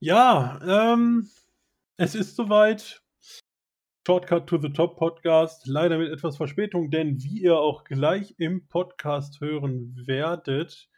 Ja, 0.00 0.60
ähm, 0.94 1.28
es 1.96 2.14
ist 2.14 2.36
soweit. 2.36 3.02
Shortcut 4.06 4.46
to 4.46 4.56
the 4.58 4.70
Top 4.70 4.96
Podcast, 4.96 5.66
leider 5.66 5.98
mit 5.98 6.10
etwas 6.10 6.38
Verspätung, 6.38 6.90
denn 6.90 7.22
wie 7.22 7.42
ihr 7.42 7.58
auch 7.58 7.84
gleich 7.84 8.34
im 8.38 8.66
Podcast 8.68 9.40
hören 9.42 9.94
werdet, 10.06 10.88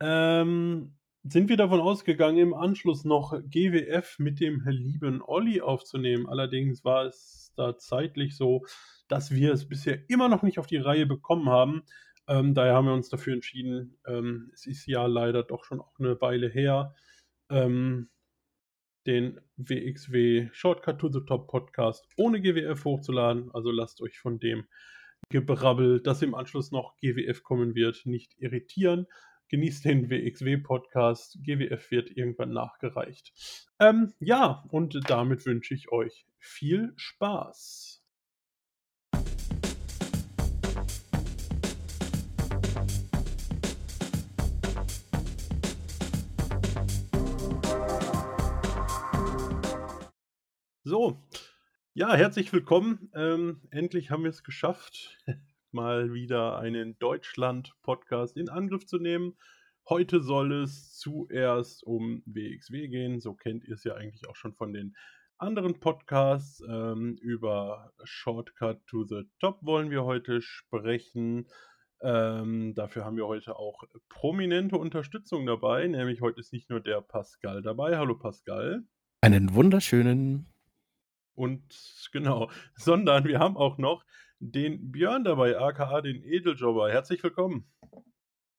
ähm, 0.00 0.96
sind 1.24 1.48
wir 1.50 1.58
davon 1.58 1.80
ausgegangen, 1.80 2.38
im 2.38 2.54
Anschluss 2.54 3.04
noch 3.04 3.32
GWF 3.50 4.18
mit 4.18 4.40
dem 4.40 4.62
lieben 4.66 5.20
Olli 5.20 5.60
aufzunehmen. 5.60 6.26
Allerdings 6.26 6.84
war 6.84 7.06
es 7.06 7.52
da 7.56 7.76
zeitlich 7.76 8.36
so, 8.36 8.64
dass 9.08 9.30
wir 9.32 9.52
es 9.52 9.68
bisher 9.68 10.08
immer 10.08 10.28
noch 10.28 10.42
nicht 10.42 10.58
auf 10.58 10.68
die 10.68 10.78
Reihe 10.78 11.06
bekommen 11.06 11.50
haben. 11.50 11.82
Ähm, 12.28 12.54
daher 12.54 12.74
haben 12.74 12.86
wir 12.86 12.94
uns 12.94 13.10
dafür 13.10 13.34
entschieden, 13.34 13.98
ähm, 14.06 14.50
es 14.54 14.66
ist 14.66 14.86
ja 14.86 15.04
leider 15.06 15.42
doch 15.42 15.64
schon 15.64 15.80
auch 15.80 15.98
eine 15.98 16.18
Weile 16.20 16.48
her, 16.48 16.94
ähm, 17.50 18.08
den 19.08 19.40
WXW 19.56 20.50
Shortcut 20.52 20.98
to 20.98 21.08
the 21.10 21.24
Top 21.24 21.48
Podcast 21.48 22.06
ohne 22.18 22.42
GWF 22.42 22.84
hochzuladen. 22.84 23.50
Also 23.54 23.70
lasst 23.70 24.02
euch 24.02 24.18
von 24.18 24.38
dem 24.38 24.66
Gebrabbel, 25.30 26.02
das 26.02 26.20
im 26.20 26.34
Anschluss 26.34 26.72
noch 26.72 26.94
GWF 26.98 27.42
kommen 27.42 27.74
wird, 27.74 28.04
nicht 28.04 28.34
irritieren. 28.38 29.06
Genießt 29.48 29.86
den 29.86 30.10
WXW-Podcast. 30.10 31.38
GWF 31.42 31.90
wird 31.90 32.10
irgendwann 32.10 32.52
nachgereicht. 32.52 33.32
Ähm, 33.80 34.12
ja, 34.20 34.62
und 34.68 35.00
damit 35.08 35.46
wünsche 35.46 35.72
ich 35.72 35.90
euch 35.90 36.26
viel 36.38 36.92
Spaß. 36.96 37.97
So, 50.88 51.22
ja, 51.92 52.14
herzlich 52.14 52.50
willkommen. 52.50 53.10
Ähm, 53.14 53.60
endlich 53.70 54.10
haben 54.10 54.22
wir 54.22 54.30
es 54.30 54.42
geschafft, 54.42 55.18
mal 55.70 56.14
wieder 56.14 56.56
einen 56.60 56.98
Deutschland-Podcast 56.98 58.38
in 58.38 58.48
Angriff 58.48 58.86
zu 58.86 58.96
nehmen. 58.96 59.36
Heute 59.86 60.22
soll 60.22 60.50
es 60.62 60.94
zuerst 60.96 61.84
um 61.84 62.22
WXW 62.24 62.88
gehen. 62.88 63.20
So 63.20 63.34
kennt 63.34 63.66
ihr 63.66 63.74
es 63.74 63.84
ja 63.84 63.96
eigentlich 63.96 64.26
auch 64.30 64.34
schon 64.34 64.54
von 64.54 64.72
den 64.72 64.96
anderen 65.36 65.78
Podcasts. 65.78 66.62
Ähm, 66.66 67.18
über 67.20 67.92
Shortcut 68.04 68.86
to 68.86 69.04
the 69.04 69.24
Top 69.40 69.58
wollen 69.60 69.90
wir 69.90 70.04
heute 70.04 70.40
sprechen. 70.40 71.48
Ähm, 72.00 72.72
dafür 72.74 73.04
haben 73.04 73.18
wir 73.18 73.26
heute 73.26 73.56
auch 73.56 73.84
prominente 74.08 74.78
Unterstützung 74.78 75.44
dabei. 75.44 75.86
Nämlich 75.86 76.22
heute 76.22 76.40
ist 76.40 76.54
nicht 76.54 76.70
nur 76.70 76.80
der 76.80 77.02
Pascal 77.02 77.60
dabei. 77.60 77.98
Hallo 77.98 78.16
Pascal. 78.16 78.84
Einen 79.20 79.52
wunderschönen 79.52 80.46
und 81.38 81.62
genau, 82.12 82.50
sondern 82.74 83.24
wir 83.24 83.38
haben 83.38 83.56
auch 83.56 83.78
noch 83.78 84.04
den 84.40 84.92
Björn 84.92 85.24
dabei, 85.24 85.58
aka 85.58 86.00
den 86.00 86.22
Edeljobber. 86.22 86.90
Herzlich 86.90 87.22
willkommen. 87.22 87.64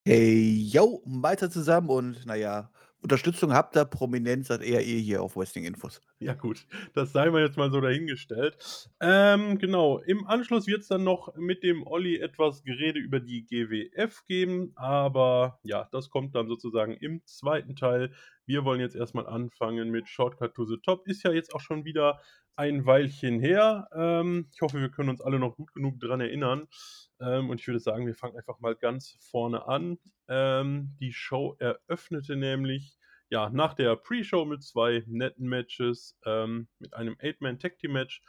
Hey, 0.06 0.66
yo, 0.72 1.02
weiter 1.04 1.50
zusammen 1.50 1.90
und 1.90 2.26
naja, 2.26 2.70
Unterstützung 3.02 3.52
habt 3.54 3.76
ihr, 3.76 3.84
Prominenz 3.84 4.48
seid 4.48 4.62
eher 4.62 4.82
ihr 4.82 4.98
hier 4.98 5.22
auf 5.22 5.36
Westing 5.36 5.64
Infos. 5.64 6.02
Ja, 6.18 6.34
gut, 6.34 6.66
das 6.92 7.12
sei 7.12 7.30
mal 7.30 7.42
jetzt 7.42 7.56
mal 7.56 7.70
so 7.70 7.80
dahingestellt. 7.80 8.88
Ähm, 9.00 9.58
genau, 9.58 9.98
im 10.00 10.26
Anschluss 10.26 10.66
wird 10.66 10.82
es 10.82 10.88
dann 10.88 11.04
noch 11.04 11.34
mit 11.36 11.62
dem 11.62 11.86
Olli 11.86 12.18
etwas 12.18 12.62
Gerede 12.62 12.98
über 12.98 13.20
die 13.20 13.46
GWF 13.46 14.26
geben, 14.26 14.72
aber 14.76 15.58
ja, 15.62 15.88
das 15.92 16.10
kommt 16.10 16.34
dann 16.34 16.48
sozusagen 16.48 16.92
im 16.92 17.22
zweiten 17.24 17.74
Teil. 17.74 18.12
Wir 18.44 18.64
wollen 18.64 18.80
jetzt 18.80 18.96
erstmal 18.96 19.26
anfangen 19.26 19.90
mit 19.90 20.08
Shortcut 20.08 20.54
to 20.54 20.66
the 20.66 20.76
Top. 20.82 21.06
Ist 21.06 21.22
ja 21.22 21.32
jetzt 21.32 21.54
auch 21.54 21.60
schon 21.60 21.84
wieder 21.84 22.20
ein 22.56 22.84
Weilchen 22.84 23.40
her. 23.40 23.88
Ähm, 23.94 24.48
ich 24.52 24.60
hoffe, 24.60 24.80
wir 24.80 24.90
können 24.90 25.08
uns 25.08 25.22
alle 25.22 25.38
noch 25.38 25.56
gut 25.56 25.72
genug 25.72 25.98
daran 26.00 26.20
erinnern. 26.20 26.68
Ähm, 27.20 27.50
und 27.50 27.60
ich 27.60 27.66
würde 27.66 27.80
sagen, 27.80 28.06
wir 28.06 28.14
fangen 28.14 28.36
einfach 28.36 28.60
mal 28.60 28.74
ganz 28.74 29.16
vorne 29.20 29.66
an. 29.66 29.98
Ähm, 30.28 30.96
die 31.00 31.12
Show 31.12 31.56
eröffnete 31.58 32.36
nämlich 32.36 32.98
ja, 33.30 33.48
nach 33.48 33.74
der 33.74 33.96
Pre-Show 33.96 34.44
mit 34.44 34.62
zwei 34.62 35.04
netten 35.06 35.48
Matches, 35.48 36.18
ähm, 36.26 36.68
mit 36.78 36.94
einem 36.94 37.16
Eight-Man-Tag-Team-Match. 37.20 38.22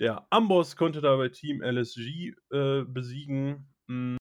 Der 0.00 0.26
Amboss 0.30 0.76
konnte 0.76 1.02
dabei 1.02 1.28
Team 1.28 1.62
LSG 1.62 2.34
äh, 2.50 2.84
besiegen. 2.84 3.70
Mhm. 3.86 4.16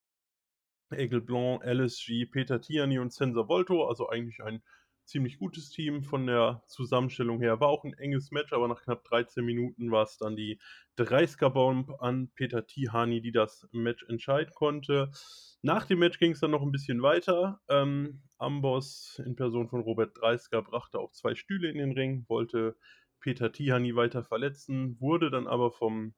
Egel 0.92 1.22
Blanc, 1.22 1.64
LSG, 1.64 2.26
Peter 2.26 2.60
Tiani 2.60 3.00
und 3.00 3.14
Sensor 3.14 3.48
Volto, 3.48 3.88
also 3.88 4.10
eigentlich 4.10 4.44
ein 4.44 4.62
ziemlich 5.10 5.40
gutes 5.40 5.70
Team 5.70 6.04
von 6.04 6.28
der 6.28 6.64
Zusammenstellung 6.68 7.40
her. 7.40 7.60
War 7.60 7.70
auch 7.70 7.84
ein 7.84 7.94
enges 7.94 8.32
Match, 8.32 8.54
aber 8.54 8.68
nach 8.68 8.84
knapp 8.84 9.04
13 9.06 9.44
Minuten 9.44 9.92
war 9.92 10.04
es 10.04 10.18
dann 10.18 10.36
die 10.36 10.60
30er-Bomb 10.98 12.02
an 12.02 12.30
Peter 12.36 12.66
Tihani, 12.66 13.20
die 13.22 13.32
das 13.32 13.68
Match 13.72 14.06
entscheiden 14.08 14.54
konnte. 14.54 15.12
Nach 15.62 15.86
dem 15.86 16.00
Match 16.00 16.20
ging 16.20 16.34
es 16.34 16.40
dann 16.40 16.52
noch 16.52 16.62
ein 16.62 16.72
bisschen 16.72 17.02
weiter. 17.02 17.60
Ähm, 17.70 18.22
Amboss 18.38 19.22
in 19.26 19.36
Person 19.36 19.68
von 19.68 19.82
Robert 19.82 20.16
Dreisker 20.16 20.62
brachte 20.62 21.00
auch 21.00 21.12
zwei 21.12 21.36
Stühle 21.36 21.70
in 21.70 21.78
den 21.78 21.92
Ring, 21.92 22.26
wollte 22.28 22.78
Peter 23.20 23.52
Tihani 23.52 23.96
weiter 23.96 24.24
verletzen, 24.24 25.00
wurde 25.02 25.32
dann 25.32 25.48
aber 25.48 25.72
vom 25.72 26.14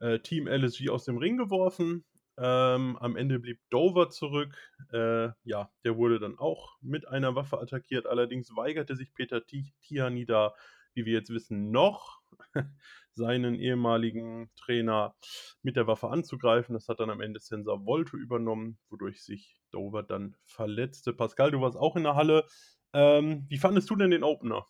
äh, 0.00 0.18
Team 0.18 0.48
LSG 0.48 0.90
aus 0.90 1.04
dem 1.04 1.16
Ring 1.16 1.36
geworfen. 1.36 2.04
Ähm, 2.42 2.96
am 2.96 3.16
Ende 3.16 3.38
blieb 3.38 3.60
Dover 3.68 4.08
zurück. 4.08 4.56
Äh, 4.92 5.28
ja, 5.44 5.70
der 5.84 5.96
wurde 5.98 6.18
dann 6.18 6.38
auch 6.38 6.78
mit 6.80 7.06
einer 7.06 7.34
Waffe 7.34 7.60
attackiert. 7.60 8.06
Allerdings 8.06 8.56
weigerte 8.56 8.96
sich 8.96 9.12
Peter 9.12 9.42
Tiani 9.44 10.24
da, 10.24 10.54
wie 10.94 11.04
wir 11.04 11.12
jetzt 11.12 11.28
wissen, 11.28 11.70
noch 11.70 12.22
seinen 13.12 13.54
ehemaligen 13.56 14.50
Trainer 14.56 15.14
mit 15.62 15.76
der 15.76 15.86
Waffe 15.86 16.08
anzugreifen. 16.08 16.72
Das 16.72 16.88
hat 16.88 17.00
dann 17.00 17.10
am 17.10 17.20
Ende 17.20 17.40
Sensor 17.40 17.84
Volto 17.84 18.16
übernommen, 18.16 18.78
wodurch 18.88 19.22
sich 19.22 19.60
Dover 19.70 20.02
dann 20.02 20.34
verletzte. 20.46 21.12
Pascal, 21.12 21.50
du 21.50 21.60
warst 21.60 21.76
auch 21.76 21.94
in 21.96 22.04
der 22.04 22.14
Halle. 22.14 22.46
Ähm, 22.94 23.44
wie 23.50 23.58
fandest 23.58 23.90
du 23.90 23.96
denn 23.96 24.10
den 24.10 24.24
Opener? 24.24 24.66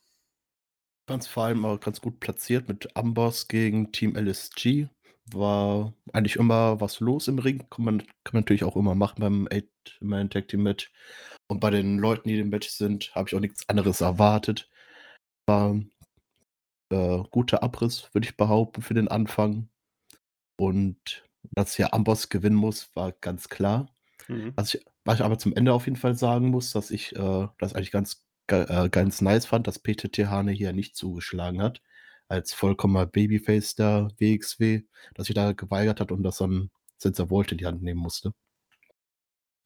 Ganz 1.06 1.28
vor 1.28 1.44
allem 1.44 1.64
auch 1.64 1.78
ganz 1.78 2.00
gut 2.00 2.18
platziert 2.18 2.68
mit 2.68 2.96
Amboss 2.96 3.46
gegen 3.46 3.92
Team 3.92 4.16
LSG 4.16 4.88
war 5.32 5.92
eigentlich 6.12 6.36
immer 6.36 6.80
was 6.80 7.00
los 7.00 7.28
im 7.28 7.38
Ring. 7.38 7.66
Kann 7.70 7.84
man, 7.84 7.98
kann 7.98 8.32
man 8.32 8.42
natürlich 8.42 8.64
auch 8.64 8.76
immer 8.76 8.94
machen 8.94 9.20
beim 9.20 9.48
Eight-Man-Tag-Team-Match. 9.50 10.92
Und 11.48 11.60
bei 11.60 11.70
den 11.70 11.98
Leuten, 11.98 12.28
die 12.28 12.38
im 12.38 12.50
Match 12.50 12.68
sind, 12.68 13.14
habe 13.14 13.28
ich 13.28 13.34
auch 13.34 13.40
nichts 13.40 13.68
anderes 13.68 14.00
erwartet. 14.00 14.68
War 15.46 15.80
äh, 16.90 17.22
guter 17.30 17.62
Abriss, 17.62 18.08
würde 18.12 18.26
ich 18.26 18.36
behaupten, 18.36 18.82
für 18.82 18.94
den 18.94 19.08
Anfang. 19.08 19.68
Und 20.56 21.24
dass 21.52 21.74
hier 21.74 21.94
Amboss 21.94 22.28
gewinnen 22.28 22.56
muss, 22.56 22.94
war 22.94 23.12
ganz 23.12 23.48
klar. 23.48 23.88
Mhm. 24.28 24.52
Was, 24.56 24.74
ich, 24.74 24.84
was 25.04 25.16
ich 25.16 25.24
aber 25.24 25.38
zum 25.38 25.54
Ende 25.54 25.72
auf 25.72 25.86
jeden 25.86 25.96
Fall 25.96 26.14
sagen 26.14 26.48
muss, 26.48 26.72
dass 26.72 26.90
ich 26.90 27.16
äh, 27.16 27.48
das 27.58 27.74
eigentlich 27.74 27.90
ganz, 27.90 28.24
äh, 28.48 28.88
ganz 28.88 29.20
nice 29.20 29.46
fand, 29.46 29.66
dass 29.66 29.78
Peter 29.78 30.10
Tehane 30.10 30.52
hier 30.52 30.72
nicht 30.72 30.96
zugeschlagen 30.96 31.62
hat 31.62 31.80
als 32.30 32.54
vollkommener 32.54 33.06
Babyface 33.06 33.74
der 33.74 34.08
WXW, 34.18 34.82
dass 35.14 35.26
sich 35.26 35.34
da 35.34 35.52
geweigert 35.52 36.00
hat 36.00 36.12
und 36.12 36.22
das 36.22 36.38
dann 36.38 36.70
Sensor 36.96 37.28
Volt 37.28 37.50
in 37.52 37.58
die 37.58 37.66
Hand 37.66 37.82
nehmen 37.82 38.00
musste. 38.00 38.32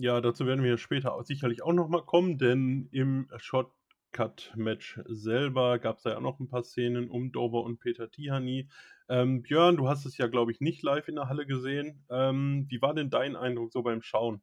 Ja, 0.00 0.20
dazu 0.20 0.46
werden 0.46 0.64
wir 0.64 0.78
später 0.78 1.22
sicherlich 1.22 1.62
auch 1.62 1.72
nochmal 1.72 2.02
kommen, 2.02 2.38
denn 2.38 2.88
im 2.90 3.28
Shotcut-Match 3.36 5.00
selber 5.06 5.78
gab 5.78 5.98
es 5.98 6.04
ja 6.04 6.16
auch 6.16 6.22
noch 6.22 6.40
ein 6.40 6.48
paar 6.48 6.64
Szenen 6.64 7.10
um 7.10 7.32
Dover 7.32 7.62
und 7.62 7.78
Peter 7.78 8.10
Tihani. 8.10 8.68
Ähm, 9.08 9.42
Björn, 9.42 9.76
du 9.76 9.88
hast 9.88 10.06
es 10.06 10.16
ja, 10.16 10.26
glaube 10.26 10.50
ich, 10.50 10.60
nicht 10.60 10.82
live 10.82 11.08
in 11.08 11.16
der 11.16 11.28
Halle 11.28 11.46
gesehen. 11.46 12.02
Ähm, 12.08 12.66
wie 12.68 12.80
war 12.80 12.94
denn 12.94 13.10
dein 13.10 13.36
Eindruck 13.36 13.72
so 13.72 13.82
beim 13.82 14.00
Schauen? 14.00 14.40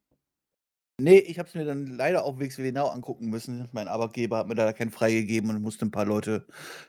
Nee, 0.97 1.17
ich 1.17 1.39
habe 1.39 1.49
es 1.49 1.55
mir 1.55 1.65
dann 1.65 1.87
leider 1.87 2.23
auf 2.23 2.39
WXW 2.39 2.63
genau 2.63 2.87
angucken 2.87 3.29
müssen. 3.29 3.67
Mein 3.71 3.87
Arbeitgeber 3.87 4.37
hat 4.37 4.47
mir 4.47 4.55
da 4.55 4.71
kein 4.71 4.91
freigegeben 4.91 5.49
und 5.49 5.61
musste 5.61 5.85
ein 5.85 5.91
paar 5.91 6.05
Leute 6.05 6.45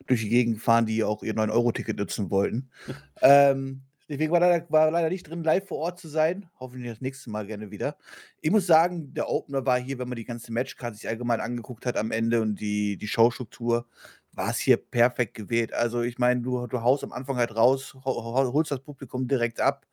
durch 0.06 0.20
die 0.20 0.28
Gegend 0.28 0.60
fahren, 0.60 0.86
die 0.86 1.02
auch 1.02 1.22
ihr 1.22 1.34
9-Euro-Ticket 1.34 1.96
nutzen 1.96 2.30
wollten. 2.30 2.70
ähm, 3.22 3.82
deswegen 4.08 4.30
war 4.30 4.40
leider, 4.40 4.66
war 4.68 4.90
leider 4.90 5.08
nicht 5.08 5.28
drin, 5.28 5.42
live 5.42 5.66
vor 5.66 5.78
Ort 5.78 5.98
zu 5.98 6.08
sein. 6.08 6.46
Hoffentlich 6.60 6.90
das 6.92 7.00
nächste 7.00 7.30
Mal 7.30 7.46
gerne 7.46 7.70
wieder. 7.70 7.96
Ich 8.42 8.50
muss 8.50 8.66
sagen, 8.66 9.14
der 9.14 9.30
Opener 9.30 9.64
war 9.64 9.80
hier, 9.80 9.98
wenn 9.98 10.08
man 10.08 10.16
die 10.16 10.26
ganze 10.26 10.52
Matchkarte 10.52 10.96
sich 10.96 11.08
allgemein 11.08 11.40
angeguckt 11.40 11.86
hat 11.86 11.96
am 11.96 12.10
Ende 12.10 12.42
und 12.42 12.60
die, 12.60 12.98
die 12.98 13.08
Showstruktur, 13.08 13.86
war 14.32 14.50
es 14.50 14.58
hier 14.58 14.76
perfekt 14.78 15.34
gewählt. 15.34 15.72
Also 15.72 16.02
ich 16.02 16.18
meine, 16.18 16.40
du, 16.40 16.66
du 16.66 16.80
haust 16.82 17.04
am 17.04 17.12
Anfang 17.12 17.36
halt 17.36 17.54
raus, 17.54 17.94
holst 18.04 18.70
das 18.70 18.80
Publikum 18.80 19.28
direkt 19.28 19.60
ab. 19.60 19.86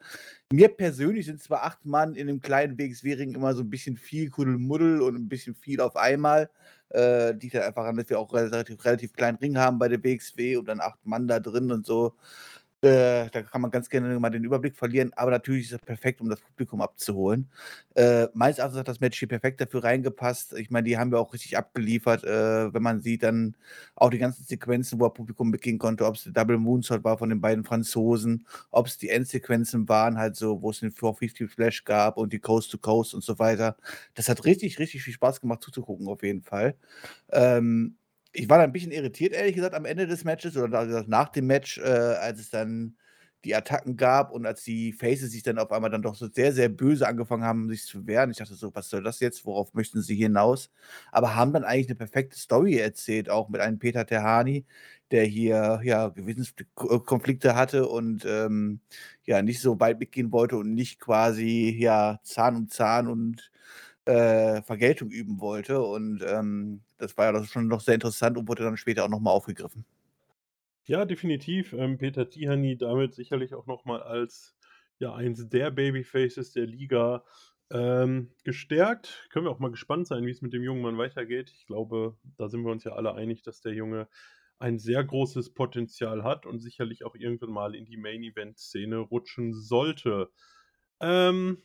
Mir 0.52 0.70
persönlich 0.70 1.26
sind 1.26 1.42
zwar 1.42 1.64
acht 1.64 1.86
Mann 1.86 2.16
in 2.16 2.30
einem 2.30 2.42
kleinen 2.42 2.78
WXW-Ring 2.78 3.36
immer 3.36 3.54
so 3.54 3.62
ein 3.62 3.70
bisschen 3.70 3.98
viel 3.98 4.30
Kuddelmuddel 4.30 5.02
und 5.02 5.16
ein 5.16 5.30
bisschen 5.30 5.56
viel 5.56 5.82
auf 5.82 5.96
einmal. 5.96 6.50
Äh, 6.92 7.34
liegt 7.34 7.54
halt 7.54 7.66
einfach 7.66 7.86
an, 7.86 7.98
dass 7.98 8.10
wir 8.10 8.20
auch 8.20 8.34
relativ, 8.34 8.84
relativ 8.84 9.14
kleinen 9.14 9.38
Ring 9.38 9.58
haben 9.58 9.78
bei 9.78 9.90
der 9.90 10.04
WXW 10.04 10.58
und 10.58 10.68
dann 10.68 10.80
acht 10.80 11.06
Mann 11.06 11.28
da 11.28 11.40
drin 11.40 11.72
und 11.72 11.86
so. 11.86 12.16
Äh, 12.82 13.30
da 13.32 13.42
kann 13.42 13.60
man 13.60 13.72
ganz 13.72 13.90
gerne 13.90 14.18
mal 14.22 14.30
den 14.30 14.46
Überblick 14.46 14.78
verlieren, 14.78 15.12
aber 15.18 15.32
natürlich 15.32 15.66
ist 15.66 15.74
er 15.74 15.80
perfekt, 15.80 16.22
um 16.22 16.30
das 16.30 16.40
Publikum 16.40 16.80
abzuholen. 16.82 17.50
Äh, 17.94 18.28
meines 18.34 18.58
Erachtens 18.58 18.80
hat 18.80 18.88
das 18.88 19.02
Match 19.02 19.20
hier 19.20 19.28
perfekt 19.28 19.60
dafür 19.60 19.84
reingepasst. 19.84 20.54
Ich 20.54 20.70
meine, 20.72 20.86
die 20.88 20.98
haben 20.98 21.12
ja 21.12 21.18
auch 21.18 21.34
richtig 21.34 21.58
abgeliefert, 21.58 22.24
äh, 22.24 22.74
wenn 22.74 22.82
man 22.82 23.02
sieht 23.02 23.24
dann 23.24 23.58
auch 23.96 24.10
die 24.10 24.18
ganzen 24.18 24.46
Sequenzen, 24.46 24.98
wo 24.98 25.06
er 25.06 25.14
Publikum 25.14 25.50
mitgehen 25.50 25.78
konnte, 25.78 26.06
ob's 26.06 26.24
der 26.24 26.32
Double 26.32 26.58
Moonsault 26.58 27.04
war 27.04 27.18
von 27.18 27.28
den 27.30 27.42
beiden 27.42 27.66
Franzosen, 27.66 28.48
ob's 28.72 28.98
die 28.98 29.10
Endsequenzen 29.10 29.90
waren, 29.90 30.18
halt 30.18 30.38
so, 30.38 30.62
wo 30.62 30.70
es 30.72 30.80
den 30.80 30.92
450 30.92 31.52
Flash 31.52 31.84
gab 31.84 32.16
und 32.16 32.32
die 32.32 32.40
Coast 32.40 32.72
to 32.72 32.78
Coast 32.78 33.14
und 33.14 33.26
so 33.26 33.40
weiter. 33.40 33.76
Das 34.14 34.30
hat 34.30 34.46
richtig, 34.46 34.80
richtig 34.80 35.04
viel 35.04 35.14
Spaß 35.14 35.42
gemacht 35.42 35.62
zuzugucken 35.64 36.08
auf 36.08 36.24
jeden 36.24 36.44
Fall. 36.44 36.76
Ähm, 37.32 37.98
ich 38.34 38.50
war 38.50 38.58
da 38.60 38.64
'n 38.66 38.72
bisschen 38.74 38.92
irritiert, 38.92 39.34
ehrlich 39.34 39.56
gesagt, 39.56 39.76
am 39.76 39.86
Ende 39.86 40.08
des 40.08 40.24
Matches 40.24 40.58
oder 40.58 41.04
nach 41.08 41.30
dem 41.30 41.48
Match, 41.48 41.78
äh, 41.80 41.82
als 41.84 42.40
es 42.40 42.50
dann 42.50 42.96
die 43.46 43.56
Attacken 43.56 43.96
gab 43.98 44.32
und 44.32 44.46
als 44.46 44.64
die 44.64 44.92
Faces 44.94 45.32
sich 45.32 45.44
dann 45.44 45.60
auf 45.60 45.72
einmal 45.72 45.90
dann 45.90 46.02
doch 46.02 46.16
so 46.16 46.28
sehr, 46.30 46.52
sehr 46.54 46.68
böse 46.70 47.08
angefangen 47.08 47.44
haben, 47.46 47.70
sich 47.70 47.86
zu 47.86 48.06
wehren. 48.06 48.32
Ich 48.32 48.38
dachte 48.38 48.56
so: 48.56 48.76
„Was 48.76 48.90
soll 48.90 49.02
das 49.04 49.20
jetzt? 49.22 49.46
Worauf 49.46 49.74
möchten 49.74 50.02
sie 50.02 50.16
hinaus?“ 50.16 50.70
Aber 51.12 51.36
haben 51.36 51.54
dann 51.54 51.64
eigentlich 51.64 51.88
'ne 51.90 51.96
perfekte 51.96 52.38
Story 52.38 52.76
erzählt, 52.78 53.30
auch 53.30 53.48
mit 53.50 53.62
einem 53.62 53.80
Peter 53.80 54.06
Tihanyi, 54.06 54.66
der 55.12 55.24
hier, 55.26 55.80
ja, 55.84 56.10
Gewissensd 56.10 56.66
Ko 56.76 57.00
Konflikte 57.00 57.56
hatte 57.56 57.88
und, 57.88 58.26
ähm, 58.28 58.82
ja, 59.26 59.42
nicht 59.42 59.62
so 59.62 59.80
weit 59.80 60.00
mitgehen 60.00 60.32
wollte 60.34 60.58
und 60.58 60.74
nicht 60.74 61.00
quasi, 61.00 61.76
ja, 61.80 62.20
Zahn 62.24 62.56
um 62.58 62.68
Zahn 62.70 63.08
und, 63.08 63.52
äh, 64.06 64.62
Vergeltung 64.64 65.10
üben 65.12 65.40
wollte. 65.42 65.82
Und, 65.84 66.24
ähm, 66.28 66.82
das 67.00 67.18
war 67.18 67.34
ja 67.34 67.44
schon 67.46 67.68
noch 67.68 67.82
sehr 67.82 67.96
interessant 67.96 68.38
und 68.38 68.48
wurde 68.48 68.64
dann 68.64 68.78
später 68.78 69.06
auch 69.06 69.10
noch 69.10 69.20
mal 69.20 69.32
aufgegriffen. 69.32 69.86
Ja, 70.86 71.06
definitiv. 71.06 71.74
Ähm, 71.74 71.98
Peter 71.98 72.30
Tihanyi 72.30 72.78
damit 72.78 73.14
sicherlich 73.14 73.54
auch 73.54 73.68
noch 73.68 73.86
mal 73.86 74.02
als, 74.02 74.56
ja, 75.00 75.14
eins 75.14 75.48
der 75.50 75.72
Babyfaces 75.72 76.52
der 76.52 76.66
Liga, 76.66 77.24
ähm, 77.72 78.32
gestärkt. 78.44 79.28
Können 79.30 79.46
wir 79.46 79.52
auch 79.52 79.60
mal 79.60 79.72
gespannt 79.72 80.08
sein, 80.08 80.26
wie's 80.26 80.42
mit 80.42 80.54
dem 80.54 80.64
jungen 80.64 80.82
Mann 80.82 80.98
weitergeht. 80.98 81.52
Ich 81.56 81.68
glaube, 81.68 82.18
da 82.38 82.50
sind 82.50 82.64
wir 82.64 82.72
uns 82.72 82.84
ja 82.84 82.94
alle 82.94 83.14
einig, 83.14 83.44
dass 83.44 83.62
der 83.62 83.74
Junge 83.74 84.08
ein 84.58 84.80
sehr 84.80 85.04
großes 85.04 85.54
Potenzial 85.54 86.24
hat 86.24 86.46
und 86.46 86.60
sicherlich 86.60 87.06
auch 87.06 87.16
irgendwann 87.16 87.52
mal 87.52 87.76
in 87.76 87.86
die 87.86 87.98
Main-Event-Szene 87.98 88.98
rutschen 88.98 89.54
sollte. 89.54 90.32
Ähm, 91.00 91.60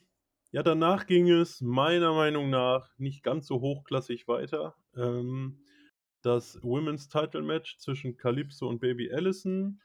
ja, 0.55 0.62
danach 0.62 1.06
ging 1.06 1.29
es 1.29 1.61
meiner 1.61 2.12
Meinung 2.12 2.49
nach 2.49 2.97
nicht 2.97 3.25
ganz 3.25 3.49
so 3.49 3.61
hochklassig 3.61 4.29
weiter. 4.29 4.77
Ähm, 4.97 5.59
das 6.23 6.62
Women's 6.62 7.09
Title 7.09 7.43
Match 7.43 7.77
zwischen 7.79 8.17
Calypso 8.17 8.69
und 8.69 8.79
Baby 8.79 9.12
Allison 9.12 9.81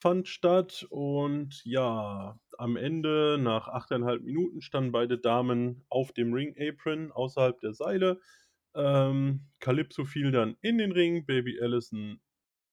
fand 0.00 0.26
statt 0.26 0.86
und 0.88 1.62
ja, 1.66 2.40
am 2.56 2.76
Ende 2.76 3.36
nach 3.38 3.68
8 3.68 3.92
1/2 3.92 4.20
Minuten 4.24 4.62
standen 4.62 4.92
beide 4.92 5.18
Damen 5.18 5.84
auf 5.90 6.12
dem 6.12 6.32
Ring 6.32 6.54
Apron 6.58 7.12
außerhalb 7.12 7.60
der 7.60 7.74
Seile. 7.74 8.18
Ähm, 8.74 9.42
Calypso 9.60 10.06
fiel 10.06 10.30
dann 10.32 10.56
in 10.62 10.78
den 10.78 10.92
Ring, 10.92 11.26
Baby 11.26 11.60
Allison, 11.60 12.18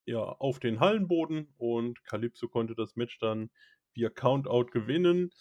ja, 0.05 0.19
auf 0.21 0.59
den 0.61 0.79
Hallenboden 0.79 1.53
und 1.57 2.05
Calypso 2.05 2.47
konnte 2.47 2.75
das 2.75 2.95
Match 2.95 3.19
dann 3.19 3.49
via 3.93 4.09
Countout 4.09 4.67
gewinnen. 4.71 5.31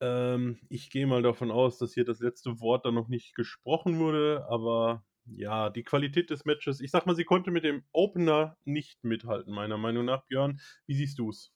Ähm, 0.00 0.58
ich 0.68 0.90
gehe 0.90 1.06
mal 1.06 1.22
davon 1.22 1.50
aus, 1.50 1.78
dass 1.78 1.94
hier 1.94 2.04
das 2.04 2.20
letzte 2.20 2.60
Wort 2.60 2.84
dann 2.84 2.94
noch 2.94 3.08
nicht 3.08 3.34
gesprochen 3.34 3.98
wurde, 3.98 4.46
aber 4.48 5.04
ja, 5.24 5.70
die 5.70 5.84
Qualität 5.84 6.30
des 6.30 6.44
Matches 6.44 6.80
ich 6.80 6.90
sage 6.90 7.06
mal, 7.06 7.16
sie 7.16 7.24
konnte 7.24 7.50
mit 7.50 7.64
dem 7.64 7.82
Opener 7.92 8.56
nicht 8.64 9.02
mithalten, 9.04 9.52
meiner 9.54 9.78
Meinung 9.78 10.04
nach. 10.04 10.24
Björn, 10.26 10.60
wie 10.86 10.94
siehst 10.94 11.18
du's? 11.18 11.50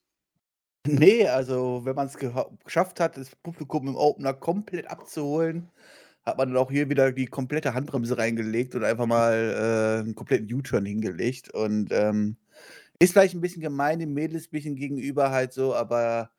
Ne, 0.88 1.26
also, 1.28 1.82
wenn 1.84 1.94
man's 1.94 2.16
geha 2.16 2.46
geschafft 2.64 3.00
hat, 3.00 3.16
das 3.18 3.36
Publikum 3.36 3.86
im 3.88 3.96
Opener 3.96 4.32
komplett 4.32 4.86
abzuholen, 4.90 5.68
hat 6.22 6.38
man 6.38 6.48
dann 6.48 6.56
auch 6.56 6.70
hier 6.70 6.88
wieder 6.88 7.12
die 7.12 7.26
komplette 7.26 7.74
Handbremse 7.74 8.16
reingelegt 8.16 8.74
und 8.74 8.84
einfach 8.84 9.06
mal, 9.06 10.02
äh, 10.06 10.08
'n 10.08 10.14
kompletten 10.14 10.52
U-Turn 10.52 10.86
hingelegt. 10.86 11.52
Und, 11.52 11.92
ähm, 11.92 12.36
ist 13.00 13.12
vielleicht 13.14 13.34
'n 13.34 13.40
bisschen 13.42 13.62
gemein 13.62 13.98
den 14.00 14.14
Mädels 14.14 14.48
bisschen 14.48 14.76
gegenüber 14.76 15.30
halt 15.30 15.52
so, 15.54 15.74
aber 15.74 16.30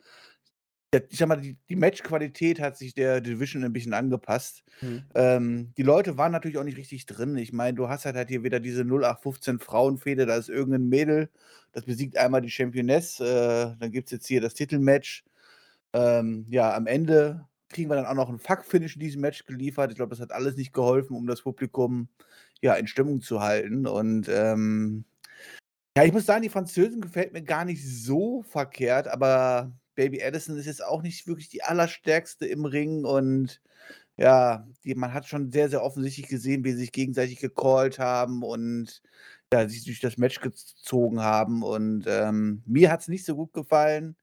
ich 1.09 1.17
sage 1.19 1.29
mal, 1.29 1.35
die 1.41 1.57
die 1.69 1.75
Matchqualität 1.77 2.59
hat 2.59 2.77
sich 2.77 2.93
der 2.93 3.21
Division 3.21 3.63
'n 3.63 3.71
bisschen 3.73 3.93
angepasst. 3.93 4.63
Mhm. 4.81 5.11
Ähm, 5.15 5.73
die 5.77 5.83
Leute 5.83 6.17
waren 6.17 6.31
natürlich 6.33 6.57
auch 6.57 6.63
nicht 6.65 6.77
richtig 6.77 7.05
drin. 7.05 7.37
Ich 7.37 7.53
meine, 7.53 7.75
du 7.75 7.87
hast 7.89 8.05
halt 8.05 8.15
halt 8.17 8.29
hier 8.29 8.43
wieder 8.43 8.59
diese 8.59 8.83
0815 8.85 9.59
Frauenfehde, 9.59 10.25
da 10.25 10.35
ist 10.37 10.49
irgend 10.49 10.75
'n 10.75 10.89
Mädel, 10.89 11.29
das 11.73 11.85
besiegt 11.85 12.17
einmal 12.17 12.41
die 12.41 12.49
Championess, 12.51 13.19
äh, 13.21 13.25
dann 13.79 13.91
gibt's 13.91 14.11
jetzt 14.11 14.27
hier 14.27 14.41
das 14.41 14.53
Titelmatch. 14.53 15.23
Ähm, 15.93 16.45
ja, 16.49 16.75
am 16.75 16.87
Ende 16.87 17.47
kriegen 17.69 17.89
wir 17.89 17.95
dann 17.97 18.05
auch 18.07 18.15
noch 18.15 18.29
'n 18.29 18.39
Fuck-Finish 18.39 18.95
in 18.95 19.01
diesem 19.01 19.21
Match 19.21 19.45
geliefert. 19.45 19.91
Ich 19.91 19.97
glaube, 19.97 20.11
das 20.11 20.21
hat 20.21 20.31
alles 20.33 20.57
nicht 20.57 20.73
geholfen, 20.73 21.15
um 21.17 21.27
das 21.27 21.41
Publikum, 21.43 22.09
ja, 22.61 22.75
in 22.75 22.87
Stimmung 22.87 23.21
zu 23.21 23.41
halten. 23.41 23.87
Und, 23.87 24.27
ähm, 24.29 25.05
ja, 25.97 26.05
ich 26.05 26.13
muss 26.13 26.25
sagen, 26.27 26.43
die 26.43 26.49
Französin 26.49 27.01
gefällt 27.01 27.33
mir 27.33 27.43
gar 27.43 27.65
nicht 27.65 27.83
so 27.87 28.43
verkehrt, 28.43 29.07
aber 29.09 29.73
Baby 29.95 30.21
Allison 30.23 30.57
ist 30.57 30.65
jetzt 30.65 30.83
auch 30.83 31.01
nicht 31.01 31.27
wirklich 31.27 31.49
die 31.49 31.63
Allerstärkste 31.63 32.45
im 32.47 32.65
Ring 32.65 33.05
und 33.05 33.61
ja, 34.17 34.67
die 34.83 34.95
man 34.95 35.13
hat 35.13 35.27
schon 35.27 35.51
sehr, 35.51 35.69
sehr 35.69 35.83
offensichtlich 35.83 36.27
gesehen, 36.27 36.63
wie 36.63 36.71
sie 36.73 36.79
sich 36.79 36.91
gegenseitig 36.91 37.39
gecallt 37.39 37.99
haben 37.99 38.43
und, 38.43 39.01
ja, 39.53 39.67
sich 39.67 39.83
durch 39.85 39.99
das 39.99 40.17
Match 40.17 40.41
gez 40.41 40.75
zogen 40.77 41.21
haben. 41.21 41.63
Und, 41.63 42.05
ähm, 42.07 42.61
mir 42.65 42.91
hat's 42.91 43.07
nicht 43.07 43.25
so 43.25 43.35
gut 43.35 43.53
gefallen, 43.53 44.15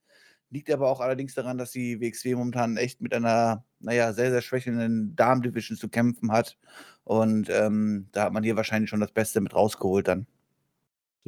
liegt 0.51 0.71
aber 0.71 0.89
auch 0.89 1.01
allerdings 1.01 1.33
daran, 1.35 1.57
dass 1.57 1.71
die 1.71 1.99
WXW 2.01 2.35
momentan 2.35 2.77
echt 2.77 3.01
mit 3.01 3.13
einer, 3.13 3.65
na 3.79 3.93
ja, 3.93 4.13
sehr, 4.13 4.31
sehr 4.31 4.41
schwächelnden 4.41 5.15
Damen-Division 5.15 5.77
zu 5.77 5.89
kämpfen 5.89 6.31
hat. 6.31 6.57
Und, 7.03 7.49
ähm, 7.49 8.07
da 8.13 8.25
hat 8.25 8.33
man 8.33 8.43
hier 8.43 8.55
wahrscheinlich 8.57 8.89
schon 8.89 9.01
das 9.01 9.11
Beste 9.11 9.41
mit 9.41 9.55
rausgeholt 9.55 10.07
dann. 10.07 10.27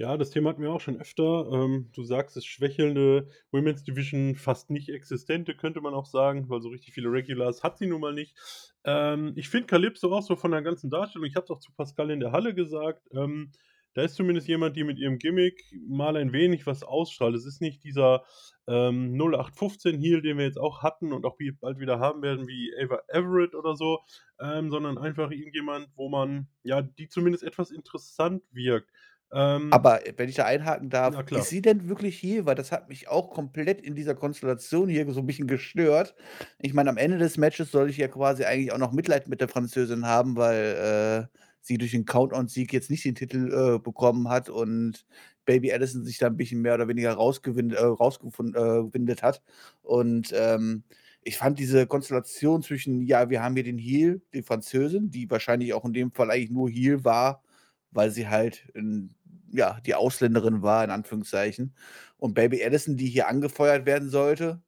Ja, 0.02 0.18
das 0.18 0.32
Thema 0.32 0.50
hatten 0.50 0.64
wir 0.64 0.72
auch 0.72 0.82
schon 0.82 1.00
öfter. 1.00 1.48
Ähm, 1.54 1.92
du 1.94 2.04
sagst 2.04 2.36
es, 2.36 2.44
schwächelnde 2.44 3.28
Women's 3.52 3.84
Division, 3.84 4.34
fast 4.34 4.72
nicht 4.72 4.90
existente, 4.90 5.54
könnte 5.54 5.80
man 5.80 5.94
auch 5.94 6.08
sagen, 6.08 6.50
weil 6.50 6.60
so 6.60 6.70
richtig 6.70 6.96
viele 6.96 7.12
Regulars 7.12 7.62
hat 7.62 7.78
sie 7.78 7.86
nun 7.86 8.02
mal 8.02 8.12
nicht. 8.12 8.36
Ähm, 8.84 9.34
ich 9.36 9.48
finde 9.48 9.68
Calypso 9.68 10.12
auch 10.12 10.24
so 10.24 10.36
von 10.36 10.50
der 10.50 10.64
ganzen 10.64 10.90
Darstellung 10.90 11.28
ich 11.28 11.36
habe 11.36 11.44
es 11.44 11.52
auch 11.52 11.60
zu 11.60 11.72
Pascal 11.74 12.10
in 12.10 12.20
der 12.20 12.32
Halle 12.32 12.56
gesagt, 12.56 13.08
ähm, 13.14 13.52
da 13.94 14.02
ist 14.02 14.16
zumindest 14.16 14.48
jemand, 14.48 14.76
die 14.76 14.84
mit 14.84 14.98
ihrem 14.98 15.20
Gimmick 15.20 15.62
mal 15.88 16.18
ein 16.18 16.34
wenig 16.34 16.66
was 16.66 16.82
ausstrahlt. 16.82 17.36
Es 17.36 17.46
ist 17.46 17.62
nicht 17.62 17.84
dieser, 17.84 18.24
ähm, 18.68 19.16
0815 19.18 20.00
Heel, 20.00 20.24
den 20.24 20.38
wir 20.40 20.46
jetzt 20.46 20.60
auch 20.60 20.82
hatten 20.82 21.14
und 21.14 21.26
auch 21.26 21.38
bald 21.60 21.80
wieder 21.80 22.00
haben 22.00 22.24
werden, 22.24 22.48
wie 22.48 22.74
Ava 22.82 23.02
Everett 23.10 23.54
oder 23.54 23.76
so, 23.76 24.00
ähm, 24.40 24.72
sondern 24.72 24.98
einfach 24.98 25.30
irgendjemand, 25.30 25.90
wo 25.96 26.10
man 26.10 26.48
ja, 26.64 26.82
die 26.82 27.08
zumindest 27.08 27.44
etwas 27.44 27.70
interessant 27.70 28.44
wirkt. 28.52 28.90
Ähm 29.34 29.74
Aber, 29.74 30.06
äh, 30.06 30.14
wenn 30.18 30.28
ich 30.28 30.36
da 30.36 30.44
einhaken 30.46 30.90
darf, 30.90 31.22
ist 31.32 31.48
sie 31.48 31.62
denn 31.62 31.88
wirklich 31.88 32.22
Heel? 32.22 32.46
Weil 32.46 32.56
das 32.56 32.74
hat 32.74 32.90
mich 32.90 33.08
auch 33.08 33.30
komplett 33.32 33.80
in 33.82 33.96
dieser 33.96 34.16
Konstellation 34.16 34.90
hier 34.90 35.10
so 35.14 35.22
'n 35.22 35.26
bisschen 35.26 35.48
gestört. 35.48 36.14
Ich 36.60 36.74
meine, 36.74 36.90
am 36.90 36.98
Ende 36.98 37.18
des 37.18 37.38
Matches 37.38 37.72
soll 37.72 37.90
ich 37.90 37.96
ja 37.98 38.10
quasi 38.10 38.44
eigentlich 38.44 38.74
auch 38.74 38.78
noch 38.78 38.92
Mitleid 38.92 39.30
mit 39.30 39.40
der 39.40 39.48
Französin 39.48 40.06
haben, 40.06 40.36
weil, 40.36 41.30
äh, 41.32 41.38
sie 41.62 41.78
durch 41.78 41.92
den 41.92 42.04
Count-Out-Sieg 42.06 42.74
jetzt 42.74 42.90
nicht 42.90 43.06
den 43.06 43.16
Titel, 43.16 43.54
äh, 43.78 43.80
bekommen 43.80 44.28
hat 44.28 44.50
und 44.50 45.06
Baby 45.46 45.72
Allison 45.72 46.04
sich 46.04 46.18
da 46.18 46.28
'n 46.28 46.36
bisschen 46.36 46.62
mehr 46.62 46.74
oder 46.76 46.90
weniger 46.90 47.14
rausgewin 47.14 47.72
äh, 47.72 47.80
rausgefun 47.82 48.54
äh, 48.56 49.16
hat. 49.22 49.42
Und, 49.84 50.34
ähm, 50.36 50.84
ich 51.24 51.38
fand 51.38 51.60
diese 51.60 51.88
Konstellation 51.88 52.62
zwischen, 52.64 53.02
ja, 53.04 53.30
wir 53.30 53.42
haben 53.44 53.54
hier 53.56 53.64
den 53.64 53.78
Heel, 53.78 54.22
die 54.34 54.42
Französin, 54.44 55.12
die 55.12 55.30
wahrscheinlich 55.30 55.74
auch 55.74 55.86
in 55.86 55.94
dem 55.94 56.12
Fall 56.12 56.30
eigentlich 56.32 56.50
nur 56.52 56.70
Heel 56.70 57.06
war, 57.06 57.44
weil 57.92 58.10
sie 58.12 58.28
halt 58.28 58.68
'n 58.76 59.14
ja, 59.54 59.80
die 59.86 59.96
Ausländerin 59.96 60.62
war 60.64 60.84
in 60.84 60.92
Anführungszeichen 60.92 61.76
und 62.18 62.34
Baby 62.36 62.64
Allison, 62.64 62.98
die 62.98 63.08
hier 63.10 63.28
angefeuert 63.28 63.86
werden 63.86 64.10
sollte, 64.10 64.62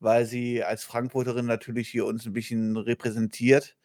weil 0.00 0.26
sie 0.26 0.64
als 0.64 0.84
Frankfurterin 0.84 1.46
natürlich 1.46 1.88
hier 1.90 2.06
uns 2.06 2.26
'n 2.26 2.32
bisschen 2.34 2.76
repräsentiert. 2.76 3.76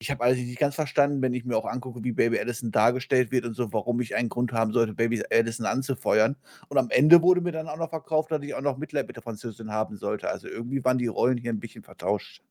Ich 0.00 0.10
habe 0.10 0.24
allerdings 0.24 0.48
nicht 0.48 0.60
ganz 0.60 0.74
verstanden, 0.76 1.22
wenn 1.22 1.34
ich 1.34 1.44
mir 1.44 1.56
auch 1.56 1.66
angucke, 1.66 2.04
wie 2.04 2.12
Baby 2.12 2.38
Allison 2.40 2.72
dargestellt 2.72 3.32
wird 3.32 3.46
und 3.46 3.54
so, 3.54 3.72
warum 3.72 4.00
ich 4.00 4.16
einen 4.16 4.28
Grund 4.30 4.52
haben 4.52 4.72
sollte, 4.72 4.94
Baby 4.94 5.22
Allison 5.32 5.66
anzufeuern. 5.66 6.36
Und 6.68 6.78
am 6.78 6.90
Ende 6.90 7.22
wurde 7.22 7.40
mir 7.42 7.52
dann 7.52 7.68
auch 7.68 7.78
noch 7.78 7.90
verkauft, 7.90 8.32
dass 8.32 8.42
ich 8.42 8.54
auch 8.54 8.62
noch 8.62 8.78
Mitleid 8.78 9.06
mit 9.08 9.16
der 9.16 9.22
Französin 9.24 9.70
haben 9.72 9.96
sollte. 9.98 10.30
Also, 10.30 10.48
irgendwie 10.48 10.84
waren 10.84 10.98
die 10.98 11.06
Rollen 11.08 11.38
hier 11.38 11.52
'n 11.52 11.60
bisschen 11.60 11.84
vertauscht. 11.84 12.42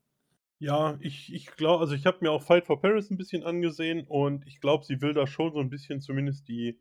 Ja, 0.64 0.96
ich 1.02 1.34
ich 1.34 1.48
glau 1.56 1.78
also, 1.80 1.96
ich 1.96 2.06
habe 2.06 2.20
mir 2.22 2.30
auch 2.30 2.44
Fight 2.44 2.68
for 2.68 2.80
Paris 2.80 3.10
'n 3.10 3.18
bisschen 3.18 3.42
angesehen 3.44 4.06
und 4.08 4.46
ich 4.46 4.62
glaube, 4.62 4.86
sie 4.86 5.02
will 5.02 5.12
da 5.12 5.26
schon 5.26 5.52
so 5.54 5.60
'n 5.60 5.72
bisschen 5.72 6.02
zumindest 6.02 6.48
die 6.48 6.80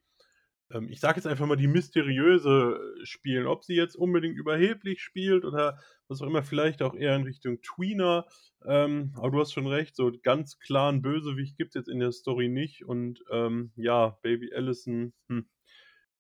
ähm, 0.70 0.88
ich 0.90 1.00
sage 1.00 1.16
jetzt 1.16 1.26
einfach 1.26 1.46
mal, 1.46 1.56
die 1.56 1.66
Mysteriöse 1.66 2.80
spielen. 3.02 3.46
Ob 3.46 3.64
sie 3.64 3.74
jetzt 3.74 3.96
unbedingt 3.96 4.36
überheblich 4.36 5.02
spielt 5.02 5.44
oder 5.44 5.78
was 6.08 6.20
auch 6.22 6.26
immer, 6.26 6.42
vielleicht 6.42 6.82
auch 6.82 6.94
eher 6.94 7.16
in 7.16 7.22
Richtung 7.22 7.60
Tweener. 7.62 8.26
Ähm, 8.64 9.12
aber 9.16 9.30
du 9.30 9.40
hast 9.40 9.52
schon 9.52 9.66
recht, 9.66 9.96
so 9.96 10.12
ganz 10.22 10.58
klaren 10.58 11.02
Bösewicht 11.02 11.56
gibt's 11.56 11.74
jetzt 11.74 11.88
in 11.88 11.98
der 11.98 12.12
Story 12.12 12.48
nicht 12.48 12.84
und, 12.84 13.22
ähm, 13.30 13.72
ja, 13.76 14.18
Baby 14.22 14.52
Allison, 14.54 15.12
hm. 15.28 15.48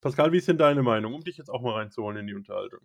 Pascal, 0.00 0.32
wie 0.32 0.38
ist 0.38 0.48
denn 0.48 0.56
deine 0.56 0.82
Meinung, 0.82 1.12
um 1.12 1.22
dich 1.22 1.36
jetzt 1.36 1.50
auch 1.50 1.60
mal 1.60 1.74
reinzuholen 1.74 2.16
in 2.16 2.26
die 2.26 2.34
Unterhaltung? 2.34 2.80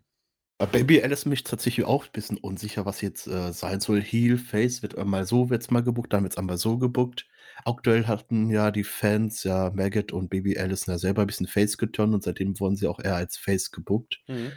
Bei 0.58 0.66
Baby 0.66 1.02
Alice 1.02 1.24
bin 1.24 1.32
ich 1.32 1.44
tatsächlich 1.44 1.84
auch 1.84 2.06
ein 2.06 2.12
bisschen 2.12 2.38
unsicher, 2.38 2.86
was 2.86 3.02
jetzt 3.02 3.26
äh, 3.26 3.52
sein 3.52 3.80
soll. 3.80 4.00
Heel, 4.00 4.38
Face 4.38 4.82
wird 4.82 4.96
einmal 4.96 5.26
so, 5.26 5.50
wird's 5.50 5.70
mal 5.70 5.82
gebuckt, 5.82 6.12
dann 6.12 6.22
wird's 6.22 6.38
einmal 6.38 6.56
so 6.56 6.78
gebuckt. 6.78 7.26
Aktuell 7.64 8.06
hatten 8.06 8.50
ja 8.50 8.70
die 8.70 8.84
Fans 8.84 9.42
ja 9.44 9.70
Maggot 9.70 10.12
und 10.12 10.28
Baby 10.28 10.58
Alice 10.58 10.86
ja 10.86 10.98
selber 10.98 11.22
ein 11.22 11.26
bisschen 11.26 11.46
Face 11.46 11.78
geturnt 11.78 12.14
und 12.14 12.22
seitdem 12.22 12.58
wurden 12.60 12.76
sie 12.76 12.86
auch 12.86 13.00
eher 13.00 13.16
als 13.16 13.36
Face 13.36 13.70
gebuckt. 13.70 14.20
Mhm. 14.28 14.52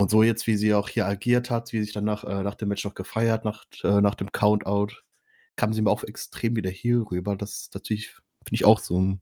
Und 0.00 0.10
so 0.10 0.22
jetzt, 0.22 0.46
wie 0.48 0.56
sie 0.56 0.74
auch 0.74 0.88
hier 0.88 1.06
agiert 1.06 1.48
hat, 1.50 1.72
wie 1.72 1.78
sie 1.78 1.84
sich 1.84 1.92
dann 1.92 2.04
nach, 2.04 2.24
äh, 2.24 2.42
nach 2.42 2.56
dem 2.56 2.68
Match 2.68 2.84
noch 2.84 2.94
gefeiert, 2.94 3.44
nach, 3.44 3.64
äh, 3.84 4.00
nach 4.00 4.16
dem 4.16 4.32
Countout, 4.32 4.88
kam 5.56 5.72
sie 5.72 5.82
mir 5.82 5.90
auch 5.90 6.02
extrem 6.02 6.56
wieder 6.56 6.70
Heel 6.70 7.02
rüber. 7.02 7.36
Das 7.36 7.52
ist 7.52 7.74
natürlich, 7.74 8.08
finde 8.44 8.54
ich, 8.54 8.64
auch 8.64 8.80
so 8.80 9.00
ein 9.00 9.20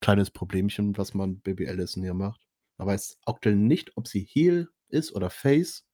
kleines 0.00 0.30
Problemchen, 0.30 0.98
was 0.98 1.14
man 1.14 1.40
Baby 1.40 1.66
Allison 1.66 2.02
hier 2.02 2.14
macht. 2.14 2.42
Aber 2.76 2.92
weiß 2.92 3.18
aktuell 3.24 3.56
nicht, 3.56 3.96
ob 3.96 4.06
sie 4.06 4.20
Heel 4.20 4.68
ist 4.88 5.14
oder 5.14 5.30
Face. 5.30 5.86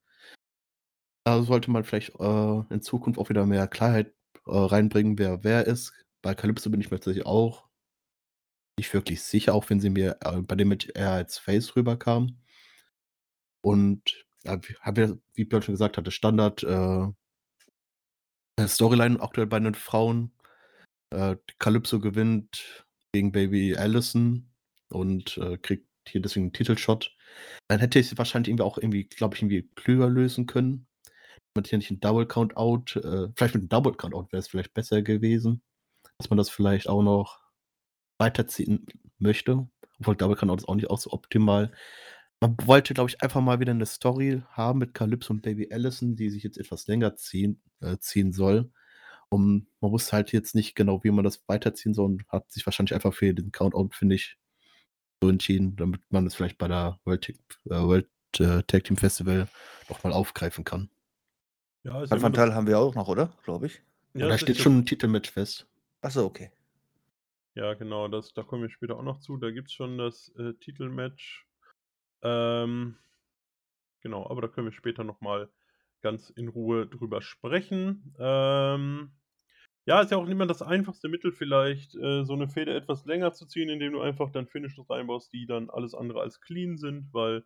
Da 1.25 1.43
sollte 1.43 1.71
man 1.71 1.85
vielleicht 1.85 2.19
äh, 2.19 2.63
in 2.71 2.81
Zukunft 2.83 3.21
auch 3.21 3.29
wieder 3.29 3.47
mehr 3.47 3.69
Klarheit 3.69 4.15
äh, 4.47 4.57
reinbringen, 4.57 5.19
wer 5.19 5.45
wer 5.45 5.67
ist. 5.67 5.93
Bei 6.23 6.35
Calypso 6.35 6.71
bin 6.71 6.81
ich 6.81 6.91
mir 6.91 6.99
tatsächlich 6.99 7.27
auch 7.27 7.69
nicht 8.79 8.93
wirklich 8.95 9.23
sicher, 9.23 9.55
auch 9.55 9.69
wenn 9.71 9.81
sie 9.81 9.91
mir 9.91 10.19
äh, 10.21 10.41
bei 10.41 10.55
dem 10.55 10.69
mit 10.69 10.97
eher 10.97 11.13
als 11.13 11.39
Face 11.39 11.77
rüberkam. 11.77 12.39
Und 13.61 14.25
ja, 14.45 14.61
habe 14.81 15.21
wie 15.35 15.45
Björn 15.45 15.63
schon 15.63 15.75
gesagt 15.75 15.97
hatte, 15.97 16.11
Standard 16.11 16.63
äh, 16.63 17.09
Storyline 18.67 19.21
aktuell 19.21 19.47
bei 19.47 19.61
den 19.61 19.75
Frauen. 19.75 20.33
Äh, 21.11 21.37
Calypso 21.59 22.01
gewinnt 22.01 22.85
gegen 23.13 23.33
Baby 23.33 23.77
Allison 23.77 24.51
und 24.91 25.39
äh, 25.39 25.59
kriegt 25.59 25.87
hier 26.07 26.23
deswegen 26.23 26.47
einen 26.47 26.53
Titelshot. 26.53 27.15
Dann 27.69 27.81
hätte 27.81 27.99
ich 27.99 28.13
es 28.13 28.19
wahrscheinlich 28.19 28.49
irgendwie 28.49 28.65
auch 28.65 28.79
irgendwie, 28.79 29.05
glaube 29.05 29.37
ich, 29.37 29.43
irgendwie 29.43 29.69
klüger 29.75 30.09
lösen 30.09 30.47
können. 30.47 30.87
Mit 31.57 31.69
hier 31.69 31.79
nicht 31.79 31.91
ein 31.91 32.01
Double 32.01 32.27
Count 32.27 32.57
Out, 32.57 32.97
äh, 32.97 33.29
vielleicht 33.37 33.55
mit 33.55 33.63
einem 33.63 33.69
Double 33.69 33.95
Count 33.95 34.15
Out 34.15 34.33
wäre 34.33 34.41
es 34.41 34.49
vielleicht 34.49 34.75
besser 34.75 35.03
gewesen, 35.03 35.63
dass 36.19 36.31
man 36.31 36.37
das 36.37 36.51
vielleicht 36.51 36.89
auch 36.89 37.03
noch 37.03 37.41
weiterziehen 38.19 38.87
möchte. 39.19 39.69
Obwohl 40.01 40.17
Double 40.17 40.37
Count 40.37 40.51
Out 40.51 40.61
ist 40.61 40.69
auch 40.69 40.75
nicht 40.75 40.91
auch 40.91 40.99
so 40.99 41.13
optimal. 41.13 41.73
Man 42.41 42.57
wollte, 42.65 42.95
glaube 42.95 43.11
ich, 43.11 43.21
einfach 43.23 43.41
mal 43.41 43.59
wieder 43.59 43.73
eine 43.73 43.87
Story 43.87 44.43
haben 44.51 44.79
mit 44.79 44.95
Calypso 44.95 45.33
und 45.33 45.43
Baby 45.43 45.69
Allison, 45.73 46.15
die 46.15 46.31
sich 46.31 46.45
jetzt 46.45 46.59
etwas 46.59 46.87
länger 46.87 47.17
ziehen, 47.17 47.61
äh, 47.81 47.99
ziehen 47.99 48.33
soll. 48.33 48.71
Und 49.29 49.67
man 49.81 49.91
wusste 49.91 50.13
halt 50.13 50.33
jetzt 50.33 50.55
nicht 50.55 50.75
genau, 50.75 51.03
wie 51.05 51.11
man 51.11 51.25
das 51.25 51.43
weiterziehen 51.49 51.95
soll 51.95 52.07
und 52.07 52.29
hat 52.29 52.51
sich 52.51 52.65
wahrscheinlich 52.65 52.95
einfach 52.95 53.13
für 53.13 53.35
den 53.35 53.53
Count-Out, 53.53 53.95
finde 53.95 54.15
ich, 54.15 54.39
so 55.21 55.29
entschieden, 55.29 55.77
damit 55.77 56.01
man 56.11 56.27
es 56.27 56.35
vielleicht 56.35 56.59
bei 56.59 56.69
der 56.69 57.01
World, 57.05 57.29
äh, 57.29 57.35
World 57.71 58.09
äh, 58.39 58.63
Tag 58.63 58.85
Team 58.85 58.97
Festival 58.97 59.49
nochmal 59.89 60.13
aufgreifen 60.13 60.65
kann. 60.65 60.91
Ja, 61.83 62.03
ist 62.03 62.11
Van 62.11 62.33
Teil 62.33 62.55
haben 62.55 62.67
wir 62.67 62.79
auch 62.79 62.95
noch, 62.95 63.09
oder? 63.09 63.33
Glaube 63.45 63.67
ich. 63.67 63.83
Ja, 64.15 64.29
da 64.29 64.39
steht 64.39 64.59
schon 64.59 64.79
ein 64.79 64.87
Titelmatch 64.87 65.31
fest. 65.31 65.67
Achso, 66.03 66.25
okay. 66.25 66.51
Ja, 67.55 67.75
genau, 67.75 68.09
das, 68.09 68.33
da 68.35 68.43
kommen 68.43 68.63
wir 68.63 68.71
später 68.71 68.97
auch 68.97 69.03
noch 69.03 69.19
zu. 69.21 69.37
Da 69.37 69.51
gibt 69.51 69.69
es 69.69 69.75
schon 69.75 69.99
das 69.99 70.29
äh, 70.39 70.55
Titelmatch. 70.55 71.47
Ähm, 72.23 72.99
genau, 74.01 74.29
aber 74.29 74.43
da 74.43 74.49
können 74.49 74.67
wir 74.67 74.73
später 74.73 75.05
nochmal 75.05 75.51
ganz 76.01 76.31
in 76.31 76.49
Ruhe 76.49 76.87
drüber 76.87 77.21
sprechen. 77.23 78.15
Ähm, 78.19 79.13
ja, 79.87 80.03
ist 80.03 80.11
ja 80.13 80.19
auch 80.19 80.27
mehr 80.27 80.47
das 80.47 80.63
einfachste 80.63 81.09
Mittel 81.09 81.33
vielleicht, 81.33 81.97
äh, 81.97 82.25
so 82.25 82.35
eine 82.35 82.49
Feder 82.49 82.77
etwas 82.77 83.07
länger 83.07 83.33
zu 83.33 83.47
ziehen, 83.47 83.71
indem 83.71 83.93
du 83.95 84.01
einfach 84.01 84.31
dann 84.31 84.47
Finishes 84.49 84.89
reinbaust, 84.91 85.33
die 85.33 85.47
dann 85.47 85.71
alles 85.71 85.95
andere 85.95 86.21
als 86.21 86.41
clean 86.41 86.79
sind, 86.79 87.09
weil 87.13 87.45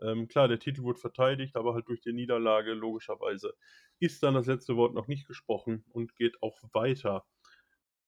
ähm, 0.00 0.28
klar, 0.28 0.48
der 0.48 0.58
Titel 0.58 0.82
wurde 0.82 0.98
verteidigt, 1.00 1.56
aber 1.56 1.74
halt 1.74 1.88
durch 1.88 2.00
die 2.02 2.12
Niederlage 2.12 2.74
logischerweise 2.74 3.54
ist 4.00 4.22
dann 4.22 4.34
das 4.34 4.46
letzte 4.46 4.76
Wort 4.76 4.94
noch 4.94 5.08
nicht 5.08 5.26
gesprochen 5.28 5.84
und 5.90 6.16
geht 6.16 6.42
auch 6.42 6.58
weiter. 6.72 7.24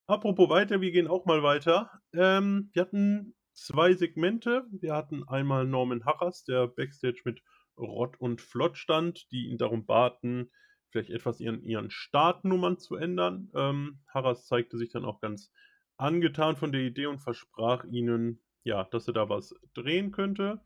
Apropos 0.08 0.48
weiter, 0.48 0.80
wir 0.80 0.92
gehen 0.92 1.08
auch 1.08 1.26
mal 1.26 1.42
weiter. 1.42 1.90
Ähm, 2.12 2.70
wir 2.72 2.82
hatten 2.82 3.34
zwei 3.54 3.92
Segmente. 3.94 4.64
Wir 4.70 4.94
hatten 4.94 5.24
einmal 5.26 5.66
Norman 5.66 6.04
Harras, 6.04 6.44
der 6.44 6.68
Backstage 6.68 7.22
mit 7.24 7.42
Rott 7.76 8.16
und 8.20 8.40
Flott 8.40 8.78
stand, 8.78 9.30
die 9.32 9.48
ihn 9.48 9.58
darum 9.58 9.84
baten, 9.84 10.50
vielleicht 10.90 11.10
etwas 11.10 11.40
ihren, 11.40 11.64
ihren 11.64 11.90
Startnummern 11.90 12.78
zu 12.78 12.96
ändern. 12.96 13.50
Ähm, 13.54 14.00
Harras 14.14 14.46
zeigte 14.46 14.78
sich 14.78 14.90
dann 14.90 15.04
auch 15.04 15.20
ganz 15.20 15.52
angetan 15.96 16.56
von 16.56 16.72
der 16.72 16.82
Idee 16.82 17.06
und 17.06 17.18
versprach 17.18 17.84
ihnen, 17.84 18.40
ja, 18.62 18.84
dass 18.84 19.08
er 19.08 19.14
da 19.14 19.28
was 19.28 19.54
drehen 19.74 20.12
könnte. 20.12 20.60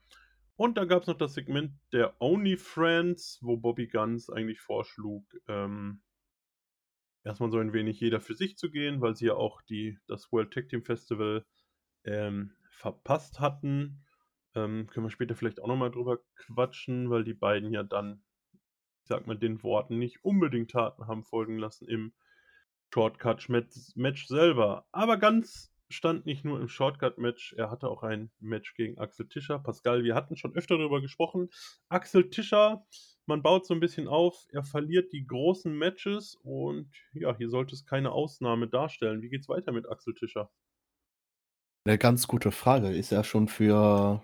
Und 0.56 0.76
da 0.76 0.84
gab 0.84 1.02
es 1.02 1.08
noch 1.08 1.16
das 1.16 1.32
Segment 1.32 1.72
der 1.92 2.20
Only 2.20 2.58
Friends, 2.58 3.38
wo 3.40 3.56
Bobby 3.56 3.86
Guns 3.86 4.28
eigentlich 4.28 4.60
vorschlug, 4.60 5.24
ähm, 5.48 6.02
erstmal 7.24 7.50
so 7.50 7.58
ein 7.58 7.72
wenig 7.72 8.00
jeder 8.00 8.20
für 8.20 8.34
sich 8.34 8.56
zu 8.56 8.70
gehen, 8.70 9.00
weil 9.00 9.16
sie 9.16 9.26
ja 9.26 9.34
auch 9.34 9.62
die, 9.62 9.98
das 10.06 10.32
World 10.32 10.52
Tag 10.52 10.68
Team 10.68 10.84
Festival 10.84 11.44
ähm, 12.04 12.52
verpasst 12.70 13.40
hatten. 13.40 14.04
Ähm, 14.54 14.86
können 14.88 15.06
wir 15.06 15.10
später 15.10 15.34
vielleicht 15.34 15.60
auch 15.60 15.68
nochmal 15.68 15.90
drüber 15.90 16.18
quatschen, 16.34 17.10
weil 17.10 17.24
die 17.24 17.34
beiden 17.34 17.72
ja 17.72 17.82
dann 17.82 18.22
sag 19.10 19.26
mal, 19.26 19.36
den 19.36 19.62
Worten 19.62 19.98
nicht 19.98 20.24
unbedingt 20.24 20.70
Taten 20.70 21.06
haben 21.06 21.24
folgen 21.24 21.58
lassen 21.58 21.86
im 21.88 22.12
Shortcut-Match 22.94 24.26
selber. 24.26 24.86
Aber 24.92 25.18
ganz 25.18 25.72
stand 25.90 26.26
nicht 26.26 26.44
nur 26.44 26.60
im 26.60 26.68
Shortcut-Match, 26.68 27.54
er 27.54 27.70
hatte 27.70 27.88
auch 27.88 28.04
ein 28.04 28.30
Match 28.38 28.74
gegen 28.74 28.98
Axel 28.98 29.28
Tischer. 29.28 29.58
Pascal, 29.58 30.04
wir 30.04 30.14
hatten 30.14 30.36
schon 30.36 30.54
öfter 30.54 30.78
darüber 30.78 31.00
gesprochen. 31.00 31.50
Axel 31.88 32.30
Tischer, 32.30 32.86
man 33.30 33.42
baut 33.42 33.66
so 33.66 33.72
ein 33.72 33.80
bisschen 33.80 34.08
auf, 34.08 34.46
er 34.52 34.62
verliert 34.62 35.12
die 35.12 35.26
großen 35.26 35.72
Matches 35.72 36.36
und 36.42 36.90
ja, 37.14 37.34
hier 37.36 37.48
sollte 37.48 37.74
es 37.74 37.86
keine 37.86 38.12
Ausnahme 38.12 38.68
darstellen. 38.68 39.22
Wie 39.22 39.30
geht's 39.30 39.48
weiter 39.48 39.72
mit 39.72 39.88
Axel 39.88 40.14
Tischer? 40.14 40.50
Eine 41.86 41.96
ganz 41.96 42.28
gute 42.28 42.50
Frage. 42.52 42.90
Ist 42.90 43.12
er 43.12 43.24
schon 43.24 43.48
für 43.48 44.22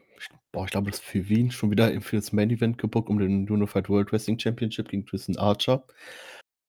boah, 0.56 0.64
ich 0.64 0.70
glaube, 0.70 0.90
das 0.90 1.00
ist 1.00 1.06
für 1.06 1.28
Wien 1.28 1.50
schon 1.50 1.70
wieder 1.70 2.00
für 2.00 2.16
das 2.16 2.32
Main 2.32 2.50
Event 2.50 2.78
gebuckt 2.78 3.10
um 3.10 3.18
den 3.18 3.48
Unified 3.48 3.90
World 3.90 4.10
Wrestling 4.10 4.38
Championship 4.38 4.88
gegen 4.88 5.04
Tristan 5.04 5.36
Archer. 5.36 5.86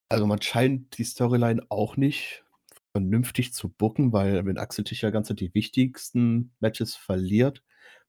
Also 0.09 0.25
man 0.25 0.41
scheint 0.41 0.97
die 0.97 1.05
Storyline 1.05 1.65
auch 1.69 1.97
nicht 1.97 2.43
vernünftig 2.91 3.53
zu 3.53 3.69
booken, 3.69 4.11
weil 4.11 4.45
wenn 4.45 4.57
Axel 4.57 4.83
Tischer 4.83 5.11
ganz 5.11 5.29
die 5.29 5.53
wichtigsten 5.53 6.53
Matches 6.59 6.95
verliert, 6.95 7.63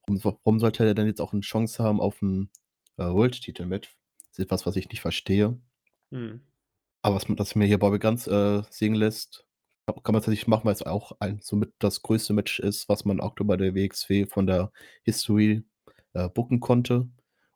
warum, 0.07 0.59
sollte 0.59 0.85
er 0.85 0.95
denn 0.95 1.07
jetzt 1.07 1.21
auch 1.21 1.33
eine 1.33 1.43
Chance 1.43 1.83
haben 1.83 2.01
auf 2.01 2.23
ein 2.23 2.51
äh, 2.97 3.05
World-Titel-Match? 3.05 3.98
Ist 4.39 4.45
etwas, 4.45 4.67
was 4.67 4.77
ich 4.77 4.89
nicht 4.89 5.01
verstehe. 5.01 5.61
Hm. 6.11 6.41
Aber 7.03 7.17
was, 7.17 7.27
das 7.29 7.55
mir 7.55 7.67
hier 7.67 7.79
Bobby 7.79 7.99
ganz 7.99 8.27
äh, 8.27 8.63
sehen 8.71 8.95
lässt, 8.95 9.47
kann 9.87 10.13
man 10.13 10.23
tatsächlich 10.23 10.47
machen, 10.47 10.65
weil 10.65 10.75
es 10.75 10.83
auch 10.83 11.13
ein, 11.21 11.41
somit 11.43 11.73
das 11.79 12.03
größte 12.03 12.33
Match 12.33 12.61
ist, 12.61 12.89
was 12.89 13.05
man 13.05 13.21
aktuell 13.21 13.49
bei 13.49 13.57
der 13.57 13.75
WXW 13.75 14.27
von 14.27 14.47
der 14.47 14.73
History 15.03 15.65
äh, 16.13 16.29
booken 16.29 16.61
konnte. 16.61 17.09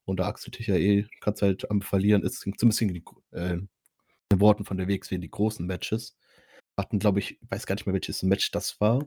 Und 0.05 0.19
da 0.19 0.27
Axel 0.27 0.51
Ticher 0.51 0.79
eh, 0.79 1.07
kannst 1.21 1.43
halt 1.43 1.71
am 1.71 1.83
Verlieren, 1.83 2.23
ist 2.23 2.41
zumindest 2.41 2.83
in, 2.83 2.95
die, 2.95 3.05
äh, 3.33 3.53
in 3.53 3.69
den 4.31 4.41
Worten 4.41 4.65
von 4.65 4.77
der 4.77 4.89
WXW 4.89 5.19
die 5.19 5.31
großen 5.31 5.65
Matches. 5.67 6.17
Hatten, 6.77 6.99
glaube 6.99 7.21
ich, 7.21 7.41
ich 7.41 7.51
weiß 7.51 7.67
gar 7.67 7.77
nicht 7.77 7.87
mehr, 7.87 7.95
welches 7.95 8.23
Match 8.23 8.51
das 8.51 8.81
war, 8.81 9.07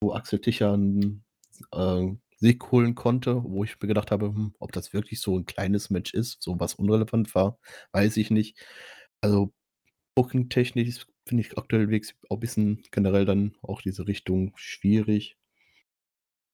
wo 0.00 0.12
Axel 0.12 0.40
Ticher 0.40 0.72
einen 0.72 1.24
äh, 1.72 2.16
Sieg 2.44 2.70
holen 2.72 2.94
konnte, 2.94 3.42
wo 3.44 3.64
ich 3.64 3.80
mir 3.80 3.88
gedacht 3.88 4.10
habe, 4.10 4.26
hm, 4.26 4.54
ob 4.58 4.72
das 4.72 4.92
wirklich 4.92 5.20
so 5.20 5.38
ein 5.38 5.46
kleines 5.46 5.90
Match 5.90 6.14
ist, 6.14 6.42
so 6.42 6.60
was 6.60 6.74
unrelevant 6.74 7.34
war, 7.34 7.58
weiß 7.92 8.16
ich 8.18 8.30
nicht. 8.30 8.58
Also, 9.22 9.54
booking-technisch 10.16 11.06
finde 11.26 11.42
ich 11.42 11.58
aktuell 11.58 11.88
auch 12.30 12.36
ein 12.36 12.40
bisschen 12.40 12.82
generell 12.92 13.24
dann 13.26 13.56
auch 13.62 13.82
diese 13.82 14.06
Richtung 14.08 14.52
schwierig. 14.56 15.36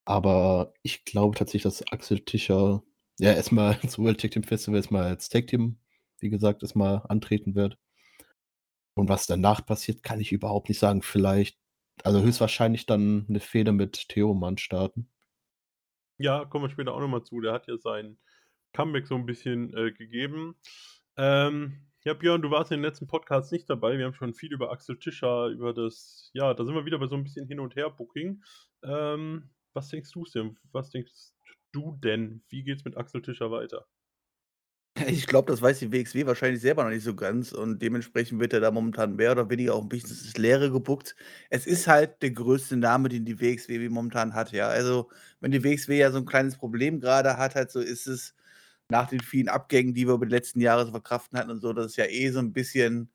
Aber 0.05 0.73
ich 0.83 1.05
glaube 1.05 1.35
tatsächlich, 1.37 1.63
dass 1.63 1.87
Axel 1.91 2.19
Tischer 2.19 2.83
ja 3.19 3.33
erstmal 3.33 3.79
zu 3.87 4.03
World 4.03 4.21
Tag 4.21 4.31
Team 4.31 4.43
Festival 4.43 4.77
erstmal 4.77 5.03
als 5.05 5.29
Tag 5.29 5.47
Team, 5.47 5.77
wie 6.19 6.29
gesagt, 6.29 6.63
erstmal 6.63 7.03
antreten 7.07 7.55
wird. 7.55 7.77
Und 8.95 9.09
was 9.09 9.25
danach 9.25 9.65
passiert, 9.65 10.03
kann 10.03 10.19
ich 10.19 10.31
überhaupt 10.31 10.69
nicht 10.69 10.79
sagen. 10.79 11.01
Vielleicht, 11.01 11.57
also 12.03 12.21
höchstwahrscheinlich 12.21 12.85
dann 12.85 13.25
eine 13.29 13.39
Feder 13.39 13.71
mit 13.71 14.09
Theoman 14.09 14.57
starten. 14.57 15.09
Ja, 16.21 16.45
kommen 16.45 16.65
wir 16.65 16.69
später 16.69 16.93
auch 16.93 16.99
nochmal 16.99 17.23
zu. 17.23 17.41
Der 17.41 17.51
hat 17.51 17.67
ja 17.67 17.77
sein 17.77 18.17
Comeback 18.73 19.07
so 19.07 19.15
ein 19.15 19.25
bisschen 19.25 19.75
äh, 19.75 19.91
gegeben. 19.91 20.55
Ähm, 21.17 21.87
ja, 22.03 22.13
Björn, 22.13 22.41
du 22.41 22.51
warst 22.51 22.71
in 22.71 22.77
den 22.77 22.85
letzten 22.85 23.07
Podcasts 23.07 23.51
nicht 23.51 23.69
dabei. 23.69 23.97
Wir 23.97 24.05
haben 24.05 24.13
schon 24.13 24.33
viel 24.33 24.53
über 24.53 24.71
Axel 24.71 24.99
Tischer, 24.99 25.47
über 25.47 25.73
das, 25.73 26.29
ja, 26.33 26.53
da 26.53 26.63
sind 26.63 26.75
wir 26.75 26.85
wieder 26.85 26.99
bei 26.99 27.07
so 27.07 27.15
ein 27.15 27.23
bisschen 27.23 27.47
Hin- 27.47 27.59
und 27.59 27.75
Her-Booking. 27.75 28.43
Ähm, 28.83 29.49
was 29.73 29.89
denkst 29.89 30.11
du 30.11 30.25
denn? 30.25 30.57
Was 30.71 30.91
denkst 30.91 31.31
du 31.71 31.97
denn? 32.03 32.43
Wie 32.49 32.63
geht's 32.63 32.85
mit 32.85 32.97
Axel 32.97 33.21
Tischer 33.21 33.51
weiter? 33.51 33.87
Ich 35.07 35.27
glaube, 35.27 35.51
das 35.51 35.61
weiß 35.61 35.79
die 35.79 35.91
WXW 35.91 36.25
wahrscheinlich 36.25 36.61
selber 36.61 36.83
noch 36.83 36.91
nicht 36.91 37.03
so 37.03 37.15
ganz 37.15 37.51
und 37.51 37.81
dementsprechend 37.81 38.39
wird 38.39 38.53
er 38.53 38.59
da 38.59 38.71
momentan 38.71 39.15
mehr 39.15 39.31
oder 39.31 39.49
weniger 39.49 39.75
auch 39.75 39.81
ein 39.81 39.89
bisschen 39.89 40.09
ins 40.11 40.37
Leere 40.37 40.71
gebuckt. 40.71 41.15
Es 41.49 41.65
ist 41.67 41.87
halt 41.87 42.21
der 42.21 42.31
größte 42.31 42.77
Name, 42.77 43.09
den 43.09 43.25
die 43.25 43.39
WXW 43.39 43.89
momentan 43.89 44.33
hat, 44.33 44.51
ja. 44.51 44.67
Also, 44.67 45.09
wenn 45.39 45.51
die 45.51 45.63
WXW 45.63 45.97
ja 45.97 46.11
so 46.11 46.17
ein 46.17 46.25
kleines 46.25 46.57
Problem 46.57 46.99
gerade 46.99 47.37
hat, 47.37 47.55
halt 47.55 47.71
so 47.71 47.79
ist 47.79 48.07
es, 48.07 48.35
nach 48.89 49.07
den 49.07 49.21
vielen 49.21 49.49
Abgängen, 49.49 49.93
die 49.93 50.07
wir 50.07 50.15
über 50.15 50.25
die 50.27 50.33
letzten 50.35 50.61
Jahre 50.61 50.85
zu 50.85 50.91
verkraften 50.91 51.39
hatten 51.39 51.49
und 51.51 51.61
so, 51.61 51.73
dass 51.73 51.87
es 51.87 51.95
ja 51.95 52.05
eh 52.05 52.29
so 52.31 52.39
ein 52.39 52.53
bisschen 52.53 53.09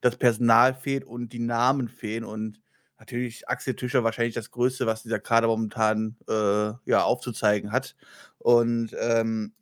das 0.00 0.16
Personal 0.16 0.74
fehlt 0.74 1.04
und 1.04 1.32
die 1.32 1.38
Namen 1.40 1.88
fehlen. 1.88 2.24
Und 2.24 2.60
natürlich 2.98 3.48
Axel 3.48 3.74
Tischer 3.74 4.04
wahrscheinlich 4.04 4.34
das 4.34 4.50
Größte, 4.50 4.86
was 4.86 5.02
dieser 5.02 5.20
Kader 5.20 5.48
momentan 5.48 6.16
äh, 6.28 6.72
ja, 6.84 7.02
aufzuzeigen 7.02 7.72
hat. 7.72 7.96
Und 8.38 8.94
ähm, 9.00 9.54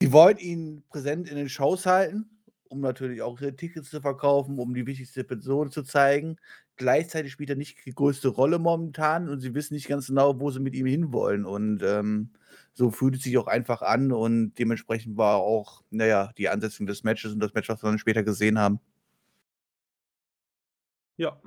die 0.00 0.12
wollen 0.12 0.38
ihn 0.38 0.82
präsent 0.88 1.28
in 1.28 1.36
den 1.36 1.48
Shows 1.48 1.86
halten, 1.86 2.30
um 2.68 2.80
natürlich 2.80 3.22
auch 3.22 3.40
ihre 3.40 3.54
Tickets 3.56 3.90
zu 3.90 4.00
verkaufen, 4.00 4.58
um 4.58 4.74
die 4.74 4.86
wichtigste 4.86 5.24
Person 5.24 5.70
zu 5.70 5.82
zeigen. 5.82 6.36
Gleichzeitig 6.76 7.32
spielt 7.32 7.50
er 7.50 7.56
nicht 7.56 7.84
die 7.84 7.94
größte 7.94 8.28
Rolle 8.28 8.58
momentan 8.58 9.28
und 9.28 9.40
sie 9.40 9.54
wissen 9.54 9.74
nicht 9.74 9.88
ganz 9.88 10.06
genau, 10.06 10.40
wo 10.40 10.50
sie 10.50 10.60
mit 10.60 10.74
ihm 10.74 10.86
hinwollen. 10.86 11.44
Und 11.44 11.82
ähm, 11.82 12.30
so 12.72 12.90
fühlt 12.90 13.16
es 13.16 13.22
sich 13.22 13.36
auch 13.36 13.46
einfach 13.46 13.82
an 13.82 14.12
und 14.12 14.54
dementsprechend 14.54 15.18
war 15.18 15.38
auch, 15.38 15.82
naja, 15.90 16.32
die 16.38 16.48
Ansetzung 16.48 16.86
des 16.86 17.04
Matches 17.04 17.32
und 17.32 17.40
das 17.40 17.52
Match, 17.52 17.68
was 17.68 17.82
wir 17.82 17.90
dann 17.90 17.98
später 17.98 18.22
gesehen 18.22 18.58
haben. 18.58 18.80
Ja. 21.18 21.38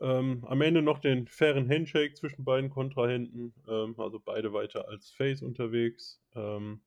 Ähm, 0.00 0.44
am 0.46 0.60
Ende 0.62 0.82
noch 0.82 1.00
den 1.00 1.26
fairen 1.26 1.68
Handshake 1.68 2.14
zwischen 2.14 2.44
beiden 2.44 2.70
Kontrahenten. 2.70 3.52
Ähm, 3.68 3.98
also 3.98 4.20
beide 4.20 4.52
weiter 4.52 4.88
als 4.88 5.10
Face 5.10 5.42
unterwegs. 5.42 6.20
Ähm, 6.36 6.80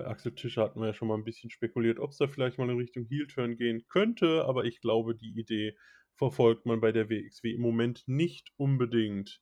bei 0.00 0.06
Axel 0.06 0.32
Tischer 0.32 0.62
hatten 0.62 0.80
wir 0.80 0.88
ja 0.88 0.94
schon 0.94 1.08
mal 1.08 1.16
ein 1.16 1.24
bisschen 1.24 1.50
spekuliert, 1.50 1.98
ob 1.98 2.10
es 2.10 2.18
da 2.18 2.26
vielleicht 2.26 2.58
mal 2.58 2.68
in 2.68 2.76
Richtung 2.76 3.04
Heel-Turn 3.04 3.56
gehen 3.56 3.84
könnte, 3.88 4.44
aber 4.46 4.64
ich 4.64 4.80
glaube, 4.80 5.14
die 5.14 5.38
Idee 5.38 5.76
verfolgt 6.14 6.66
man 6.66 6.80
bei 6.80 6.92
der 6.92 7.08
WXW 7.08 7.52
im 7.52 7.60
Moment 7.60 8.04
nicht 8.06 8.52
unbedingt. 8.56 9.40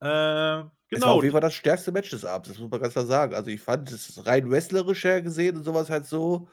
Äh, 0.00 0.64
genau. 0.88 1.06
War 1.06 1.12
auf 1.12 1.22
jeden 1.22 1.32
Fall 1.32 1.40
das 1.40 1.54
stärkste 1.54 1.92
Match 1.92 2.10
des 2.10 2.24
Abends, 2.24 2.48
das 2.48 2.58
muss 2.58 2.70
man 2.70 2.80
ganz 2.80 2.94
klar 2.94 3.06
sagen. 3.06 3.34
Also 3.34 3.50
ich 3.50 3.60
fand 3.60 3.90
es 3.90 4.26
rein 4.26 4.50
wrestlerisch 4.50 5.04
her 5.04 5.22
gesehen 5.22 5.56
und 5.56 5.64
sowas 5.64 5.90
halt 5.90 6.06
so, 6.06 6.48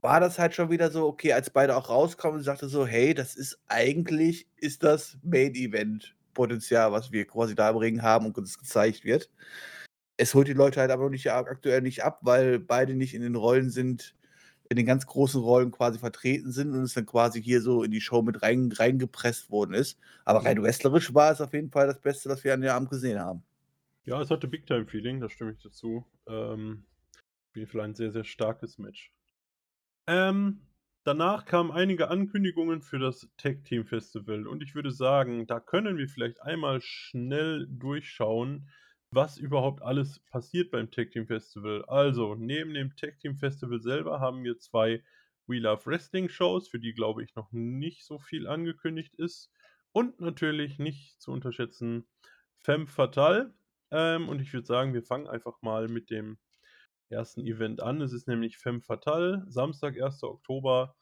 war 0.00 0.20
das 0.20 0.38
halt 0.38 0.54
schon 0.54 0.70
wieder 0.70 0.90
so, 0.90 1.06
okay, 1.06 1.32
als 1.32 1.50
beide 1.50 1.76
auch 1.76 1.88
rauskommen 1.88 2.38
und 2.38 2.44
sagte 2.44 2.68
so, 2.68 2.86
hey, 2.86 3.14
das 3.14 3.36
ist 3.36 3.58
eigentlich, 3.68 4.48
ist 4.56 4.82
das 4.82 5.16
Main-Event-Potenzial, 5.22 6.92
was 6.92 7.12
wir 7.12 7.26
quasi 7.26 7.54
da 7.54 7.70
im 7.70 7.76
Ring 7.76 8.02
haben 8.02 8.26
und 8.26 8.36
uns 8.36 8.58
gezeigt 8.58 9.04
wird. 9.04 9.30
Es 10.16 10.34
holt 10.34 10.48
die 10.48 10.52
Leute 10.52 10.80
halt 10.80 10.90
aber 10.90 11.04
noch 11.04 11.10
nicht 11.10 11.30
aktuell 11.30 11.80
nicht 11.82 12.04
ab, 12.04 12.20
weil 12.22 12.58
beide 12.58 12.94
nicht 12.94 13.14
in 13.14 13.22
den 13.22 13.36
Rollen 13.36 13.70
sind, 13.70 14.14
in 14.68 14.76
den 14.76 14.86
ganz 14.86 15.06
großen 15.06 15.40
Rollen 15.42 15.70
quasi 15.70 15.98
vertreten 15.98 16.52
sind 16.52 16.72
und 16.72 16.82
es 16.82 16.94
dann 16.94 17.06
quasi 17.06 17.42
hier 17.42 17.60
so 17.60 17.82
in 17.82 17.90
die 17.90 18.00
Show 18.00 18.22
mit 18.22 18.42
rein, 18.42 18.72
reingepresst 18.72 19.50
worden 19.50 19.74
ist. 19.74 19.98
Aber 20.24 20.44
rein 20.44 20.62
wrestlerisch 20.62 21.14
war 21.14 21.32
es 21.32 21.40
auf 21.40 21.52
jeden 21.52 21.70
Fall 21.70 21.86
das 21.86 22.00
Beste, 22.00 22.28
was 22.30 22.44
wir 22.44 22.54
an 22.54 22.60
dem 22.60 22.70
Abend 22.70 22.90
gesehen 22.90 23.18
haben. 23.18 23.42
Ja, 24.04 24.20
es 24.20 24.30
hatte 24.30 24.48
Big-Time-Feeling, 24.48 25.20
da 25.20 25.28
stimme 25.28 25.52
ich 25.52 25.62
dazu. 25.62 26.04
Ähm, 26.26 26.84
auf 27.50 27.56
jeden 27.56 27.70
Fall 27.70 27.82
ein 27.82 27.94
sehr, 27.94 28.10
sehr 28.10 28.24
starkes 28.24 28.78
Match. 28.78 29.12
Ähm, 30.08 30.62
danach 31.04 31.44
kamen 31.44 31.70
einige 31.70 32.08
Ankündigungen 32.08 32.82
für 32.82 32.98
das 32.98 33.28
Tag 33.36 33.64
Team 33.64 33.84
Festival 33.84 34.46
und 34.46 34.62
ich 34.62 34.74
würde 34.74 34.90
sagen, 34.90 35.46
da 35.46 35.60
können 35.60 35.98
wir 35.98 36.08
vielleicht 36.08 36.42
einmal 36.42 36.80
schnell 36.80 37.66
durchschauen, 37.68 38.68
was 39.12 39.38
überhaupt 39.38 39.82
alles 39.82 40.20
passiert 40.20 40.70
beim 40.70 40.90
Tag 40.90 41.10
Team 41.10 41.26
Festival. 41.26 41.84
Also, 41.86 42.34
neben 42.34 42.74
dem 42.74 42.96
Tag 42.96 43.18
Team 43.18 43.36
Festival 43.36 43.80
selber 43.80 44.20
haben 44.20 44.42
wir 44.42 44.58
zwei 44.58 45.04
We 45.46 45.58
Love 45.58 45.84
Wrestling 45.86 46.28
Shows, 46.28 46.68
für 46.68 46.78
die 46.78 46.94
glaube 46.94 47.22
ich 47.22 47.34
noch 47.34 47.52
nicht 47.52 48.04
so 48.04 48.18
viel 48.18 48.46
angekündigt 48.46 49.14
ist. 49.16 49.52
Und 49.92 50.20
natürlich 50.20 50.78
nicht 50.78 51.20
zu 51.20 51.32
unterschätzen 51.32 52.06
Femme 52.56 52.86
Fatale. 52.86 53.54
Ähm, 53.90 54.28
und 54.28 54.40
ich 54.40 54.52
würde 54.54 54.66
sagen, 54.66 54.94
wir 54.94 55.02
fangen 55.02 55.28
einfach 55.28 55.60
mal 55.60 55.88
mit 55.88 56.08
dem 56.10 56.38
ersten 57.10 57.42
Event 57.42 57.82
an. 57.82 58.00
Es 58.00 58.12
ist 58.12 58.26
nämlich 58.26 58.56
Femme 58.56 58.80
Fatale, 58.80 59.44
Samstag, 59.48 60.00
1. 60.00 60.22
Oktober. 60.22 60.96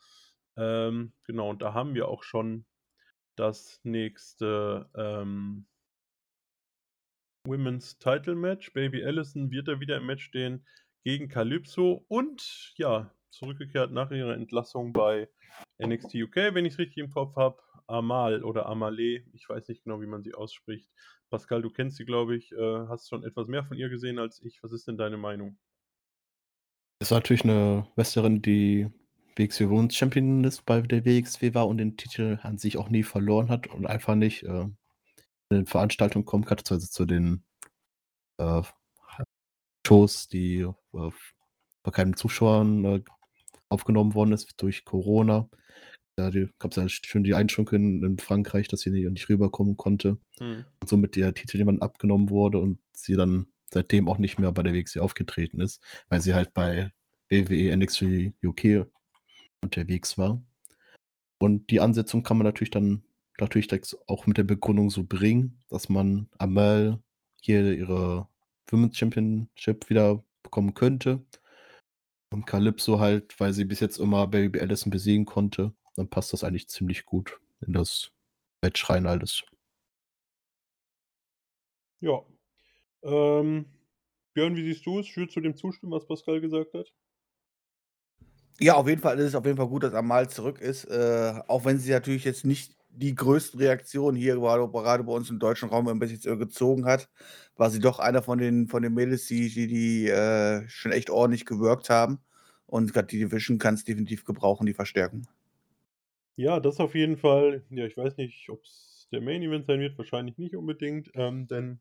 Ähm, 0.57 1.13
genau, 1.25 1.51
und 1.51 1.63
da 1.63 1.75
haben 1.75 1.95
wir 1.95 2.09
auch 2.09 2.25
schon 2.25 2.67
das 3.37 3.81
nächste 3.85 4.91
ähm, 4.97 5.67
Women's 7.47 7.99
Title 7.99 8.35
Match. 8.35 8.73
Baby 8.73 9.05
Allison 9.05 9.51
wird 9.51 9.69
da 9.69 9.81
wieder 9.81 9.97
im 9.97 10.07
Match 10.07 10.25
stehen 10.25 10.65
gegen 11.05 11.29
Calypso 11.29 12.05
und 12.09 12.73
ja, 12.77 13.11
zurückgekehrt 13.31 13.93
nach 13.93 14.11
ihrer 14.11 14.35
Entlassung 14.35 14.93
bei 14.93 15.29
NXT 15.83 16.15
UK, 16.17 16.37
wenn 16.55 16.65
ich 16.65 16.75
es 16.75 16.79
richtig 16.79 16.99
im 16.99 17.11
Kopf 17.11 17.37
habe. 17.37 17.59
Amal 17.87 18.45
oder 18.45 18.67
Amale, 18.67 19.25
ich 19.33 19.49
weiß 19.49 19.67
nicht 19.69 19.83
genau, 19.83 20.01
wie 20.01 20.07
man 20.07 20.23
sie 20.23 20.35
ausspricht. 20.35 20.89
Pascal, 21.29 21.63
du 21.63 21.71
kennst 21.71 21.97
sie, 21.97 22.05
glaube 22.05 22.37
ich, 22.37 22.53
äh, 22.53 22.87
hast 22.89 23.09
schon 23.09 23.25
etwas 23.25 23.49
mehr 23.49 23.65
von 23.65 23.77
ihr 23.77 23.89
gesehen 23.89 24.19
als 24.19 24.41
ich. 24.43 24.63
Was 24.63 24.73
ist 24.73 24.87
denn 24.87 24.97
deine 24.97 25.17
Meinung? 25.17 25.59
Es 27.01 27.11
war 27.11 27.19
natürlich 27.19 27.45
eine 27.45 27.89
Wrestlerin, 27.97 28.43
die 28.43 28.89
WXW 29.37 29.69
Women's 29.71 29.97
Champion 29.97 30.45
ist 30.45 30.67
bei 30.67 30.83
der 30.83 31.05
WXW 31.05 31.55
war 31.55 31.67
und 31.67 31.79
den 31.79 31.97
Titel 31.97 32.39
an 32.43 32.59
sich 32.59 32.77
auch 32.77 32.91
nie 32.91 33.03
verloren 33.03 33.49
hat 33.49 33.69
und 33.69 33.87
einfach 33.87 34.15
nicht 34.15 34.43
äh, 34.43 34.67
den 35.51 35.67
Veranstaltungen 35.67 36.25
kommen 36.25 36.45
kann, 36.45 36.59
also 36.69 36.87
zu 36.87 37.07
den 37.07 37.45
äh, 38.39 38.63
Shows, 39.87 40.29
die 40.29 40.61
äh, 40.61 41.11
bei 41.83 41.91
keinen 41.91 42.17
Zuschauern 42.17 42.85
äh, 42.85 43.03
aufgenommen 43.69 44.15
worden 44.15 44.33
ist 44.33 44.53
durch 44.59 44.85
Corona. 44.85 45.49
Da 46.17 46.31
gab 46.59 46.73
es 46.73 46.77
ja 46.77 46.89
schon 46.89 47.25
die 47.25 47.35
Einschränkungen 47.35 48.05
in 48.05 48.19
Frankreich, 48.19 48.69
dass 48.69 48.81
sie 48.81 48.91
nicht, 48.91 49.09
nicht 49.11 49.29
rüberkommen 49.29 49.77
konnte. 49.77 50.19
Hm. 50.39 50.65
Und 50.81 50.89
somit 50.89 51.17
der 51.17 51.35
Titel 51.35 51.57
jemand 51.57 51.83
abgenommen 51.83 52.31
wurde 52.31 52.59
und 52.59 52.79
sie 52.93 53.17
dann 53.17 53.47
seitdem 53.73 54.09
auch 54.09 54.19
nicht 54.19 54.39
mehr 54.39 54.53
bei 54.53 54.63
der 54.63 54.75
WXW 54.75 55.01
aufgetreten 55.01 55.61
ist, 55.61 55.83
weil 56.09 56.21
sie 56.21 56.35
halt 56.35 56.53
bei 56.53 56.91
WWE 57.31 57.77
NXT 57.77 58.35
UK 58.45 58.87
unterwegs 59.63 60.19
war. 60.19 60.43
Und 61.39 61.71
die 61.71 61.81
Ansetzung 61.81 62.23
kann 62.23 62.37
man 62.37 62.45
natürlich 62.45 62.71
dann 62.71 63.03
natürlich 63.41 63.69
auch 64.07 64.27
mit 64.27 64.39
der 64.39 64.45
Begründung 64.45 64.91
so 64.91 65.05
bringen, 65.05 65.63
dass 65.69 65.89
man 65.89 66.29
Amal 66.39 67.03
hier 67.41 67.73
ihre 67.73 68.29
Women's 68.69 68.97
Championship 68.97 69.89
wieder 69.91 70.23
bekommen 70.43 70.75
könnte. 70.75 71.25
Und 72.33 72.47
Calypso 72.47 73.01
halt, 73.01 73.39
weil 73.41 73.53
sie 73.53 73.65
bis 73.65 73.81
jetzt 73.81 73.99
immer 73.99 74.27
Baby 74.27 74.61
Allison 74.61 74.91
besiegen 74.91 75.27
konnte, 75.27 75.75
dann 75.97 76.09
passt 76.09 76.33
das 76.33 76.45
eigentlich 76.45 76.69
ziemlich 76.69 77.05
gut 77.05 77.41
in 77.61 77.73
das 77.73 78.13
Match 78.63 78.89
rein 78.89 79.07
alles. 79.07 79.43
Ja. 82.01 82.23
Ähm, 83.03 83.67
Björn, 84.35 84.57
wie 84.57 84.65
siehst 84.65 84.87
du 84.87 85.01
es? 85.01 85.17
Würdest 85.17 85.37
du 85.37 85.41
dem 85.41 85.57
zustimmen, 85.57 85.93
was 85.93 86.07
Pascal 86.07 86.41
gesagt 86.41 86.73
hat? 86.75 86.93
Ja, 88.59 88.75
auf 88.75 88.89
jeden 88.89 89.01
Fall 89.01 89.19
ist 89.19 89.29
es 89.29 89.35
auf 89.35 89.47
jeden 89.47 89.57
Fall 89.57 89.69
gut, 89.69 89.83
dass 89.83 89.95
Amal 89.95 90.29
zurück 90.29 90.61
ist. 90.61 90.85
Äh, 90.85 91.41
auch 91.49 91.65
wenn 91.65 91.79
sie 91.79 91.91
natürlich 91.91 92.25
jetzt 92.25 92.45
nicht 92.45 92.77
die 92.93 93.15
größten 93.15 93.61
Reaktionen 93.61 94.17
hier 94.17 94.35
gerade, 94.37 94.69
gerade 94.71 95.05
bei 95.05 95.13
uns 95.13 95.31
im 95.31 95.39
deutschen 95.39 95.69
Raum 95.69 95.89
ein 95.89 95.99
bisschen 95.99 96.39
gezogen 96.39 96.85
hat, 96.87 97.09
war 97.57 97.71
sie 97.71 97.81
doch 97.81 97.99
einer 97.99 98.23
von 98.23 98.39
den, 98.39 98.69
von 98.69 98.83
den 98.83 98.95
Mädels, 98.95 99.27
die, 99.27 99.49
die, 99.49 99.67
die 99.67 100.09
äh, 100.09 100.69
schon 100.69 100.93
echt 100.93 101.11
ordentlich 101.11 101.47
gewirkt 101.47 101.91
haben. 101.91 102.21
Und 102.67 102.93
gerade 102.93 103.09
die 103.09 103.19
Division 103.19 103.59
kann 103.59 103.75
es 103.75 103.85
definitiv 103.85 104.25
gebrauchen, 104.25 104.67
die 104.67 104.75
Verstärkung. 104.75 105.27
Ja, 106.37 106.59
das 106.61 106.81
auf 106.81 106.95
jeden 106.95 107.17
Fall. 107.17 107.65
Ja, 107.71 107.87
ich 107.87 107.97
weiß 107.97 108.17
nicht, 108.17 108.49
ob 108.49 108.63
es 108.65 109.09
der 109.13 109.21
Main 109.21 109.43
Event 109.43 109.67
sein 109.67 109.81
wird, 109.81 109.99
wahrscheinlich 109.99 110.39
nicht 110.39 110.55
unbedingt, 110.57 111.11
ähm, 111.15 111.47
denn 111.49 111.81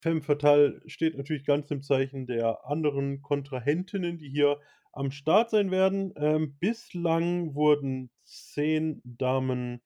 Femme 0.00 0.22
Fatale 0.22 0.82
steht 0.86 1.16
natürlich 1.16 1.44
ganz 1.44 1.70
im 1.70 1.82
Zeichen 1.82 2.26
der 2.26 2.66
anderen 2.66 3.22
Kontrahentinnen, 3.22 4.18
die 4.18 4.28
hier 4.28 4.60
am 4.92 5.10
Start 5.10 5.50
sein 5.50 5.70
werden. 5.70 6.12
Ähm, 6.16 6.56
bislang 6.58 7.54
wurden 7.54 8.10
zehn 8.22 9.00
Damen 9.04 9.82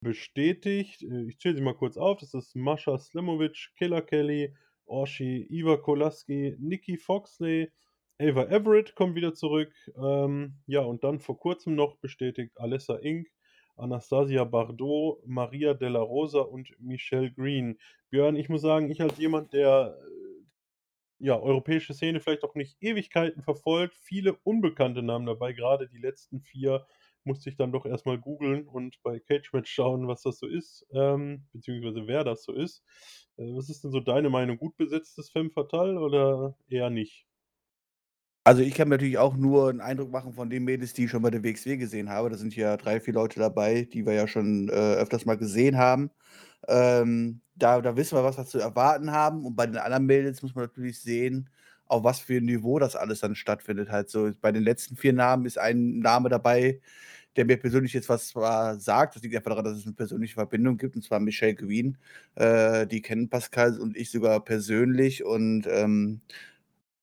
bestätigt. 0.00 1.02
Äh, 1.02 1.28
ich 1.28 1.38
zähle 1.38 1.56
sie 1.56 1.62
mal 1.62 1.74
kurz 1.74 1.96
auf. 1.96 2.18
Das 2.18 2.34
ist 2.34 2.54
Mascha 2.56 2.98
Slimovic, 2.98 3.70
Killer 3.76 4.02
Kelly, 4.02 4.54
Orshi, 4.86 5.46
Iva 5.50 5.76
Kolaski, 5.76 6.56
Nikki 6.58 6.96
Foxley, 6.96 7.70
Ava 8.20 8.44
Everett 8.46 8.94
kommt 8.94 9.14
wieder 9.14 9.34
zurück. 9.34 9.72
Ähm, 9.96 10.56
ja, 10.66 10.80
und 10.80 11.04
dann 11.04 11.20
vor 11.20 11.38
kurzem 11.38 11.74
noch 11.74 11.96
bestätigt 11.98 12.58
Alessa 12.58 12.96
Inc., 12.96 13.28
Anastasia 13.76 14.42
Bardot, 14.42 15.24
Maria 15.24 15.72
Della 15.74 16.00
Rosa 16.00 16.40
und 16.40 16.68
Michelle 16.80 17.30
Green. 17.30 17.78
Björn, 18.10 18.34
ich 18.34 18.48
muss 18.48 18.62
sagen, 18.62 18.90
ich 18.90 19.00
als 19.00 19.18
jemand, 19.18 19.52
der 19.52 19.96
äh, 20.00 21.24
ja, 21.24 21.38
europäische 21.38 21.94
Szene 21.94 22.20
vielleicht 22.20 22.42
auch 22.42 22.56
nicht 22.56 22.76
Ewigkeiten 22.80 23.42
verfolgt, 23.42 23.94
viele 23.96 24.34
unbekannte 24.42 25.02
Namen 25.02 25.26
dabei, 25.26 25.52
gerade 25.52 25.88
die 25.88 25.98
letzten 25.98 26.40
vier 26.40 26.86
musste 27.28 27.50
ich 27.50 27.56
dann 27.58 27.72
doch 27.72 27.86
erstmal 27.86 28.18
googeln 28.18 28.68
und 28.68 28.98
bei 29.04 29.20
CageMatch 29.20 29.70
schauen, 29.72 30.08
was 30.08 30.22
das 30.22 30.40
so 30.40 30.48
ist, 30.48 30.86
ähm, 30.94 31.46
beziehungsweise 31.54 32.08
wer 32.08 32.24
das 32.24 32.44
so 32.44 32.52
ist. 32.54 32.84
Äh, 33.38 33.44
was 33.56 33.70
ist 33.70 33.84
denn 33.84 33.92
so 33.92 34.00
deine 34.00 34.30
Meinung? 34.30 34.58
Gut 34.58 34.76
besetztes 34.78 35.30
Femme 35.30 35.50
Fatale 35.52 36.00
oder 36.00 36.56
eher 36.68 36.90
nicht? 36.90 37.26
Also 38.44 38.62
ich 38.62 38.74
kann 38.74 38.88
mir 38.88 38.94
natürlich 38.94 39.18
auch 39.18 39.36
nur 39.36 39.68
einen 39.68 39.80
Eindruck 39.82 40.10
machen 40.10 40.32
von 40.32 40.48
den 40.48 40.64
Mädels, 40.64 40.94
die 40.94 41.04
ich 41.04 41.10
schon 41.10 41.22
bei 41.22 41.30
der 41.30 41.42
WXW 41.44 41.76
gesehen 41.76 42.08
habe. 42.08 42.30
Da 42.30 42.36
sind 42.36 42.56
ja 42.56 42.76
drei, 42.78 42.98
vier 43.00 43.12
Leute 43.14 43.38
dabei, 43.40 43.82
die 43.92 44.06
wir 44.06 44.14
ja 44.14 44.26
schon 44.26 44.68
äh, 44.70 44.72
öfters 44.72 45.26
mal 45.26 45.36
gesehen 45.36 45.76
haben. 45.76 46.10
Ähm, 46.68 47.42
da, 47.56 47.80
da 47.82 47.96
wissen 47.96 48.16
wir, 48.18 48.24
was 48.24 48.38
wir 48.38 48.46
zu 48.46 48.58
erwarten 48.58 49.12
haben. 49.12 49.44
Und 49.44 49.56
bei 49.56 49.66
den 49.66 49.76
anderen 49.78 50.06
Mädels 50.06 50.42
muss 50.42 50.54
man 50.54 50.64
natürlich 50.64 51.00
sehen, 51.00 51.50
auf 51.86 52.04
was 52.04 52.20
für 52.20 52.34
'n 52.38 52.44
Niveau 52.46 52.78
das 52.78 52.96
alles 52.96 53.20
dann 53.20 53.34
stattfindet 53.34 53.90
halt 53.90 54.10
so. 54.10 54.30
Bei 54.40 54.52
den 54.52 54.62
letzten 54.62 54.96
4 54.96 55.12
Namen 55.12 55.46
ist 55.46 55.58
ein 55.58 55.98
Name 56.00 56.28
dabei, 56.30 56.80
der 57.36 57.44
mir 57.46 57.56
persönlich 57.58 57.92
jetzt 57.92 58.08
was 58.08 58.28
zwar 58.28 58.78
sagt. 58.80 59.16
Das 59.16 59.22
liegt 59.22 59.36
einfach 59.36 59.50
daran, 59.50 59.64
dass 59.66 59.78
es 59.78 59.86
'ne 59.86 59.92
persönliche 59.94 60.34
Verbindung 60.34 60.76
gibt, 60.78 60.96
und 60.96 61.02
zwar 61.02 61.20
Michelle 61.20 61.54
Green. 61.54 61.98
Äh, 62.36 62.86
die 62.86 63.02
kennen 63.02 63.28
Pascal 63.30 63.78
und 63.80 63.96
ich 63.96 64.10
sogar 64.10 64.44
persönlich 64.44 65.24
und, 65.24 65.66
ähm, 65.68 66.20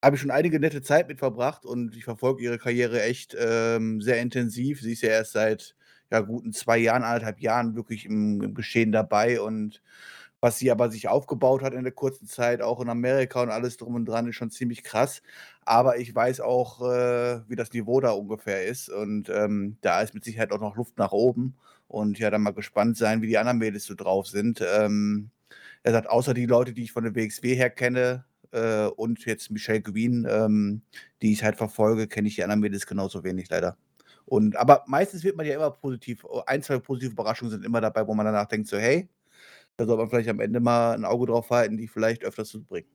habe 0.03 0.15
ich 0.17 0.21
schon 0.21 0.31
einige 0.31 0.59
nette 0.59 0.81
Zeit 0.83 1.07
mit 1.09 1.19
verbracht 1.19 1.65
und 1.65 1.95
ich 1.97 2.05
verfolge 2.05 2.43
ihre 2.43 2.57
Karriere 2.59 3.03
echt, 3.03 3.35
ähm, 3.39 4.01
sehr 4.01 4.21
intensiv. 4.21 4.81
Sie 4.81 4.93
ist 4.93 5.01
ja 5.03 5.09
erst 5.11 5.33
seit, 5.33 5.75
ja, 6.11 6.21
guten 6.21 6.53
2 6.53 6.77
Jahren, 6.79 7.03
1,5 7.03 7.39
Jahren 7.41 7.75
wirklich 7.75 8.05
im 8.05 8.41
im 8.43 8.53
Geschehen 8.55 8.91
dabei 8.93 9.41
und 9.41 9.81
was 10.45 10.59
sie 10.59 10.71
aber 10.71 10.91
sich 10.91 11.07
aufgebaut 11.09 11.63
hat 11.63 11.73
in 11.73 11.83
der 11.83 11.93
kurzen 11.93 12.27
Zeit, 12.27 12.61
auch 12.61 12.79
in 12.81 12.89
Amerika 12.89 13.41
und 13.41 13.49
alles 13.49 13.77
drum 13.77 13.95
und 13.95 14.05
dran, 14.05 14.27
ist 14.27 14.35
schon 14.35 14.51
ziemlich 14.51 14.83
krass. 14.83 15.21
Aber 15.65 15.97
ich 15.97 16.13
weiß 16.15 16.41
auch, 16.41 16.81
äh, 16.81 17.41
wie 17.49 17.55
das 17.55 17.73
Niveau 17.73 17.99
da 18.01 18.11
ungefähr 18.11 18.65
ist 18.65 18.89
und, 18.89 19.29
ähm, 19.29 19.77
da 19.81 20.01
ist 20.01 20.13
mit 20.13 20.23
Sicherheit 20.23 20.51
auch 20.51 20.59
noch 20.61 20.75
Luft 20.77 20.97
nach 20.97 21.11
oben 21.11 21.55
und 21.87 22.19
ja, 22.19 22.29
dann 22.31 22.41
mal 22.43 22.53
gespannt 22.53 22.97
sein, 22.97 23.21
wie 23.21 23.27
die 23.27 23.37
anderen 23.37 23.57
Mädels 23.59 23.85
so 23.85 23.95
drauf 23.95 24.27
sind. 24.27 24.61
Ähm, 24.75 25.31
er 25.83 25.91
sagt, 25.93 26.09
außer 26.09 26.33
die 26.33 26.45
Leute, 26.45 26.73
die 26.73 26.83
ich 26.83 26.91
von 26.91 27.03
der 27.03 27.15
WXW 27.15 27.55
her 27.55 27.69
kenne, 27.69 28.25
äh, 28.51 28.85
und 28.87 29.25
jetzt 29.25 29.51
Michelle 29.51 29.81
Green, 29.81 30.25
ähm, 30.29 30.81
die 31.21 31.33
ich 31.33 31.43
halt 31.43 31.57
verfolge, 31.57 32.07
kenne 32.07 32.27
ich 32.27 32.35
die 32.35 32.43
anderen 32.43 32.61
Mädels 32.61 32.85
genauso 32.87 33.23
wenig 33.23 33.49
leider. 33.49 33.77
Und 34.25 34.55
aber 34.55 34.83
meistens 34.87 35.23
wird 35.23 35.35
man 35.37 35.45
ja 35.45 35.55
immer 35.55 35.71
positiv 35.71 36.25
1, 36.47 36.65
2 36.65 36.79
positive 36.79 37.11
Überraschungen 37.11 37.51
sind 37.51 37.65
immer 37.65 37.81
dabei, 37.81 38.07
wo 38.07 38.13
man 38.15 38.25
danach 38.25 38.47
denkt 38.47 38.67
so: 38.67 38.77
„Hey, 38.77 39.07
da 39.77 39.85
soll 39.85 39.97
man 39.97 40.09
vielleicht 40.09 40.29
am 40.29 40.39
Ende 40.39 40.59
mal 40.59 40.95
'n 40.95 41.05
Auge 41.05 41.27
drauf 41.27 41.49
halten, 41.51 41.77
die 41.77 41.87
vielleicht 41.87 42.23
öfters 42.25 42.49
zu 42.49 42.63
bringen.“ 42.63 42.89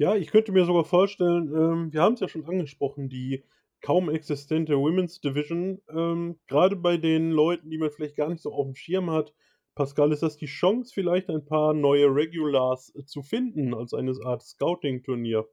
Ja, 0.00 0.14
ich 0.14 0.28
könnte 0.30 0.52
mir 0.52 0.64
sogar 0.64 0.84
vorstellen, 0.84 1.52
ähm, 1.56 1.92
wir 1.92 2.02
haben's 2.02 2.20
ja 2.20 2.28
schon 2.28 2.46
angesprochen, 2.46 3.08
die 3.08 3.42
kaum 3.80 4.08
existente 4.08 4.78
Women's 4.78 5.20
Division, 5.20 5.82
ähm, 5.92 6.38
grade 6.46 6.76
bei 6.76 6.98
den 6.98 7.32
Leuten, 7.32 7.68
die 7.68 7.78
man 7.78 7.90
vielleicht 7.90 8.14
gar 8.14 8.28
nicht 8.28 8.40
so 8.40 8.52
aufm 8.52 8.76
Schirm 8.76 9.10
hat. 9.10 9.34
Pascal, 9.74 10.12
ist 10.12 10.22
das 10.22 10.36
die 10.36 10.46
Chance, 10.46 10.92
vielleicht 10.94 11.28
ein 11.30 11.44
paar 11.46 11.74
neue 11.74 12.06
Regulars, 12.14 12.94
äh, 12.94 13.04
zu 13.06 13.22
finden 13.24 13.74
als 13.74 13.92
eine 13.92 14.12
Art 14.24 14.42
Scouting-Turnier? 14.44 15.48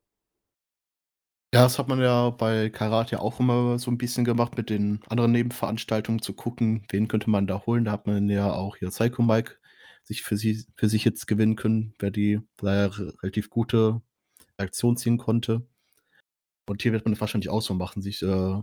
Ja, 1.54 1.62
das 1.64 1.80
hat 1.80 1.88
man 1.88 2.00
ja 2.02 2.32
bei 2.32 2.70
Karate 2.70 3.22
auch 3.22 3.40
immer 3.40 3.78
so 3.80 3.90
'n 3.92 3.98
bisschen 3.98 4.26
gemacht 4.26 4.58
mit 4.58 4.70
den 4.70 5.00
anderen 5.08 5.32
Nebenveranstaltungen 5.32 6.22
zu 6.22 6.34
gucken, 6.34 6.84
wen 6.90 7.08
könnte 7.08 7.30
man 7.30 7.48
da 7.48 7.66
holen. 7.66 7.86
Da 7.86 7.92
hat 7.94 8.08
man 8.08 8.30
ja 8.30 8.52
auch 8.52 8.76
hier 8.78 8.90
Psycho 8.90 9.22
Mike 9.22 9.56
sich 10.06 10.24
für 10.24 10.38
sie 10.38 10.66
für 10.76 10.90
sich 10.90 11.04
jetzt 11.06 11.28
gewinnen 11.28 11.56
können, 11.56 11.94
wer 12.00 12.12
die 12.12 12.40
da 12.58 12.88
relativ 12.88 13.50
gute 13.50 14.02
Reaktion 14.60 14.98
ziehen 14.98 15.18
konnte. 15.18 15.68
Und 16.68 16.82
hier 16.82 16.94
wird 16.94 17.06
man 17.06 17.20
wahrscheinlich 17.20 17.50
auch 17.50 17.62
so 17.62 17.74
machen, 17.74 18.02
sich, 18.02 18.22
äh, 18.24 18.62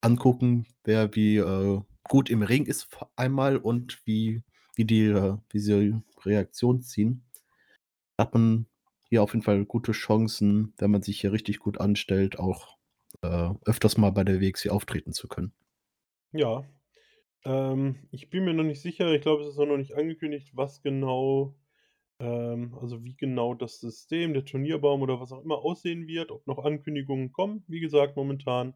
angucken, 0.00 0.66
wer 0.84 1.14
wie, 1.14 1.36
äh, 1.38 1.80
gut 2.04 2.30
im 2.30 2.42
Ring 2.42 2.66
ist 2.66 2.88
einmal 3.16 3.56
und 3.58 4.00
wie 4.06 4.42
wie 4.76 4.84
die 4.84 5.06
äh, 5.06 5.36
wie 5.50 5.58
sie 5.58 6.00
Reaktion 6.24 6.82
ziehen. 6.82 7.24
Hat 8.18 8.34
man 8.34 8.66
hier 9.08 9.22
auf 9.22 9.32
jeden 9.34 9.42
Fall 9.44 9.64
gute 9.64 9.92
Chancen, 9.92 10.74
wenn 10.78 10.90
man 10.90 11.02
sich 11.02 11.20
hier 11.20 11.32
richtig 11.32 11.58
gut 11.60 11.80
anstellt, 11.80 12.38
auch, 12.38 12.78
äh, 13.22 13.50
öfters 13.64 13.96
mal 13.96 14.10
bei 14.10 14.24
der 14.24 14.40
WXW 14.40 14.70
auftreten 14.70 15.12
zu 15.12 15.28
können. 15.28 15.52
Ja. 16.32 16.64
Ähm, 17.44 17.96
ich 18.10 18.30
bin 18.30 18.44
mir 18.44 18.54
noch 18.54 18.64
nicht 18.64 18.80
sicher. 18.80 19.12
Ich 19.12 19.22
glaube, 19.22 19.42
es 19.42 19.50
ist 19.50 19.58
auch 19.58 19.66
noch 19.66 19.76
nicht 19.76 19.94
angekündigt, 19.94 20.50
was 20.54 20.82
genau 20.82 21.54
ähm, 22.20 22.76
also 22.80 23.04
wie 23.04 23.16
genau 23.16 23.54
das 23.54 23.80
System, 23.80 24.34
der 24.34 24.44
Turnierbaum 24.44 25.02
oder 25.02 25.20
was 25.20 25.32
auch 25.32 25.42
immer 25.42 25.58
aussehen 25.58 26.06
wird, 26.06 26.30
ob 26.30 26.46
noch 26.46 26.64
Ankündigungen 26.64 27.32
kommen. 27.32 27.64
Wie 27.68 27.80
gesagt, 27.80 28.16
momentan 28.16 28.74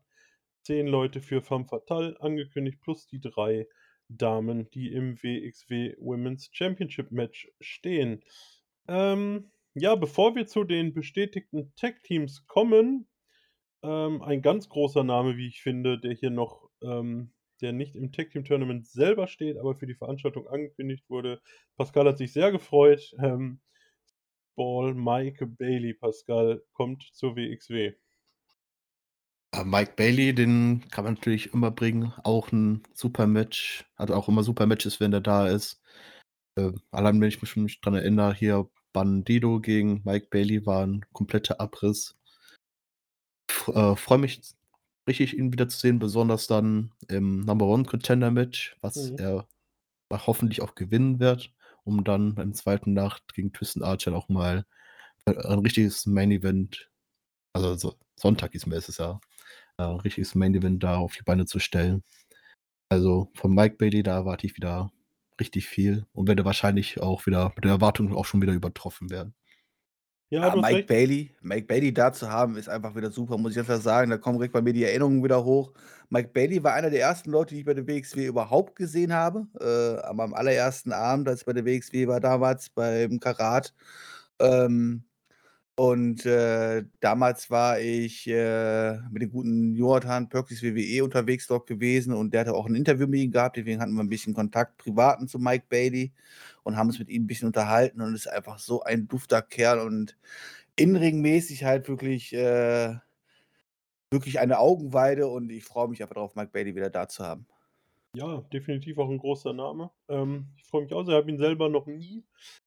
10 0.65 0.87
Leute 0.87 1.21
für 1.21 1.43
Femme 1.43 1.67
Fatale 1.67 2.21
angekündigt, 2.21 2.81
plus 2.81 3.07
die 3.07 3.21
3 3.21 3.67
Damen, 4.09 4.69
die 4.71 4.93
im 4.93 5.17
WXW 5.23 5.97
Women's 5.99 6.51
Championship 6.53 7.11
Match 7.11 7.51
stehen. 7.61 8.23
Ähm, 8.89 9.51
ja, 9.75 9.95
bevor 9.95 10.35
wir 10.37 10.47
zu 10.47 10.65
den 10.65 10.93
bestätigten 10.93 11.73
Tag-Teams 11.77 12.47
kommen, 12.47 13.09
ähm, 13.83 14.23
ein 14.23 14.43
ganz 14.43 14.69
großer 14.69 15.03
Name, 15.03 15.37
wie 15.37 15.49
ich 15.49 15.63
finde, 15.63 15.99
der 15.99 16.13
hier 16.13 16.31
noch 16.31 16.69
ähm, 16.83 17.33
der 17.63 17.73
nicht 17.73 17.97
im 17.97 18.13
Tag-Team-Tournament 18.13 18.87
selber 18.89 19.29
steht, 19.29 19.59
aber 19.59 19.77
für 19.77 19.87
die 19.87 19.95
Veranstaltung 19.95 20.49
angekündigt 20.49 21.09
wurde. 21.11 21.41
Pascal 21.77 22.07
hat 22.09 22.19
sich 22.19 22.33
sehr 22.33 22.53
gefreut. 22.53 23.15
Ähm, 23.23 23.61
Ball 24.57 24.95
Mike 24.95 25.47
Bailey, 25.47 25.95
Pascal, 25.95 26.63
kommt 26.73 27.05
zur 27.15 27.37
WXW. 27.37 27.95
Ah, 29.55 29.65
Mike 29.65 29.93
Bailey, 29.97 30.35
den 30.35 30.83
kann 30.91 31.05
man 31.05 31.15
natürlich 31.15 31.53
immer 31.53 31.71
bringen. 31.71 32.13
Auch 32.25 32.51
'n 32.53 32.83
super 32.95 33.27
Match. 33.27 33.85
Hat 33.97 34.11
auch 34.11 34.29
immer 34.29 34.43
super 34.43 34.67
Matches, 34.67 34.99
wenn 34.99 35.11
der 35.11 35.21
da 35.21 35.47
ist. 35.47 35.83
Äh, 36.57 36.73
allein 36.93 37.21
wenn 37.21 37.29
ich 37.29 37.43
mich 37.43 37.51
schon 37.51 37.69
dran 37.83 37.95
erinnere, 37.95 38.35
hier 38.35 38.69
Bandido 38.93 39.61
gegen 39.61 40.03
Mike 40.05 40.29
Bailey 40.31 40.67
war 40.67 40.85
'n 40.85 41.05
kompletter 41.13 41.61
Abriss. 41.61 42.15
Äh, 43.69 43.97
freue 43.97 44.19
mich 44.19 44.41
richtig, 45.09 45.37
ihn 45.39 45.53
wiederzusehen, 45.53 45.99
besonders 45.99 46.47
dann 46.47 46.93
im 47.09 47.41
Number 47.41 47.67
One 47.67 47.85
Contender 47.85 48.31
Match, 48.31 48.77
was 48.81 49.13
Mhm. 49.13 49.17
er 49.17 49.49
hoffentlich 50.13 50.63
auch 50.63 50.75
gewinnen 50.77 51.21
wird, 51.21 51.53
um 51.85 52.05
dann 52.05 52.37
in 52.39 52.55
2. 52.55 52.95
Nacht 52.95 53.35
gegen 53.35 53.53
Tristan 53.53 53.83
Archer 53.85 54.15
auch 54.17 54.29
mal, 54.31 54.67
äh, 55.27 55.33
ein 55.37 55.61
richtiges 55.61 56.07
Main 56.07 56.31
Event 56.33 56.91
also 57.55 57.77
so 57.77 57.97
Sonntag 58.17 58.55
ist 58.55 58.67
es 58.91 58.99
ja, 58.99 59.21
äh, 59.79 59.85
'n 59.85 60.01
richtiges 60.03 60.35
Main 60.37 60.55
Event 60.57 60.83
da 60.85 60.97
auf 60.99 61.15
die 61.17 61.25
Beine 61.25 61.47
zu 61.47 61.59
stellen. 61.61 62.05
Also, 62.91 63.31
von 63.35 63.55
Mike 63.55 63.77
Bailey, 63.79 64.03
da 64.05 64.17
erwarte 64.17 64.47
ich 64.47 64.57
wieder 64.57 64.93
richtig 65.41 65.69
viel 65.69 66.07
und 66.15 66.29
werde 66.29 66.45
wahrscheinlich 66.47 67.01
auch 67.03 67.27
wieder 67.27 67.53
mit 67.57 67.65
den 67.65 67.71
Erwartungen 67.73 68.15
auch 68.15 68.27
schon 68.27 68.43
wieder 68.43 68.55
übertroffen 68.55 69.11
werden. 69.11 69.35
Ja, 70.33 70.51
hast 70.51 70.57
Mike 70.57 70.67
recht. 70.79 70.89
Bailey 70.89 71.31
Mike 71.43 71.67
Bailey 71.67 71.93
da 71.93 72.11
zu 72.13 72.31
haben, 72.31 72.57
ist 72.57 72.69
einfach 72.69 72.95
wieder 72.97 73.11
super, 73.11 73.37
muss 73.37 73.53
ich 73.53 73.59
einfach 73.59 73.81
sagen. 73.81 74.11
Da 74.11 74.17
kommen 74.17 74.39
direkt 74.39 74.55
bei 74.55 74.63
mir 74.63 74.73
die 74.73 74.85
Erinnerungen 74.85 75.23
wieder 75.23 75.45
hoch. 75.45 75.73
Mike 76.09 76.31
Bailey 76.33 76.63
war 76.65 76.73
einer 76.73 76.89
der 76.89 77.01
ersten 77.03 77.31
Leute, 77.31 77.55
die 77.55 77.61
ich 77.61 77.67
bei 77.67 77.75
der 77.75 77.87
WXW 77.87 78.27
überhaupt 78.27 78.75
gesehen 78.77 79.13
habe, 79.13 79.47
äh, 79.61 80.13
meinem 80.15 80.33
allerersten 80.33 80.93
Abend, 80.93 81.29
als 81.29 81.41
ich 81.41 81.47
bei 81.47 81.53
der 81.53 81.67
WXW 81.67 82.07
war 82.07 82.21
damals 82.21 82.71
beim 82.71 83.21
Karat. 83.21 83.75
Ähm, 84.41 85.05
und, 85.83 86.25
äh, 86.27 86.85
damals 87.01 87.51
war 87.51 87.81
ich, 87.81 88.29
äh, 88.29 88.99
mit 89.11 89.23
dem 89.23 89.31
guten 89.33 89.75
Jonathan 89.75 90.29
Pöcklis 90.29 90.63
WWE 90.63 91.03
unterwegs 91.05 91.47
dort 91.49 91.67
gewesen 91.67 92.15
und 92.15 92.33
der 92.35 92.43
hatte 92.43 92.55
auch 92.55 92.67
'n 92.69 92.77
Interview 92.77 93.07
mit 93.09 93.21
ihm 93.21 93.33
gehabt, 93.33 93.57
deswegen 93.57 93.81
hatten 93.81 93.95
wir 93.95 94.03
'n 94.03 94.09
bisschen 94.09 94.35
Kontakt 94.35 94.79
Privaten 94.79 95.27
zu 95.29 95.39
Mike 95.41 95.67
Bailey 95.69 96.13
und 96.63 96.77
haben 96.77 96.89
uns 96.89 96.99
mit 97.01 97.09
ihm 97.09 97.25
'n 97.25 97.27
bisschen 97.27 97.49
unterhalten 97.49 98.01
und 98.01 98.15
ist 98.15 98.29
einfach 98.29 98.59
so 98.61 98.83
ein 98.83 99.09
dufter 99.09 99.43
Kerl 99.43 99.81
und 99.81 100.17
in-ring-mäßig 100.77 101.65
halt 101.65 101.89
wirklich, 101.89 102.33
äh 102.35 102.97
wirklich 104.13 104.41
eine 104.41 104.59
Augenweide 104.59 105.27
und 105.27 105.49
ich 105.51 105.65
freue 105.65 105.89
mich 105.89 106.03
einfach 106.03 106.17
drauf, 106.17 106.35
Mike 106.35 106.51
Bailey 106.53 106.75
wieder 106.75 106.91
da 106.91 107.09
zu 107.09 107.25
haben. 107.25 107.47
Ja, 108.15 108.43
definitiv 108.53 108.99
auch 108.99 109.09
'n 109.09 109.17
großer 109.19 109.55
Name. 109.55 109.91
Ähm, 110.09 110.49
ich 110.57 110.65
freue 110.65 110.83
mich 110.83 110.93
auch 110.93 111.03
sehr, 111.05 111.15
habe 111.17 111.31
ihn 111.31 111.39
selber 111.39 111.71
noch 111.71 111.87
nie 111.87 112.25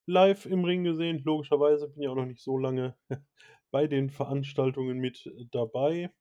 live 0.08 0.46
im 0.48 0.64
Ring 0.66 0.84
gesehen. 0.84 1.22
Logischerweise 1.24 1.88
bin 1.90 2.02
ja 2.02 2.10
auch 2.10 2.16
noch 2.16 2.26
nicht 2.26 2.42
so 2.42 2.58
lange 2.58 2.96
bei 3.72 3.86
den 3.88 4.10
Veranstaltungen 4.10 4.98
mit 4.98 5.32
dabei. 5.52 6.12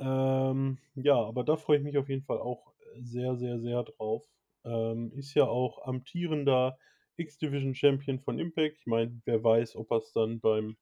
Ähm, 0.00 0.78
ja, 0.96 1.16
aber 1.16 1.44
da 1.44 1.56
freue 1.56 1.78
ich 1.78 1.84
mich 1.84 1.98
auf 1.98 2.08
jeden 2.10 2.24
Fall 2.24 2.38
auch 2.40 2.72
sehr, 3.00 3.36
sehr, 3.36 3.60
sehr 3.60 3.84
drauf. 3.84 4.26
Ähm, 4.64 5.12
ist 5.14 5.34
ja 5.34 5.44
auch 5.46 5.84
amtierender 5.86 6.78
X-Division 7.16 7.74
Champion 7.74 8.20
von 8.20 8.38
Impact. 8.38 8.78
Ich 8.80 8.86
meine, 8.86 9.20
wer 9.26 9.44
weiß, 9.44 9.76
ob 9.76 9.90
er's 9.92 10.12
dann 10.12 10.40
beim 10.40 10.76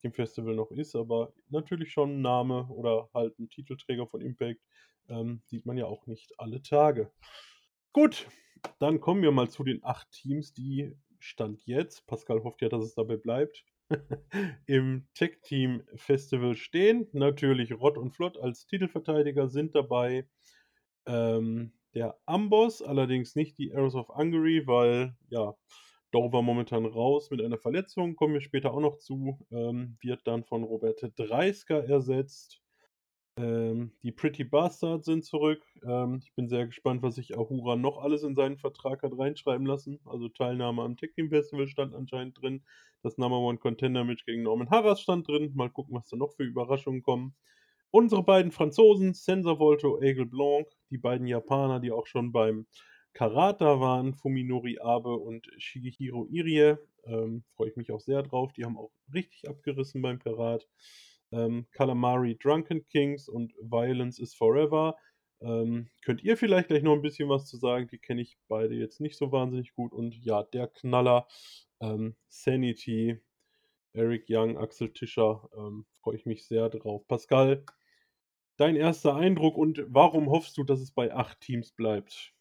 Team 0.00 0.12
Festival 0.12 0.54
noch 0.54 0.70
ist, 0.70 0.96
aber 0.96 1.32
natürlich 1.48 1.92
schon 1.92 2.10
'n 2.18 2.22
Name 2.22 2.66
oder 2.68 3.08
halt 3.14 3.38
'n 3.38 3.48
Titelträger 3.50 4.06
von 4.06 4.20
Impact, 4.22 4.60
ähm, 5.10 5.42
sieht 5.46 5.66
man 5.66 5.76
ja 5.76 5.86
auch 5.86 6.06
nicht 6.06 6.32
alle 6.38 6.62
Tage. 6.62 7.10
Gut, 7.92 8.28
dann 8.78 9.00
kommen 9.00 9.22
wir 9.22 9.32
mal 9.32 9.50
zu 9.50 9.64
den 9.64 9.84
8 9.84 10.10
Teams, 10.10 10.54
die 10.54 10.96
Stand 11.20 11.66
jetzt 11.66 12.06
Pascal 12.06 12.42
hofft 12.42 12.62
ja, 12.62 12.68
dass 12.68 12.82
es 12.82 12.94
dabei 12.94 13.16
bleibt, 13.16 13.64
im 14.66 15.06
Tag 15.14 15.42
Team 15.42 15.82
Festival 15.94 16.54
stehen. 16.54 17.08
Natürlich 17.12 17.72
Rott 17.72 17.98
und 17.98 18.10
Flott 18.10 18.38
als 18.38 18.66
Titelverteidiger 18.66 19.48
sind 19.48 19.74
dabei. 19.74 20.26
Ähm, 21.06 21.72
der 21.94 22.16
Amboss, 22.26 22.82
allerdings 22.82 23.34
nicht 23.34 23.58
die 23.58 23.74
Arrows 23.74 23.94
of 23.94 24.08
Hungary, 24.08 24.66
weil, 24.66 25.16
ja, 25.28 25.54
Dover 26.12 26.42
momentan 26.42 26.86
raus 26.86 27.30
mit 27.30 27.40
einer 27.40 27.58
Verletzung, 27.58 28.16
kommen 28.16 28.34
wir 28.34 28.40
später 28.40 28.72
auch 28.72 28.80
noch 28.80 28.98
zu, 28.98 29.38
ähm, 29.50 29.96
wird 30.00 30.26
dann 30.26 30.44
von 30.44 30.64
Robert 30.64 31.00
Dreisker 31.16 31.84
ersetzt. 31.84 32.60
Ähm, 33.36 33.92
die 34.02 34.12
Pretty 34.12 34.44
Bastards 34.44 35.06
sind 35.06 35.24
zurück. 35.24 35.62
Ähm, 35.84 36.20
ich 36.22 36.34
bin 36.34 36.48
sehr 36.48 36.66
gespannt, 36.66 37.02
was 37.02 37.14
sich 37.14 37.36
Ahura 37.36 37.76
noch 37.76 37.98
alles 37.98 38.22
in 38.22 38.34
seinen 38.34 38.58
Vertrag 38.58 39.02
hat 39.02 39.12
reinschreiben 39.16 39.66
lassen. 39.66 40.00
Also 40.04 40.28
Teilnahme 40.28 40.82
am 40.82 40.96
Tech 40.96 41.12
Team 41.14 41.30
Festival 41.30 41.68
stand 41.68 41.94
anscheinend 41.94 42.40
drin. 42.40 42.64
Das 43.02 43.16
Number 43.18 43.38
One 43.38 43.58
Contender 43.58 44.04
Match 44.04 44.26
gegen 44.26 44.42
Norman 44.42 44.70
Harras 44.70 45.00
stand 45.00 45.26
drin. 45.28 45.52
Mal 45.54 45.70
gucken, 45.70 45.94
was 45.94 46.08
da 46.08 46.16
noch 46.16 46.34
für 46.34 46.44
Überraschungen 46.44 47.02
kommen. 47.02 47.34
Unsere 47.92 48.22
beiden 48.22 48.52
Franzosen, 48.52 49.14
Sensor 49.14 49.58
Volto, 49.58 49.98
Aigle 50.00 50.26
Blanc, 50.26 50.68
die 50.90 50.98
beiden 50.98 51.26
Japaner, 51.26 51.80
die 51.80 51.90
auch 51.90 52.06
schon 52.06 52.30
beim 52.30 52.66
Karata 53.14 53.80
waren, 53.80 54.14
Fuminori 54.14 54.78
Abe 54.78 55.14
und 55.16 55.48
Shigehiro 55.58 56.26
Irie. 56.30 56.76
Ähm, 57.04 57.42
Freue 57.56 57.70
ich 57.70 57.76
mich 57.76 57.90
auch 57.90 58.00
sehr 58.00 58.22
drauf. 58.22 58.52
Die 58.52 58.64
haben 58.64 58.78
auch 58.78 58.92
richtig 59.12 59.48
abgerissen 59.48 60.02
beim 60.02 60.18
Karat. 60.18 60.68
Ähm, 61.32 61.66
Calamari 61.72 62.36
Drunken 62.36 62.86
Kings 62.88 63.28
und 63.28 63.54
Violence 63.60 64.18
is 64.18 64.34
Forever. 64.34 64.96
Ähm, 65.40 65.88
könnt 66.02 66.22
ihr 66.22 66.36
vielleicht 66.36 66.68
gleich 66.68 66.82
noch 66.82 66.94
ein 66.94 67.02
bisschen 67.02 67.28
was 67.28 67.46
zu 67.46 67.56
sagen? 67.56 67.88
Die 67.88 67.98
kenne 67.98 68.20
ich 68.20 68.36
beide 68.48 68.74
jetzt 68.74 69.00
nicht 69.00 69.16
so 69.16 69.32
wahnsinnig 69.32 69.72
gut. 69.74 69.92
Und 69.92 70.14
ja, 70.24 70.42
der 70.42 70.68
Knaller 70.68 71.26
ähm, 71.80 72.14
Sanity, 72.28 73.18
Eric 73.92 74.26
Young, 74.28 74.58
Axel 74.58 74.92
Tischer. 74.92 75.48
Ähm, 75.56 75.86
Freue 76.02 76.16
ich 76.16 76.26
mich 76.26 76.46
sehr 76.46 76.68
drauf. 76.68 77.06
Pascal, 77.08 77.64
dein 78.56 78.76
erster 78.76 79.16
Eindruck 79.16 79.56
und 79.56 79.82
warum 79.88 80.28
hoffst 80.30 80.56
du, 80.58 80.64
dass 80.64 80.80
es 80.80 80.92
bei 80.92 81.14
acht 81.14 81.40
Teams 81.40 81.72
bleibt? 81.72 82.34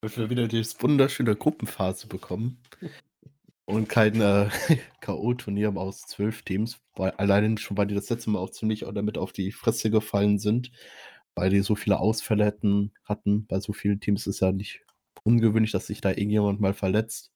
Weil 0.00 0.16
wir 0.16 0.30
wieder 0.30 0.48
die 0.48 0.64
wunderschöne 0.78 1.34
Gruppenphase 1.34 2.06
bekommen. 2.06 2.62
Und 3.66 3.88
kein 3.88 4.20
äh, 4.20 4.48
K.O.-Turnier 5.00 5.76
aus 5.76 6.02
zwölf 6.02 6.42
Teams, 6.42 6.80
weil 6.94 7.10
allein 7.12 7.58
schon, 7.58 7.76
weil 7.76 7.88
die 7.88 7.96
das 7.96 8.08
letzte 8.08 8.30
Mal 8.30 8.38
auch 8.38 8.50
ziemlich 8.50 8.84
damit 8.94 9.18
auf 9.18 9.32
die 9.32 9.50
Fresse 9.50 9.90
gefallen 9.90 10.38
sind, 10.38 10.70
weil 11.34 11.50
die 11.50 11.60
so 11.60 11.74
viele 11.74 11.98
Ausfälle 11.98 12.44
hätten, 12.44 12.92
hatten. 13.04 13.46
Bei 13.46 13.58
so 13.60 13.72
vielen 13.72 14.00
Teams 14.00 14.26
ist 14.28 14.40
ja 14.40 14.52
nicht 14.52 14.84
ungewöhnlich, 15.24 15.72
dass 15.72 15.88
sich 15.88 16.00
da 16.00 16.10
irgendjemand 16.10 16.60
mal 16.60 16.74
verletzt. 16.74 17.32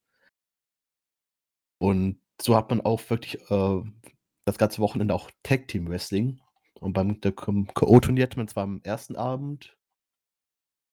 Und 1.79 2.21
so 2.41 2.57
hat 2.57 2.71
man 2.71 2.81
auch 2.81 3.01
wirklich 3.11 3.41
äh, 3.51 3.83
das 4.45 4.57
ganze 4.57 4.81
Wochenende 4.81 5.15
auch 5.15 5.31
Tag 5.43 5.67
Team 5.67 5.89
Wrestling. 5.89 6.41
Und 6.75 6.93
beim 6.93 7.21
K.O.-Turnier 7.21 8.23
hatte 8.23 8.37
man 8.39 8.49
zwar 8.49 8.65
am 8.65 8.81
ersten 8.85 9.17
Abend 9.17 9.77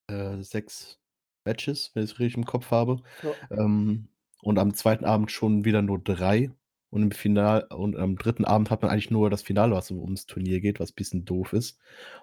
äh, 0.08 0.42
sechs 0.42 1.00
Matches, 1.46 1.92
wenn 1.94 2.04
ich 2.04 2.12
es 2.12 2.20
richtig 2.20 2.38
im 2.38 2.46
Kopf 2.46 2.72
habe. 2.72 3.02
Ja. 3.22 3.34
Ähm, 3.52 4.10
und 4.42 4.60
am 4.60 4.74
zweiten 4.74 5.06
Abend 5.06 5.32
schon 5.32 5.66
wieder 5.66 5.82
nur 5.82 6.00
drei. 6.00 6.52
Und 6.90 7.04
im 7.04 7.12
Final 7.12 7.64
und 7.64 7.98
am 7.98 8.16
dritten 8.18 8.46
Abend 8.46 8.70
hat 8.72 8.82
man 8.82 8.92
eigentlich 8.92 9.12
nur 9.12 9.30
das 9.30 9.42
Finale, 9.42 9.76
was 9.76 9.92
ums 9.92 10.26
Turnier 10.26 10.62
geht, 10.62 10.80
was 10.80 10.92
ein 10.92 10.96
bisschen 10.96 11.26
doof 11.26 11.52
ist. 11.54 11.80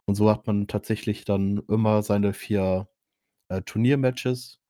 Und 0.07 0.14
so 0.14 0.31
hat 0.31 0.46
man 0.46 0.66
tatsächlich 0.68 1.24
dann 1.27 1.62
immer 1.68 2.03
seine 2.03 2.33
vier 2.33 2.88
äh, 3.48 3.62
Turniermatches 3.62 4.61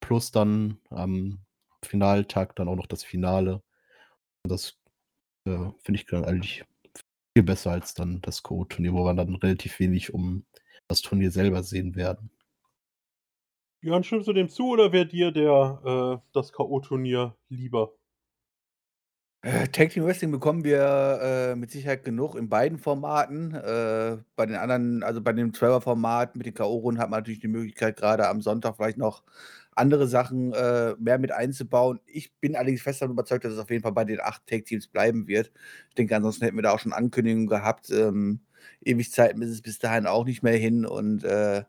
plus 0.00 0.30
dann 0.30 0.78
am 0.90 1.40
Finaltag 1.84 2.56
dann 2.56 2.68
auch 2.68 2.76
noch 2.76 2.86
das 2.86 3.04
Finale. 3.04 3.62
Und 4.42 4.50
das 4.50 4.78
äh, 5.46 5.70
finde 5.82 6.00
ich 6.00 6.06
dann 6.06 6.24
eigentlich 6.24 6.64
viel 7.36 7.44
besser 7.44 7.72
als 7.72 7.94
dann 7.94 8.20
das 8.22 8.42
Co-Turnier, 8.42 8.94
wo 8.94 9.04
wir 9.04 9.14
dann 9.14 9.34
relativ 9.36 9.78
wenig 9.80 10.14
um 10.14 10.46
das 10.88 11.02
Turnier 11.02 11.30
selber 11.30 11.62
sehen 11.62 11.96
werden. 11.96 12.30
Jörn, 13.84 14.02
stimmst 14.02 14.26
du 14.26 14.32
dem 14.32 14.48
zu 14.48 14.68
oder 14.68 14.92
wäre 14.92 15.04
dir 15.04 15.30
der, 15.30 16.22
äh, 16.24 16.28
das 16.32 16.54
K.O.-Turnier 16.54 17.34
lieber? 17.50 17.92
Äh, 19.42 19.68
Tag 19.68 19.90
Team 19.90 20.06
Wrestling 20.06 20.30
bekommen 20.30 20.64
wir 20.64 21.20
äh, 21.22 21.54
mit 21.54 21.70
Sicherheit 21.70 22.02
genug 22.02 22.34
in 22.34 22.48
beiden 22.48 22.78
Formaten. 22.78 23.52
Äh, 23.54 24.16
bei 24.36 24.46
den 24.46 24.56
anderen, 24.56 25.02
also 25.02 25.20
bei 25.20 25.34
dem 25.34 25.52
12er-Format 25.52 26.34
mit 26.34 26.46
den 26.46 26.54
K.O.-Runden 26.54 26.96
hat 26.96 27.10
man 27.10 27.20
natürlich 27.20 27.40
die 27.40 27.48
Möglichkeit, 27.48 27.98
gerade 27.98 28.26
am 28.26 28.40
Sonntag 28.40 28.76
vielleicht 28.76 28.96
noch 28.96 29.22
andere 29.72 30.06
Sachen 30.06 30.54
äh, 30.54 30.94
mehr 30.98 31.18
mit 31.18 31.32
einzubauen. 31.32 32.00
Ich 32.06 32.32
bin 32.36 32.56
allerdings 32.56 32.80
fest 32.80 33.02
davon 33.02 33.12
überzeugt, 33.12 33.44
dass 33.44 33.52
es 33.52 33.58
auf 33.58 33.68
jeden 33.68 33.82
Fall 33.82 33.92
bei 33.92 34.06
den 34.06 34.20
acht 34.22 34.46
Tag-Teams 34.46 34.88
bleiben 34.88 35.26
wird. 35.26 35.52
Ich 35.90 35.94
denke, 35.94 36.16
ansonsten 36.16 36.46
hätten 36.46 36.56
wir 36.56 36.62
da 36.62 36.72
auch 36.72 36.80
schon 36.80 36.94
Ankündigungen 36.94 37.48
gehabt. 37.48 37.90
Ähm, 37.90 38.40
ewig 38.80 39.12
Zeit 39.12 39.38
ist 39.38 39.50
es 39.50 39.60
bis 39.60 39.78
dahin 39.78 40.06
auch 40.06 40.24
nicht 40.24 40.42
mehr 40.42 40.56
hin 40.56 40.86
und 40.86 41.22
äh, 41.24 41.64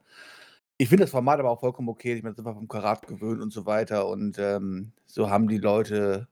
ich 0.77 0.89
finde 0.89 1.03
das 1.03 1.11
Format 1.11 1.39
aber 1.39 1.49
auch 1.49 1.59
vollkommen 1.59 1.89
okay. 1.89 2.13
Ich 2.13 2.23
meine, 2.23 2.35
sind 2.35 2.45
wir 2.45 2.53
vom 2.53 2.67
Karat 2.67 3.07
gewöhnt 3.07 3.41
und 3.41 3.51
so 3.51 3.65
weiter. 3.65 4.07
Und 4.07 4.37
ähm, 4.39 4.91
so 5.05 5.29
haben 5.29 5.47
die 5.47 5.57
Leute 5.57 6.27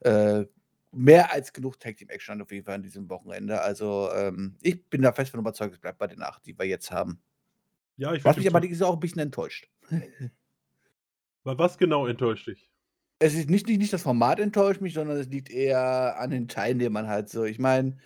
äh, 0.00 0.44
mehr 0.92 1.32
als 1.32 1.52
genug 1.52 1.78
Tag 1.78 1.96
Team 1.96 2.08
Action 2.08 2.42
auf 2.42 2.50
jeden 2.50 2.64
Fall 2.64 2.76
an 2.76 2.82
diesem 2.82 3.08
Wochenende. 3.08 3.60
Also 3.60 4.10
ähm, 4.14 4.56
ich 4.62 4.84
bin 4.88 5.02
da 5.02 5.12
fest 5.12 5.30
von 5.30 5.40
überzeugt, 5.40 5.74
es 5.74 5.80
bleibt 5.80 5.98
bei 5.98 6.06
den 6.06 6.22
acht, 6.22 6.44
die 6.46 6.58
wir 6.58 6.66
jetzt 6.66 6.90
haben. 6.90 7.20
Ja, 7.96 8.12
ich 8.12 8.24
Was 8.24 8.36
mich 8.36 8.46
aber 8.46 8.62
ist 8.62 8.82
auch 8.82 8.94
ein 8.94 9.00
bisschen 9.00 9.20
enttäuscht. 9.22 9.68
Was 11.44 11.78
genau 11.78 12.06
enttäuscht 12.06 12.48
dich? 12.48 12.70
Es 13.18 13.34
ist 13.34 13.48
nicht, 13.48 13.66
nicht, 13.66 13.78
nicht 13.78 13.92
das 13.92 14.02
Format 14.02 14.40
enttäuscht 14.40 14.82
mich, 14.82 14.92
sondern 14.92 15.16
es 15.16 15.28
liegt 15.28 15.48
eher 15.48 16.18
an 16.18 16.30
den 16.30 16.48
Teilnehmern 16.48 17.08
halt 17.08 17.30
so. 17.30 17.44
Ich 17.44 17.58
meine, 17.58 17.96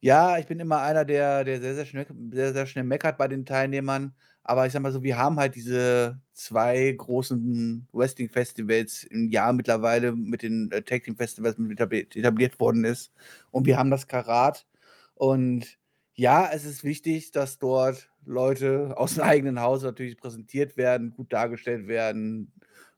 ja, 0.00 0.36
ich 0.38 0.46
bin 0.46 0.60
immer 0.60 0.82
einer, 0.82 1.06
der, 1.06 1.44
der 1.44 1.60
sehr, 1.60 1.74
sehr 1.74 1.86
schnell, 1.86 2.06
sehr, 2.30 2.52
sehr 2.52 2.66
schnell 2.66 2.84
meckert 2.84 3.16
bei 3.16 3.28
den 3.28 3.46
Teilnehmern. 3.46 4.14
Aber 4.48 4.66
ich 4.66 4.72
sag 4.72 4.80
mal 4.80 4.92
so, 4.92 5.02
wir 5.02 5.18
haben 5.18 5.36
halt 5.38 5.56
diese 5.56 6.22
zwei 6.32 6.90
großen 6.96 7.86
Wrestling-Festivals 7.92 9.04
im 9.04 9.28
Jahr 9.28 9.52
mittlerweile 9.52 10.12
mit 10.12 10.42
den 10.42 10.72
äh, 10.72 10.82
Tag 10.82 11.04
Team 11.04 11.16
Festivals 11.16 11.58
mit 11.58 11.78
etabliert 11.78 12.58
worden 12.58 12.84
ist. 12.84 13.12
Und 13.50 13.66
wir 13.66 13.76
haben 13.76 13.90
das 13.90 14.08
Karat. 14.08 14.66
Und 15.14 15.78
ja, 16.14 16.48
es 16.50 16.64
ist 16.64 16.82
wichtig, 16.82 17.30
dass 17.30 17.58
dort 17.58 18.10
Leute 18.24 18.94
aus 18.96 19.16
dem 19.16 19.24
eigenen 19.24 19.60
Haus 19.60 19.82
natürlich 19.82 20.16
präsentiert 20.16 20.78
werden, 20.78 21.10
gut 21.10 21.30
dargestellt 21.30 21.86
werden 21.86 22.50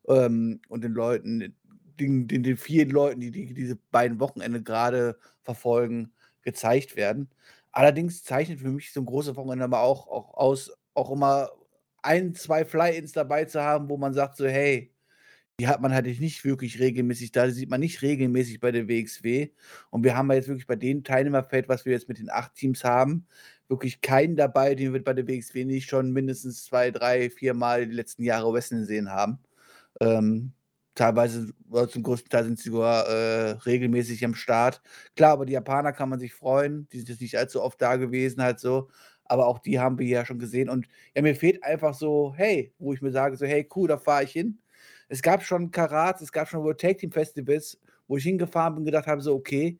ähm, 0.06 0.60
und 0.68 0.84
den 0.84 0.92
Leuten, 0.92 1.56
den, 1.98 2.28
den, 2.28 2.44
den 2.44 2.56
vielen 2.58 2.90
Leuten, 2.90 3.18
die, 3.18 3.32
die 3.32 3.54
diese 3.54 3.74
beiden 3.90 4.20
Wochenende 4.20 4.62
gerade 4.62 5.18
verfolgen, 5.42 6.12
gezeigt 6.42 6.94
werden. 6.94 7.28
Allerdings 7.72 8.22
zeichnet 8.22 8.60
für 8.60 8.70
mich 8.70 8.92
so 8.92 9.00
ein 9.00 9.06
großes 9.06 9.34
Wochenende 9.34 9.64
aber 9.64 9.80
auch, 9.80 10.06
auch 10.06 10.34
aus, 10.34 10.70
auch 10.94 11.10
immer 11.10 11.50
ein, 12.02 12.34
zwei 12.34 12.64
Fly-Ins 12.64 13.12
dabei 13.12 13.44
zu 13.46 13.62
haben, 13.62 13.88
wo 13.88 13.96
man 13.96 14.14
sagt 14.14 14.36
so: 14.36 14.46
„Hey, 14.46 14.92
die 15.60 15.68
hat 15.68 15.80
man 15.82 15.92
halt 15.92 16.06
nicht 16.06 16.44
wirklich 16.44 16.80
regelmäßig 16.80 17.32
da, 17.32 17.46
die 17.46 17.52
sieht 17.52 17.70
man 17.70 17.80
nicht 17.80 18.02
regelmäßig 18.02 18.60
bei 18.60 18.72
der 18.72 18.88
WXW.“ 18.88 19.50
Und 19.90 20.04
wir 20.04 20.16
haben 20.16 20.30
jetzt 20.32 20.48
wirklich 20.48 20.66
bei 20.66 20.76
dem 20.76 21.04
Teilnehmerfeld, 21.04 21.68
was 21.68 21.84
wir 21.84 21.92
jetzt 21.92 22.08
mit 22.08 22.18
den 22.18 22.30
acht 22.30 22.54
Teams 22.54 22.84
haben, 22.84 23.26
wirklich 23.68 24.00
keinen 24.00 24.36
dabei, 24.36 24.74
den 24.74 24.92
wir 24.94 25.04
bei 25.04 25.12
der 25.14 25.26
WXW 25.28 25.64
nicht 25.66 25.88
schon 25.88 26.12
mindestens 26.12 26.64
zwei, 26.64 26.90
drei, 26.90 27.30
vier 27.30 27.54
Mal 27.54 27.86
die 27.86 27.94
letzten 27.94 28.24
Jahre 28.24 28.52
Wrestling 28.52 28.80
gesehen 28.80 29.10
haben. 29.10 29.40
Ähm, 30.00 30.52
teilweise 30.94 31.52
oder 31.70 31.88
zum 31.88 32.02
größten 32.02 32.30
Teil 32.30 32.44
sind 32.44 32.58
sie 32.58 32.70
sogar, 32.70 33.06
äh, 33.08 33.50
regelmäßig 33.66 34.24
am 34.24 34.34
Start. 34.34 34.82
Klar, 35.16 35.32
aber 35.32 35.46
die 35.46 35.52
Japaner 35.54 35.92
kann 35.92 36.08
man 36.08 36.18
sich 36.20 36.34
freuen, 36.34 36.88
die 36.92 36.98
sind 36.98 37.08
jetzt 37.10 37.20
nicht 37.22 37.36
allzu 37.38 37.62
oft 37.62 37.80
da 37.82 37.96
gewesen 37.96 38.42
halt 38.42 38.60
so 38.60 38.88
aber 39.30 39.46
auch 39.46 39.60
die 39.60 39.78
haben 39.78 39.98
wir 39.98 40.06
ja 40.06 40.26
schon 40.26 40.40
gesehen. 40.40 40.68
Und 40.68 40.88
ja, 41.14 41.22
mir 41.22 41.36
fehlt 41.36 41.62
einfach 41.62 41.94
so, 41.94 42.34
hey, 42.36 42.74
wo 42.78 42.92
ich 42.92 43.00
mir 43.00 43.12
sage, 43.12 43.36
so, 43.36 43.46
hey, 43.46 43.66
cool, 43.76 43.86
da 43.86 43.96
fahre 43.96 44.24
ich 44.24 44.32
hin. 44.32 44.58
Es 45.08 45.22
gab 45.22 45.44
schon 45.44 45.70
Karats, 45.70 46.20
es 46.20 46.32
gab 46.32 46.48
schon 46.48 46.64
World 46.64 46.80
Tag 46.80 46.98
Team 46.98 47.12
Festivals, 47.12 47.78
wo 48.08 48.16
ich 48.16 48.24
hingefahren 48.24 48.74
bin 48.74 48.80
und 48.80 48.86
gedacht 48.86 49.06
habe, 49.06 49.22
so, 49.22 49.34
okay, 49.34 49.78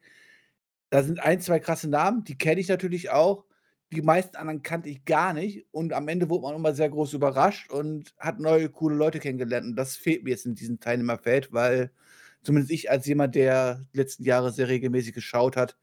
da 0.91 1.03
sind 1.03 1.21
ein, 1.21 1.41
zwei 1.41 1.59
krasse 1.59 1.89
Namen, 1.91 2.23
die 2.25 2.39
kenne 2.39 2.61
ich 2.61 2.69
natürlich 2.69 3.11
auch. 3.11 3.45
Die 3.93 4.03
meisten 4.03 4.37
anderen 4.37 4.63
kannte 4.63 4.89
ich 4.89 5.05
gar 5.05 5.33
nicht. 5.33 5.67
Und 5.73 5.93
am 5.93 6.07
Ende 6.07 6.31
wurde 6.31 6.43
man 6.43 6.55
immer 6.55 6.73
sehr 6.73 6.89
groß 6.89 7.13
überrascht 7.15 7.73
und 7.73 8.15
hat 8.19 8.39
neue, 8.39 8.69
coole 8.69 8.95
Leute 8.95 9.19
kennengelernt. 9.19 9.67
Und 9.67 9.77
das 9.77 9.97
fehlt 9.97 10.23
mir 10.23 10.31
jetzt 10.31 10.47
in 10.47 10.55
diesem 10.55 10.79
Teilnehmerfeld, 10.79 11.53
weil 11.53 11.91
zumindest 12.43 12.71
ich 12.71 12.89
als 12.89 13.05
jemand, 13.07 13.35
der 13.35 13.85
letzten 13.93 14.23
Jahre 14.23 14.53
sehr 14.53 14.69
regelmäßig 14.69 15.13
geschaut 15.13 15.57
hat, 15.57 15.77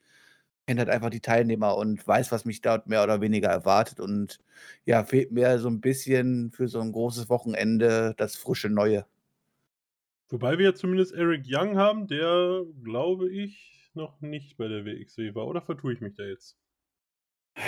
kennt 0.68 0.80
halt 0.80 0.90
einfach 0.90 1.10
die 1.10 1.22
Teilnehmer 1.22 1.78
und 1.78 2.06
weiß, 2.06 2.32
was 2.32 2.46
mich 2.46 2.62
dort 2.62 2.88
mehr 2.88 3.04
oder 3.04 3.22
weniger 3.22 3.48
erwartet. 3.48 4.00
Und 4.00 4.40
ja, 4.86 5.04
fehlt 5.06 5.32
mir 5.32 5.58
so 5.60 5.70
ein 5.70 5.80
bisschen 5.82 6.52
für 6.52 6.68
so 6.68 6.82
ein 6.82 6.92
großes 6.92 7.30
Wochenende 7.30 8.14
das 8.18 8.36
frische 8.36 8.70
Neue. 8.70 9.06
Wobei 10.30 10.58
wir 10.58 10.66
ja 10.66 10.76
zumindest 10.76 11.14
Eric 11.14 11.46
Young 11.48 11.78
haben, 11.78 12.08
der, 12.08 12.64
glaube 12.84 13.30
ich, 13.32 13.90
noch 13.94 14.20
nicht 14.20 14.58
bei 14.58 14.68
der 14.68 14.86
WXW 14.86 15.34
war. 15.36 15.48
Oder 15.48 15.62
vertue 15.62 15.94
ich 15.94 16.02
mich 16.02 16.16
da 16.16 16.24
jetzt? 16.24 16.58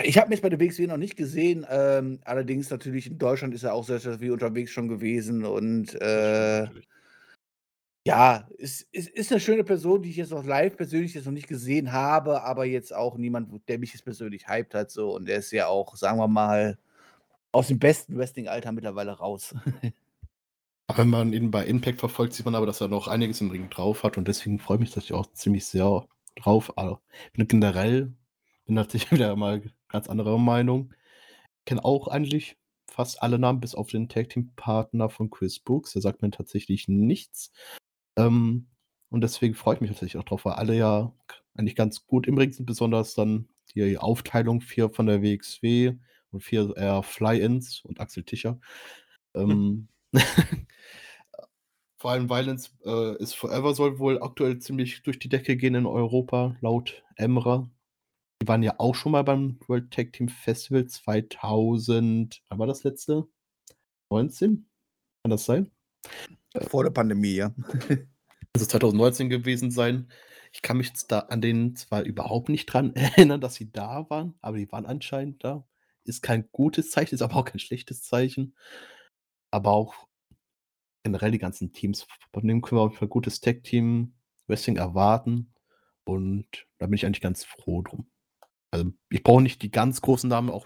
Ich 0.04 0.18
habe 0.18 0.30
mich 0.30 0.42
bei 0.42 0.50
der 0.50 0.60
WXW 0.60 0.88
noch 0.88 0.98
nicht 0.98 1.16
gesehen. 1.16 1.66
Ähm, 1.70 2.20
allerdings 2.26 2.70
natürlich 2.70 3.08
in 3.08 3.18
Deutschland 3.18 3.54
ist 3.56 3.64
er 3.64 3.74
auch 3.74 3.86
sehr, 3.86 4.00
sehr 4.00 4.20
viel 4.20 4.34
unterwegs 4.34 4.72
schon 4.72 4.90
gewesen. 4.90 5.46
Und 5.46 5.96
äh, 6.02 6.68
ja, 8.10 8.48
es 8.58 8.82
ist 8.91 9.10
ist 9.10 9.30
'ne 9.30 9.39
schöne 9.39 9.63
Person, 9.63 10.02
die 10.02 10.10
ich 10.10 10.15
jetzt 10.15 10.32
noch 10.32 10.43
live 10.43 10.76
persönlich 10.76 11.13
jetzt 11.13 11.26
noch 11.26 11.32
nicht 11.32 11.48
gesehen 11.48 11.91
habe, 11.91 12.41
aber 12.41 12.65
jetzt 12.65 12.91
auch 12.91 13.17
niemand, 13.17 13.67
der 13.69 13.78
mich 13.78 13.93
jetzt 13.93 14.04
persönlich 14.04 14.48
hyped 14.48 14.74
hat 14.74 14.89
so 14.89 15.15
und 15.15 15.28
der 15.28 15.38
ist 15.38 15.52
ja 15.52 15.67
auch, 15.67 15.95
sagen 15.95 16.17
wir 16.17 16.28
mal, 16.28 16.80
aus 17.52 17.67
dem 17.67 17.78
besten 17.78 18.17
Wrestling-Alter 18.17 18.72
mittlerweile 18.72 19.12
raus. 19.12 19.54
Wenn 20.95 21.10
man 21.10 21.34
ihn 21.34 21.52
bei 21.52 21.63
Impact 21.67 22.00
verfolgt, 22.00 22.34
sieht 22.34 22.45
man 22.45 22.56
aber, 22.56 22.65
dass 22.65 22.82
er 22.82 22.88
noch 22.88 23.08
einiges 23.08 23.41
im 23.41 23.52
Ring 23.52 23.69
drauf 23.69 24.02
hat 24.02 24.17
und 24.17 24.28
deswegen 24.28 24.58
freue 24.58 24.78
ich 24.78 24.82
mich 24.82 24.95
natürlich 24.95 25.13
auch 25.13 25.32
ziemlich 25.34 25.67
sehr 25.67 26.08
drauf. 26.36 26.74
Bin 27.34 27.48
generell 27.48 28.12
bin 28.65 28.74
natürlich 28.74 29.12
wieder 29.12 29.36
mal 29.36 29.62
ganz 29.88 30.10
anderer 30.10 30.39
Meinung. 30.39 30.95
Ich 31.60 31.65
kenne 31.65 31.86
auch 31.86 32.08
eigentlich 32.08 32.58
fast 32.88 33.22
alle 33.22 33.38
Namen, 33.38 33.60
bis 33.60 33.76
auf 33.76 33.89
den 33.91 34.10
Tag-Team-Partner 34.10 35.12
von 35.12 35.30
Chris 35.30 35.60
Brooks. 35.60 35.93
Der 35.93 36.02
sagt 36.02 36.24
mir 36.24 36.32
tatsächlich 36.32 36.88
nichts. 36.88 37.52
Ähm, 38.17 38.67
und 39.10 39.22
deswegen 39.22 39.56
freue 39.56 39.76
ich 39.76 39.82
mich 39.82 39.89
tatsächlich 39.89 40.17
auch 40.17 40.26
drauf, 40.26 40.45
weil 40.45 40.54
alle 40.54 40.76
ja 40.76 41.13
eigentlich 41.56 41.76
ganz 41.76 42.06
gut 42.06 42.28
im 42.28 42.38
Ring 42.38 42.52
sind, 42.52 42.65
besonders 42.65 43.15
dann 43.15 43.50
die 43.76 43.98
Aufteilung 43.98 44.62
vier 44.62 44.89
von 44.89 45.08
der 45.08 45.22
WXW 45.22 45.95
und 46.32 46.41
vier 46.41 46.76
eher 46.76 47.04
Fly-Ins 47.04 47.82
und 47.82 48.00
Axel 48.00 48.24
Tischer. 48.24 48.60
Ähm, 49.36 49.88
vor 51.98 52.12
allem 52.12 52.30
Violence 52.30 52.76
äh, 52.86 53.17
is 53.22 53.34
Forever 53.34 53.74
soll 53.74 54.00
wohl 54.00 54.22
aktuell 54.22 54.60
ziemlich 54.60 55.04
durch 55.04 55.19
die 55.19 55.30
Decke 55.30 55.58
gehen 55.58 55.76
in 55.76 55.86
Europa, 55.86 56.56
laut 56.62 57.04
Emra. 57.15 57.69
Die 58.41 58.48
waren 58.48 58.63
ja 58.63 58.76
auch 58.78 58.95
schon 58.95 59.12
mal 59.12 59.24
beim 59.24 59.60
World 59.67 59.91
Tag 59.91 60.13
Team 60.13 60.30
Festival 60.30 60.86
2000. 60.86 62.41
Wann 62.48 62.60
war 62.60 62.67
das 62.67 62.84
letzte? 62.84 63.28
19? 64.10 64.65
Kann 65.24 65.32
das 65.32 65.45
sein? 65.45 65.72
Vor 66.68 66.84
der 66.84 66.92
Pandemie, 66.92 67.36
ja. 67.36 67.54
Also 68.52 68.66
2019 68.66 69.30
gewesen 69.30 69.70
sein. 69.70 70.12
Ich 70.52 70.64
kann 70.64 70.78
mich 70.78 70.92
da 71.08 71.20
an 71.20 71.40
denen 71.40 71.76
zwar 71.76 72.02
überhaupt 72.02 72.50
nicht 72.50 72.66
dran 72.66 72.94
erinnern, 72.96 73.42
dass 73.42 73.56
sie 73.56 73.72
da 73.72 74.10
waren, 74.10 74.34
aber 74.42 74.58
die 74.58 74.72
waren 74.72 74.88
anscheinend 74.88 75.44
da. 75.44 75.68
Ist 76.04 76.24
kein 76.24 76.50
gutes 76.52 76.90
Zeichen, 76.90 77.14
ist 77.14 77.22
aber 77.22 77.36
auch 77.36 77.46
kein 77.46 77.60
schlechtes 77.60 78.02
Zeichen. 78.02 78.56
Aber 79.52 79.72
auch 79.72 80.08
generell 81.04 81.32
die 81.32 81.38
ganzen 81.38 81.74
Teams. 81.74 82.08
Von 82.34 82.48
dem 82.48 82.62
können 82.62 82.80
wir 82.80 82.84
auf 82.84 82.92
jeden 82.92 83.00
Fall 83.00 83.08
gutes 83.08 83.40
Tag-Team 83.40 84.16
Wrestling 84.48 84.78
erwarten. 84.78 85.54
Und 86.04 86.48
da 86.80 86.88
bin 86.88 86.96
ich 86.96 87.06
eigentlich 87.06 87.22
ganz 87.22 87.44
froh 87.44 87.84
drum. 87.84 88.10
Also 88.72 88.92
ich 89.10 89.24
brauche 89.24 89.42
nicht 89.42 89.62
die 89.62 89.72
ganz 89.72 90.02
großen 90.02 90.30
Namen, 90.30 90.50
auch 90.50 90.66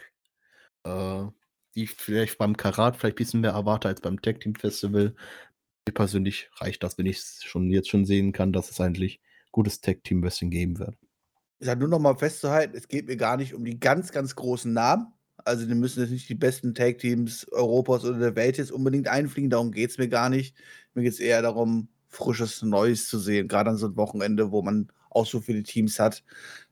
äh, 0.84 1.26
die 1.76 1.84
ich 1.84 1.92
vielleicht 1.92 2.38
beim 2.38 2.56
Karat 2.56 2.96
vielleicht 2.96 3.16
ein 3.16 3.18
bisschen 3.18 3.42
mehr 3.42 3.52
erwarte 3.52 3.88
als 3.88 4.02
beim 4.02 4.22
Tag 4.22 4.40
Team 4.40 4.56
Festival. 4.56 5.16
Mir 5.88 5.94
persönlich 5.94 6.50
reicht 6.56 6.84
das, 6.84 6.98
wenn 6.98 7.06
ich 7.06 7.18
es 7.18 7.44
schon 7.44 7.70
jetzt 7.70 7.90
schon 7.90 8.06
sehen 8.06 8.32
kann, 8.32 8.54
dass 8.54 8.70
es 8.70 8.80
eigentlich 8.80 9.20
gutes 9.52 9.82
Tag 9.82 10.04
Team 10.04 10.24
Wrestling 10.24 10.50
geben 10.50 10.80
wird. 10.80 10.96
Ich 11.60 11.66
sage 11.66 11.80
nur 11.80 11.90
noch 11.90 12.00
mal 12.00 12.16
festzuhalten, 12.16 12.76
es 12.76 12.88
geht 12.88 13.08
mir 13.08 13.18
gar 13.18 13.38
nicht 13.38 13.54
um 13.54 13.66
die 13.66 13.80
ganz, 13.80 14.12
ganz 14.12 14.36
großen 14.36 14.72
Namen. 14.72 15.14
Also 15.46 15.66
die 15.66 15.76
müssen 15.76 16.02
jetzt 16.02 16.12
nicht 16.12 16.30
die 16.30 16.36
besten 16.36 16.74
Tag 16.74 17.00
Teams 17.00 17.48
Europas 17.52 18.06
oder 18.06 18.18
der 18.18 18.36
Welt 18.36 18.58
jetzt 18.58 18.72
unbedingt 18.72 19.08
einfliegen, 19.08 19.50
darum 19.50 19.72
geht 19.72 19.90
es 19.90 19.98
mir 19.98 20.08
gar 20.08 20.30
nicht. 20.30 20.56
Mir 20.94 21.04
geht 21.04 21.14
es 21.14 21.20
eher 21.20 21.42
darum, 21.42 21.90
frisches 22.08 22.62
Neues 22.62 23.08
zu 23.08 23.20
sehen, 23.20 23.48
gerade 23.48 23.72
an 23.72 23.78
so 23.78 23.88
einem 23.88 23.98
Wochenende, 23.98 24.52
wo 24.52 24.62
man 24.62 24.90
auch 25.10 25.26
so 25.26 25.42
viele 25.42 25.64
Teams 25.64 26.00
hat. 26.00 26.24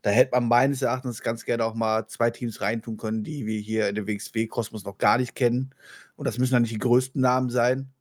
Da 0.01 0.09
hätte 0.09 0.31
man 0.31 0.47
meines 0.47 0.81
Erachtens 0.81 1.21
ganz 1.21 1.45
gerne 1.45 1.65
auch 1.65 1.75
mal 1.75 2.07
zwei 2.07 2.29
Teams 2.31 2.61
reintun 2.61 2.97
können, 2.97 3.23
die 3.23 3.45
wir 3.45 3.59
hier 3.59 3.89
in 3.89 3.95
der 3.95 4.07
WXW-Kosmos 4.07 4.83
noch 4.83 4.97
gar 4.97 5.17
nicht 5.17 5.35
kennen. 5.35 5.75
Und 6.15 6.27
das 6.27 6.37
müssen 6.37 6.53
dann 6.53 6.63
nicht 6.63 6.73
die 6.73 6.79
größten 6.79 7.21
Namen 7.21 7.49
sein. 7.49 7.91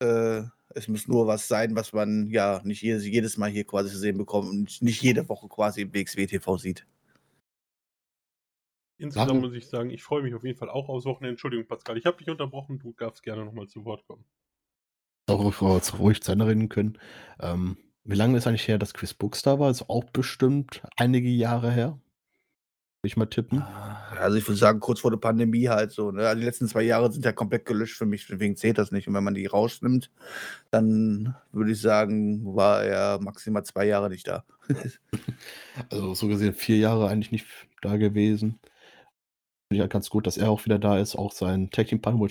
Äh, 0.00 0.42
es 0.70 0.88
muss 0.88 1.06
nur 1.06 1.26
was 1.26 1.46
sein, 1.46 1.76
was 1.76 1.92
man 1.92 2.26
ja 2.28 2.60
nicht 2.64 2.82
jedes, 2.82 3.06
jedes 3.06 3.36
Mal 3.36 3.50
hier 3.50 3.64
quasi 3.64 3.90
zu 3.90 3.98
sehen 3.98 4.18
bekommt 4.18 4.48
und 4.48 4.82
nicht 4.82 5.02
jede 5.02 5.28
Woche 5.28 5.48
quasi 5.48 5.82
im 5.82 5.94
WXW-TV 5.94 6.56
sieht. 6.58 6.86
Insgesamt 8.96 9.30
Sachen. 9.30 9.40
muss 9.40 9.54
ich 9.54 9.66
sagen, 9.66 9.90
ich 9.90 10.02
freue 10.02 10.22
mich 10.22 10.34
auf 10.34 10.44
jeden 10.44 10.58
Fall 10.58 10.70
auch 10.70 10.88
aufs 10.88 11.04
Wochenende. 11.04 11.30
Entschuldigung, 11.30 11.66
Pascal, 11.66 11.98
ich 11.98 12.06
habe 12.06 12.16
dich 12.16 12.28
unterbrochen. 12.28 12.78
Du 12.78 12.92
darfst 12.92 13.22
gerne 13.22 13.44
nochmal 13.44 13.66
zu 13.68 13.84
Wort 13.84 14.06
kommen. 14.06 14.24
Auch 15.26 15.98
ruhig 15.98 16.22
zu 16.22 16.32
Ende 16.32 16.46
reden 16.46 16.68
können. 16.68 16.98
Ähm, 17.40 17.78
wie 18.04 18.16
lange 18.16 18.36
ist 18.36 18.46
eigentlich 18.46 18.68
her, 18.68 18.78
dass 18.78 18.94
Chris 18.94 19.14
Books 19.14 19.42
da 19.42 19.58
war? 19.58 19.70
Ist 19.70 19.88
auch 19.88 20.04
bestimmt 20.04 20.82
einige 20.96 21.28
Jahre 21.28 21.72
her. 21.72 21.98
Will 23.04 23.08
ich 23.08 23.18
mal 23.18 23.26
tippen. 23.26 23.60
Ah, 23.60 24.16
also 24.18 24.38
ich 24.38 24.48
würde 24.48 24.56
sagen, 24.56 24.80
kurz 24.80 25.00
vor 25.00 25.10
der 25.10 25.18
Pandemie 25.18 25.68
halt 25.68 25.92
so. 25.92 26.10
Ne? 26.10 26.26
Also 26.26 26.40
die 26.40 26.46
letzten 26.46 26.68
zwei 26.68 26.84
Jahre 26.84 27.12
sind 27.12 27.22
ja 27.22 27.32
komplett 27.32 27.66
gelöscht 27.66 27.98
für 27.98 28.06
mich, 28.06 28.26
deswegen 28.26 28.56
zählt 28.56 28.78
das 28.78 28.92
nicht. 28.92 29.06
Und 29.06 29.12
wenn 29.12 29.22
man 29.22 29.34
die 29.34 29.44
rausnimmt, 29.44 30.10
dann 30.70 31.34
würde 31.52 31.72
ich 31.72 31.82
sagen, 31.82 32.56
war 32.56 32.82
er 32.82 33.20
maximal 33.20 33.62
zwei 33.62 33.84
Jahre 33.84 34.08
nicht 34.08 34.26
da. 34.26 34.46
also 35.90 36.14
so 36.14 36.28
gesehen 36.28 36.54
vier 36.54 36.78
Jahre 36.78 37.10
eigentlich 37.10 37.30
nicht 37.30 37.46
da 37.82 37.98
gewesen. 37.98 38.58
Finde 39.68 39.72
ich 39.72 39.80
halt 39.80 39.92
ganz 39.92 40.08
gut, 40.08 40.26
dass 40.26 40.38
er 40.38 40.48
auch 40.48 40.64
wieder 40.64 40.78
da 40.78 40.98
ist. 40.98 41.14
Auch 41.14 41.32
sein 41.32 41.68
Tag 41.70 41.88
Team 41.88 42.00
Partner, 42.00 42.20
wo 42.20 42.28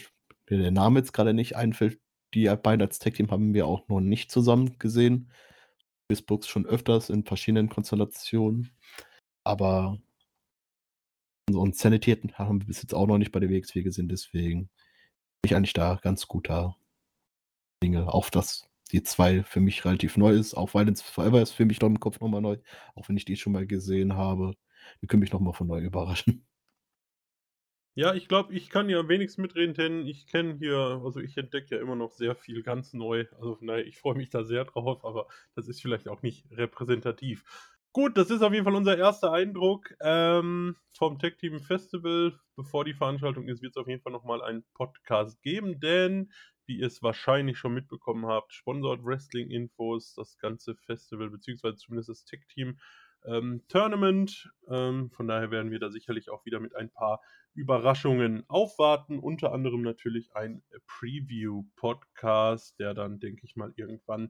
mir 0.50 0.58
der 0.58 0.72
Name 0.72 1.02
jetzt 1.02 1.14
gerade 1.14 1.36
nicht 1.36 1.56
einfällt. 1.56 2.00
Die 2.34 2.46
beiden 2.46 2.82
als 2.82 2.98
Tag 2.98 3.14
Team 3.14 3.30
haben 3.30 3.54
wir 3.54 3.68
auch 3.68 3.88
noch 3.90 4.00
nicht 4.00 4.32
zusammen 4.32 4.80
gesehen. 4.80 5.30
Books 6.26 6.48
schon 6.48 6.66
öfters 6.66 7.12
in 7.12 7.26
verschiedenen 7.26 7.70
Konstellationen. 7.70 8.72
Aber 9.44 10.00
so 11.50 11.62
einen 11.62 11.74
Sanitierten 11.74 12.34
haben 12.38 12.62
wir 12.62 12.68
bis 12.68 12.82
jetzt 12.82 12.94
auch 12.94 13.08
noch 13.08 13.18
nicht 13.18 13.32
bei 13.32 13.40
der 13.40 13.50
WXW 13.50 13.84
gesehen, 13.84 14.08
deswegen 14.08 14.70
bin 15.42 15.50
ich 15.50 15.56
eigentlich 15.56 15.74
da 15.74 16.00
ganz 16.02 16.28
guter 16.28 16.78
Dinge. 17.84 18.14
Auch 18.14 18.30
dass 18.30 18.70
die 18.92 19.04
zwei 19.04 19.44
für 19.44 19.60
mich 19.60 19.86
relativ 19.86 20.18
neu 20.18 20.34
ist, 20.34 20.54
auch 20.54 20.74
weil 20.74 20.94
Forever 20.96 21.42
ist 21.42 21.52
für 21.52 21.66
mich 21.66 21.82
noch 21.82 21.90
im 21.90 22.00
Kopf 22.00 22.20
nochmal 22.20 22.42
neu, 22.42 22.58
auch 22.96 23.10
wenn 23.10 23.18
ich 23.18 23.26
die 23.26 23.36
schon 23.36 23.54
mal 23.54 23.68
gesehen 23.68 24.16
habe. 24.16 24.56
Die 25.02 25.08
können 25.08 25.22
mich 25.22 25.34
nochmal 25.34 25.54
von 25.54 25.68
neu 25.68 25.80
überraschen. 25.82 26.46
Ja, 27.96 28.16
ich 28.16 28.28
glaube, 28.28 28.54
ich 28.56 28.72
kann 28.72 28.90
ja 28.90 29.08
wenigstens 29.08 29.42
mitreden, 29.44 29.76
denn 29.76 30.08
ich 30.08 30.26
kenne 30.26 30.56
hier, 30.56 31.02
also 31.04 31.20
ich 31.20 31.38
entdecke 31.38 31.76
ja 31.76 31.82
immer 31.82 31.96
noch 31.96 32.12
sehr 32.12 32.36
viel 32.36 32.64
ganz 32.64 32.94
neu. 32.94 33.26
Also 33.38 33.56
von 33.56 33.68
daher, 33.68 33.86
ich 33.86 34.00
freue 34.00 34.16
mich 34.16 34.32
da 34.32 34.44
sehr 34.44 34.66
drauf, 34.66 35.06
aber 35.06 35.28
das 35.54 35.68
ist 35.68 35.80
vielleicht 35.80 36.08
auch 36.08 36.24
nicht 36.24 36.46
repräsentativ. 36.52 37.44
Gut, 37.96 38.18
das 38.18 38.32
ist 38.32 38.42
auf 38.42 38.52
jeden 38.52 38.66
Fall 38.66 38.74
unser 38.74 38.98
erster 38.98 39.32
Eindruck 39.32 39.94
ähm, 40.02 40.76
vom 40.98 41.20
Tech 41.20 41.38
Team 41.38 41.60
Festival. 41.60 42.40
Bevor 42.56 42.86
die 42.86 42.96
Veranstaltung 42.96 43.48
ist, 43.48 43.62
wird 43.62 43.74
es 43.76 43.78
auf 43.78 43.88
jeden 43.88 44.02
Fall 44.02 44.12
nochmal 44.12 44.42
einen 44.42 44.64
Podcast 44.74 45.40
geben, 45.44 45.80
denn 45.80 46.32
wie 46.66 46.80
ihr 46.80 46.88
es 46.88 47.04
wahrscheinlich 47.04 47.60
schon 47.60 47.76
mitbekommen 47.76 48.26
habt, 48.26 48.52
sponsort 48.52 49.06
Wrestling 49.06 49.52
Infos 49.52 50.16
das 50.16 50.40
ganze 50.40 50.74
Festival, 50.76 51.30
beziehungsweise 51.30 51.76
zumindest 51.76 52.10
das 52.10 52.26
Tech 52.26 52.40
Team 52.52 52.80
ähm, 53.26 53.62
Tournament. 53.68 54.52
Ähm, 54.68 55.12
von 55.12 55.28
daher 55.28 55.52
werden 55.52 55.70
wir 55.70 55.78
da 55.78 55.92
sicherlich 55.92 56.32
auch 56.32 56.44
wieder 56.46 56.60
mit 56.60 56.76
ein 56.76 56.90
paar 56.90 57.22
Überraschungen 57.54 58.44
aufwarten. 58.48 59.20
Unter 59.20 59.52
anderem 59.52 59.84
natürlich 59.84 60.36
ein 60.36 60.64
Preview-Podcast, 60.88 62.80
der 62.80 62.96
dann, 62.96 63.20
denke 63.20 63.46
ich 63.46 63.56
mal, 63.56 63.72
irgendwann 63.76 64.30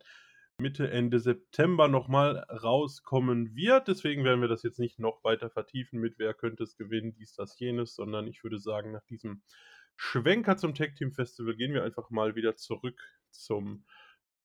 Mitte, 0.60 0.90
Ende 0.92 1.20
September 1.20 1.88
nochmal 1.88 2.46
rauskommen 2.50 3.56
wird. 3.56 3.88
Deswegen 3.88 4.24
werden 4.24 4.42
wir 4.42 4.48
das 4.48 4.64
jetzt 4.64 4.80
nicht 4.80 5.00
noch 5.00 5.24
weiter 5.24 5.50
vertiefen 5.50 6.00
mit 6.00 6.20
wer 6.20 6.34
könnte 6.34 6.64
es 6.64 6.78
gewinnen, 6.78 7.14
dies, 7.14 7.34
das, 7.34 7.58
jenes, 7.60 7.96
sondern 7.96 8.28
ich 8.28 8.44
würde 8.44 8.60
sagen, 8.60 8.92
nach 8.92 9.06
diesem 9.06 9.42
Schwenker 9.96 10.58
zum 10.58 10.74
Tech 10.74 10.96
Team 10.96 11.12
Festival 11.12 11.56
gehen 11.56 11.74
wir 11.74 11.84
einfach 11.84 12.10
mal 12.10 12.36
wieder 12.36 12.56
zurück 12.56 13.02
zum 13.32 13.86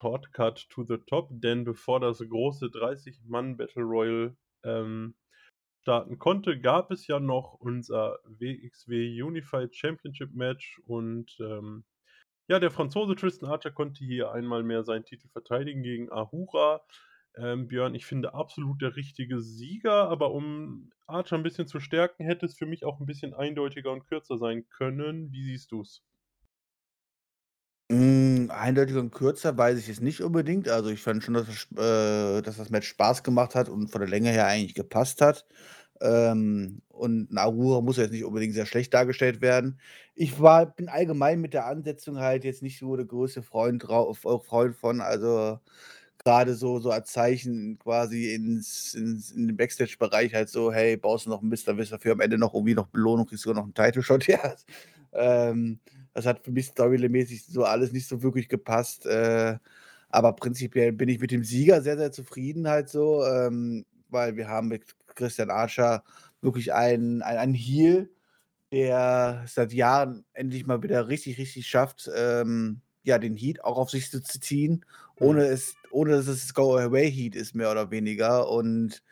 Shortcut 0.00 0.68
to 0.70 0.84
the 0.84 0.98
Top, 0.98 1.28
denn 1.30 1.64
bevor 1.64 2.00
das 2.00 2.18
große 2.18 2.66
30-Mann 2.66 3.56
Battle 3.56 3.82
Royal 3.82 4.36
ähm, 4.62 5.14
starten 5.82 6.18
konnte, 6.18 6.60
gab 6.60 6.90
es 6.90 7.06
ja 7.06 7.18
noch 7.18 7.54
unser 7.54 8.18
WXW 8.24 9.22
Unified 9.22 9.74
Championship 9.74 10.32
Match 10.34 10.80
und 10.86 11.36
ähm, 11.40 11.84
ja, 12.48 12.58
der 12.58 12.70
Franzose 12.70 13.14
Tristan 13.14 13.50
Archer 13.50 13.70
konnte 13.70 14.04
hier 14.04 14.32
einmal 14.32 14.62
mehr 14.62 14.82
seinen 14.82 15.04
Titel 15.04 15.28
verteidigen 15.28 15.82
gegen 15.82 16.10
Ahura. 16.10 16.80
Ähm, 17.36 17.68
Björn, 17.68 17.94
ich 17.94 18.06
finde 18.06 18.34
absolut 18.34 18.82
der 18.82 18.96
richtige 18.96 19.40
Sieger, 19.40 20.08
aber 20.08 20.32
um 20.32 20.90
Archer 21.06 21.36
ein 21.36 21.42
bisschen 21.42 21.66
zu 21.68 21.78
stärken, 21.78 22.24
hätte 22.24 22.46
es 22.46 22.56
für 22.56 22.66
mich 22.66 22.84
auch 22.84 23.00
ein 23.00 23.06
bisschen 23.06 23.34
eindeutiger 23.34 23.92
und 23.92 24.06
kürzer 24.06 24.38
sein 24.38 24.68
können. 24.70 25.30
Wie 25.30 25.44
siehst 25.44 25.70
du 25.72 25.82
es? 25.82 26.02
Hm, 27.90 28.50
eindeutiger 28.50 29.00
und 29.00 29.12
kürzer 29.12 29.56
weiß 29.56 29.78
ich 29.78 29.88
es 29.88 30.00
nicht 30.00 30.20
unbedingt. 30.22 30.68
Also, 30.68 30.90
ich 30.90 31.00
fand 31.02 31.24
schon, 31.24 31.34
dass 31.34 31.46
das 31.46 31.66
äh, 31.72 32.42
dass 32.42 32.58
das 32.58 32.68
Match 32.68 32.86
Spaß 32.88 33.22
gemacht 33.22 33.54
hat 33.54 33.68
und 33.70 33.88
von 33.90 34.00
der 34.02 34.10
Länge 34.10 34.30
her 34.30 34.46
eigentlich 34.46 34.74
gepasst 34.74 35.22
hat. 35.22 35.46
Ähm, 36.02 36.82
und 36.90 37.32
Naruto 37.32 37.82
muss 37.82 37.96
jetzt 37.98 38.12
nicht 38.12 38.24
unbedingt 38.24 38.54
sehr 38.54 38.66
schlecht 38.66 38.94
dargestellt 38.94 39.40
werden. 39.40 39.80
Ich 40.14 40.40
war 40.40 40.66
bin 40.66 40.88
allgemein 40.88 41.40
mit 41.40 41.54
der 41.54 41.66
Ansetzung 41.66 42.18
halt 42.18 42.44
jetzt 42.44 42.62
nicht 42.62 42.78
so 42.78 42.96
der 42.96 43.06
größte 43.06 43.42
Freund 43.42 43.84
Freund 43.84 44.76
von, 44.76 45.00
also, 45.00 45.58
gerade 46.24 46.54
so 46.56 46.80
so 46.80 46.90
als 46.90 47.12
Zeichen 47.12 47.78
quasi 47.78 48.34
ins 48.34 48.94
ins 48.94 49.30
in 49.32 49.46
den 49.48 49.56
Backstage-Bereich 49.56 50.34
halt 50.34 50.48
so: 50.50 50.72
„Hey, 50.72 50.96
baust 50.96 51.26
du 51.26 51.30
noch 51.30 51.42
'n 51.42 51.48
Mist, 51.48 51.68
dann 51.68 51.78
wirst 51.78 51.92
dafür 51.92 52.12
am 52.12 52.20
Ende 52.20 52.38
noch 52.38 52.54
irgendwie 52.54 52.74
noch 52.74 52.88
Belohnung, 52.88 53.26
kriegst 53.26 53.44
sogar 53.44 53.62
noch 53.62 53.68
'n 53.68 53.74
Title 53.74 54.02
Shot“, 54.02 54.26
ja. 54.28 54.54
Ähm 55.12 55.80
das 56.14 56.26
hat 56.26 56.44
für 56.44 56.50
mich 56.52 56.66
storymäßig 56.68 57.46
so 57.46 57.64
alles 57.64 57.92
nicht 57.92 58.08
so 58.08 58.22
wirklich 58.22 58.48
gepasst. 58.48 59.06
Äh, 59.06 59.58
aber 60.10 60.32
prinzipiell 60.34 60.92
bin 60.92 61.08
ich 61.08 61.20
mit 61.20 61.30
dem 61.32 61.44
Sieger 61.44 61.82
sehr, 61.82 61.96
sehr 61.98 62.12
zufrieden 62.12 62.68
halt 62.68 62.88
so, 62.88 63.24
ähm, 63.26 63.86
weil 64.10 64.36
wir 64.36 64.48
haben 64.48 64.68
mit 64.68 64.84
Christian 65.18 65.50
Archer 65.50 66.02
wirklich 66.40 66.72
einen, 66.72 67.22
einen, 67.22 67.38
einen 67.38 67.54
Heel, 67.54 68.10
der 68.72 69.44
seit 69.46 69.72
Jahren 69.72 70.24
endlich 70.32 70.66
mal 70.66 70.82
wieder 70.82 71.08
richtig, 71.08 71.38
richtig 71.38 71.66
schafft, 71.66 72.10
ähm, 72.14 72.80
ja, 73.02 73.18
den 73.18 73.36
Heat 73.36 73.64
auch 73.64 73.78
auf 73.78 73.90
sich 73.90 74.10
zu 74.10 74.20
ziehen, 74.22 74.84
ohne 75.16 75.46
mhm. 75.46 75.52
es 75.52 75.74
ohne 75.90 76.12
dass 76.12 76.28
es 76.28 76.54
Go-Away-Heat 76.54 77.34
ist, 77.34 77.54
mehr 77.54 77.70
oder 77.70 77.90
weniger. 77.90 78.50
Und 78.50 79.02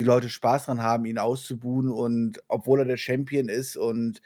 die 0.00 0.04
Leute 0.04 0.28
Spaß 0.28 0.66
dran 0.66 0.82
haben, 0.82 1.04
ihn 1.04 1.18
auszubuhen. 1.18 1.90
Und 1.90 2.42
obwohl 2.48 2.80
er 2.80 2.84
der 2.86 2.96
Champion 2.96 3.48
ist 3.48 3.76
und 3.76 4.20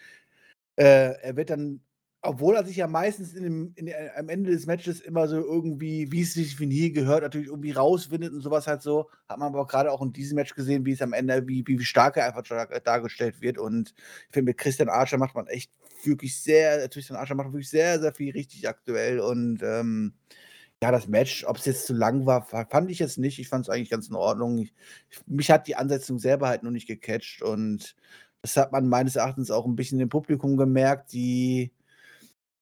äh, 0.77 1.13
er 1.21 1.37
wird 1.37 1.51
dann 1.51 1.81
obwohl 2.23 2.57
er 2.57 2.65
sich 2.65 2.77
ja 2.77 2.89
meistens 2.89 3.35
in 3.35 3.43
dem 3.45 3.73
in 3.77 3.93
am 4.17 4.29
Ende 4.29 4.51
des 4.51 4.67
Matches 4.67 5.01
immer 5.01 5.29
so 5.29 5.37
irgendwie, 5.37 6.11
wie 6.11 6.23
es 6.23 6.35
sich 6.35 6.59
wie 6.59 6.67
nie 6.67 6.93
gehört, 6.93 7.23
natürlich 7.23 7.49
irgendwie 7.49 7.71
rauswindet 7.73 8.33
und 8.33 8.41
sowas 8.41 8.67
halt 8.67 8.83
so. 8.83 9.09
Hat 9.29 9.39
man 9.39 9.49
aber 9.55 9.67
gerade 9.67 9.93
auch 9.93 10.03
in 10.03 10.13
diesem 10.13 10.37
Match 10.37 10.55
gesehen, 10.55 10.85
wie 10.85 10.93
es 10.93 11.03
am 11.03 11.13
Ende 11.13 11.47
wie 11.47 11.65
wie 11.67 11.85
stark 11.85 12.17
er 12.17 12.27
einfach 12.27 12.43
dargestellt 12.85 13.41
wird. 13.41 13.59
Und 13.59 13.95
ich 14.29 14.33
finde, 14.33 14.51
mit 14.51 14.59
Christian 14.59 14.89
Archer 14.89 15.19
macht 15.19 15.35
man 15.37 15.47
echt 15.47 15.71
wirklich 16.05 16.41
sehr 16.41 16.89
Christian 16.89 17.19
Archer 17.19 17.35
macht 17.35 17.53
wirklich 17.53 17.71
sehr, 17.71 18.01
sehr 18.01 18.15
viel 18.15 18.33
richtig 18.33 18.69
aktuell 18.69 19.21
und, 19.21 19.63
ähm, 19.63 20.15
ja, 20.83 20.93
das 20.93 21.09
Match, 21.09 21.45
ob 21.45 21.57
es 21.57 21.65
jetzt 21.65 21.87
zu 21.87 21.95
lang 21.95 22.25
war, 22.27 22.43
fand 22.45 22.91
ich 22.91 23.01
jetzt 23.01 23.19
nicht. 23.19 23.39
Ich 23.41 23.49
fand 23.49 23.65
es 23.67 23.71
eigentlich 23.71 23.91
ganz 23.91 24.09
in 24.09 24.15
Ordnung. 24.15 24.59
Ich 24.59 24.73
mich 25.27 25.51
hat 25.51 25.67
die 25.67 25.77
Ansetzung 25.77 26.19
selber 26.21 26.49
halt 26.49 26.63
noch 26.63 26.71
nicht 26.71 26.87
gecatcht 26.87 27.43
und 27.43 27.97
das 28.43 28.57
hat 28.57 28.71
man 28.73 28.89
meines 28.89 29.17
Erachtens 29.17 29.51
auch 29.51 29.67
ein 29.67 29.77
bisschen 29.77 30.01
im 30.01 30.09
Publikum 30.09 30.57
gemerkt, 30.57 31.13
die 31.13 31.73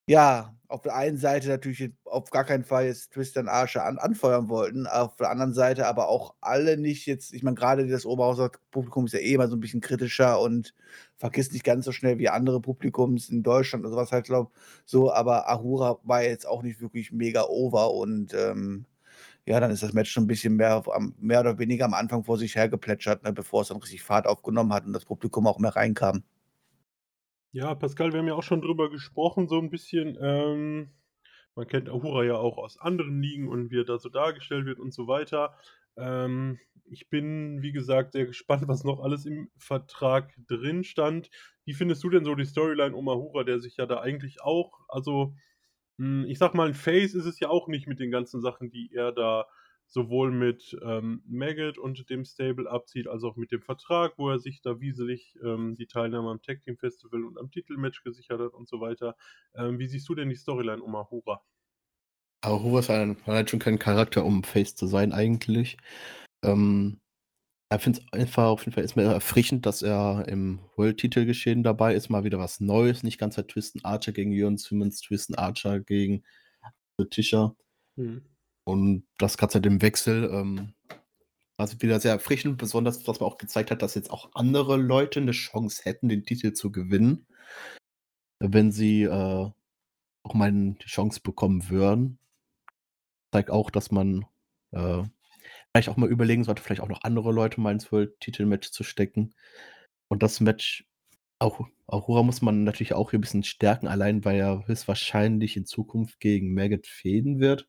ja, 0.07 0.53
auf 0.69 0.83
der 0.83 0.97
einen 0.97 1.17
Seite 1.17 1.49
natürlich 1.49 1.93
auf 2.05 2.31
gar 2.31 2.45
keinen 2.45 2.65
Fall 2.65 2.87
jetzt 2.87 3.13
Tristan 3.13 3.49
Archer 3.49 3.85
an 3.85 3.99
anfeuern 3.99 4.49
wollten, 4.49 4.87
auf 4.89 5.15
der 5.17 5.31
anderen 5.31 5.55
Seite 5.55 5.87
aber 5.87 6.09
auch 6.09 6.35
alle 6.41 6.77
nicht 6.77 7.07
jetzt 7.07 7.33
ich 7.35 7.43
meine, 7.45 7.55
gerade 7.55 7.87
das 7.87 8.05
Oberhauser 8.07 8.51
Publikum 8.73 9.07
ist 9.07 9.13
ja 9.15 9.21
eh 9.21 9.35
immer 9.35 9.47
so 9.49 9.57
ein 9.57 9.61
bisschen 9.61 9.81
kritischer 9.81 10.41
und 10.41 10.75
vergisst 11.17 11.53
nicht 11.53 11.65
ganz 11.65 11.85
so 11.85 11.93
schnell 11.93 12.19
wie 12.19 12.29
andere 12.29 12.61
Publikums 12.61 13.29
in 13.29 13.43
Deutschland 13.45 13.85
oder 13.85 13.93
sowas 13.95 14.11
halt, 14.13 14.27
glaube 14.27 14.51
so, 14.87 15.13
aber 15.13 15.49
Ahura 15.49 15.99
war 16.03 16.23
jetzt 16.25 16.47
auch 16.49 16.63
nicht 16.63 16.81
wirklich 16.81 17.13
mega 17.13 17.45
over 17.45 17.93
und, 17.95 18.35
ähm, 18.35 18.87
ja, 19.47 19.61
dann 19.61 19.71
ist 19.73 19.83
das 19.83 19.93
Match 19.95 20.11
schon 20.13 20.25
ein 20.25 20.29
bisschen 20.29 20.57
mehr 20.57 20.83
mehr 21.19 21.41
oder 21.41 21.59
weniger 21.59 21.85
am 21.87 21.95
Anfang 21.95 22.25
vor 22.25 22.39
sich 22.39 22.57
hergeplätschert, 22.57 23.25
ne, 23.25 23.33
bevor 23.33 23.63
es 23.63 23.69
dann 23.69 23.79
richtig 23.79 24.03
Fahrt 24.03 24.27
aufgenommen 24.27 24.73
hat 24.75 24.87
und 24.87 24.93
das 24.93 25.05
Publikum 25.07 25.47
auch 25.49 25.59
mehr 25.59 25.77
reinkam. 25.77 26.25
Ja, 27.57 27.75
Pascal, 27.75 28.13
wir 28.13 28.19
haben 28.19 28.29
ja 28.29 28.35
auch 28.35 28.43
schon 28.43 28.61
drüber 28.61 28.91
gesprochen, 28.91 29.49
so 29.49 29.59
ein 29.59 29.71
bisschen. 29.71 30.19
Ähm, 30.21 30.91
man 31.55 31.67
kennt 31.67 31.89
Ahura 31.89 32.23
ja 32.23 32.35
auch 32.37 32.59
aus 32.59 32.77
anderen 32.77 33.23
Ligen 33.23 33.49
und 33.49 33.71
wie 33.71 33.81
er 33.81 33.85
da 33.85 33.99
so 33.99 34.11
dargestellt 34.11 34.67
wird 34.67 34.79
und 34.79 34.93
so 34.93 35.09
weiter. 35.09 35.57
Ähm, 35.97 36.59
ich 36.85 37.09
bin, 37.09 37.63
wie 37.63 37.73
gesagt, 37.73 38.13
sehr 38.13 38.27
gespannt, 38.27 38.69
was 38.69 38.85
noch 38.85 39.01
alles 39.01 39.25
im 39.25 39.49
Vertrag 39.57 40.35
drin 40.49 40.85
stand. 40.85 41.31
Wie 41.65 41.73
findest 41.73 42.05
du 42.05 42.11
denn 42.11 42.27
so 42.27 42.35
die 42.35 42.45
Storyline 42.45 42.95
um 42.95 43.09
Ahura, 43.09 43.43
der 43.43 43.59
sich 43.59 43.79
ja 43.79 43.87
da 43.87 44.01
eigentlich 44.01 44.43
auch, 44.43 44.81
also, 44.89 45.35
hm, 45.97 46.27
ich 46.29 46.37
sag 46.37 46.53
mal, 46.53 46.69
ein 46.69 46.75
Face 46.75 47.15
ist 47.15 47.25
es 47.25 47.41
ja 47.41 47.49
auch 47.49 47.69
nicht 47.69 47.87
mit 47.87 48.01
den 48.01 48.11
ganzen 48.11 48.43
Sachen, 48.43 48.69
die 48.69 48.91
er 48.93 49.13
da 49.13 49.47
sowohl 49.87 50.31
mit 50.31 50.77
ähm, 50.83 51.23
Maggot 51.27 51.79
und 51.79 52.09
dem 52.11 52.25
Stable 52.25 52.71
abzieht, 52.71 53.07
als 53.07 53.25
auch 53.25 53.37
mit 53.37 53.53
dem 53.53 53.63
Vertrag, 53.63 54.19
wo 54.19 54.31
er 54.31 54.39
sich 54.39 54.61
da 54.61 54.81
wieselig 54.81 55.39
ähm, 55.43 55.75
die 55.77 55.87
Teilnahme 55.87 56.31
am 56.31 56.43
Tag 56.43 56.63
Team 56.63 56.77
Festival 56.77 57.25
und 57.25 57.39
am 57.39 57.51
Titelmatch 57.51 58.03
gesichert 58.03 58.41
hat 58.41 58.53
und 58.53 58.69
so 58.69 58.81
weiter. 58.81 59.17
Ähm, 59.55 59.79
wie 59.79 59.87
siehst 59.87 60.09
du 60.09 60.15
denn 60.15 60.29
die 60.29 60.35
Storyline 60.35 60.83
um 60.83 60.95
Ahura? 60.95 61.43
Ahura 62.43 62.81
ist 62.81 62.91
ein, 62.91 63.17
halt 63.27 63.51
schon 63.51 63.61
kein 63.61 63.79
Charakter, 63.79 64.25
um 64.25 64.43
Face 64.45 64.75
zu 64.75 64.87
sein 64.87 65.13
eigentlich. 65.13 65.77
Ähm, 66.45 67.01
ich 67.75 67.81
finde 67.81 68.01
es 68.01 68.13
einfach 68.13 68.45
auf 68.45 68.61
jeden 68.61 68.73
Fall 68.73 68.85
ist 68.85 68.95
mir 68.95 69.03
erfrischend, 69.03 69.67
dass 69.67 69.83
er 69.83 70.27
im 70.29 70.61
World-Titel-Geschehen 70.77 71.65
dabei 71.65 71.95
ist. 71.95 72.11
Mal 72.11 72.23
wieder 72.23 72.39
was 72.39 72.61
Neues, 72.61 73.03
nicht 73.03 73.19
ganz 73.19 73.37
halt 73.37 73.49
Twisten 73.49 73.85
Archer 73.85 74.13
gegen 74.13 74.31
Jörn 74.31 74.57
Simmons, 74.57 75.01
Twisten 75.01 75.35
Archer 75.35 75.81
gegen 75.81 76.23
Tischer. 77.11 77.57
Hm. 77.97 78.23
Und 78.67 79.07
das 79.19 79.39
gerade 79.39 79.53
seit 79.53 79.65
dem 79.65 79.81
Wechsel, 79.81 80.29
ähm, 80.33 80.75
also 81.57 81.81
wieder 81.81 82.01
sehr 82.01 82.13
erfrischend, 82.13 82.59
besonders, 82.59 83.03
dass 83.05 83.21
man 83.21 83.29
auch 83.29 83.39
gezeigt 83.39 83.71
hat, 83.71 83.81
dass 83.81 83.95
jetzt 83.95 84.11
auch 84.11 84.31
andere 84.35 84.77
Leute 84.77 85.21
eine 85.21 85.31
Chance 85.31 85.83
hätten, 85.85 86.09
den 86.09 86.25
Titel 86.25 86.53
zu 86.53 86.73
gewinnen, 86.73 87.27
wenn 88.41 88.73
sie 88.73 89.05
äh, 89.05 89.51
auch 90.25 90.35
mal 90.35 90.53
die 90.53 90.87
Chance 90.87 91.21
bekommen 91.23 91.71
würden. 91.71 92.19
Zeigt 93.33 93.51
auch, 93.51 93.71
dass 93.71 93.93
man 93.93 94.27
äh, 94.73 95.05
vielleicht 95.71 95.89
auch 95.89 95.97
mal 95.97 96.11
überlegen 96.11 96.43
sollte, 96.43 96.61
vielleicht 96.61 96.81
auch 96.83 96.89
noch 96.89 97.05
andere 97.05 97.33
Leute 97.33 97.61
mal 97.61 97.73
ins 97.73 97.93
World-Titel-Match 97.93 98.73
zu 98.73 98.83
stecken. 98.83 99.33
Und 100.09 100.25
das 100.25 100.41
Match, 100.41 100.85
auch 101.39 101.61
Aurora 101.87 102.25
muss 102.25 102.43
man 102.43 102.65
natürlich 102.65 102.95
auch 102.95 103.11
hier 103.11 103.21
ein 103.21 103.23
bisschen 103.23 103.45
stärken, 103.45 103.87
allein 103.87 104.25
weil 104.25 104.41
er 104.41 104.67
höchstwahrscheinlich 104.67 105.57
in 105.57 105.67
Zukunft 105.67 106.19
gegen 106.19 106.53
Maggot 106.53 106.89
fäden 106.89 107.39
wird 107.39 107.69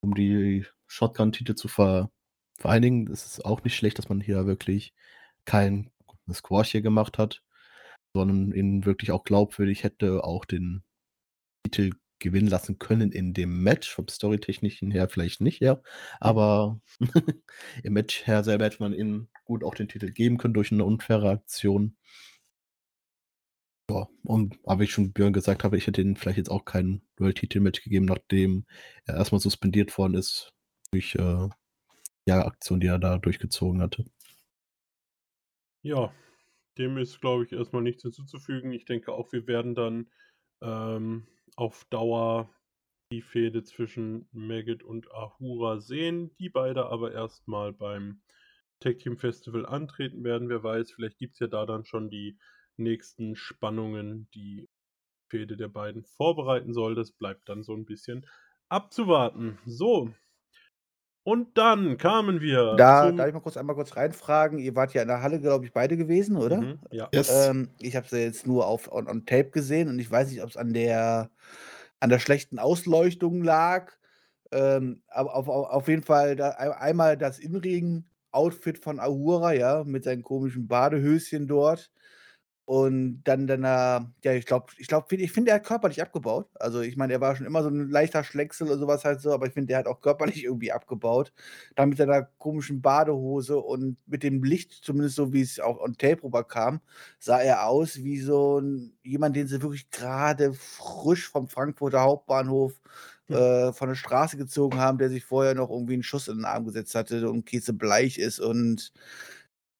um 0.00 0.14
die 0.14 0.64
Shotgun-Titel 0.86 1.54
zu 1.54 1.68
ver 1.68 2.10
vereinigen. 2.58 3.10
Es 3.10 3.26
ist 3.26 3.44
auch 3.44 3.62
nicht 3.64 3.76
schlecht, 3.76 3.98
dass 3.98 4.08
man 4.08 4.20
hier 4.20 4.46
wirklich 4.46 4.94
kein 5.44 5.90
Squash 6.32 6.72
hier 6.72 6.82
gemacht 6.82 7.18
hat, 7.18 7.42
sondern 8.14 8.52
ihn 8.52 8.84
wirklich 8.86 9.12
auch 9.12 9.24
glaubwürdig 9.24 9.84
hätte 9.84 10.24
auch 10.24 10.44
den 10.44 10.82
Titel 11.64 11.92
gewinnen 12.18 12.48
lassen 12.48 12.78
können 12.78 13.12
in 13.12 13.34
dem 13.34 13.62
Match. 13.62 13.90
Vom 13.94 14.08
Storytechnischen 14.08 14.90
her 14.90 15.08
vielleicht 15.08 15.40
nicht, 15.40 15.60
ja. 15.60 15.80
Aber 16.20 16.80
im 17.82 17.92
Match 17.92 18.26
her 18.26 18.42
selber 18.44 18.64
hätte 18.64 18.82
man 18.82 18.94
ihm 18.94 19.28
gut 19.44 19.64
auch 19.64 19.74
den 19.74 19.88
Titel 19.88 20.10
geben 20.12 20.38
können 20.38 20.54
durch 20.54 20.72
eine 20.72 20.84
unfaire 20.84 21.30
Aktion. 21.30 21.96
Ja, 23.88 24.08
und 24.24 24.58
aber 24.64 24.80
wie 24.80 24.84
ich 24.84 24.92
schon 24.92 25.12
Björn 25.12 25.32
gesagt 25.32 25.62
habe, 25.62 25.76
ich 25.76 25.86
hätte 25.86 26.00
ihm 26.00 26.16
vielleicht 26.16 26.38
jetzt 26.38 26.50
auch 26.50 26.64
kein 26.64 27.02
World-Titel-Match 27.18 27.82
gegeben, 27.82 28.06
nachdem 28.06 28.66
er 29.04 29.16
erstmal 29.16 29.40
suspendiert 29.40 29.96
worden 29.96 30.14
ist 30.14 30.52
durch 30.90 31.14
äh, 31.14 31.48
ja, 32.26 32.44
Aktion, 32.44 32.80
die 32.80 32.88
er 32.88 32.98
da 32.98 33.18
durchgezogen 33.18 33.80
hatte. 33.80 34.04
Ja, 35.82 36.12
dem 36.78 36.98
ist, 36.98 37.20
glaube 37.20 37.44
ich, 37.44 37.52
erstmal 37.52 37.82
nichts 37.82 38.02
hinzuzufügen. 38.02 38.72
Ich 38.72 38.84
denke 38.84 39.12
auch, 39.12 39.32
wir 39.32 39.46
werden 39.46 39.76
dann 39.76 40.10
ähm, 40.60 41.28
auf 41.54 41.84
Dauer 41.90 42.50
die 43.12 43.22
Fehde 43.22 43.62
zwischen 43.62 44.28
Maggot 44.32 44.82
und 44.82 45.10
Ahura 45.12 45.78
sehen, 45.78 46.34
die 46.38 46.48
beide 46.48 46.86
aber 46.86 47.12
erstmal 47.12 47.72
beim 47.72 48.20
Tag 48.80 48.98
Team 48.98 49.16
Festival 49.16 49.64
antreten 49.64 50.24
werden. 50.24 50.48
Wer 50.48 50.64
weiß, 50.64 50.90
vielleicht 50.90 51.18
gibt 51.18 51.34
es 51.34 51.38
ja 51.38 51.46
da 51.46 51.66
dann 51.66 51.84
schon 51.84 52.10
die 52.10 52.36
nächsten 52.78 53.36
Spannungen 53.36 54.28
die 54.34 54.68
Fehde 55.28 55.56
der 55.56 55.68
beiden 55.68 56.04
vorbereiten 56.04 56.72
soll. 56.72 56.94
Das 56.94 57.12
bleibt 57.12 57.48
dann 57.48 57.62
so 57.62 57.74
ein 57.74 57.84
bisschen 57.84 58.26
abzuwarten. 58.68 59.58
So. 59.66 60.10
Und 61.24 61.58
dann 61.58 61.98
kamen 61.98 62.40
wir. 62.40 62.76
Da 62.76 63.10
darf 63.10 63.26
ich 63.26 63.34
mal 63.34 63.40
kurz 63.40 63.56
einmal 63.56 63.74
kurz 63.74 63.96
reinfragen. 63.96 64.60
Ihr 64.60 64.76
wart 64.76 64.94
ja 64.94 65.02
in 65.02 65.08
der 65.08 65.22
Halle, 65.22 65.40
glaube 65.40 65.64
ich, 65.64 65.72
beide 65.72 65.96
gewesen, 65.96 66.36
oder? 66.36 66.60
Mhm, 66.60 66.78
ja. 66.92 67.08
Yes. 67.12 67.48
Ähm, 67.48 67.70
ich 67.80 67.96
habe 67.96 68.06
sie 68.08 68.20
jetzt 68.22 68.46
nur 68.46 68.66
auf 68.66 68.92
on, 68.92 69.08
on 69.08 69.26
Tape 69.26 69.50
gesehen 69.50 69.88
und 69.88 69.98
ich 69.98 70.08
weiß 70.08 70.30
nicht, 70.30 70.42
ob 70.42 70.50
es 70.50 70.56
an 70.56 70.72
der 70.72 71.30
an 71.98 72.10
der 72.10 72.20
schlechten 72.20 72.58
Ausleuchtung 72.58 73.42
lag. 73.42 73.92
Ähm, 74.52 75.02
aber 75.08 75.34
auf, 75.34 75.48
auf, 75.48 75.68
auf 75.68 75.88
jeden 75.88 76.04
Fall 76.04 76.36
da, 76.36 76.50
einmal 76.50 77.16
das 77.16 77.40
Inregen-Outfit 77.40 78.78
von 78.78 79.00
Ahura, 79.00 79.52
ja, 79.52 79.82
mit 79.84 80.04
seinen 80.04 80.22
komischen 80.22 80.68
Badehöschen 80.68 81.48
dort. 81.48 81.90
Und 82.68 83.22
dann 83.24 83.46
dann, 83.46 83.62
äh 83.62 84.00
ja, 84.24 84.32
ich 84.34 84.44
glaube 84.44 84.72
ich 84.76 84.88
glaube, 84.88 85.14
ich 85.14 85.30
finde, 85.32 85.52
er 85.52 85.56
hat 85.58 85.64
körperlich 85.64 86.02
abgebaut. 86.02 86.48
Also, 86.54 86.80
ich 86.80 86.96
meine, 86.96 87.12
er 87.12 87.20
war 87.20 87.36
schon 87.36 87.46
immer 87.46 87.62
so 87.62 87.68
ein 87.68 87.88
leichter 87.90 88.24
Schlecksel 88.24 88.66
oder 88.66 88.76
sowas 88.78 89.04
halt 89.04 89.20
so, 89.20 89.32
aber 89.32 89.46
ich 89.46 89.52
finde, 89.52 89.68
der 89.68 89.78
hat 89.78 89.86
auch 89.86 90.00
körperlich 90.00 90.42
irgendwie 90.44 90.72
abgebaut. 90.72 91.32
Dann 91.76 91.90
mit 91.90 91.98
seiner 91.98 92.22
komischen 92.38 92.82
Badehose 92.82 93.58
und 93.58 93.98
mit 94.06 94.24
dem 94.24 94.42
Licht, 94.42 94.72
zumindest 94.84 95.14
so 95.16 95.32
wie 95.32 95.42
es 95.42 95.60
auch 95.60 95.78
on 95.80 95.96
Tape 95.96 96.24
rüberkam, 96.24 96.80
sah 97.20 97.38
er 97.40 97.66
aus 97.68 98.02
wie 98.02 98.18
so 98.20 98.58
'n 98.58 98.94
jemand, 99.04 99.36
den 99.36 99.46
sie 99.46 99.62
wirklich 99.62 99.88
gerade 99.90 100.52
frisch 100.52 101.28
vom 101.28 101.46
Frankfurter 101.48 102.00
Hauptbahnhof, 102.02 102.80
hm. 103.28 103.36
äh, 103.36 103.72
von 103.72 103.88
der 103.88 103.94
Straße 103.94 104.36
gezogen 104.36 104.78
haben, 104.78 104.98
der 104.98 105.08
sich 105.10 105.24
vorher 105.24 105.54
noch 105.54 105.70
irgendwie 105.70 105.94
einen 105.94 106.02
Schuss 106.02 106.28
in 106.28 106.36
den 106.38 106.44
Arm 106.44 106.64
gesetzt 106.64 106.94
hatte 106.96 107.30
und 107.30 107.44
käsebleich 107.46 108.18
ist 108.18 108.40
und 108.40 108.92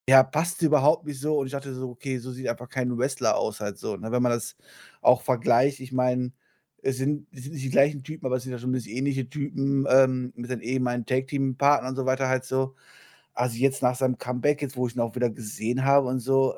ja, 0.09 0.23
passt 0.23 0.63
überhaupt 0.63 1.07
nicht 1.07 1.21
so 1.21 1.39
und 1.39 1.47
ich 1.47 1.53
dachte 1.53 1.75
so: 1.75 1.91
„Okay, 1.91 2.19
so 2.19 2.33
sieht 2.33 2.49
einfach 2.49 2.69
kein 2.69 2.97
Wrestler 2.99 3.37
aus 3.37 3.61
halt 3.61 3.79
so“, 3.79 3.97
ne? 3.97 4.13
Wenn 4.13 4.23
man 4.23 4.33
das 4.33 4.57
auch 5.03 5.23
vergleicht, 5.23 5.81
ich 5.81 5.93
meine, 5.93 6.33
es 6.83 6.97
sind 6.99 7.27
es 7.33 7.45
sind 7.45 7.53
nicht 7.55 7.65
die 7.67 7.71
gleichen 7.71 8.03
Typen, 8.05 8.27
aber 8.27 8.37
es 8.37 8.45
sind 8.45 8.53
ja 8.53 8.59
schon 8.59 8.71
ein 8.71 8.73
bisschen 8.73 8.97
ähnliche 8.97 9.29
Typen, 9.29 9.87
ähm, 9.91 10.33
mit 10.37 10.49
seinen 10.51 10.61
ehemaligen 10.63 11.07
Tag-Team-Partnern 11.07 11.91
und 11.91 11.97
so 11.97 12.07
weiter 12.07 12.29
halt 12.29 12.45
so. 12.45 12.75
Also, 13.35 13.57
jetzt 13.59 13.83
nach 13.83 13.97
seinem 13.97 14.19
Comeback, 14.19 14.63
jetzt 14.63 14.77
wo 14.77 14.87
ich 14.89 14.97
ihn 14.97 15.01
auch 15.03 15.15
wieder 15.17 15.31
gesehen 15.31 15.85
habe 15.85 16.09
und 16.09 16.21
so, 16.21 16.55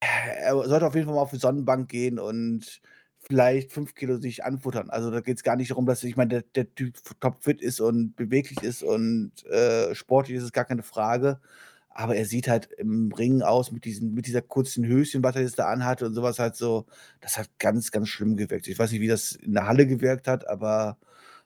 er 0.00 0.54
sollte 0.68 0.86
auf 0.86 0.94
jeden 0.94 1.06
Fall 1.06 1.14
mal 1.14 1.22
auf 1.22 1.30
die 1.30 1.36
Sonnenbank 1.38 1.88
gehen 1.90 2.18
und 2.18 2.80
vielleicht 3.18 3.72
5 3.72 3.94
Kilo 3.94 4.16
sich 4.18 4.44
anfuttern. 4.44 4.90
Also, 4.90 5.10
da 5.10 5.20
geht 5.20 5.36
es 5.36 5.42
gar 5.44 5.56
nicht 5.56 5.70
darum, 5.70 5.86
dass 5.86 6.02
ich 6.04 6.16
meine, 6.16 6.28
der 6.30 6.42
der 6.54 6.74
Typ 6.74 6.96
topfit 7.20 7.60
ist 7.60 7.80
und 7.80 8.16
beweglich 8.16 8.62
ist 8.62 8.82
und, 8.82 9.32
äh, 9.46 9.94
sportlich 9.94 10.38
ist 10.38 10.44
es 10.44 10.52
gar 10.52 10.64
keine 10.64 10.82
Frage. 10.82 11.40
Aber 11.92 12.16
er 12.16 12.24
sieht 12.24 12.48
halt 12.48 12.66
im 12.78 13.12
Ring 13.12 13.42
aus 13.42 13.72
mit 13.72 13.84
diesen 13.84 14.14
mit 14.14 14.26
dieser 14.26 14.42
kurzen 14.42 14.86
Höschen, 14.86 15.22
was 15.22 15.34
er 15.36 15.42
jetzt 15.42 15.58
da 15.58 15.66
anhatte 15.68 16.06
und 16.06 16.14
sowas 16.14 16.38
halt 16.38 16.56
so 16.56 16.86
das 17.20 17.36
hat 17.36 17.48
ganz, 17.58 17.90
ganz 17.90 18.08
schlimm 18.08 18.36
gewirkt. 18.36 18.68
Ich 18.68 18.78
weiß 18.78 18.92
nicht, 18.92 19.00
wie 19.00 19.08
das 19.08 19.32
in 19.32 19.54
der 19.54 19.66
Halle 19.66 19.86
gewirkt 19.86 20.28
hat, 20.28 20.46
aber 20.48 20.98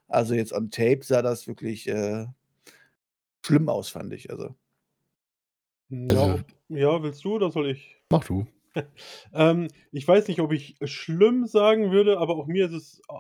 also 0.07 0.34
jetzt 0.34 0.53
on 0.53 0.70
Tape 0.70 1.01
sah 1.03 1.22
das 1.22 1.47
wirklich, 1.49 1.88
äh, 1.88 2.26
schlimm 3.45 3.68
aus, 3.68 3.88
fand 3.88 4.12
ich. 4.12 4.30
Also. 4.30 4.55
Ja, 5.88 6.09
Also- 6.11 6.40
ja, 6.68 7.03
willst 7.03 7.24
du 7.24 7.34
oder 7.36 7.51
soll 7.51 7.70
ich? 7.70 7.97
Mach 8.11 8.24
du. 8.24 8.47
Ähm, 9.32 9.68
ich 9.92 10.07
weiß 10.07 10.26
nicht, 10.26 10.40
ob 10.40 10.51
ich 10.53 10.76
schlimm 10.82 11.47
sagen 11.47 11.92
würde, 11.92 12.18
aber 12.18 12.34
auch 12.36 12.47
mir 12.47 12.66
ist 12.66 12.72
es 12.72 13.01
äh, 13.09 13.14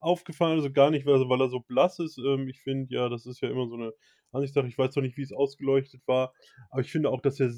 aufgefallen, 0.00 0.56
also 0.56 0.72
gar 0.72 0.90
nicht, 0.90 1.04
weil, 1.04 1.20
weil 1.28 1.40
er 1.42 1.50
so 1.50 1.60
blass 1.60 1.98
ist. 1.98 2.16
Ähm, 2.18 2.48
ich 2.48 2.60
finde, 2.62 2.94
ja, 2.94 3.10
das 3.10 3.26
ist 3.26 3.42
ja 3.42 3.50
immer 3.50 3.68
so 3.68 3.74
eine 3.74 3.92
Ansichtssache. 4.32 4.68
Ich 4.68 4.78
weiß 4.78 4.94
noch 4.96 5.02
nicht, 5.02 5.16
wie 5.16 5.22
es 5.22 5.32
ausgeleuchtet 5.32 6.02
war, 6.06 6.32
aber 6.70 6.80
ich 6.80 6.90
finde 6.92 7.10
auch, 7.10 7.20
dass 7.20 7.40
er 7.40 7.52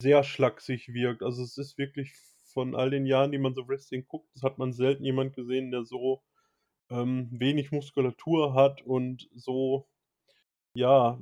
sehr 0.00 0.22
schlaksig 0.22 0.92
wirkt. 0.92 1.22
Also 1.22 1.42
es 1.42 1.56
ist 1.58 1.78
wirklich 1.78 2.12
von 2.52 2.74
all 2.74 2.90
den 2.90 3.06
Jahren, 3.06 3.32
die 3.32 3.38
man 3.38 3.54
so 3.54 3.68
Wrestling 3.68 4.06
guckt, 4.06 4.28
das 4.34 4.42
hat 4.42 4.58
man 4.58 4.72
selten 4.72 5.04
jemand 5.04 5.34
gesehen, 5.34 5.70
der 5.70 5.84
so 5.84 6.22
ähm, 6.90 7.28
wenig 7.30 7.70
Muskulatur 7.70 8.54
hat 8.54 8.82
und 8.82 9.28
so 9.34 9.86
ja, 10.74 11.18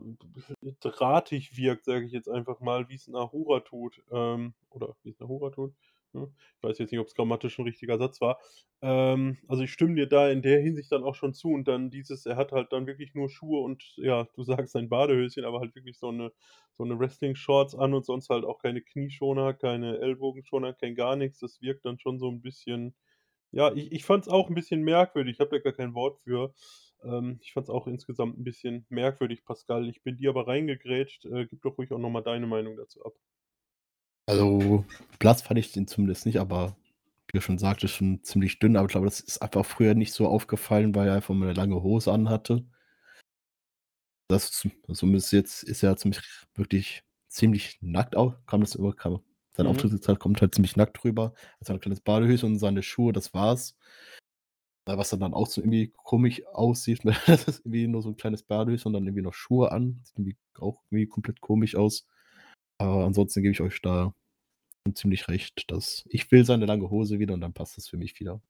drahtig 0.81 1.57
wirkt, 1.57 1.85
sage 1.85 2.05
ich 2.05 2.13
jetzt 2.13 2.29
einfach 2.29 2.61
mal, 2.61 2.89
wie 2.89 2.97
es 2.97 3.09
ein 3.09 3.17
Ahura 3.17 3.61
tut. 3.61 4.03
Ähm, 4.11 4.55
oder 4.71 4.97
wie 5.03 5.11
es 5.11 5.21
ein 5.21 5.25
Ahura 5.25 5.51
tut. 5.51 5.75
Ne? 6.17 6.33
Ich 6.57 6.63
weiß 6.63 6.79
jetzt 6.79 6.91
nicht, 6.91 7.01
ob 7.01 7.07
es 7.07 7.15
grammatisch 7.15 7.59
ein 7.59 7.65
richtiger 7.65 7.99
Satz 7.99 8.21
war. 8.21 8.39
Ähm, 8.83 9.39
also 9.49 9.63
ich 9.63 9.73
stimme 9.73 9.95
dir 9.95 10.07
da 10.07 10.29
in 10.31 10.43
der 10.43 10.61
Hinsicht 10.61 10.91
dann 10.93 11.05
auch 11.05 11.15
schon 11.15 11.35
zu. 11.35 11.51
Und 11.51 11.69
dann 11.69 11.91
dieses, 11.91 12.27
er 12.27 12.37
hat 12.37 12.53
halt 12.53 12.73
dann 12.73 12.87
wirklich 12.87 13.15
nur 13.15 13.29
Schuhe 13.29 13.61
und 13.63 13.83
ja, 13.97 14.25
du 14.35 14.43
sagst 14.43 14.75
ein 14.77 14.89
Badehöschen, 14.89 15.45
aber 15.45 15.61
halt 15.61 15.75
wirklich 15.75 15.99
so 15.99 16.09
eine, 16.09 16.33
so 16.73 16.85
eine 16.85 16.99
Wrestling-Shorts 16.99 17.75
an 17.75 17.95
und 17.95 18.05
sonst 18.05 18.31
halt 18.31 18.45
auch 18.45 18.59
keine 18.59 18.83
Knieschoner, 18.83 19.55
keine 19.55 19.99
Ellbogenschoner, 19.99 20.73
kein 20.75 20.95
gar 20.95 21.17
nichts. 21.17 21.39
Das 21.41 21.61
wirkt 21.61 21.85
dann 21.85 21.99
schon 21.99 22.19
so 22.19 22.29
ein 22.31 22.41
bisschen. 22.43 22.95
Ja, 23.53 23.73
ich, 23.75 23.93
ich 23.93 24.05
fand 24.05 24.25
es 24.25 24.29
auch 24.29 24.49
ein 24.49 24.55
bisschen 24.55 24.83
merkwürdig. 24.83 25.35
Ich 25.37 25.41
habe 25.41 25.51
da 25.51 25.59
gar 25.59 25.73
kein 25.73 25.95
Wort 25.95 26.19
für. 26.21 26.55
Ähm, 27.05 27.39
ich 27.43 27.53
fand 27.53 27.65
es 27.65 27.71
auch 27.71 27.87
insgesamt 27.87 28.39
ein 28.39 28.45
bisschen 28.45 28.87
merkwürdig, 28.89 29.45
Pascal. 29.45 29.89
Ich 29.89 30.03
bin 30.03 30.17
dir 30.17 30.31
aber 30.31 30.47
reingegrätscht. 30.49 31.25
Äh, 31.27 31.47
gib 31.47 31.63
doch 31.63 31.79
ruhig 31.79 31.93
auch 31.93 31.99
nochmal 31.99 32.23
deine 32.23 32.47
Meinung 32.47 32.77
dazu 32.77 33.05
ab. 33.05 33.15
Also, 34.27 34.85
blass 35.19 35.43
fand 35.43 35.59
ich 35.59 35.73
den 35.73 35.87
zumindest 35.87 36.27
nicht, 36.27 36.39
aber 36.41 36.77
wie 37.29 37.39
du 37.39 37.41
schon 37.41 37.59
sagtest, 37.59 37.95
schon 37.95 38.23
ziemlich 38.23 38.59
dünn. 38.59 38.77
Aber 38.77 38.87
ich 38.87 38.93
glaube, 38.93 39.07
das 39.07 39.21
ist 39.21 39.43
einfach 39.43 39.65
früher 39.65 39.95
nicht 39.95 40.13
so 40.13 40.27
aufgefallen, 40.29 40.95
weil 40.95 41.09
er 41.09 41.15
einfach 41.15 41.35
mal 41.35 41.47
eine 41.47 41.55
lange 41.55 41.83
Hose 41.83 42.13
anhatte. 42.13 42.65
Das 44.29 44.51
zum- 44.51 44.73
zumindest 44.93 45.33
jetzt 45.33 45.63
ist 45.63 45.83
er 45.83 45.97
ziemlich, 45.97 46.21
wirklich 46.55 47.05
ziemlich 47.29 47.79
nackt 47.81 48.17
auch. 48.17 48.35
Kam 48.47 48.61
das 48.61 48.75
über, 48.75 48.95
kam, 48.95 49.21
sein 49.53 49.67
Mhm. 49.67 49.71
Auftritt 49.73 50.19
kommt 50.19 50.41
halt 50.41 50.55
ziemlich 50.55 50.77
nackt 50.77 51.05
rüber. 51.05 51.33
Also 51.61 51.73
ein 51.73 51.81
kleines 51.81 52.01
Badehöschen 52.01 52.53
und 52.53 52.59
seine 52.59 52.83
Schuhe, 52.83 53.13
das 53.13 53.33
war's. 53.35 53.77
Was 54.89 55.11
dann 55.11 55.35
auch 55.35 55.49
so 55.49 55.61
irgendwie 55.61 55.93
komisch 55.97 56.43
aussieht. 56.47 57.01
Das 57.27 57.49
ist 57.49 57.61
irgendwie 57.61 57.89
nur 57.89 58.03
so 58.03 58.09
ein 58.11 58.17
kleines 58.17 58.43
Badehöschen 58.45 58.89
und 58.89 58.93
dann 58.95 59.05
irgendwie 59.05 59.23
noch 59.23 59.35
Schuhe 59.35 59.73
an. 59.73 60.01
Sieht 60.05 60.15
irgendwie 60.19 60.37
auch 60.61 60.83
irgendwie 60.91 61.07
komplett 61.07 61.41
komisch 61.41 61.75
aus. 61.77 62.07
Aber 62.79 63.05
ansonsten 63.05 63.43
gebe 63.43 63.53
ich 63.53 63.61
euch 63.61 63.81
da 63.83 64.15
ziemlich 64.95 65.29
recht, 65.29 65.71
dass 65.71 66.05
ich 66.09 66.31
will 66.31 66.45
seine 66.45 66.67
lange 66.67 66.91
Hose 66.91 67.19
wieder 67.19 67.35
und 67.35 67.41
dann 67.41 67.55
passt 67.55 67.77
das 67.77 67.89
für 67.89 67.97
mich 67.97 68.19
wieder. 68.21 68.41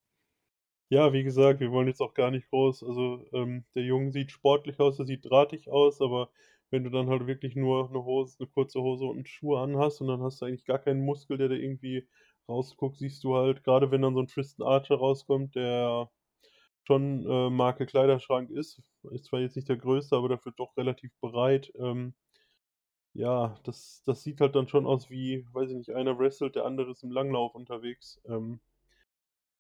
Ja, 0.89 1.13
wie 1.13 1.25
gesagt, 1.25 1.61
wir 1.61 1.73
wollen 1.73 1.89
jetzt 1.89 2.01
auch 2.01 2.15
gar 2.15 2.31
nicht 2.31 2.49
groß. 2.51 2.85
Also, 2.85 3.25
ähm, 3.33 3.65
der 3.75 3.83
Junge 3.85 4.13
sieht 4.13 4.31
sportlich 4.31 4.79
aus, 4.79 4.99
er 4.99 5.07
sieht 5.07 5.25
drahtig 5.29 5.69
aus, 5.69 6.01
aber 6.01 6.31
wenn 6.71 6.85
du 6.85 6.91
dann 6.91 7.09
halt 7.09 7.27
wirklich 7.27 7.57
nur 7.57 7.89
eine 7.89 8.05
Hose, 8.05 8.37
eine 8.39 8.49
kurze 8.49 8.81
Hose 8.81 9.05
und 9.07 9.29
Schuhe 9.29 9.61
anhast 9.61 10.01
und 10.01 10.09
dann 10.09 10.23
hast 10.23 10.41
du 10.41 10.47
eigentlich 10.47 10.65
gar 10.65 10.79
keinen 10.79 11.05
Muskel, 11.05 11.39
der 11.39 11.49
da 11.49 11.55
irgendwie 11.57 12.09
rausguckt, 12.49 12.99
siehst 12.99 13.25
du 13.25 13.35
halt, 13.37 13.65
gerade 13.65 13.91
wenn 13.91 14.03
dann 14.03 14.15
so 14.15 14.21
ein 14.21 14.29
Tristan 14.29 14.67
Archer 14.67 14.97
rauskommt, 14.97 15.57
der 15.57 16.09
schon 16.87 17.27
äh, 17.27 17.51
Marke 17.51 17.87
Kleiderschrank 17.87 18.51
ist, 18.51 18.83
ist 19.11 19.25
zwar 19.27 19.41
jetzt 19.41 19.57
nicht 19.57 19.69
der 19.69 19.77
größte, 19.77 20.17
aber 20.17 20.29
dafür 20.29 20.53
doch 20.57 20.77
relativ 20.77 21.13
breit. 21.21 21.73
Ähm, 21.79 22.15
ja, 23.17 23.59
das, 23.65 24.03
das 24.05 24.23
sieht 24.23 24.41
halt 24.41 24.55
dann 24.55 24.69
schon 24.69 24.87
aus 24.87 25.11
wie, 25.11 25.47
weiß 25.53 25.71
ich 25.71 25.77
nicht, 25.77 25.91
einer 25.91 26.19
wrestelt, 26.19 26.55
der 26.57 26.65
andere 26.65 26.91
ist 26.93 27.03
im 27.03 27.11
Langlauf 27.11 27.55
unterwegs. 27.55 28.21
Ähm, 28.27 28.61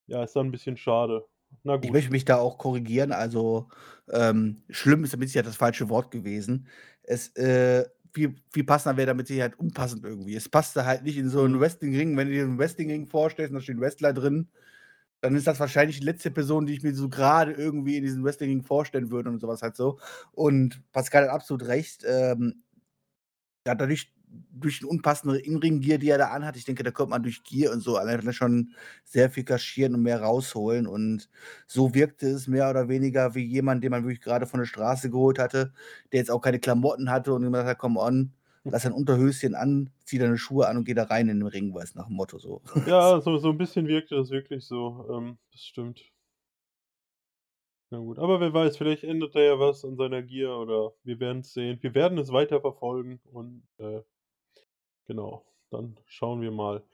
ja, 0.07 0.22
ist 0.24 0.34
dann 0.36 0.46
ein 0.48 0.52
bisschen 0.52 0.76
schade. 0.76 1.28
Na 1.62 1.76
Ich 1.80 1.90
gut. 1.90 1.92
möchte 1.92 2.11
mich 2.11 2.24
da 2.24 2.36
auch 2.38 2.59
korrigieren. 2.59 3.12
Also, 3.12 3.68
ähm, 4.11 4.62
schlimm 4.70 5.04
ist 5.04 5.12
damit 5.12 5.28
sicher 5.28 5.42
das 5.42 5.57
falsche 5.57 5.88
Wort 5.88 6.11
gewesen. 6.11 6.68
Es, 7.02 7.28
äh, 7.36 7.84
viel, 8.14 8.34
viel 8.50 8.64
passender 8.64 8.96
wäre 8.96 9.09
damit 9.09 9.26
Sicherheit 9.26 9.59
unpassend 9.59 10.04
irgendwie. 10.04 10.34
Es 10.34 10.48
passte 10.48 10.86
halt 10.86 11.02
nicht 11.04 11.18
in 11.18 11.28
so 11.28 11.42
einen 11.44 11.61
Mhm. 11.61 11.61
Wrestling-Ring. 11.61 12.16
Wenn 12.16 12.28
du 12.28 12.34
dir 12.34 12.44
einen 12.44 12.59
Wrestling-Ring 12.59 13.07
vorstellst 13.07 13.50
und 13.50 13.57
da 13.57 13.61
steht 13.61 13.76
ein 13.76 13.80
Wrestler 13.80 14.12
drin, 14.14 14.48
dann 15.20 15.36
ist 15.36 15.46
das 15.46 15.61
wahrscheinlich 15.61 16.00
die 16.00 16.07
letzte 16.07 16.30
Person, 16.30 16.66
die 16.66 16.74
ich 16.74 16.82
mir 16.82 16.94
so 16.94 17.09
gerade 17.11 17.52
irgendwie 17.52 17.96
in 17.96 18.04
diesem 18.04 18.24
Wrestling-Ring 18.24 18.62
vorstellen 18.64 19.11
würde 19.11 19.30
und 19.30 19.40
sowas 19.40 19.62
halt 19.62 19.76
so. 19.76 19.98
Und 20.32 20.82
Pascal 20.92 21.24
hat 21.24 21.30
absolut 21.30 21.66
recht. 21.68 22.04
Ähm, 22.09 22.62
dadurch, 23.74 24.12
durch 24.52 24.80
den 24.80 24.88
unpassenden 24.88 25.38
Inring-Gear, 25.38 25.98
die 25.98 26.10
er 26.10 26.18
da 26.18 26.28
anhat, 26.28 26.56
ich 26.56 26.64
denke, 26.64 26.82
da 26.82 26.90
kommt 26.90 27.10
man 27.10 27.22
durch 27.22 27.42
Gear 27.44 27.72
und 27.72 27.80
so 27.80 27.96
alleine 27.96 28.32
schon 28.32 28.72
sehr 29.04 29.30
viel 29.30 29.44
kaschieren 29.44 29.94
und 29.94 30.02
mehr 30.02 30.20
rausholen. 30.20 30.86
Und 30.86 31.28
so 31.66 31.94
wirkte 31.94 32.28
es 32.28 32.48
mehr 32.48 32.70
oder 32.70 32.88
weniger 32.88 33.34
wie 33.34 33.44
jemand, 33.44 33.84
den 33.84 33.90
man 33.90 34.04
wirklich 34.04 34.20
gerade 34.20 34.46
von 34.46 34.60
der 34.60 34.66
Straße 34.66 35.10
geholt 35.10 35.38
hatte, 35.38 35.72
der 36.12 36.20
jetzt 36.20 36.30
auch 36.30 36.40
keine 36.40 36.58
Klamotten 36.58 37.10
hatte 37.10 37.32
und 37.34 37.42
gesagt 37.42 37.68
hat, 37.68 37.78
komm 37.78 37.96
on, 37.96 38.32
lass 38.68 38.82
dein 38.82 38.92
Unterhöschen 38.92 39.54
an, 39.54 39.90
zieh 40.04 40.18
deine 40.18 40.38
Schuhe 40.38 40.68
an 40.68 40.78
und 40.78 40.84
geh 40.84 40.94
da 40.94 41.04
rein 41.04 41.28
in 41.28 41.40
den 41.40 41.48
Ring, 41.48 41.74
weiß 41.74 41.94
nach 41.94 42.06
dem 42.06 42.16
Motto 42.16 42.38
so. 42.38 42.62
Ja, 42.84 43.20
so, 43.20 43.38
so 43.38 43.50
ein 43.50 43.58
bisschen 43.58 43.86
wirkte 43.86 44.16
das 44.16 44.30
wirklich 44.30 44.64
so. 44.64 45.06
Ähm, 45.10 45.38
das 45.52 45.62
stimmt. 45.62 46.04
Na 47.91 47.99
gut, 47.99 48.18
aber 48.18 48.41
wer 48.41 48.53
weiß, 48.53 48.76
vielleicht 48.76 49.05
ändert 49.05 49.37
er 49.37 49.45
ja 49.45 49.59
was 49.61 49.84
an 49.84 49.97
seiner 49.97 50.22
Gier 50.22 50.57
oder 50.57 50.93
wir 51.05 51.20
werden 51.20 51.41
es 51.41 51.53
sehen. 51.53 51.78
Wir 51.82 51.95
werden 51.95 52.18
es 52.18 52.32
weiter 52.32 52.61
verfolgen 52.61 53.20
und 53.32 53.62
äh, 53.78 54.03
genau, 55.07 55.45
dann 55.70 55.97
schauen 56.07 56.41
wir 56.41 56.51
mal. 56.51 56.84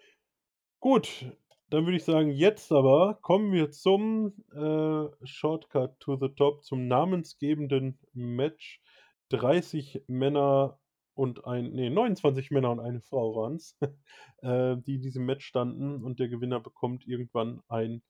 Gut, 0.80 1.24
dann 1.70 1.86
würde 1.86 1.96
ich 1.96 2.04
sagen, 2.04 2.30
jetzt 2.30 2.70
aber 2.72 3.18
kommen 3.22 3.52
wir 3.52 3.70
zum 3.70 4.34
äh, 4.52 5.26
Shortcut 5.26 5.98
to 6.00 6.16
the 6.16 6.28
Top, 6.28 6.62
zum 6.64 6.88
namensgebenden 6.88 7.98
Match. 8.12 8.82
30 9.30 10.04
Männer 10.08 10.78
und 11.14 11.46
ein, 11.46 11.72
nee, 11.72 11.88
29 11.88 12.50
Männer 12.50 12.70
und 12.70 12.80
eine 12.80 13.00
Frau 13.00 13.34
waren 13.34 13.54
es, 13.54 13.78
äh, 14.42 14.76
die 14.76 14.98
diesem 14.98 15.24
Match 15.24 15.46
standen 15.46 16.04
und 16.04 16.20
der 16.20 16.28
Gewinner 16.28 16.60
bekommt 16.60 17.06
irgendwann 17.06 17.62
ein 17.68 18.02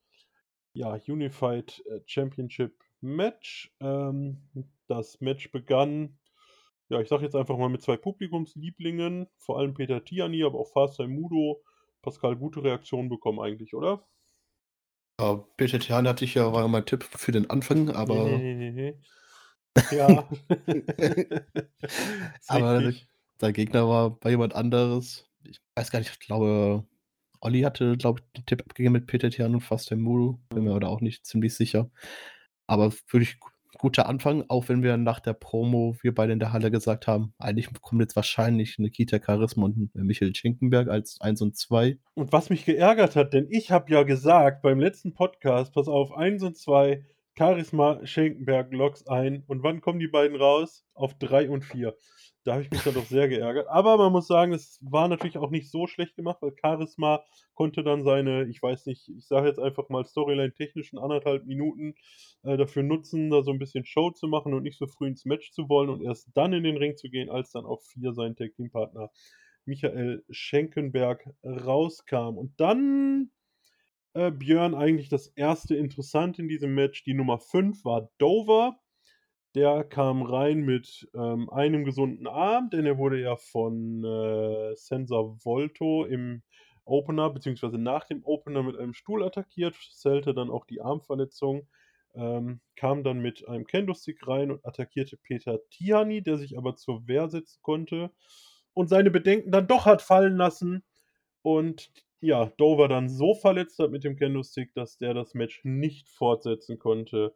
ja, 0.72 0.98
Unified 1.06 1.82
äh, 1.86 2.00
Championship 2.06 2.74
Match. 3.00 3.74
Ähm, 3.80 4.42
das 4.88 5.20
Match 5.20 5.50
begann, 5.50 6.18
ja, 6.88 7.00
ich 7.00 7.08
sage 7.08 7.24
jetzt 7.24 7.36
einfach 7.36 7.56
mal 7.56 7.68
mit 7.68 7.82
zwei 7.82 7.96
Publikumslieblingen, 7.96 9.28
vor 9.36 9.58
allem 9.58 9.74
Peter 9.74 10.04
Tiani, 10.04 10.44
aber 10.44 10.58
auch 10.58 10.72
Fast 10.72 10.98
Mudo. 11.00 11.62
Pascal, 12.02 12.36
gute 12.36 12.64
Reaktion 12.64 13.08
bekommen 13.08 13.38
eigentlich, 13.38 13.74
oder? 13.74 14.04
Ja, 15.20 15.36
Peter 15.56 15.78
Tian 15.78 16.08
hatte 16.08 16.24
ich 16.24 16.34
ja, 16.34 16.52
war 16.52 16.66
mein 16.66 16.84
Tipp 16.84 17.04
für 17.04 17.30
den 17.30 17.48
Anfang, 17.48 17.90
aber 17.90 18.28
ja. 19.92 20.28
Aber 22.48 22.92
der 23.40 23.52
Gegner 23.52 23.88
war 23.88 24.10
bei 24.18 24.30
jemand 24.30 24.54
anderes. 24.54 25.30
Ich 25.44 25.60
weiß 25.76 25.90
gar 25.92 26.00
nicht, 26.00 26.10
ich 26.10 26.18
glaube, 26.18 26.84
Olli 27.42 27.60
hatte, 27.62 27.96
glaube 27.96 28.20
ich, 28.20 28.32
den 28.32 28.46
Tipp 28.46 28.62
abgegeben 28.62 28.92
mit 28.94 29.06
Peter 29.06 29.30
Tian 29.30 29.54
und 29.54 29.60
Fast 29.60 29.90
Muru. 29.94 30.38
Bin 30.50 30.64
mir 30.64 30.74
Mhm. 30.74 30.80
da 30.80 30.86
auch 30.88 31.00
nicht 31.00 31.26
ziemlich 31.26 31.54
sicher. 31.54 31.90
Aber 32.66 32.92
wirklich 33.10 33.38
gu- 33.40 33.48
guter 33.78 34.08
Anfang, 34.08 34.44
auch 34.48 34.68
wenn 34.68 34.82
wir 34.82 34.96
nach 34.96 35.18
der 35.20 35.32
Promo, 35.32 35.96
wir 36.02 36.14
beide 36.14 36.32
in 36.32 36.38
der 36.38 36.52
Halle 36.52 36.70
gesagt 36.70 37.06
haben, 37.06 37.34
eigentlich 37.38 37.68
kommt 37.80 38.00
jetzt 38.00 38.14
wahrscheinlich 38.16 38.78
Nikita 38.78 39.18
Charisma 39.24 39.64
und 39.64 39.94
Michael 39.94 40.34
Schinkenberg 40.34 40.88
als 40.88 41.20
1 41.20 41.42
und 41.42 41.56
2. 41.56 41.98
Und 42.14 42.32
was 42.32 42.48
mich 42.48 42.64
geärgert 42.64 43.16
hat, 43.16 43.32
denn 43.34 43.48
ich 43.50 43.70
habe 43.72 43.92
ja 43.92 44.04
gesagt 44.04 44.62
beim 44.62 44.78
letzten 44.78 45.12
Podcast, 45.14 45.74
pass 45.74 45.88
auf, 45.88 46.12
1 46.16 46.42
und 46.44 46.56
2, 46.56 47.04
Charisma, 47.36 48.00
Schenkenberg, 48.04 48.72
Loks 48.72 49.06
ein. 49.06 49.42
Und 49.46 49.62
wann 49.62 49.80
kommen 49.80 49.98
die 49.98 50.06
beiden 50.08 50.36
raus? 50.36 50.84
Auf 50.94 51.14
3 51.18 51.48
und 51.50 51.64
4. 51.64 51.94
Da 52.44 52.54
habe 52.54 52.62
ich 52.62 52.70
mich 52.70 52.82
dann 52.82 52.94
doch 52.94 53.04
sehr 53.04 53.28
geärgert. 53.28 53.68
Aber 53.68 53.96
man 53.96 54.10
muss 54.12 54.26
sagen, 54.26 54.52
es 54.52 54.78
war 54.82 55.06
natürlich 55.08 55.38
auch 55.38 55.50
nicht 55.50 55.70
so 55.70 55.86
schlecht 55.86 56.16
gemacht, 56.16 56.38
weil 56.40 56.54
Charisma 56.60 57.24
konnte 57.54 57.84
dann 57.84 58.02
seine, 58.02 58.48
ich 58.48 58.60
weiß 58.60 58.86
nicht, 58.86 59.08
ich 59.08 59.26
sage 59.26 59.46
jetzt 59.46 59.60
einfach 59.60 59.88
mal 59.88 60.04
Storyline-technischen 60.04 60.98
anderthalb 60.98 61.46
Minuten 61.46 61.94
äh, 62.42 62.56
dafür 62.56 62.82
nutzen, 62.82 63.30
da 63.30 63.42
so 63.42 63.52
ein 63.52 63.58
bisschen 63.58 63.84
Show 63.84 64.10
zu 64.10 64.26
machen 64.26 64.54
und 64.54 64.64
nicht 64.64 64.78
so 64.78 64.86
früh 64.86 65.06
ins 65.06 65.24
Match 65.24 65.52
zu 65.52 65.68
wollen 65.68 65.88
und 65.88 66.02
erst 66.02 66.30
dann 66.34 66.52
in 66.52 66.64
den 66.64 66.76
Ring 66.76 66.96
zu 66.96 67.08
gehen, 67.08 67.30
als 67.30 67.52
dann 67.52 67.64
auf 67.64 67.84
4 67.84 68.12
sein 68.12 68.34
Tag-Team-Partner 68.34 69.10
Michael 69.64 70.24
Schenkenberg 70.30 71.28
rauskam. 71.44 72.36
Und 72.36 72.58
dann 72.58 73.30
äh, 74.14 74.30
Björn 74.30 74.74
eigentlich 74.74 75.08
das 75.08 75.28
erste 75.28 75.76
Interessant 75.76 76.38
in 76.38 76.48
diesem 76.48 76.74
Match. 76.74 77.04
Die 77.04 77.14
Nummer 77.14 77.38
5 77.38 77.84
war 77.84 78.10
Dover. 78.18 78.78
Der 79.54 79.84
kam 79.84 80.22
rein 80.22 80.60
mit 80.62 81.08
ähm, 81.14 81.50
einem 81.50 81.84
gesunden 81.84 82.26
Arm, 82.26 82.70
denn 82.70 82.86
er 82.86 82.96
wurde 82.98 83.20
ja 83.20 83.36
von 83.36 84.02
äh, 84.04 84.74
Sensor 84.76 85.36
Volto 85.44 86.04
im 86.06 86.42
Opener, 86.84 87.28
beziehungsweise 87.30 87.78
nach 87.78 88.04
dem 88.04 88.24
Opener 88.24 88.62
mit 88.62 88.76
einem 88.78 88.94
Stuhl 88.94 89.22
attackiert, 89.22 89.76
zählte 89.92 90.32
dann 90.34 90.50
auch 90.50 90.64
die 90.64 90.80
Armverletzung. 90.80 91.68
ähm, 92.14 92.60
kam 92.76 93.04
dann 93.04 93.20
mit 93.20 93.46
einem 93.48 93.66
Kendo-Stick 93.66 94.26
rein 94.26 94.50
und 94.50 94.64
attackierte 94.66 95.16
Peter 95.16 95.60
Tiani, 95.70 96.22
der 96.22 96.36
sich 96.38 96.58
aber 96.58 96.76
zur 96.76 97.06
Wehr 97.08 97.28
setzen 97.30 97.60
konnte 97.62 98.10
und 98.74 98.88
seine 98.88 99.10
Bedenken 99.10 99.50
dann 99.52 99.66
doch 99.68 99.86
hat 99.86 100.02
fallen 100.02 100.36
lassen. 100.36 100.84
Und 101.42 101.90
ja, 102.20 102.46
Dover 102.58 102.88
dann 102.88 103.08
so 103.08 103.34
verletzt 103.34 103.78
hat 103.78 103.90
mit 103.90 104.04
dem 104.04 104.16
Kendo-Stick, 104.16 104.74
dass 104.74 104.98
der 104.98 105.14
das 105.14 105.34
Match 105.34 105.60
nicht 105.64 106.08
fortsetzen 106.10 106.78
konnte. 106.78 107.34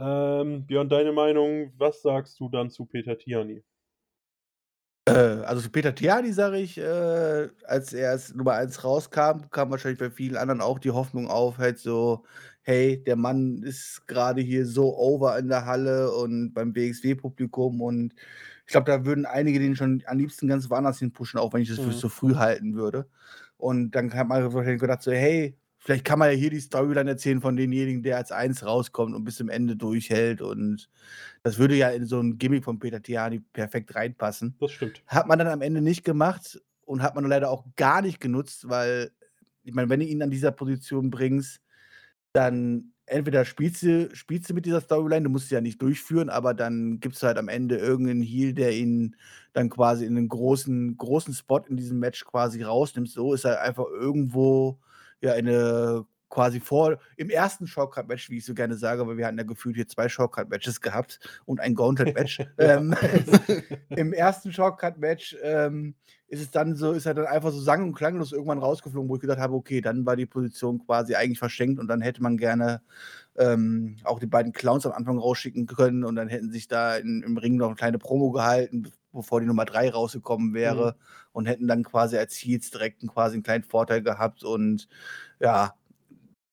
Ähm, 0.00 0.66
Björn, 0.66 0.88
deine 0.88 1.12
Meinung, 1.12 1.72
was 1.78 2.02
sagst 2.02 2.40
du 2.40 2.48
dann 2.48 2.68
zu 2.68 2.84
Peter 2.84 3.16
Tiani? 3.16 3.62
Äh, 5.06 5.10
also 5.12 5.62
zu 5.62 5.70
Peter 5.70 5.94
Tiani 5.94 6.32
sage 6.32 6.58
ich, 6.58 6.78
äh, 6.78 7.48
als 7.64 7.92
er 7.92 8.10
als 8.10 8.34
Nummer 8.34 8.54
1 8.54 8.84
rauskam, 8.84 9.48
kam 9.50 9.70
wahrscheinlich 9.70 9.98
bei 9.98 10.10
vielen 10.10 10.36
anderen 10.36 10.60
auch 10.60 10.78
die 10.78 10.90
Hoffnung 10.90 11.28
auf, 11.28 11.58
halt 11.58 11.78
so, 11.78 12.24
hey, 12.62 13.02
der 13.02 13.16
Mann 13.16 13.62
ist 13.62 14.06
gerade 14.06 14.42
hier 14.42 14.66
so 14.66 14.96
over 14.96 15.38
in 15.38 15.48
der 15.48 15.64
Halle 15.66 16.12
und 16.12 16.52
beim 16.52 16.72
BXW-Publikum 16.72 17.80
und 17.80 18.14
ich 18.66 18.72
glaube, 18.72 18.90
da 18.90 19.06
würden 19.06 19.24
einige 19.24 19.58
den 19.60 19.76
schon 19.76 20.02
am 20.06 20.18
liebsten 20.18 20.46
ganz 20.48 20.68
woanders 20.68 20.98
hin 20.98 21.12
pushen, 21.12 21.40
auch 21.40 21.54
wenn 21.54 21.62
ich 21.62 21.70
das 21.70 21.78
für 21.80 21.92
Mhm. 21.92 21.94
so 21.94 22.10
früh 22.10 22.34
halten 22.34 22.74
würde. 22.74 23.08
Und 23.56 23.92
dann 23.92 24.12
hat 24.12 24.28
man 24.28 24.52
wahrscheinlich 24.52 24.80
gedacht 24.80 25.02
so, 25.02 25.10
hey, 25.12 25.56
vielleicht 25.78 26.04
kann 26.04 26.18
man 26.18 26.30
ja 26.30 26.36
hier 26.36 26.50
die 26.50 26.60
Storyline 26.60 27.10
erzählen 27.10 27.40
von 27.40 27.56
denjenigen, 27.56 28.02
der 28.02 28.16
als 28.18 28.32
Eins 28.32 28.64
rauskommt 28.66 29.14
und 29.14 29.24
bis 29.24 29.36
zum 29.36 29.48
Ende 29.48 29.76
durchhält 29.76 30.42
und 30.42 30.88
das 31.44 31.58
würde 31.58 31.76
ja 31.76 31.90
in 31.90 32.06
so 32.06 32.20
'n 32.20 32.38
Gimmick 32.38 32.64
von 32.64 32.78
Peter 32.80 33.02
Tiani 33.02 33.40
perfekt 33.40 33.94
reinpassen. 33.96 34.58
Das 34.60 34.72
stimmt. 34.72 35.04
Hat 35.06 35.26
man 35.28 35.38
dann 35.40 35.48
am 35.48 35.62
Ende 35.62 35.82
nicht 35.82 36.04
gemacht 36.04 36.60
und 36.86 37.02
hat 37.02 37.14
man 37.16 37.24
leider 37.26 37.50
auch 37.50 37.66
gar 37.76 38.02
nicht 38.02 38.20
genutzt, 38.20 38.68
weil 38.70 39.12
ich 39.64 39.74
meine, 39.74 39.90
wenn 39.90 40.00
du 40.00 40.06
ihn 40.06 40.22
an 40.22 40.30
dieser 40.30 40.52
Position 40.52 41.10
bringst, 41.10 41.60
dann 42.32 42.92
entweder 43.06 43.44
spielst 43.46 43.82
du 43.84 44.10
spielst 44.14 44.50
du 44.50 44.54
mit 44.54 44.66
dieser 44.66 44.80
Storyline, 44.82 45.24
du 45.24 45.30
musst 45.30 45.48
sie 45.50 45.54
ja 45.56 45.60
nicht 45.62 45.82
durchführen, 45.82 46.30
aber 46.30 46.54
dann 46.54 47.00
gibt's 47.00 47.22
halt 47.22 47.38
am 47.38 47.48
Ende 47.48 47.76
irgend 47.78 48.08
'nen 48.08 48.22
Heel, 48.22 48.54
der 48.54 48.74
ihn 48.76 49.16
dann 49.54 49.70
quasi 49.70 50.06
in 50.06 50.14
'nen 50.14 50.28
großen 50.28 50.96
großen 50.98 51.34
Spot 51.34 51.60
in 51.68 51.76
diesem 51.78 51.98
Match 52.00 52.24
quasi 52.26 52.62
rausnimmt. 52.62 53.10
So 53.10 53.34
ist 53.34 53.44
er 53.46 53.62
einfach 53.62 53.86
irgendwo, 53.88 54.80
ja, 55.22 55.34
in 55.34 55.46
'ne 55.46 56.04
quasi 56.30 56.60
vor 56.60 56.98
im 57.16 57.30
ersten 57.30 57.66
Shortcut-Match, 57.66 58.30
wie 58.30 58.38
ich 58.38 58.44
so 58.46 58.54
gerne 58.54 58.76
sage, 58.76 59.06
weil 59.06 59.16
wir 59.16 59.26
hatten 59.26 59.38
ja 59.38 59.44
gefühlt 59.44 59.76
hier 59.76 59.88
2 59.88 60.08
Shortcut-Matches 60.10 60.80
gehabt 60.82 61.20
und 61.46 61.60
ein 61.60 61.74
Gauntlet-Match. 61.74 62.42
Ähm, 62.58 62.94
im 63.94 64.12
ersten 64.12 64.52
Shortcut-Match, 64.52 65.36
ähm, 65.42 65.94
ist 66.28 66.42
es 66.42 66.50
dann 66.50 66.76
so 66.76 66.92
ist 66.92 67.06
er 67.06 67.14
dann 67.14 67.26
einfach 67.26 67.50
so 67.52 67.60
sang 67.60 67.82
und 67.84 67.94
klanglos 67.94 68.32
irgendwann 68.32 68.58
rausgeflogen, 68.58 69.08
wo 69.10 69.16
ich 69.16 69.20
gedacht 69.22 69.38
habe: 69.40 69.54
„Okay, 69.54 69.80
dann 69.80 70.06
war 70.06 70.16
die 70.16 70.26
Position 70.26 70.78
quasi 70.86 71.14
eigentlich 71.16 71.38
verschenkt 71.38 71.80
und 71.80 71.88
dann 71.88 72.02
hätte 72.02 72.22
man 72.22 72.36
gerne, 72.38 72.82
ähm, 73.38 73.96
auch 74.04 74.20
die 74.20 74.26
beiden 74.26 74.52
Clowns 74.52 74.86
am 74.86 74.92
Anfang 74.92 75.18
rausschicken 75.18 75.66
können 75.66 76.04
und 76.04 76.16
dann 76.16 76.28
hätten 76.28 76.50
sich 76.52 76.68
da 76.68 76.96
in 76.96 77.22
im 77.24 77.38
Ring 77.38 77.56
noch 77.56 77.70
'ne 77.70 77.76
kleine 77.76 77.98
Promo 77.98 78.30
gehalten, 78.32 78.92
bevor 79.12 79.40
die 79.40 79.46
Nummer 79.46 79.64
3 79.66 79.90
rausgekommen 79.90 80.54
wäre 80.54 80.94
Mhm. 80.94 80.98
und 81.32 81.46
hätten 81.46 81.68
dann 81.68 81.84
quasi 81.84 82.16
als 82.18 82.34
Heels 82.36 82.70
direkt 82.70 83.02
'n 83.02 83.08
quasi 83.08 83.36
'n 83.38 83.42
kleinen 83.44 83.64
Vorteil 83.64 84.02
gehabt 84.02 84.44
und 84.44 84.88
ja, 85.40 85.74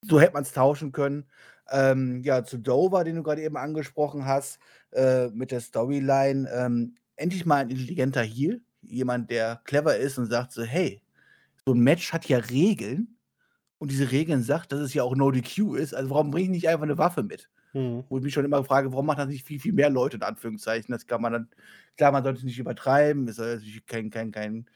so 0.02 0.20
hätte 0.20 0.34
man's 0.34 0.52
tauschen 0.52 0.92
können. 0.92 1.26
Ähm, 1.70 2.22
ja, 2.24 2.44
zu 2.44 2.58
Dover, 2.58 3.04
den 3.04 3.16
du 3.16 3.22
grade 3.24 3.42
eben 3.42 3.56
angesprochen 3.58 4.26
hast, 4.26 4.58
äh, 4.92 5.28
mit 5.30 5.50
der 5.52 5.60
Storyline, 5.60 6.48
ähm, 6.52 6.96
endlich 7.16 7.46
mal 7.46 7.62
'n 7.64 7.70
intelligenter 7.70 8.22
Heel, 8.24 8.62
jemand, 8.82 9.30
der 9.30 9.62
clever 9.64 9.96
ist 9.98 10.18
und 10.18 10.26
sagt 10.26 10.52
so: 10.52 10.64
„Hey, 10.64 11.02
so 11.66 11.72
'n 11.74 11.80
Match 11.80 12.12
hat 12.14 12.26
ja 12.28 12.38
Regeln 12.38 13.18
und 13.78 13.90
diese 13.92 14.12
Regeln 14.12 14.42
sagt, 14.44 14.72
dass 14.72 14.80
es 14.80 14.94
ja 14.94 15.02
auch 15.04 15.16
No 15.16 15.30
DQ 15.32 15.76
ist, 15.76 15.94
also 15.94 16.10
warum 16.10 16.30
bringe 16.32 16.46
ich 16.46 16.50
nicht 16.52 16.68
einfach 16.70 16.86
'ne 16.86 16.98
Waffe 16.98 17.22
mit?“ 17.24 17.48
Mhm. 17.76 18.06
Wo 18.08 18.18
ich 18.18 18.24
mich 18.24 18.34
schon 18.34 18.44
immer 18.44 18.64
frage, 18.64 18.92
warum 18.92 19.06
machen 19.06 19.18
das 19.18 19.28
nicht 19.28 19.46
viel, 19.46 19.60
viel 19.60 19.72
mehr 19.72 19.90
Leute 19.90 20.16
in 20.18 20.22
Anführungszeichen? 20.22 20.92
Das 20.92 21.06
kann 21.06 21.20
man 21.22 21.32
dann 21.32 21.50
klar, 21.96 22.12
man 22.12 22.22
sollte 22.24 22.38
es 22.38 22.44
nicht 22.44 22.58
übertreiben, 22.58 23.28
es 23.28 23.36
soll 23.36 23.56
natürlich 23.56 23.86
kein 23.86 24.10
kein 24.10 24.30
kein 24.32 24.66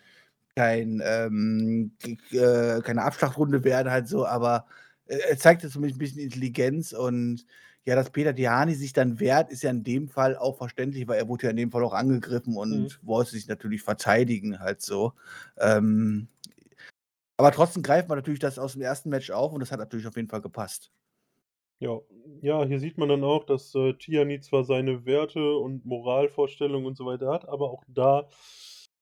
kein, 0.56 1.00
ähm, 1.04 1.96
äh, 2.32 2.80
keine 2.82 3.02
Abschlachtrunde 3.04 3.64
werden 3.64 3.90
halt 3.92 4.08
so, 4.08 4.26
aber, 4.26 4.66
äh, 5.06 5.16
er 5.30 5.38
zeigt 5.38 5.62
jetzt 5.62 5.72
zumindest 5.72 5.98
'n 5.98 6.00
bisschen 6.00 6.20
Intelligenz 6.22 6.92
und 6.92 7.46
ja, 7.86 7.94
dass 7.96 8.10
Peter 8.10 8.34
Tiani 8.34 8.74
sich 8.74 8.92
dann 8.92 9.20
wehrt, 9.20 9.50
ist 9.50 9.62
ja 9.62 9.70
in 9.70 9.84
dem 9.84 10.08
Fall 10.08 10.36
auch 10.36 10.58
verständlich, 10.58 11.08
weil 11.08 11.18
er 11.18 11.28
wurde 11.28 11.44
ja 11.46 11.50
in 11.50 11.56
dem 11.56 11.70
Fall 11.72 11.84
auch 11.84 11.94
angegriffen 11.94 12.56
Mhm. 12.70 12.88
und 12.88 13.00
wollte 13.02 13.32
sich 13.32 13.48
natürlich 13.48 13.82
verteidigen 13.82 14.60
halt 14.60 14.82
so. 14.82 15.14
Ähm, 15.58 16.28
aber 17.36 17.50
trotzdem 17.50 17.82
greift 17.82 18.08
man 18.08 18.18
natürlich 18.18 18.38
das 18.38 18.56
aus 18.58 18.74
dem 18.74 18.82
ersten 18.82 19.10
Match 19.10 19.30
auf 19.32 19.52
und 19.52 19.58
das 19.60 19.72
hat 19.72 19.80
natürlich 19.80 20.06
auf 20.06 20.14
jeden 20.16 20.28
Fall 20.28 20.42
gepasst. 20.42 20.92
Ja. 21.80 21.98
Ja, 22.42 22.64
hier 22.64 22.78
sieht 22.78 22.98
man 22.98 23.08
dann 23.08 23.24
auch, 23.24 23.44
dass, 23.44 23.74
äh, 23.74 23.94
Tiani 23.94 24.40
zwar 24.40 24.64
seine 24.64 25.04
Werte 25.06 25.56
und 25.56 25.84
Moralvorstellungen 25.86 26.86
und 26.86 26.96
so 26.96 27.06
weiter 27.06 27.28
hat, 27.32 27.48
aber 27.48 27.70
auch 27.70 27.82
da 27.88 28.28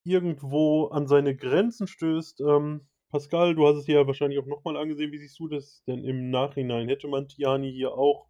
irgendwo 0.05 0.87
an 0.87 1.07
seine 1.09 1.37
Grenzen 1.37 1.87
stößt. 1.89 2.41
Ähm, 2.41 2.89
Pascal, 3.11 3.55
du 3.55 3.67
hast 3.67 3.77
es 3.79 3.87
ja 3.87 4.07
wahrscheinlich 4.07 4.39
auch 4.39 4.47
noch 4.47 4.65
mal 4.65 4.77
angesehen. 4.77 5.13
Wie 5.13 5.19
siehst 5.19 5.39
du 5.41 5.49
das 5.49 5.83
denn 5.87 6.05
im 6.05 6.31
Nachhinein? 6.31 6.89
Hätte 6.89 7.09
man 7.09 7.29
Tiani 7.29 7.73
hier 7.73 7.93
auch 7.95 8.29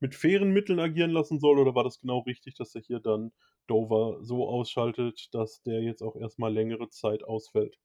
mit 0.00 0.14
fairen 0.14 0.50
Mitteln 0.50 0.80
agieren 0.80 1.10
lassen 1.10 1.40
sollen 1.40 1.58
oder 1.58 1.74
war 1.74 1.84
das 1.84 1.98
genau 2.00 2.20
richtig, 2.20 2.54
dass 2.54 2.74
er 2.74 2.82
hier 2.82 3.00
dann 3.00 3.32
Dover 3.66 4.18
so 4.22 4.48
ausschaltet, 4.48 5.28
dass 5.32 5.62
der 5.62 5.82
jetzt 5.82 6.02
auch 6.02 6.16
erst 6.16 6.38
mal 6.38 6.52
längere 6.52 6.88
Zeit 6.88 7.24
ausfällt? 7.24 7.76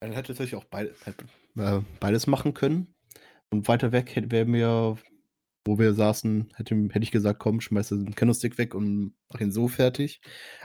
Er 0.00 0.08
hätte 0.10 0.28
tatsächlich 0.28 0.56
auch 0.56 0.64
beid 0.64 0.94
hätte, 1.04 1.26
äh, 1.56 1.80
beides 2.00 2.26
machen 2.26 2.54
können. 2.54 2.95
Und 3.50 3.68
weiter 3.68 3.92
weg 3.92 4.14
hätte 4.16 4.30
wäre 4.30 4.46
mir 4.46 4.96
wo 5.66 5.78
wir 5.78 5.94
saßen, 5.94 6.50
hätte 6.56 6.76
hätte 6.76 7.02
ich 7.04 7.10
gesagt: 7.12 7.40
„Komm, 7.40 7.60
schmeiß 7.60 7.88
den 7.90 8.14
Kendo-Stick 8.14 8.58
weg 8.58 8.74
und 8.74 9.14
mach 9.32 9.40
ihn 9.40 9.52
so 9.52 9.68
fertig.“ 9.68 10.20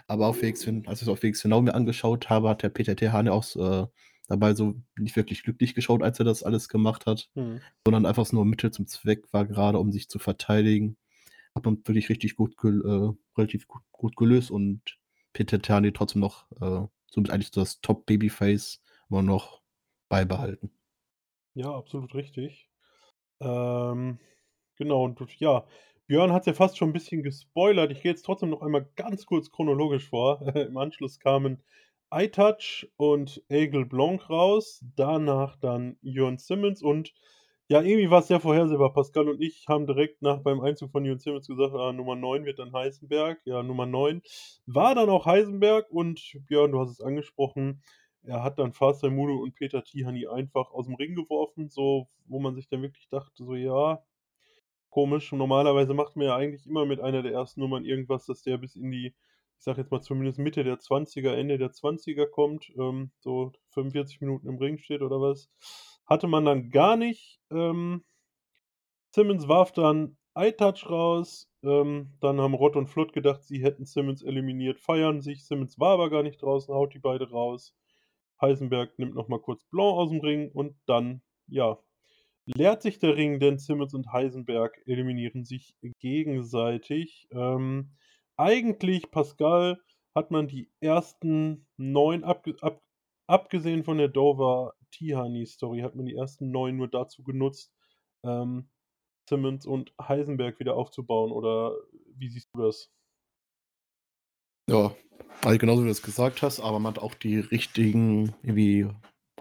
Aber 0.08 0.28
auf 0.28 0.42
WXW 0.42 0.84
als 0.88 1.02
ich's 1.02 1.10
auf 1.10 1.24
WXW 1.24 1.50
Now 1.50 1.62
mir 1.62 1.76
angeschaut 1.76 2.30
habe, 2.30 2.50
hat 2.50 2.64
der 2.64 2.70
Peter 2.70 2.96
Tiani 2.96 3.30
auch 3.32 3.44
s 3.44 3.56
äh, 3.58 3.88
dabei 4.28 4.54
so 4.56 4.76
nicht 4.98 5.16
wirklich 5.16 5.44
glücklich 5.44 5.76
geschaut, 5.76 6.04
als 6.04 6.20
er 6.20 6.26
das 6.26 6.44
alles 6.44 6.70
gemacht 6.70 7.06
hat, 7.08 7.32
Mhm. 7.36 7.62
sondern 7.86 8.06
einfach 8.06 8.32
nur 8.34 8.46
Mittel 8.46 8.72
zum 8.72 8.88
Zweck 8.88 9.32
war, 9.34 9.46
gerade 9.48 9.80
um 9.80 9.92
sich 9.92 10.10
zu 10.10 10.20
verteidigen. 10.20 10.98
Hat 11.56 11.66
man 11.66 11.78
wirklich 11.88 12.10
richtig 12.10 12.36
gut 12.38 12.56
äh, 12.64 13.12
relativ 13.38 13.68
gut 13.68 13.84
gut 13.92 14.16
gelöst 14.18 14.52
und 14.52 14.82
Peter 15.34 15.62
Tiani 15.62 15.94
trotzdem 15.94 16.22
noch, 16.22 16.52
äh, 16.62 16.88
somit 17.08 17.32
eigentlich 17.32 17.52
so 17.54 17.62
das 17.62 17.82
Top-Babyface 17.82 18.82
immer 19.10 19.22
noch 19.24 19.62
beibehalten. 20.10 20.72
Ja, 21.54 21.74
absolut 21.74 22.14
richtig. 22.14 22.70
Ähm, 23.42 24.20
genau 24.78 25.04
und 25.06 25.20
ja, 25.40 25.66
Björn 26.08 26.32
hat's 26.34 26.46
ja 26.48 26.54
fast 26.54 26.78
schon 26.78 26.90
'n 26.90 26.94
bisschen 26.94 27.24
gespoilert. 27.24 27.92
Ich 27.92 28.02
gehe 28.02 28.12
jetzt 28.12 28.24
trotzdem 28.26 28.50
noch 28.52 28.62
einmal 28.62 28.88
ganz 28.96 29.26
kurz 29.26 29.52
chronologisch 29.52 30.10
vor. 30.10 30.42
Im 30.56 30.78
Anschluss 30.78 31.20
kamen 31.20 31.64
iTouch 32.14 32.88
und 32.98 33.44
Aigle 33.50 33.86
Blanc 33.86 34.30
raus, 34.30 34.84
danach 34.96 35.56
dann 35.58 35.98
Jörn 36.02 36.38
Simmons 36.38 36.82
und 36.84 37.14
ja, 37.70 37.82
irgendwie 37.82 38.10
war's 38.12 38.28
sehr 38.28 38.42
vorhersehbar. 38.42 38.92
Pascal 38.94 39.30
und 39.30 39.42
ich 39.42 39.66
haben 39.70 39.88
direkt 39.88 40.22
nach 40.22 40.40
beim 40.42 40.60
Einzug 40.62 40.92
von 40.92 41.06
Jörn 41.06 41.20
Simmons 41.20 41.48
gesagt: 41.48 41.74
„Ah, 41.74 41.94
Nummer 41.94 42.16
9 42.18 42.44
wird 42.46 42.60
dann 42.60 42.74
Heisenberg.“ 42.74 43.40
Ja, 43.46 43.64
Nummer 43.64 43.86
9 43.86 44.22
war 44.66 44.94
dann 44.96 45.10
auch 45.10 45.26
Heisenberg 45.26 45.90
und 45.90 46.22
Björn, 46.48 46.72
du 46.74 46.80
hast 46.82 46.92
es 46.92 47.02
angesprochen, 47.02 47.82
er 48.24 48.44
hat 48.44 48.60
dann 48.60 48.74
Mulu 49.12 49.42
und 49.44 49.56
Peter 49.56 49.84
Tiani 49.84 50.28
einfach 50.28 50.72
aus'm 50.72 50.98
Ring 51.00 51.16
geworfen, 51.16 51.70
so 51.70 52.08
wo 52.26 52.40
man 52.40 52.56
sich 52.56 52.68
dann 52.70 52.82
wirklich 52.82 53.10
dachte, 53.10 53.44
so: 53.44 53.56
„Ja, 53.56 54.04
komisch.“ 54.90 55.32
Normalerweise 55.32 55.94
macht 55.94 56.16
man 56.16 56.28
ja 56.28 56.36
eigentlich 56.36 56.66
immer 56.68 56.86
mit 56.86 57.00
einer 57.02 57.24
der 57.24 57.34
ersten 57.34 57.62
Nummern 57.62 57.86
irgendwas, 57.86 58.26
dass 58.26 58.42
der 58.44 58.58
bis 58.58 58.76
in 58.76 58.92
die, 58.92 59.08
ich 59.58 59.64
sage 59.64 59.82
jetzt 59.82 59.92
mal 59.92 60.02
zumindest 60.02 60.40
Mitte 60.40 60.64
der 60.64 60.80
20er, 60.80 61.38
Ende 61.38 61.58
der 61.58 61.72
20er 61.72 62.28
kommt, 62.28 62.72
ähm, 62.78 63.12
so 63.20 63.52
45 63.70 64.22
Minuten 64.22 64.48
im 64.48 64.58
Ring 64.58 64.78
steht 64.78 65.02
oder 65.02 65.22
was. 65.22 65.50
Hatte 66.06 66.28
man 66.28 66.46
dann 66.46 66.70
gar 66.72 66.98
nicht. 66.98 67.40
Ähm, 67.52 68.04
Simmons 69.16 69.48
warf 69.48 69.72
dann 69.72 70.18
iTouch 70.36 70.90
raus. 70.90 71.50
Ähm, 71.64 72.12
dann 72.20 72.42
haben 72.42 72.54
Rott 72.54 72.76
und 72.76 72.88
Flott 72.88 73.14
gedacht, 73.14 73.44
sie 73.44 73.64
hätten 73.64 73.86
Simmons 73.86 74.22
eliminiert, 74.22 74.80
feiern 74.82 75.22
sich. 75.22 75.46
Simmons 75.46 75.80
war 75.80 75.92
aber 75.94 76.10
gar 76.10 76.24
nicht 76.24 76.42
draußen, 76.42 76.74
haut 76.74 76.94
die 76.94 77.00
beide 77.00 77.30
raus. 77.30 77.74
Heisenberg 78.42 78.98
nimmt 78.98 79.16
noch 79.16 79.28
mal 79.28 79.40
kurz 79.40 79.64
Blanc 79.66 79.98
aus'm 79.98 80.22
Ring 80.22 80.52
und 80.52 80.76
dann, 80.86 81.22
ja, 81.48 81.80
leert 82.46 82.82
sich 82.82 83.00
der 83.00 83.16
Ring, 83.16 83.40
denn 83.40 83.60
Simmons 83.60 83.94
und 83.94 84.12
Heisenberg 84.12 84.82
eliminieren 84.86 85.46
sich 85.46 85.76
gegenseitig. 86.00 87.28
Ähm, 87.32 87.92
eigentlich, 88.38 89.12
Pascal, 89.12 89.80
hat 90.16 90.32
man 90.32 90.48
die 90.48 90.70
ersten 90.82 91.68
9 91.78 92.24
abge 92.24 92.56
ab 92.62 92.82
abgesehen 93.28 93.86
von 93.86 93.98
der 93.98 94.10
Dover-Tiani-Story, 94.10 95.80
hat 95.80 95.96
man 95.96 96.06
die 96.06 96.16
ersten 96.16 96.52
9 96.52 96.76
nur 96.76 96.90
dazu 96.90 97.24
genutzt, 97.24 97.74
ähm, 98.26 98.70
Simmons 99.30 99.66
und 99.66 99.94
Heisenberg 100.02 100.60
wieder 100.60 100.76
aufzubauen 100.76 101.32
oder 101.32 101.74
wie 102.16 102.28
siehst 102.28 102.50
du 102.54 102.64
das? 102.64 102.92
Ja, 104.70 104.94
halt 105.44 105.60
genauso 105.60 105.82
wie 105.82 105.86
du 105.86 105.92
es 105.92 106.02
gesagt 106.02 106.42
hast, 106.42 106.60
aber 106.60 106.80
man 106.80 106.94
hat 106.96 107.02
auch 107.02 107.14
die 107.16 107.40
richtigen 107.40 108.34
irgendwie 108.44 108.88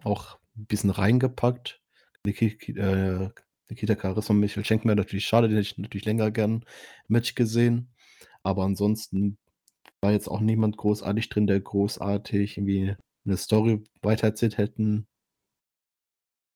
auch 0.05 0.39
'n 0.57 0.67
bisschen 0.67 0.91
reingepackt. 0.91 1.81
Äh, 2.27 3.29
Nikita 3.71 3.97
Charisma 4.01 4.35
und 4.35 4.41
Michael 4.41 4.65
Schenken 4.65 4.89
wäre 4.89 4.97
natürlich 4.97 5.27
schade, 5.27 5.49
den 5.49 5.57
hätte 5.57 5.69
ich 5.69 5.79
natürlich 5.79 6.05
länger 6.07 6.31
gern 6.31 6.53
im 6.63 6.65
Match 7.09 7.35
gesehen. 7.35 7.95
Aber 8.43 8.65
ansonsten 8.65 9.39
war 10.03 10.13
jetzt 10.13 10.29
auch 10.29 10.41
niemand 10.41 10.77
großartig 10.79 11.29
drin, 11.31 11.47
der 11.47 11.61
großartig 11.61 12.59
irgendwie 12.59 12.97
eine 13.27 13.37
Story 13.37 13.85
weitererzählt 14.03 14.59
hätten 14.59 15.07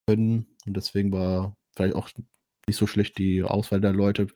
können. 0.06 0.46
Und 0.66 0.76
deswegen 0.76 1.12
war 1.12 1.56
vielleicht 1.76 1.94
auch 1.94 2.08
nicht 2.66 2.76
so 2.78 2.86
schlecht 2.86 3.18
die 3.18 3.42
Auswahl 3.42 3.80
der 3.80 3.92
Leute. 3.92 4.26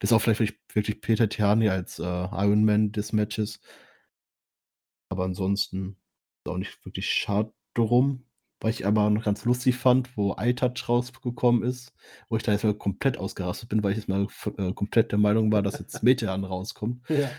Das 0.00 0.10
ist 0.10 0.12
auch 0.12 0.20
vielleicht 0.22 0.56
wirklich 0.74 1.00
Peter 1.00 1.28
Tiani 1.28 1.68
als 1.68 1.98
äh, 1.98 2.02
Iron 2.04 2.64
Man 2.64 2.92
des 2.92 3.12
Matches. 3.12 3.60
Aber 5.08 5.24
ansonsten 5.24 5.96
ist 6.44 6.50
auch 6.50 6.58
nicht 6.58 6.84
wirklich 6.84 7.10
schade 7.10 7.52
drum. 7.74 8.24
Was 8.60 8.76
ich 8.76 8.86
aber 8.86 9.10
noch 9.10 9.22
ganz 9.22 9.44
lustig 9.44 9.76
fand, 9.76 10.16
wo 10.16 10.34
iTouch 10.38 10.88
rausgekommen 10.88 11.62
ist, 11.62 11.92
wo 12.30 12.36
ich 12.36 12.42
da 12.42 12.52
jetzt 12.52 12.64
mal 12.64 12.72
komplett 12.72 13.18
ausgerastet 13.18 13.68
bin, 13.68 13.82
weil 13.82 13.92
ich 13.92 13.98
jetzt 13.98 14.08
mal 14.08 14.26
äh, 14.56 14.72
komplett 14.72 15.12
der 15.12 15.18
Meinung 15.18 15.52
war, 15.52 15.62
dass 15.62 15.78
jetzt 15.78 16.02
Metean 16.02 16.44
rauskommt. 16.44 17.02
Ja. 17.08 17.30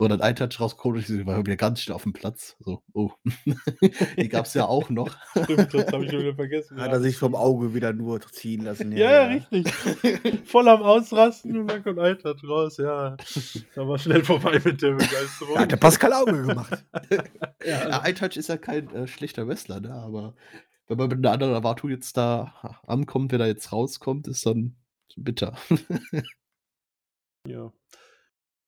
Oder 0.00 0.18
ein 0.18 0.32
iTouch 0.32 0.58
rauskommt 0.58 0.96
und 0.96 1.20
ich 1.20 1.26
war 1.26 1.38
wieder 1.44 1.56
ganz 1.56 1.82
schnell 1.82 1.94
auf 1.94 2.04
dem 2.04 2.14
Platz. 2.14 2.56
So, 2.60 2.82
oh. 2.94 3.10
die 4.16 4.30
gab 4.30 4.46
es 4.46 4.54
ja 4.54 4.64
auch 4.64 4.88
noch. 4.88 5.14
Stimmt, 5.44 5.74
das 5.74 5.92
habe 5.92 6.06
ich 6.06 6.10
schon 6.10 6.20
wieder 6.20 6.34
vergessen. 6.34 6.80
Hat 6.80 6.86
ja. 6.86 6.94
er 6.94 7.00
sich 7.00 7.18
vom 7.18 7.34
Auge 7.34 7.74
wieder 7.74 7.92
nur 7.92 8.18
ziehen 8.22 8.64
lassen. 8.64 8.92
Ja, 8.92 9.10
ja, 9.10 9.24
richtig. 9.26 9.70
Voll 10.46 10.68
am 10.68 10.82
Ausrasten 10.82 11.54
und 11.54 11.66
dann 11.70 11.82
kommt 11.82 11.98
Eintracht 11.98 12.42
raus, 12.44 12.78
ja. 12.78 13.18
Da 13.74 13.86
war 13.86 13.98
schnell 13.98 14.24
vorbei 14.24 14.58
mit 14.64 14.80
der 14.80 14.92
Begeisterung. 14.92 15.54
Ja, 15.54 15.60
hat 15.60 15.72
der 15.72 15.76
Pascal 15.76 16.14
Auge 16.14 16.46
gemacht. 16.46 16.82
ja, 17.62 17.80
also. 17.80 18.10
iTouch 18.10 18.38
ist 18.38 18.48
ja 18.48 18.56
kein 18.56 18.88
äh, 18.94 19.06
schlechter 19.06 19.46
Wrestler, 19.46 19.80
ne? 19.80 19.92
aber 19.92 20.34
wenn 20.88 20.96
man 20.96 21.08
mit 21.10 21.18
einer 21.18 21.32
anderen 21.32 21.52
Erwartung 21.52 21.90
jetzt 21.90 22.16
da 22.16 22.78
ankommt, 22.86 23.32
wer 23.32 23.38
da 23.38 23.46
jetzt 23.46 23.70
rauskommt, 23.70 24.28
ist 24.28 24.46
dann 24.46 24.76
bitter. 25.16 25.58
ja. 27.46 27.70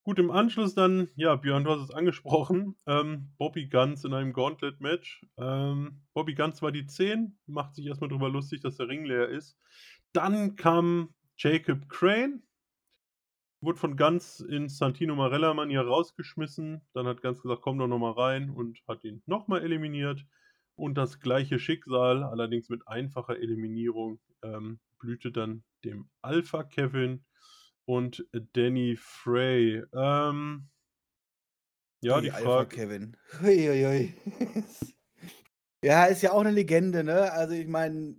Gut, 0.04 0.18
im 0.18 0.32
Anschluss 0.32 0.74
dann, 0.74 1.08
ja, 1.14 1.36
Björn, 1.36 1.62
du 1.62 1.70
hast 1.70 1.82
es 1.82 1.90
angesprochen, 1.92 2.76
ähm, 2.86 3.30
Bobby 3.38 3.68
Guns 3.68 4.04
in 4.04 4.12
einem 4.12 4.32
Gauntlet-Match. 4.32 5.24
Ähm, 5.38 6.02
Bobby 6.12 6.34
Guns 6.34 6.60
war 6.60 6.72
die 6.72 6.86
10, 6.86 7.38
macht 7.46 7.76
sich 7.76 7.86
erstmal 7.86 8.10
drüber 8.10 8.28
lustig, 8.28 8.60
dass 8.62 8.78
der 8.78 8.88
Ring 8.88 9.04
leer 9.04 9.28
ist. 9.28 9.56
Dann 10.12 10.56
kam 10.56 11.14
Jacob 11.36 11.88
Crane, 11.88 12.42
wurde 13.60 13.78
von 13.78 13.96
Guns 13.96 14.40
in 14.40 14.68
Santino 14.68 15.14
Marella-Manier 15.14 15.82
rausgeschmissen. 15.82 16.80
Dann 16.94 17.06
hat 17.06 17.22
Guns 17.22 17.40
gesagt, 17.40 17.62
komm 17.62 17.78
doch 17.78 17.86
nochmal 17.86 18.12
rein 18.14 18.50
und 18.50 18.80
hat 18.88 19.04
ihn 19.04 19.22
nochmal 19.26 19.62
eliminiert. 19.62 20.26
Und 20.74 20.94
das 20.98 21.20
gleiche 21.20 21.60
Schicksal, 21.60 22.24
allerdings 22.24 22.68
mit 22.68 22.88
einfacher 22.88 23.36
Eliminierung, 23.36 24.18
ähm, 24.42 24.80
blühte 24.98 25.30
dann 25.30 25.62
dem 25.84 26.08
Alpha 26.22 26.64
Kevin 26.64 27.24
und 27.84 28.24
Danny 28.52 28.96
Frey. 28.98 29.82
Ähm, 29.94 30.68
ja, 32.00 32.20
die, 32.20 32.26
die 32.26 32.30
Frage. 32.30 32.48
Alpha 32.48 32.64
Kevin. 32.64 33.16
Uiuiui. 33.42 34.14
ja, 35.84 36.04
ist 36.06 36.22
ja 36.22 36.32
auch 36.32 36.40
eine 36.40 36.50
Legende, 36.50 37.04
ne? 37.04 37.32
Also 37.32 37.54
ich 37.54 37.68
meine, 37.68 38.16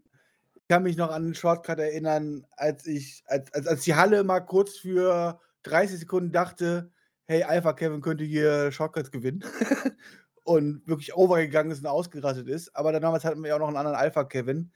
ich 0.56 0.68
kann 0.68 0.84
mich 0.84 0.98
noch 0.98 1.12
an 1.12 1.24
den 1.24 1.36
Shortcut 1.36 1.80
erinnern, 1.80 2.46
als 2.52 2.88
ich, 2.88 3.24
als, 3.28 3.54
als, 3.54 3.68
als 3.68 3.82
die 3.82 3.96
Halle 3.96 4.24
mal 4.24 4.40
kurz 4.40 4.78
für 4.78 5.40
30 5.64 6.00
Sekunden 6.00 6.32
dachte, 6.32 6.92
hey, 7.26 7.44
Alpha 7.44 7.74
Kevin 7.74 8.02
könnte 8.02 8.24
hier 8.24 8.72
Shortcuts 8.72 9.12
gewinnen. 9.12 9.44
und 10.44 10.86
wirklich 10.88 11.16
overgegangen 11.16 11.72
ist 11.72 11.80
und 11.80 11.88
ausgerastet 11.88 12.48
ist. 12.48 12.76
Aber 12.76 12.92
damals 13.00 13.24
hatten 13.24 13.42
wir 13.42 13.50
ja 13.50 13.56
auch 13.56 13.60
noch 13.60 13.68
einen 13.68 13.78
anderen 13.78 13.98
Alpha 13.98 14.24
Kevin. 14.26 14.72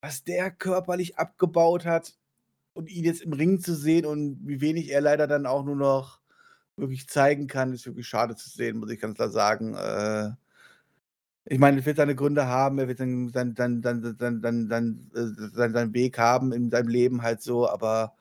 Was 0.00 0.24
der 0.24 0.50
körperlich 0.50 1.18
abgebaut 1.18 1.84
hat, 1.84 2.14
und 2.74 2.90
ihn 2.90 3.04
jetzt 3.04 3.22
im 3.22 3.32
Ring 3.32 3.60
zu 3.60 3.74
sehen 3.74 4.06
und 4.06 4.38
wie 4.46 4.60
wenig 4.60 4.90
er 4.90 5.00
leider 5.00 5.26
dann 5.26 5.46
auch 5.46 5.64
nur 5.64 5.76
noch 5.76 6.20
wirklich 6.76 7.08
zeigen 7.08 7.46
kann, 7.46 7.72
ist 7.72 7.86
wirklich 7.86 8.06
schade 8.08 8.36
zu 8.36 8.48
sehen, 8.48 8.78
muss 8.78 8.90
ich 8.90 9.00
ganz 9.00 9.16
klar 9.16 9.30
sagen. 9.30 9.74
Äh, 9.74 10.30
ich 11.44 11.58
meine, 11.58 11.80
er 11.80 11.86
wird 11.86 11.96
seine 11.96 12.14
Gründe 12.14 12.46
haben, 12.46 12.78
er 12.78 12.88
wird 12.88 13.00
dann, 13.00 13.30
dann, 13.32 13.54
dann, 13.54 13.82
dann, 13.82 14.16
dann, 14.18 14.40
dann, 14.40 14.68
dann, 14.68 15.10
dann 15.54 15.72
seinen 15.72 15.94
Weg 15.94 16.18
haben 16.18 16.52
in 16.52 16.70
seinem 16.70 16.88
Leben 16.88 17.22
halt 17.22 17.42
so, 17.42 17.68
aber 17.68 18.14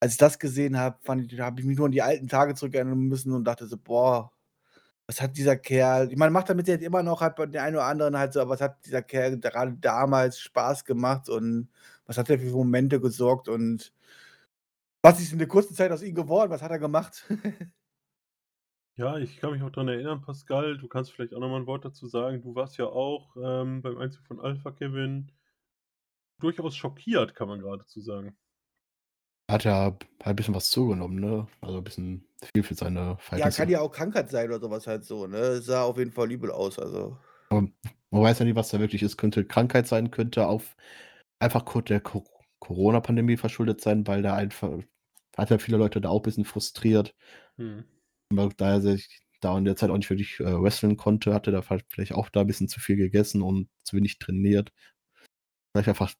als 0.00 0.12
ich 0.12 0.18
das 0.18 0.38
gesehen 0.38 0.78
habe, 0.78 0.96
habe 1.06 1.60
ich 1.60 1.66
mich 1.66 1.76
nur 1.78 1.86
an 1.86 1.92
die 1.92 2.02
alten 2.02 2.28
Tage 2.28 2.54
zurückerinnern 2.54 2.98
müssen 2.98 3.32
und 3.32 3.44
dachte 3.44 3.66
so, 3.66 3.76
boah, 3.78 4.32
was 5.06 5.20
hat 5.20 5.36
dieser 5.36 5.56
Kerl, 5.56 6.10
ich 6.10 6.16
meine, 6.16 6.30
macht 6.30 6.48
damit 6.48 6.68
jetzt 6.68 6.82
immer 6.82 7.02
noch 7.02 7.20
halt 7.20 7.36
bei 7.36 7.46
den 7.46 7.60
einen 7.60 7.76
oder 7.76 7.84
anderen 7.86 8.18
halt 8.18 8.32
so, 8.32 8.40
aber 8.40 8.50
was 8.50 8.60
hat 8.60 8.84
dieser 8.86 9.02
Kerl 9.02 9.38
gerade 9.38 9.74
damals 9.80 10.40
Spaß 10.40 10.84
gemacht 10.84 11.28
und 11.28 11.68
was 12.06 12.18
hat 12.18 12.30
er 12.30 12.38
für 12.38 12.50
Momente 12.50 13.00
gesorgt 13.00 13.48
und 13.48 13.92
was 15.02 15.20
ist 15.20 15.32
in 15.32 15.38
der 15.38 15.48
kurzen 15.48 15.74
Zeit 15.74 15.92
aus 15.92 16.02
ihm 16.02 16.14
geworden? 16.14 16.50
Was 16.50 16.62
hat 16.62 16.70
er 16.70 16.78
gemacht? 16.78 17.24
ja, 18.96 19.18
ich 19.18 19.36
kann 19.38 19.52
mich 19.52 19.62
auch 19.62 19.70
daran 19.70 19.88
erinnern, 19.88 20.22
Pascal, 20.22 20.78
du 20.78 20.88
kannst 20.88 21.12
vielleicht 21.12 21.34
auch 21.34 21.40
nochmal 21.40 21.60
ein 21.60 21.66
Wort 21.66 21.84
dazu 21.84 22.06
sagen. 22.06 22.40
Du 22.40 22.54
warst 22.54 22.78
ja 22.78 22.86
auch 22.86 23.36
ähm, 23.36 23.82
beim 23.82 23.98
Einzug 23.98 24.24
von 24.24 24.40
Alpha 24.40 24.70
Kevin 24.70 25.30
durchaus 26.40 26.74
schockiert, 26.74 27.34
kann 27.34 27.48
man 27.48 27.60
geradezu 27.60 28.00
sagen. 28.00 28.36
Hat 29.50 29.64
ja 29.64 29.74
halt 29.74 30.06
ein 30.20 30.36
bisschen 30.36 30.54
was 30.54 30.70
zugenommen, 30.70 31.20
ne? 31.20 31.46
Also 31.60 31.76
ein 31.78 31.84
bisschen 31.84 32.26
viel 32.54 32.62
für 32.62 32.74
seine 32.74 33.18
Verhältnisse. 33.18 33.58
Ja, 33.58 33.64
kann 33.64 33.72
ja 33.72 33.80
auch 33.80 33.92
Krankheit 33.92 34.30
sein 34.30 34.48
oder 34.48 34.58
sowas 34.58 34.86
halt 34.86 35.04
so, 35.04 35.26
ne? 35.26 35.60
Sah 35.60 35.82
auf 35.82 35.98
jeden 35.98 36.12
Fall 36.12 36.32
übel 36.32 36.50
aus, 36.50 36.78
also. 36.78 37.18
Aber 37.50 37.68
man 38.10 38.22
weiß 38.22 38.38
ja 38.38 38.46
nicht, 38.46 38.56
was 38.56 38.70
da 38.70 38.80
wirklich 38.80 39.02
ist. 39.02 39.18
Könnte 39.18 39.44
Krankheit 39.44 39.86
sein, 39.86 40.10
könnte 40.10 40.46
auf 40.46 40.76
einfach 41.38 41.64
der 41.82 42.00
Corona-Pandemie 42.00 43.36
verschuldet 43.36 43.80
sein, 43.80 44.06
weil 44.06 44.22
da 44.22 44.34
einfach 44.34 44.78
hat 45.36 45.50
ja 45.50 45.58
viele 45.58 45.76
Leute 45.76 46.00
da 46.00 46.08
auch 46.08 46.20
ein 46.20 46.22
bisschen 46.22 46.44
frustriert. 46.44 47.14
Hm. 47.56 47.84
Da 48.56 48.72
er 48.72 48.80
sich 48.80 49.22
da 49.40 49.56
in 49.58 49.64
der 49.64 49.76
Zeit 49.76 49.90
auch 49.90 49.96
nicht 49.96 50.10
wirklich 50.10 50.40
äh, 50.40 50.44
wrestlen 50.44 50.96
konnte, 50.96 51.34
hatte 51.34 51.50
da 51.50 51.62
vielleicht 51.62 52.14
auch 52.14 52.30
da 52.30 52.40
ein 52.40 52.46
bisschen 52.46 52.68
zu 52.68 52.80
viel 52.80 52.96
gegessen 52.96 53.42
und 53.42 53.68
zu 53.82 53.96
wenig 53.96 54.18
trainiert. 54.18 54.72
Vielleicht 55.72 55.88
einfach 55.88 56.14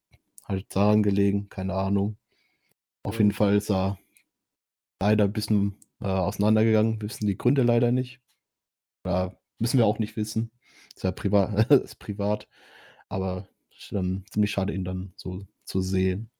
halt 0.44 0.66
daran 0.74 1.02
gelegen, 1.02 1.48
keine 1.48 1.74
Ahnung. 1.74 2.18
Auf 3.02 3.18
jeden 3.18 3.32
Fall 3.32 3.56
ist 3.56 3.70
er 3.70 3.98
leider 5.00 5.24
ein 5.24 5.32
bisschen 5.32 5.76
äh, 6.00 6.06
auseinandergegangen. 6.06 7.00
Wir 7.00 7.08
wissen 7.08 7.26
die 7.26 7.38
Gründe 7.38 7.62
leider 7.62 7.92
nicht. 7.92 8.20
Oder 9.04 9.38
müssen 9.58 9.78
wir 9.78 9.86
auch 9.86 9.98
nicht 9.98 10.16
wissen. 10.16 10.50
Ist 10.94 11.04
ja 11.04 11.12
privat, 11.12 11.70
ist 11.70 11.98
privat. 11.98 12.48
Aber 13.08 13.48
dann 13.91 14.24
ziemlich 14.30 14.51
schade, 14.51 14.72
ihn 14.72 14.85
dann 14.85 15.12
so 15.16 15.47
zu 15.64 15.80
sehen. 15.80 16.30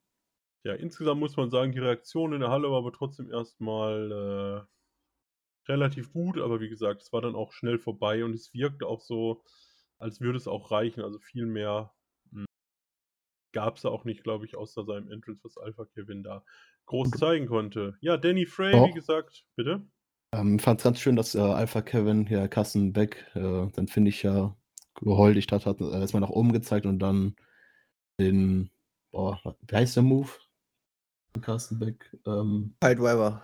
Ja, 0.65 0.75
insgesamt 0.75 1.21
muss 1.21 1.37
man 1.37 1.51
sagen, 1.51 1.73
die 1.73 1.79
Reaktion 1.79 2.33
in 2.33 2.41
der 2.41 2.51
Halle 2.51 2.71
war 2.71 2.79
aber 2.79 2.93
trotzdem 2.93 3.31
erstmal 3.31 4.67
äh, 5.67 5.71
relativ 5.71 6.13
gut. 6.13 6.39
Aber 6.39 6.61
wie 6.61 6.69
gesagt, 6.69 7.03
es 7.03 7.13
war 7.13 7.21
dann 7.21 7.35
auch 7.35 7.53
schnell 7.53 7.79
vorbei 7.79 8.25
und 8.25 8.35
es 8.35 8.55
wirkte 8.55 8.87
auch 8.87 9.01
so, 9.01 9.45
als 9.99 10.21
würde 10.21 10.39
es 10.39 10.49
auch 10.49 10.71
reichen. 10.71 11.03
Also 11.03 11.19
viel 11.19 11.47
mehr 11.47 11.93
gab 13.55 13.77
es 13.79 13.87
auch 13.87 14.05
nicht, 14.05 14.23
glaube 14.23 14.45
ich, 14.45 14.57
außer 14.57 14.85
seinem 14.85 15.11
Entrance, 15.11 15.43
was 15.45 15.57
Alpha 15.57 15.87
Kevin 15.87 16.23
da 16.23 16.45
groß 16.87 17.13
zeigen 17.13 17.47
konnte. 17.47 17.97
Ja, 18.01 18.19
Danny 18.19 18.45
Frey, 18.45 18.75
oh. 18.75 18.89
wie 18.89 18.93
gesagt, 18.93 19.47
bitte. 19.57 19.87
Ähm, 20.33 20.59
fand 20.59 20.81
es 20.81 20.85
ganz 20.85 21.01
schön, 21.01 21.17
dass 21.17 21.35
äh, 21.35 21.41
Alpha 21.41 21.81
Kevin 21.81 22.27
hier 22.27 22.49
Kassen 22.49 22.93
Beck, 22.93 23.25
äh, 23.35 23.69
dann 23.73 23.89
finde 23.89 24.11
ich 24.11 24.23
ja, 24.23 24.55
geheuligt 24.95 25.53
hat, 25.53 25.67
hat 25.67 25.81
er 25.81 26.01
erstmal 26.01 26.21
nach 26.21 26.31
oben 26.31 26.53
gezeigt 26.53 26.87
und 26.87 26.99
dann 26.99 27.37
den, 28.19 28.71
boah, 29.11 29.41
wie 29.69 29.77
heißt 29.77 29.97
der 29.97 30.03
Move? 30.03 30.31
Carsten 31.41 31.79
Beck. 31.79 32.17
Ähm, 32.27 32.75
Piledriver. 32.81 33.43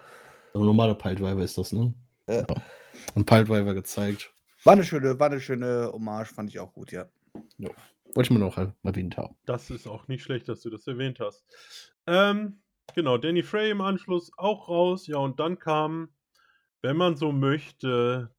Also 0.54 0.64
normaler 0.64 0.94
Piledriver 0.94 1.42
ist 1.42 1.58
das, 1.58 1.72
ne? 1.72 1.92
Ja. 2.28 2.46
ja. 2.48 2.62
Und 3.14 3.26
Piledriver 3.26 3.74
gezeigt. 3.74 4.32
War 4.64 4.74
eine 4.74 4.84
schöne, 4.84 5.18
war 5.18 5.30
eine 5.30 5.40
schöne 5.40 5.90
Hommage, 5.92 6.34
fand 6.34 6.50
ich 6.50 6.58
auch 6.60 6.72
gut, 6.72 6.92
ja. 6.92 7.06
ja. 7.58 7.70
Wollte 8.14 8.28
ich 8.28 8.30
mir 8.30 8.38
noch 8.38 8.58
erwähnt 8.82 9.16
haben. 9.16 9.36
Das 9.46 9.70
ist 9.70 9.86
auch 9.86 10.08
nicht 10.08 10.22
schlecht, 10.22 10.48
dass 10.48 10.60
du 10.60 10.70
das 10.70 10.86
erwähnt 10.86 11.20
hast. 11.20 11.44
Ähm, 12.06 12.60
genau, 12.94 13.18
Danny 13.18 13.42
Frey 13.42 13.70
im 13.70 13.80
Anschluss 13.80 14.32
auch 14.36 14.68
raus. 14.68 15.06
Ja, 15.06 15.18
und 15.18 15.38
dann 15.38 15.58
kam, 15.58 16.10
wenn 16.82 16.96
man 16.96 17.16
so 17.16 17.32
möchte, 17.32 18.34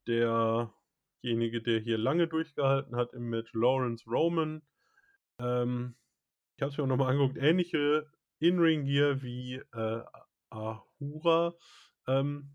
derjenige, 1.24 1.62
der 1.62 1.80
hier 1.80 1.98
lange 1.98 2.28
durchgehalten 2.28 2.96
hat 2.96 3.14
im 3.14 3.30
Match, 3.30 3.54
Lawrence 3.54 4.04
Roman. 4.10 4.62
Ähm, 5.40 5.96
ich 6.56 6.62
habe 6.62 6.72
es 6.72 6.78
mir 6.78 6.84
auch 6.84 6.88
nochmal 6.88 7.12
angeguckt, 7.12 7.38
ähnliche 7.38 8.08
In-Ring 8.40 8.84
hier 8.84 9.22
wie 9.22 9.56
äh, 9.74 10.04
Ahura. 10.50 11.54
Ähm, 12.08 12.52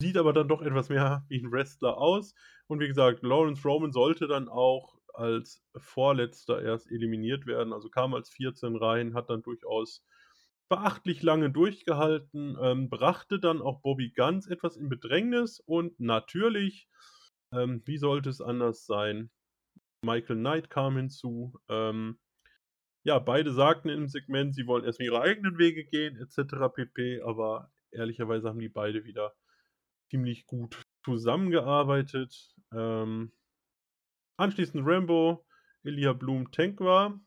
sieht 0.00 0.16
aber 0.16 0.32
dann 0.32 0.48
doch 0.48 0.62
etwas 0.62 0.88
mehr 0.88 1.24
wie 1.28 1.40
ein 1.40 1.50
Wrestler 1.50 1.98
aus. 1.98 2.34
Und 2.66 2.80
wie 2.80 2.88
gesagt, 2.88 3.22
Lawrence 3.22 3.66
Roman 3.66 3.92
sollte 3.92 4.26
dann 4.26 4.48
auch 4.48 4.98
als 5.14 5.64
Vorletzter 5.76 6.62
erst 6.62 6.90
eliminiert 6.90 7.46
werden, 7.46 7.72
also 7.72 7.88
kam 7.88 8.12
als 8.12 8.28
14 8.30 8.76
rein, 8.76 9.14
hat 9.14 9.30
dann 9.30 9.42
durchaus 9.42 10.04
beachtlich 10.68 11.22
lange 11.22 11.50
durchgehalten, 11.50 12.58
ähm, 12.60 12.90
brachte 12.90 13.38
dann 13.38 13.62
auch 13.62 13.80
Bobby 13.80 14.12
Guns 14.14 14.46
etwas 14.46 14.76
in 14.76 14.88
Bedrängnis 14.88 15.60
und 15.60 15.98
natürlich, 16.00 16.88
ähm, 17.52 17.82
wie 17.84 17.98
sollte 17.98 18.28
es 18.30 18.40
anders 18.40 18.86
sein, 18.86 19.30
Michael 20.02 20.36
Knight 20.36 20.70
kam 20.70 20.96
hinzu. 20.96 21.58
Ähm, 21.68 22.18
ja, 23.04 23.18
beide 23.18 23.52
sagten 23.52 23.88
im 23.88 24.08
Segment, 24.08 24.54
sie 24.54 24.66
wollen 24.66 24.84
erstmal 24.84 25.06
ihre 25.06 25.20
eigenen 25.20 25.58
Wege 25.58 25.84
gehen, 25.84 26.16
etc. 26.16 26.74
pp. 26.74 27.22
Aber 27.22 27.70
ehrlicherweise 27.90 28.48
haben 28.48 28.58
die 28.58 28.68
beide 28.68 29.04
wieder 29.04 29.34
ziemlich 30.10 30.46
gut 30.46 30.82
zusammengearbeitet. 31.04 32.54
Ähm, 32.72 33.32
anschließend 34.36 34.86
Rambo, 34.86 35.46
Elia 35.84 36.12
Blum, 36.12 36.50
Tank 36.50 36.80
war. 36.80 37.20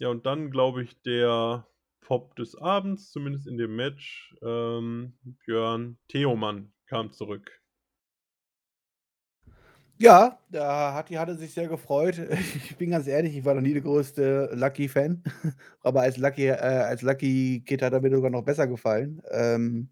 Ja, 0.00 0.08
und 0.08 0.26
dann 0.26 0.50
glaube 0.50 0.82
ich 0.82 1.00
der 1.02 1.66
Pop 2.00 2.36
des 2.36 2.54
Abends, 2.54 3.10
zumindest 3.10 3.46
in 3.46 3.58
dem 3.58 3.74
Match. 3.74 4.34
Ähm, 4.42 5.18
Björn 5.44 5.98
Theomann 6.08 6.72
kam 6.86 7.12
zurück. 7.12 7.57
Ja, 10.00 10.38
da 10.50 10.94
hat 10.94 11.08
die 11.08 11.18
hatte 11.18 11.36
sich 11.36 11.52
sehr 11.52 11.68
gefreut. 11.68 12.18
Ich 12.70 12.76
bin 12.76 12.90
ganz 12.90 13.06
ehrlich, 13.08 13.36
ich 13.36 13.44
war 13.44 13.54
noch 13.54 13.62
nie 13.62 13.72
der 13.72 13.82
größte 13.82 14.50
Lucky-Fan, 14.54 15.22
aber 15.82 16.02
als 16.02 16.16
Lucky, 16.18 16.46
äh, 16.46 16.52
als 16.52 17.02
Lucky 17.02 17.62
Kid 17.66 17.82
hat 17.82 17.92
er 17.92 18.00
mir 18.00 18.10
sogar 18.10 18.30
noch 18.30 18.42
besser 18.44 18.66
gefallen. 18.68 19.20
Ähm, 19.30 19.88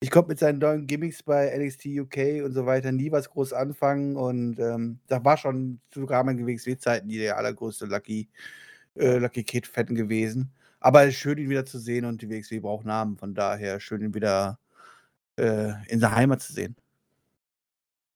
ich 0.00 0.10
konnte 0.10 0.30
mit 0.30 0.38
seinen 0.40 0.58
neuen 0.60 0.86
Gimmicks 0.86 1.22
bei 1.22 1.56
NXT 1.58 1.86
UK 1.86 2.44
und 2.44 2.54
so 2.54 2.66
weiter 2.66 2.92
nie 2.92 3.12
was 3.12 3.30
groß 3.30 3.52
anfangen 3.54 4.16
und 4.16 4.58
ähm, 4.60 5.00
da 5.08 5.24
war 5.24 5.36
schon 5.38 5.80
zu 5.92 6.04
Rahmen 6.04 6.46
WXW-Zeiten 6.46 7.08
die 7.08 7.18
der 7.18 7.38
allergrößte 7.38 7.86
Lucky, 7.86 8.28
äh, 8.96 9.18
Lucky 9.18 9.44
Kid-Fan 9.44 9.94
gewesen. 9.96 10.52
Aber 10.80 11.10
schön, 11.12 11.38
ihn 11.38 11.50
wieder 11.50 11.66
zu 11.66 11.78
sehen 11.78 12.04
und 12.06 12.22
die 12.22 12.30
WXW 12.30 12.60
braucht 12.60 12.86
Namen, 12.86 13.16
von 13.18 13.34
daher 13.34 13.80
schön, 13.80 14.02
ihn 14.02 14.14
wieder 14.14 14.58
äh, 15.38 15.72
in 15.88 16.00
der 16.00 16.14
Heimat 16.16 16.42
zu 16.42 16.52
sehen. 16.54 16.76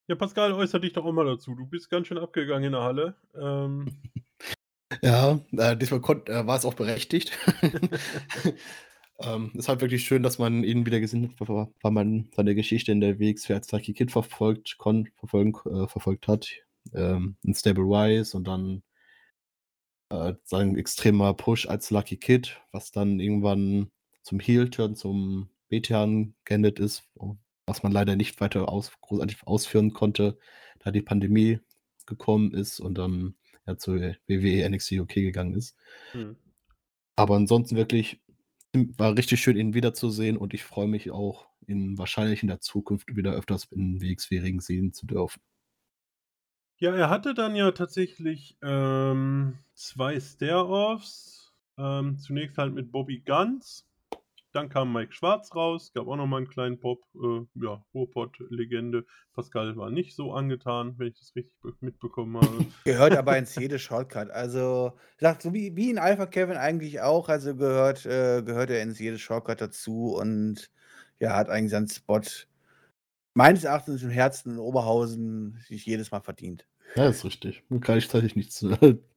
Ja, 0.09 0.17
Pascal, 0.17 0.53
äußere 0.55 0.81
dich 0.81 0.95
doch 0.95 1.05
auch 1.05 1.13
mal 1.13 1.27
dazu. 1.27 1.55
Du 1.55 1.67
bist 1.67 1.91
ganz 1.91 2.07
schön 2.07 2.19
abgegangen 2.19 2.65
in 2.65 2.73
der 2.73 2.83
Halle. 2.83 3.15
Ähm, 3.35 3.87
Ja, 5.03 5.39
äh, 5.53 5.77
diesmal 5.77 6.01
äh, 6.01 6.47
war 6.47 6.57
es 6.57 6.65
auch 6.65 6.75
berechtigt. 6.75 7.37
ähm, 9.21 9.51
ist 9.55 9.69
halt 9.69 9.81
wirklich 9.81 10.05
schön, 10.05 10.23
dass 10.23 10.39
man 10.39 10.65
ihn 10.65 10.87
wieder 10.87 11.01
gesehen 11.01 11.35
hat, 11.39 11.49
weil 11.49 11.91
man 11.91 12.31
seine 12.35 12.55
Geschichte 12.55 12.91
in 12.93 13.01
der 13.01 13.19
WXW 13.21 13.55
als 13.55 13.71
Lucky 13.71 13.93
Kid 13.93 14.11
verfolgt, 14.11 14.79
kon, 14.79 15.09
verfolgen, 15.17 15.53
äh, 15.67 15.87
verfolgt 15.89 16.27
hat. 16.27 16.49
Ähm, 16.95 17.37
in 17.43 17.55
Stable 17.55 17.85
Rise 17.85 18.35
und 18.37 18.49
dann 18.49 18.83
äh, 20.11 20.35
sein 20.45 20.77
extremer 20.77 21.35
Push 21.35 21.67
als 21.67 21.91
Lucky 21.91 22.17
Kid, 22.17 22.59
was 22.73 22.91
dann 22.91 23.21
irgendwann 23.21 23.91
zum 24.23 24.41
Heel-Turn, 24.41 24.97
zum 24.97 25.51
B-Turn 25.69 26.35
geendet 26.45 26.79
ist, 26.81 27.05
was 27.69 27.83
man 27.83 27.93
leider 27.93 28.17
nicht 28.17 28.41
weiter 28.41 28.69
aus, 28.69 28.93
großartig 29.01 29.47
ausführen 29.47 29.93
konnte, 29.93 30.39
da 30.81 30.91
die 30.91 31.03
Pandemie 31.03 31.61
gekommen 32.07 32.53
ist 32.53 32.81
und 32.81 32.97
dann 32.97 33.35
ja 33.67 33.77
zur 33.77 34.01
WWE 34.27 34.69
NXT 34.69 34.93
UK 34.93 35.15
gegangen 35.15 35.55
ist. 35.55 35.77
hm. 36.13 36.37
Aber 37.17 37.35
ansonsten 37.35 37.75
wirklich 37.75 38.21
war 38.73 39.17
richtig 39.17 39.41
schön, 39.41 39.57
ihn 39.57 39.75
wiederzusehen 39.75 40.37
und 40.37 40.55
ich 40.55 40.63
freue 40.63 40.87
mich 40.87 41.11
auch, 41.11 41.49
ihn 41.67 41.99
wahrscheinlich 41.99 42.43
in 42.43 42.49
der 42.49 42.61
Zukunft 42.61 43.15
wieder 43.17 43.33
öfters 43.33 43.65
in 43.73 44.01
WXW-Ringen 44.01 44.61
sehen 44.61 44.93
zu 44.93 45.07
dürfen. 45.07 45.41
Ja, 46.79 46.95
er 46.95 47.11
hatte 47.11 47.35
dann 47.35 47.57
ja 47.57 47.73
tatsächlich 47.73 48.57
ähm, 48.63 49.59
zwei 49.75 50.21
Stare-Offs. 50.21 51.53
Ähm, 51.77 52.19
zunächst 52.19 52.59
halt 52.59 52.75
mit 52.75 52.93
Bobby 52.93 53.21
Guns. 53.21 53.88
Dann 54.53 54.69
kam 54.69 54.93
Mike 54.93 55.13
Schwarz 55.13 55.55
raus, 55.55 55.93
gab 55.95 56.09
auch 56.09 56.17
nochmal 56.17 56.39
einen 56.39 56.49
kleinen 56.49 56.81
Pop. 56.81 57.03
Äh, 57.15 57.45
ja, 57.63 57.85
Ruhrpott-Legende. 57.95 59.05
Pascal 59.35 59.77
war 59.77 59.91
nicht 59.91 60.15
so 60.17 60.33
angetan, 60.33 60.95
wenn 60.99 61.09
ich 61.09 61.19
das 61.19 61.35
richtig 61.37 61.55
be- 61.61 61.75
mitbekommen 61.81 62.37
habe. 62.37 62.65
Gehört 62.85 63.13
aber 63.13 63.37
ins 63.37 63.55
jede 63.55 63.79
Shortcut. 63.79 64.31
Also, 64.31 64.93
sagt 65.19 65.43
so 65.43 65.53
wie, 65.53 65.77
wie 65.77 65.91
in 65.91 65.99
Alpha 65.99 66.27
Kevin 66.27 66.57
eigentlich 66.57 67.01
auch, 67.01 67.29
also 67.29 67.55
gehört, 67.55 68.07
äh, 68.07 68.43
gehört 68.43 68.71
er 68.71 68.83
ins 68.83 68.99
jede 68.99 69.19
Shortcut 69.19 69.61
dazu 69.61 70.15
und 70.17 70.71
ja, 71.21 71.37
hat 71.37 71.51
eigentlich 71.51 71.73
seinen 71.73 71.89
Spot 71.89 72.23
meines 73.35 73.65
Erachtens 73.65 74.03
im 74.03 74.11
Herzen 74.11 74.53
in 74.53 74.59
Oberhausen 74.59 75.59
sich 75.67 75.87
jedes 75.87 76.11
Mal 76.11 76.21
verdient. 76.21 76.67
Ja, 76.97 77.09
ist 77.09 77.25
richtig. 77.25 77.63
Da 77.69 77.79
kann 77.79 77.99
ich 77.99 78.09
tatsächlich 78.09 78.37
nichts 78.37 78.65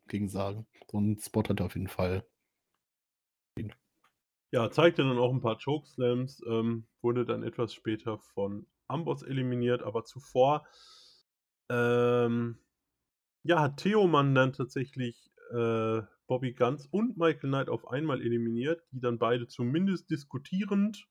gegen 0.08 0.30
sagen. 0.30 0.66
So 0.92 0.98
einen 0.98 1.20
Spot 1.20 1.44
hat 1.44 1.60
er 1.60 1.66
auf 1.66 1.76
jeden 1.76 1.88
Fall. 1.88 2.24
Ja, 4.52 4.70
zeigte 4.70 5.04
dann 5.04 5.18
auch 5.18 5.32
ein 5.32 5.42
paar 5.42 5.58
Chokeslams, 5.58 6.42
ähm, 6.46 6.86
wurde 7.02 7.26
dann 7.26 7.44
etwas 7.44 7.74
später 7.74 8.20
von 8.20 8.68
Amboss 8.88 9.24
eliminiert, 9.24 9.82
aber 9.82 10.04
zuvor 10.04 10.68
ähm, 11.70 12.58
ja, 13.44 13.62
hat 13.62 13.78
Theoman 13.78 14.36
dann 14.36 14.54
tatsächlich 14.54 15.32
äh, 15.52 16.02
Bobby 16.28 16.54
Guns 16.54 16.86
und 16.88 17.18
Michael 17.18 17.50
Knight 17.50 17.70
auf 17.70 17.88
einmal 17.88 18.22
eliminiert, 18.22 18.84
die 18.92 19.00
dann 19.00 19.20
beide 19.20 19.48
zumindest 19.48 20.10
diskutierend 20.10 21.08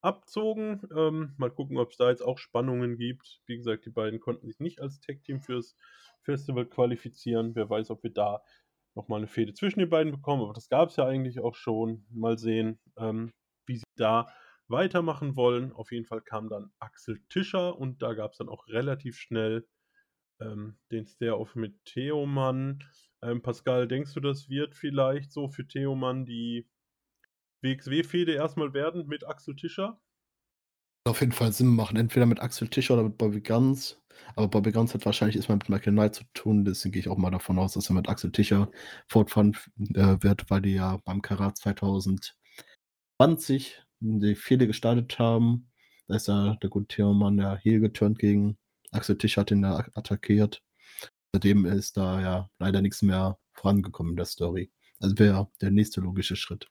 abzogen. 0.00 0.82
Ähm, 0.96 1.34
mal 1.36 1.50
gucken, 1.50 1.76
ob 1.78 1.90
es 1.90 1.96
da 1.98 2.10
jetzt 2.10 2.22
auch 2.22 2.38
Spannungen 2.38 2.96
gibt. 2.96 3.42
Wie 3.46 3.56
gesagt, 3.56 3.84
die 3.86 3.90
beiden 3.90 4.20
konnten 4.20 4.46
sich 4.46 4.58
nicht 4.58 4.80
als 4.80 5.00
Tag-Team 5.00 5.40
fürs 5.42 5.76
Festival 6.22 6.66
qualifizieren. 6.66 7.54
Wer 7.54 7.68
weiß, 7.68 7.90
ob 7.90 8.02
wir 8.02 8.12
da 8.12 8.42
nochmal 8.94 9.18
eine 9.18 9.28
Fehde 9.28 9.54
zwischen 9.54 9.80
den 9.80 9.90
beiden 9.90 10.12
bekommen, 10.12 10.42
aber 10.42 10.52
das 10.52 10.68
gab 10.68 10.90
es 10.90 10.96
ja 10.96 11.06
eigentlich 11.06 11.40
auch 11.40 11.54
schon. 11.54 12.04
Mal 12.10 12.38
sehen, 12.38 12.78
ähm, 12.96 13.32
wie 13.66 13.76
sie 13.76 13.84
da 13.96 14.26
weitermachen 14.68 15.36
wollen. 15.36 15.72
Auf 15.72 15.92
jeden 15.92 16.06
Fall 16.06 16.20
kam 16.20 16.48
dann 16.48 16.70
Axel 16.78 17.20
Tischer 17.28 17.78
und 17.78 18.02
da 18.02 18.14
gab 18.14 18.32
es 18.32 18.38
dann 18.38 18.48
auch 18.48 18.66
relativ 18.68 19.16
schnell 19.16 19.66
ähm, 20.40 20.78
den 20.90 21.06
Stare-Off 21.06 21.54
mit 21.54 21.84
Theoman. 21.84 22.82
Ähm, 23.22 23.42
Pascal, 23.42 23.88
denkst 23.88 24.14
du, 24.14 24.20
das 24.20 24.48
wird 24.48 24.74
vielleicht 24.74 25.32
so 25.32 25.48
für 25.48 25.66
Theoman 25.66 26.24
die 26.24 26.68
WXW-Fehde 27.62 28.32
erstmal 28.32 28.72
werden 28.72 29.06
mit 29.06 29.26
Axel 29.26 29.56
Tischer? 29.56 30.00
Auf 31.10 31.20
jeden 31.20 31.32
Fall 31.32 31.52
Sinn 31.52 31.66
machen, 31.66 31.96
entweder 31.96 32.24
mit 32.24 32.38
Axel 32.38 32.68
Tischer 32.68 32.94
oder 32.94 33.02
mit 33.02 33.18
Bobby 33.18 33.40
Guns. 33.40 34.00
Aber 34.36 34.46
Bobby 34.46 34.70
Guns 34.70 34.94
hat 34.94 35.04
wahrscheinlich 35.04 35.34
erstmal 35.34 35.58
mit 35.58 35.68
Michael 35.68 35.92
Knight 35.92 36.14
zu 36.14 36.22
tun, 36.34 36.64
deswegen 36.64 36.92
gehe 36.92 37.00
ich 37.00 37.08
auch 37.08 37.16
mal 37.16 37.32
davon 37.32 37.58
aus, 37.58 37.72
dass 37.72 37.90
er 37.90 37.94
mit 37.94 38.08
Axel 38.08 38.30
Tischer 38.30 38.70
fortfahren 39.08 39.56
äh, 39.94 40.18
wird, 40.20 40.48
weil 40.50 40.62
die 40.62 40.74
ja 40.74 40.98
beim 40.98 41.20
Karat 41.20 41.58
2020 41.58 43.82
die 43.98 44.36
Fehde 44.36 44.68
gestartet 44.68 45.18
haben. 45.18 45.68
Da 46.06 46.14
ist 46.14 46.28
ja 46.28 46.54
der 46.62 46.70
gute 46.70 46.86
Theomann 46.86 47.38
ja 47.38 47.56
heel 47.56 47.80
geturnt 47.80 48.20
gegen 48.20 48.56
Axel 48.92 49.18
Tischer, 49.18 49.40
hat 49.40 49.50
ihn 49.50 49.62
da 49.62 49.84
attackiert. 49.94 50.62
Seitdem 51.32 51.66
ist 51.66 51.96
da 51.96 52.20
ja 52.20 52.48
leider 52.60 52.82
nichts 52.82 53.02
mehr 53.02 53.36
vorangekommen 53.54 54.12
in 54.12 54.16
der 54.16 54.26
Story. 54.26 54.70
Also 55.00 55.18
wäre 55.18 55.50
der 55.60 55.72
nächste 55.72 56.02
logische 56.02 56.36
Schritt. 56.36 56.70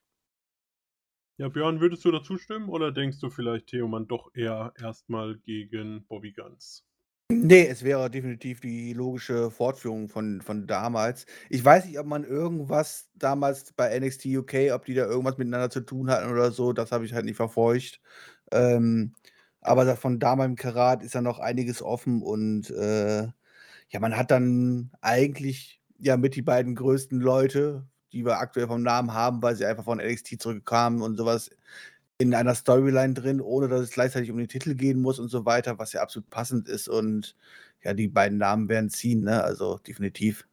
Ja, 1.40 1.48
Björn, 1.48 1.80
würdest 1.80 2.04
du 2.04 2.10
dazu 2.10 2.36
stimmen 2.36 2.68
oder 2.68 2.92
denkst 2.92 3.18
du 3.18 3.30
vielleicht 3.30 3.68
Theoman 3.68 4.06
doch 4.06 4.30
eher 4.34 4.74
erstmal 4.78 5.38
gegen 5.38 6.04
Bobby 6.04 6.32
Guns? 6.32 6.84
Nee, 7.30 7.66
es 7.66 7.82
wäre 7.82 8.10
definitiv 8.10 8.60
die 8.60 8.92
logische 8.92 9.50
Fortführung 9.50 10.10
von, 10.10 10.42
von 10.42 10.66
damals. 10.66 11.24
Ich 11.48 11.64
weiß 11.64 11.86
nicht, 11.86 11.98
ob 11.98 12.04
man 12.04 12.24
irgendwas 12.24 13.08
damals 13.14 13.72
bei 13.72 13.98
NXT 13.98 14.26
UK, 14.26 14.74
ob 14.74 14.84
die 14.84 14.92
da 14.92 15.06
irgendwas 15.06 15.38
miteinander 15.38 15.70
zu 15.70 15.80
tun 15.80 16.10
hatten 16.10 16.30
oder 16.30 16.50
so, 16.50 16.74
das 16.74 16.92
habe 16.92 17.06
ich 17.06 17.14
halt 17.14 17.24
nicht 17.24 17.36
verfolgt. 17.36 18.02
Ähm, 18.52 19.14
aber 19.62 19.96
von 19.96 20.18
damals 20.18 20.50
im 20.50 20.56
Karat 20.56 21.02
ist 21.02 21.14
ja 21.14 21.22
noch 21.22 21.38
einiges 21.38 21.80
offen 21.80 22.20
und 22.20 22.68
äh, 22.68 23.22
ja, 23.88 23.98
man 23.98 24.14
hat 24.14 24.30
dann 24.30 24.90
eigentlich 25.00 25.80
ja 25.98 26.18
mit 26.18 26.36
die 26.36 26.42
beiden 26.42 26.74
größten 26.74 27.18
Leute, 27.18 27.86
die 28.12 28.24
wir 28.24 28.38
aktuell 28.38 28.66
vom 28.66 28.82
Namen 28.82 29.12
haben, 29.12 29.42
weil 29.42 29.56
sie 29.56 29.66
einfach 29.66 29.84
von 29.84 29.98
NXT 29.98 30.40
zurückkamen 30.40 31.02
und 31.02 31.16
sowas 31.16 31.50
in 32.18 32.34
einer 32.34 32.54
Storyline 32.54 33.14
drin, 33.14 33.40
ohne 33.40 33.68
dass 33.68 33.80
es 33.80 33.92
gleichzeitig 33.92 34.30
um 34.30 34.36
den 34.36 34.48
Titel 34.48 34.74
gehen 34.74 35.00
muss 35.00 35.18
und 35.18 35.28
so 35.28 35.46
weiter, 35.46 35.78
was 35.78 35.94
ja 35.94 36.02
absolut 36.02 36.28
passend 36.28 36.68
ist. 36.68 36.88
Und 36.88 37.34
ja, 37.82 37.94
die 37.94 38.08
beiden 38.08 38.36
Namen 38.36 38.68
werden 38.68 38.90
ziehen, 38.90 39.22
ne? 39.22 39.42
Also 39.42 39.78
definitiv. 39.78 40.46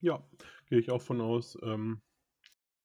Ja, 0.00 0.22
gehe 0.66 0.78
ich 0.78 0.90
auch 0.90 1.02
von 1.02 1.20
aus. 1.20 1.58
Ähm, 1.62 2.00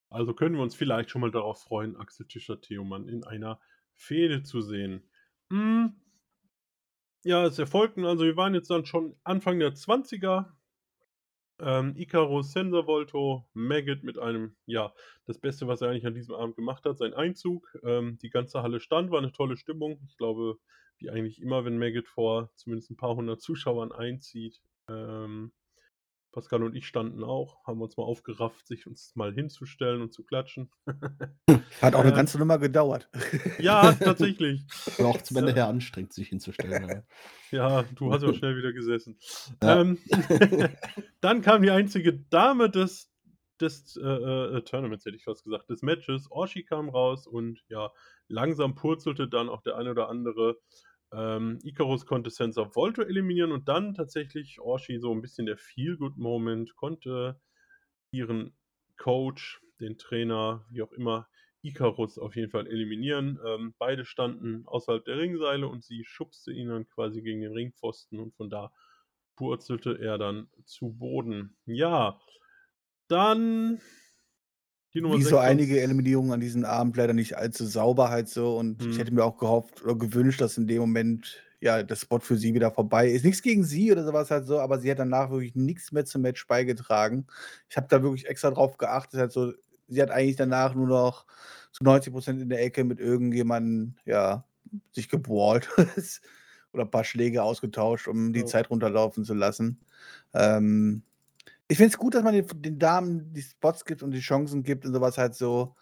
also 0.09 0.33
können 0.33 0.55
wir 0.55 0.63
uns 0.63 0.75
vielleicht 0.75 1.09
schon 1.09 1.21
mal 1.21 1.31
darauf 1.31 1.61
freuen, 1.61 1.95
Axel 1.95 2.25
Tischer 2.25 2.59
Theoman 2.59 3.07
in 3.07 3.23
einer 3.23 3.59
Fehde 3.93 4.43
zu 4.43 4.61
sehen. 4.61 5.01
Hm. 5.49 5.93
Ja, 7.23 7.45
es 7.45 7.57
erfolgten, 7.57 8.05
also 8.05 8.25
wir 8.25 8.37
waren 8.37 8.53
jetzt 8.53 8.69
dann 8.69 8.85
schon 8.85 9.15
Anfang 9.23 9.59
der 9.59 9.73
20er. 9.73 10.45
Ähm, 11.59 11.95
Icarus 11.95 12.51
Sensorvolto, 12.51 13.45
Maggot 13.53 14.03
mit 14.03 14.19
einem, 14.19 14.55
ja, 14.65 14.93
das 15.25 15.39
Beste, 15.39 15.67
was 15.67 15.81
er 15.81 15.89
eigentlich 15.89 16.05
an 16.05 16.13
diesem 16.13 16.35
Abend 16.35 16.55
gemacht 16.55 16.85
hat, 16.85 16.97
sein 16.97 17.13
Einzug. 17.13 17.75
Ähm, 17.83 18.19
die 18.21 18.29
ganze 18.29 18.61
Halle 18.61 18.79
stand, 18.79 19.11
war 19.11 19.19
eine 19.19 19.31
tolle 19.31 19.57
Stimmung. 19.57 19.99
Ich 20.07 20.17
glaube, 20.17 20.57
wie 20.99 21.09
eigentlich 21.09 21.41
immer, 21.41 21.65
wenn 21.65 21.77
Maggot 21.77 22.07
vor 22.07 22.51
zumindest 22.55 22.91
ein 22.91 22.97
paar 22.97 23.15
hundert 23.15 23.41
Zuschauern 23.41 23.91
einzieht. 23.91 24.61
Ähm, 24.87 25.51
Pascal 26.37 26.61
und 26.61 26.75
ich 26.75 26.85
standen 26.85 27.23
auch, 27.23 27.65
haben 27.65 27.81
uns 27.81 27.97
mal 27.97 28.03
aufgerafft, 28.03 28.67
sich 28.67 28.85
uns 28.85 29.15
mal 29.15 29.33
hinzustellen 29.33 30.03
und 30.03 30.13
zu 30.13 30.23
klatschen. 30.23 30.69
Hat 31.81 31.95
auch 31.95 32.01
eine 32.01 32.11
Äh, 32.11 32.15
ganze 32.15 32.37
Nummer 32.37 32.59
gedauert. 32.59 33.09
ja, 33.57 33.91
tatsächlich. 33.99 34.61
War 34.99 35.07
auch 35.07 35.21
zum 35.23 35.37
Ende 35.37 35.55
her 35.55 35.67
anstrengend, 35.67 36.13
sich 36.13 36.29
hinzustellen. 36.29 37.01
ja. 37.51 37.81
Du 37.95 38.13
hast 38.13 38.21
ja 38.21 38.29
auch 38.29 38.35
schnell 38.35 38.55
wieder 38.55 38.71
gesessen. 38.71 39.17
Ja. 39.63 39.81
Ähm, 39.81 39.97
dann 41.21 41.41
kam 41.41 41.63
die 41.63 41.71
einzige 41.71 42.13
Dame 42.13 42.69
des 42.69 43.11
des 43.59 43.97
äh, 43.97 44.03
äh, 44.07 44.61
Tournaments, 44.61 45.05
hätte 45.05 45.17
ich 45.17 45.23
fast 45.23 45.43
gesagt, 45.43 45.71
des 45.71 45.81
Matches. 45.81 46.29
Orshi 46.29 46.65
kam 46.65 46.89
raus 46.89 47.25
und 47.25 47.63
ja, 47.67 47.91
langsam 48.27 48.75
purzelte 48.75 49.27
dann 49.27 49.49
auch 49.49 49.63
der 49.63 49.75
eine 49.75 49.89
oder 49.89 50.07
andere. 50.09 50.59
Ähm, 51.13 51.59
Icarus 51.63 52.05
konnte 52.05 52.29
Sense 52.29 52.59
of 52.59 52.75
Volto 52.75 53.01
eliminieren 53.01 53.51
und 53.51 53.67
dann 53.67 53.93
tatsächlich 53.93 54.59
Orshi 54.59 54.99
so 54.99 55.11
ein 55.13 55.21
bisschen 55.21 55.45
der 55.45 55.57
Feel-Good-Moment, 55.57 56.75
konnte 56.75 57.39
ihren 58.11 58.55
Coach, 58.97 59.61
den 59.79 59.97
Trainer, 59.97 60.65
wie 60.69 60.81
auch 60.81 60.91
immer, 60.91 61.27
Icarus 61.61 62.17
auf 62.17 62.35
jeden 62.35 62.51
Fall 62.51 62.67
eliminieren. 62.67 63.39
Ähm, 63.45 63.73
beide 63.77 64.05
standen 64.05 64.65
außerhalb 64.67 65.03
der 65.05 65.17
Ringseile 65.17 65.67
und 65.67 65.83
sie 65.83 66.03
schubste 66.05 66.51
ihn 66.51 66.69
dann 66.69 66.87
quasi 66.87 67.21
gegen 67.21 67.41
den 67.41 67.53
Ringpfosten 67.53 68.19
und 68.19 68.35
von 68.35 68.49
da 68.49 68.71
purzelte 69.35 69.99
er 69.99 70.17
dann 70.17 70.49
zu 70.65 70.93
Boden. 70.93 71.55
Ja, 71.65 72.19
dann 73.07 73.79
die 74.93 75.01
Nummer 75.01 75.17
Wie 75.17 75.23
so 75.23 75.37
einige 75.37 75.81
Eliminierungen 75.81 76.31
an 76.31 76.39
diesem 76.39 76.65
Abend 76.65 76.97
leider 76.97 77.13
nicht 77.13 77.37
allzu 77.37 77.65
sauber 77.65 78.09
halt 78.09 78.29
so 78.29 78.57
und 78.57 78.81
hm. 78.81 78.91
ich 78.91 78.97
hätte 78.97 79.13
mir 79.13 79.23
auch 79.23 79.37
gehofft 79.37 79.83
oder 79.83 79.95
gewünscht, 79.95 80.41
dass 80.41 80.57
in 80.57 80.67
dem 80.67 80.79
Moment 80.79 81.43
ja 81.59 81.83
der 81.83 81.95
Spot 81.95 82.19
für 82.19 82.37
sie 82.37 82.53
wieder 82.53 82.71
vorbei 82.71 83.09
ist. 83.09 83.25
Nichts 83.25 83.41
gegen 83.41 83.63
sie 83.63 83.91
oder 83.91 84.05
sowas 84.05 84.31
halt 84.31 84.45
so, 84.45 84.59
aber 84.59 84.79
sie 84.79 84.91
hat 84.91 84.99
danach 84.99 85.29
wirklich 85.29 85.55
nichts 85.55 85.91
mehr 85.91 86.05
zum 86.05 86.21
Match 86.21 86.47
beigetragen. 86.47 87.27
Ich 87.69 87.77
habe 87.77 87.87
da 87.89 88.01
wirklich 88.01 88.27
extra 88.27 88.51
drauf 88.51 88.77
geachtet, 88.77 89.19
halt 89.19 89.31
so, 89.31 89.53
sie 89.87 90.01
hat 90.01 90.11
eigentlich 90.11 90.35
danach 90.35 90.75
nur 90.75 90.87
noch 90.87 91.25
zu 91.71 91.83
90 91.83 92.13
Prozent 92.13 92.41
in 92.41 92.49
der 92.49 92.63
Ecke 92.63 92.83
mit 92.83 92.99
irgendjemandem, 92.99 93.95
ja, 94.05 94.45
sich 94.91 95.09
gebrawlt 95.09 95.69
oder 96.73 96.83
ein 96.83 96.91
paar 96.91 97.03
Schläge 97.03 97.43
ausgetauscht, 97.43 98.07
um 98.07 98.33
die 98.33 98.41
ja. 98.41 98.45
Zeit 98.45 98.69
runterlaufen 98.69 99.23
zu 99.23 99.33
lassen. 99.33 99.79
Ähm, 100.33 101.03
ich 101.67 101.77
finde 101.77 101.91
es 101.91 101.97
gut, 101.97 102.15
dass 102.15 102.23
man 102.23 102.33
den, 102.33 102.47
den, 102.61 102.79
Damen 102.79 103.33
die 103.33 103.41
Spots 103.41 103.85
gibt 103.85 104.03
und 104.03 104.11
die 104.11 104.19
Chancen 104.19 104.63
gibt 104.63 104.85
und 104.85 104.93
sowas 104.93 105.17
halt 105.17 105.35
so. 105.35 105.75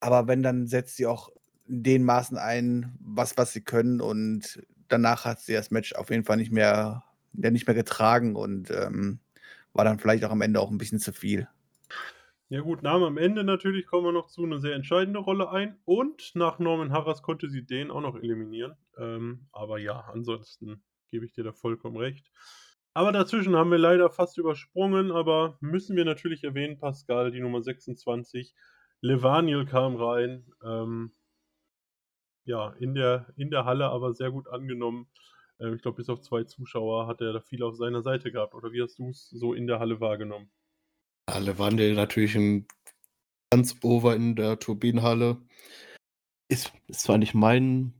Aber 0.00 0.28
wenn, 0.28 0.42
dann 0.42 0.66
setzt 0.66 0.96
sie 0.96 1.06
auch 1.06 1.30
in 1.66 1.82
den 1.82 2.04
Maßen 2.04 2.36
ein, 2.36 2.96
was, 3.00 3.36
was 3.36 3.52
sie 3.52 3.62
können 3.62 4.00
und 4.00 4.62
danach 4.88 5.24
hat 5.24 5.40
sie 5.40 5.54
das 5.54 5.70
Match 5.70 5.94
auf 5.94 6.10
jeden 6.10 6.24
Fall 6.24 6.36
nicht 6.36 6.52
mehr, 6.52 7.04
ja, 7.32 7.50
nicht 7.50 7.66
mehr 7.66 7.74
getragen 7.74 8.36
und 8.36 8.70
ähm, 8.70 9.20
war 9.72 9.84
dann 9.84 9.98
vielleicht 9.98 10.24
auch 10.24 10.30
am 10.30 10.42
Ende 10.42 10.60
auch 10.60 10.70
ein 10.70 10.78
bisschen 10.78 10.98
zu 10.98 11.12
viel. 11.12 11.48
Ja 12.48 12.60
gut, 12.60 12.82
nahm 12.82 13.02
am 13.02 13.16
Ende 13.16 13.42
natürlich, 13.42 13.86
kommen 13.86 14.06
wir 14.06 14.12
noch 14.12 14.28
zu, 14.28 14.44
eine 14.44 14.60
sehr 14.60 14.74
entscheidende 14.74 15.18
Rolle 15.18 15.50
ein. 15.50 15.76
Und 15.84 16.30
nach 16.34 16.60
Norman 16.60 16.92
Harras 16.92 17.22
konnte 17.22 17.48
sie 17.48 17.66
den 17.66 17.90
auch 17.90 18.00
noch 18.00 18.14
eliminieren. 18.14 18.76
Ähm, 18.98 19.48
aber 19.50 19.78
ja, 19.78 20.04
ansonsten 20.12 20.80
gebe 21.08 21.24
ich 21.24 21.32
dir 21.32 21.42
da 21.42 21.52
vollkommen 21.52 21.96
recht. 21.96 22.30
Aber 22.96 23.12
dazwischen 23.12 23.54
haben 23.54 23.70
wir 23.70 23.76
leider 23.76 24.08
fast 24.08 24.38
übersprungen, 24.38 25.12
aber 25.12 25.58
müssen 25.60 25.98
wir 25.98 26.06
natürlich 26.06 26.44
erwähnen, 26.44 26.78
Pascal, 26.78 27.30
die 27.30 27.40
Nummer 27.40 27.60
26. 27.60 28.54
Levaniel 29.02 29.66
kam 29.66 29.96
rein. 29.96 30.46
Ähm, 30.64 31.12
ja, 32.46 32.70
in 32.78 32.94
der, 32.94 33.26
in 33.36 33.50
der 33.50 33.66
Halle 33.66 33.90
aber 33.90 34.14
sehr 34.14 34.30
gut 34.30 34.48
angenommen. 34.48 35.08
Ähm, 35.60 35.74
ich 35.74 35.82
glaube, 35.82 35.98
bis 35.98 36.08
auf 36.08 36.22
zwei 36.22 36.44
Zuschauer 36.44 37.06
hat 37.06 37.20
er 37.20 37.34
da 37.34 37.40
viel 37.42 37.62
auf 37.62 37.76
seiner 37.76 38.00
Seite 38.00 38.32
gehabt. 38.32 38.54
Oder 38.54 38.72
wie 38.72 38.80
hast 38.80 38.98
du 38.98 39.10
es 39.10 39.28
so 39.28 39.52
in 39.52 39.66
der 39.66 39.78
Halle 39.78 40.00
wahrgenommen? 40.00 40.50
Ja 41.28 41.38
natürlich 41.96 42.34
im, 42.34 42.66
ganz 43.50 43.76
over 43.82 44.16
in 44.16 44.36
der 44.36 44.58
Turbinenhalle. 44.58 45.36
Ist, 46.48 46.72
ist 46.86 47.02
zwar 47.02 47.18
nicht 47.18 47.34
mein 47.34 47.92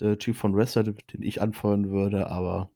der 0.00 0.18
Typ 0.18 0.36
von 0.36 0.56
Wrestler, 0.56 0.84
den 0.84 1.22
ich 1.22 1.42
anfeuern 1.42 1.90
würde, 1.90 2.30
aber 2.30 2.70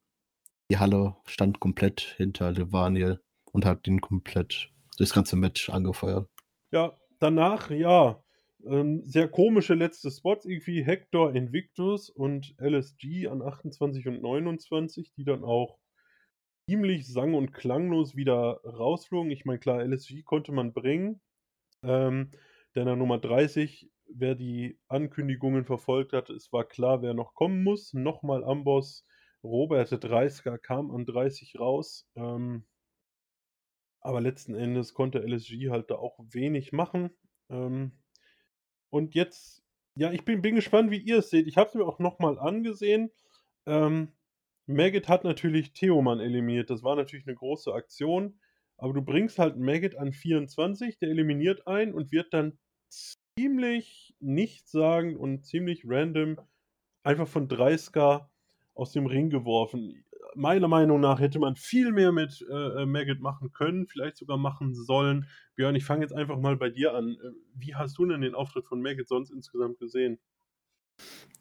die 0.73 0.79
Halle 0.79 1.17
stand 1.27 1.61
komplett 1.61 2.01
hinter 2.17 2.51
Levaniel 2.51 3.21
und 3.53 3.67
hat 3.67 3.87
ihn 3.87 4.01
komplett 4.01 4.71
das 4.97 5.13
ganze 5.13 5.37
Match 5.37 5.69
angefeuert. 5.69 6.31
Ja, 6.73 6.97
danach, 7.19 7.71
ja, 7.71 8.25
ähm, 8.65 9.03
sehr 9.05 9.29
komische 9.29 9.75
letzte 9.75 10.11
Spots, 10.11 10.47
irgendwie 10.47 10.83
Hector 10.83 11.35
Invictus 11.35 12.09
und 12.09 12.55
LSG 12.59 13.29
an 13.29 13.43
28 13.43 14.09
und 14.09 14.23
29, 14.23 15.13
die 15.13 15.25
dann 15.25 15.45
auch 15.45 15.79
ziemlich 16.67 17.07
sang- 17.07 17.35
und 17.35 17.53
klanglos 17.53 18.17
wieder 18.17 18.63
rausflogen. 18.65 19.31
Ich 19.31 19.45
meine, 19.45 19.59
klar, 19.59 19.85
LSG 19.85 20.23
konnte 20.23 20.53
man 20.53 20.73
bringen. 20.73 21.21
Ähm, 21.83 22.31
denn 22.75 22.89
an 22.89 22.99
Nummer 22.99 23.19
30, 23.19 23.91
wer 24.09 24.35
die 24.37 24.79
Ankündigungen 24.89 25.67
verfolgt 25.67 26.15
hat, 26.15 26.31
es 26.31 26.51
war 26.51 26.65
klar, 26.65 27.03
wer 27.03 27.13
noch 27.13 27.35
kommen 27.35 27.63
muss. 27.63 27.93
Nochmal 27.93 28.43
Amboss, 28.43 29.05
Robert 29.45 29.93
30er 29.93 30.59
kam 30.59 30.91
an 30.91 31.05
30 31.05 31.59
raus. 31.59 32.09
Ähm, 32.17 32.65
aber 34.01 34.21
letzten 34.21 34.55
Endes 34.55 34.95
konnte 34.95 35.21
LSG 35.21 35.71
halt 35.71 35.91
da 35.91 35.97
auch 35.97 36.19
wenig 36.31 36.73
machen. 36.73 37.11
Ähm, 37.51 37.93
und 38.91 39.15
jetzt, 39.15 39.63
ja, 39.97 40.13
ich 40.13 40.25
bin, 40.25 40.43
bin 40.43 40.57
gespannt, 40.57 40.91
wie 40.91 41.01
ihr 41.01 41.19
es 41.19 41.31
seht. 41.31 41.47
Ich 41.47 41.57
habe 41.57 41.69
es 41.69 41.75
mir 41.75 41.85
auch 41.85 41.99
nochmal 41.99 42.39
angesehen. 42.39 43.11
Ähm, 43.67 44.13
Maggot 44.67 45.09
hat 45.09 45.25
natürlich 45.25 45.73
Theoman 45.73 46.21
eliminiert. 46.21 46.71
Das 46.71 46.83
war 46.83 46.97
natürlich 46.97 47.27
eine 47.27 47.37
große 47.37 47.73
Aktion. 47.73 48.41
Aber 48.77 48.93
du 48.93 49.03
bringst 49.03 49.39
halt 49.39 49.57
Maggot 49.57 49.97
an 49.97 50.13
24, 50.13 50.99
der 50.99 51.11
eliminiert 51.11 51.67
einen 51.67 51.95
und 51.95 52.11
wird 52.11 52.35
dann 52.35 52.59
ziemlich 53.39 54.15
nichtssagend 54.19 55.17
und 55.17 55.47
ziemlich 55.47 55.85
random 55.87 56.37
einfach 57.05 57.29
von 57.29 57.49
30 57.49 57.93
aus 58.75 58.93
dem 58.93 59.07
Ring 59.07 59.31
geworfen. 59.31 60.05
Meiner 60.35 60.69
Meinung 60.69 61.01
nach 61.01 61.21
hätte 61.21 61.39
man 61.39 61.57
viel 61.57 61.93
mehr 61.93 62.11
mit 62.11 62.45
äh, 62.51 62.83
äh, 62.83 62.87
Maggot 62.87 63.21
machen 63.21 63.53
können, 63.53 63.87
vielleicht 63.87 64.17
sogar 64.17 64.39
machen 64.39 64.75
sollen. 64.75 65.29
Björn, 65.57 65.75
ich 65.75 65.85
fange 65.85 66.03
jetzt 66.03 66.15
einfach 66.15 66.39
mal 66.39 66.57
bei 66.57 66.71
dir 66.71 66.95
an. 66.95 67.17
Äh, 67.23 67.33
wie 67.55 67.75
hast 67.75 67.99
du 67.99 68.07
denn 68.07 68.23
den 68.23 68.35
Auftritt 68.35 68.67
von 68.67 68.81
Maggot 68.81 69.09
sonst 69.09 69.31
insgesamt 69.31 69.79
gesehen? 69.79 70.19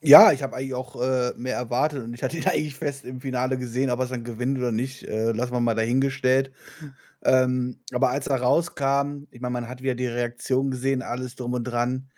Ja, 0.04 0.32
ich 0.32 0.42
habe 0.42 0.56
eigentlich 0.56 0.74
auch, 0.74 1.00
äh, 1.00 1.34
mehr 1.38 1.56
erwartet 1.56 2.04
und 2.04 2.14
ich 2.14 2.24
hatte 2.24 2.38
ihn 2.38 2.46
eigentlich 2.48 2.76
fest 2.76 3.06
im 3.06 3.22
Finale 3.22 3.58
gesehen, 3.58 3.90
ob 3.92 4.00
er 4.00 4.06
es 4.06 4.10
dann 4.10 4.24
gewinnt 4.24 4.58
oder 4.58 4.72
nicht, 4.72 5.04
äh, 5.04 5.32
lassen 5.32 5.54
wir 5.54 5.60
mal 5.60 5.76
dahingestellt. 5.76 6.52
Ähm, 7.24 7.80
aber 7.94 8.10
als 8.10 8.28
er 8.28 8.42
rauskam 8.42 9.28
ich 9.32 9.42
meine, 9.42 9.54
man 9.54 9.70
hat 9.70 9.84
wieder 9.84 9.96
die 9.96 10.08
Reaktion 10.08 10.72
gesehen, 10.72 11.04
alles 11.04 11.36
drum 11.36 11.54
und 11.54 11.66
dran. 11.66 12.11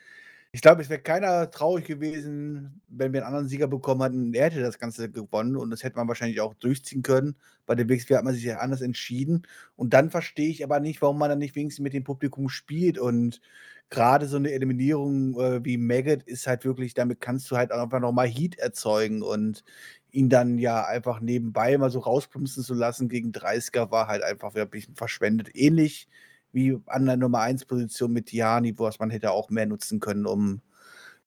Ich 0.55 0.61
glaube, 0.61 0.83
es 0.83 0.89
wäre 0.89 1.01
keiner 1.01 1.49
traurig 1.49 1.85
gewesen, 1.85 2.79
wenn 2.87 3.11
wir 3.11 3.21
einen 3.21 3.27
anderen 3.27 3.47
Sieger 3.47 3.67
bekommen 3.67 4.03
hätten 4.03 4.33
er 4.35 4.45
hätte 4.45 4.61
das 4.61 4.77
Ganze 4.77 5.09
gewonnen 5.09 5.55
und 5.55 5.71
das 5.71 5.81
hätte 5.83 5.95
man 5.95 6.07
wahrscheinlich 6.07 6.41
auch 6.41 6.53
durchziehen 6.53 7.01
können. 7.01 7.35
Bei 7.65 7.73
der 7.73 7.89
WXW 7.89 8.15
hat 8.15 8.23
man 8.23 8.35
sich 8.35 8.43
ja 8.43 8.57
anders 8.59 8.81
entschieden 8.81 9.47
und 9.75 9.93
dann 9.95 10.11
verstehe 10.11 10.49
ich 10.49 10.63
aber 10.63 10.79
nicht, 10.79 11.01
warum 11.01 11.17
man 11.17 11.29
dann 11.29 11.39
nicht 11.39 11.55
wenigstens 11.55 11.81
mit 11.83 11.93
dem 11.93 12.03
Publikum 12.03 12.49
spielt 12.49 12.99
und 12.99 13.41
gerade 13.89 14.27
so 14.27 14.37
eine 14.37 14.51
Eliminierung 14.51 15.39
äh, 15.39 15.65
wie 15.65 15.77
Maggot 15.77 16.21
ist 16.23 16.45
halt 16.45 16.65
wirklich, 16.65 16.93
damit 16.93 17.19
kannst 17.19 17.49
du 17.49 17.57
halt 17.57 17.71
einfach 17.71 17.99
nochmal 17.99 18.27
Heat 18.27 18.59
erzeugen 18.59 19.23
und 19.23 19.63
ihn 20.11 20.29
dann 20.29 20.59
ja 20.59 20.85
einfach 20.85 21.19
nebenbei 21.19 21.75
mal 21.79 21.89
so 21.89 21.97
rausplumpsen 21.99 22.63
zu 22.63 22.75
lassen 22.75 23.09
gegen 23.09 23.31
30er 23.31 23.89
war 23.89 24.07
halt 24.07 24.21
einfach 24.21 24.53
bisschen 24.67 24.95
verschwendet. 24.95 25.49
Ähnlich 25.55 26.07
wie 26.53 26.79
an 26.85 27.05
der 27.05 27.17
Nummer 27.17 27.39
1 27.41 27.65
Position 27.65 28.13
mit 28.13 28.27
Tiani, 28.27 28.77
wo 28.77 28.89
man 28.99 29.09
hätte 29.09 29.31
auch 29.31 29.49
mehr 29.49 29.65
nutzen 29.65 29.99
können, 29.99 30.25
um 30.25 30.61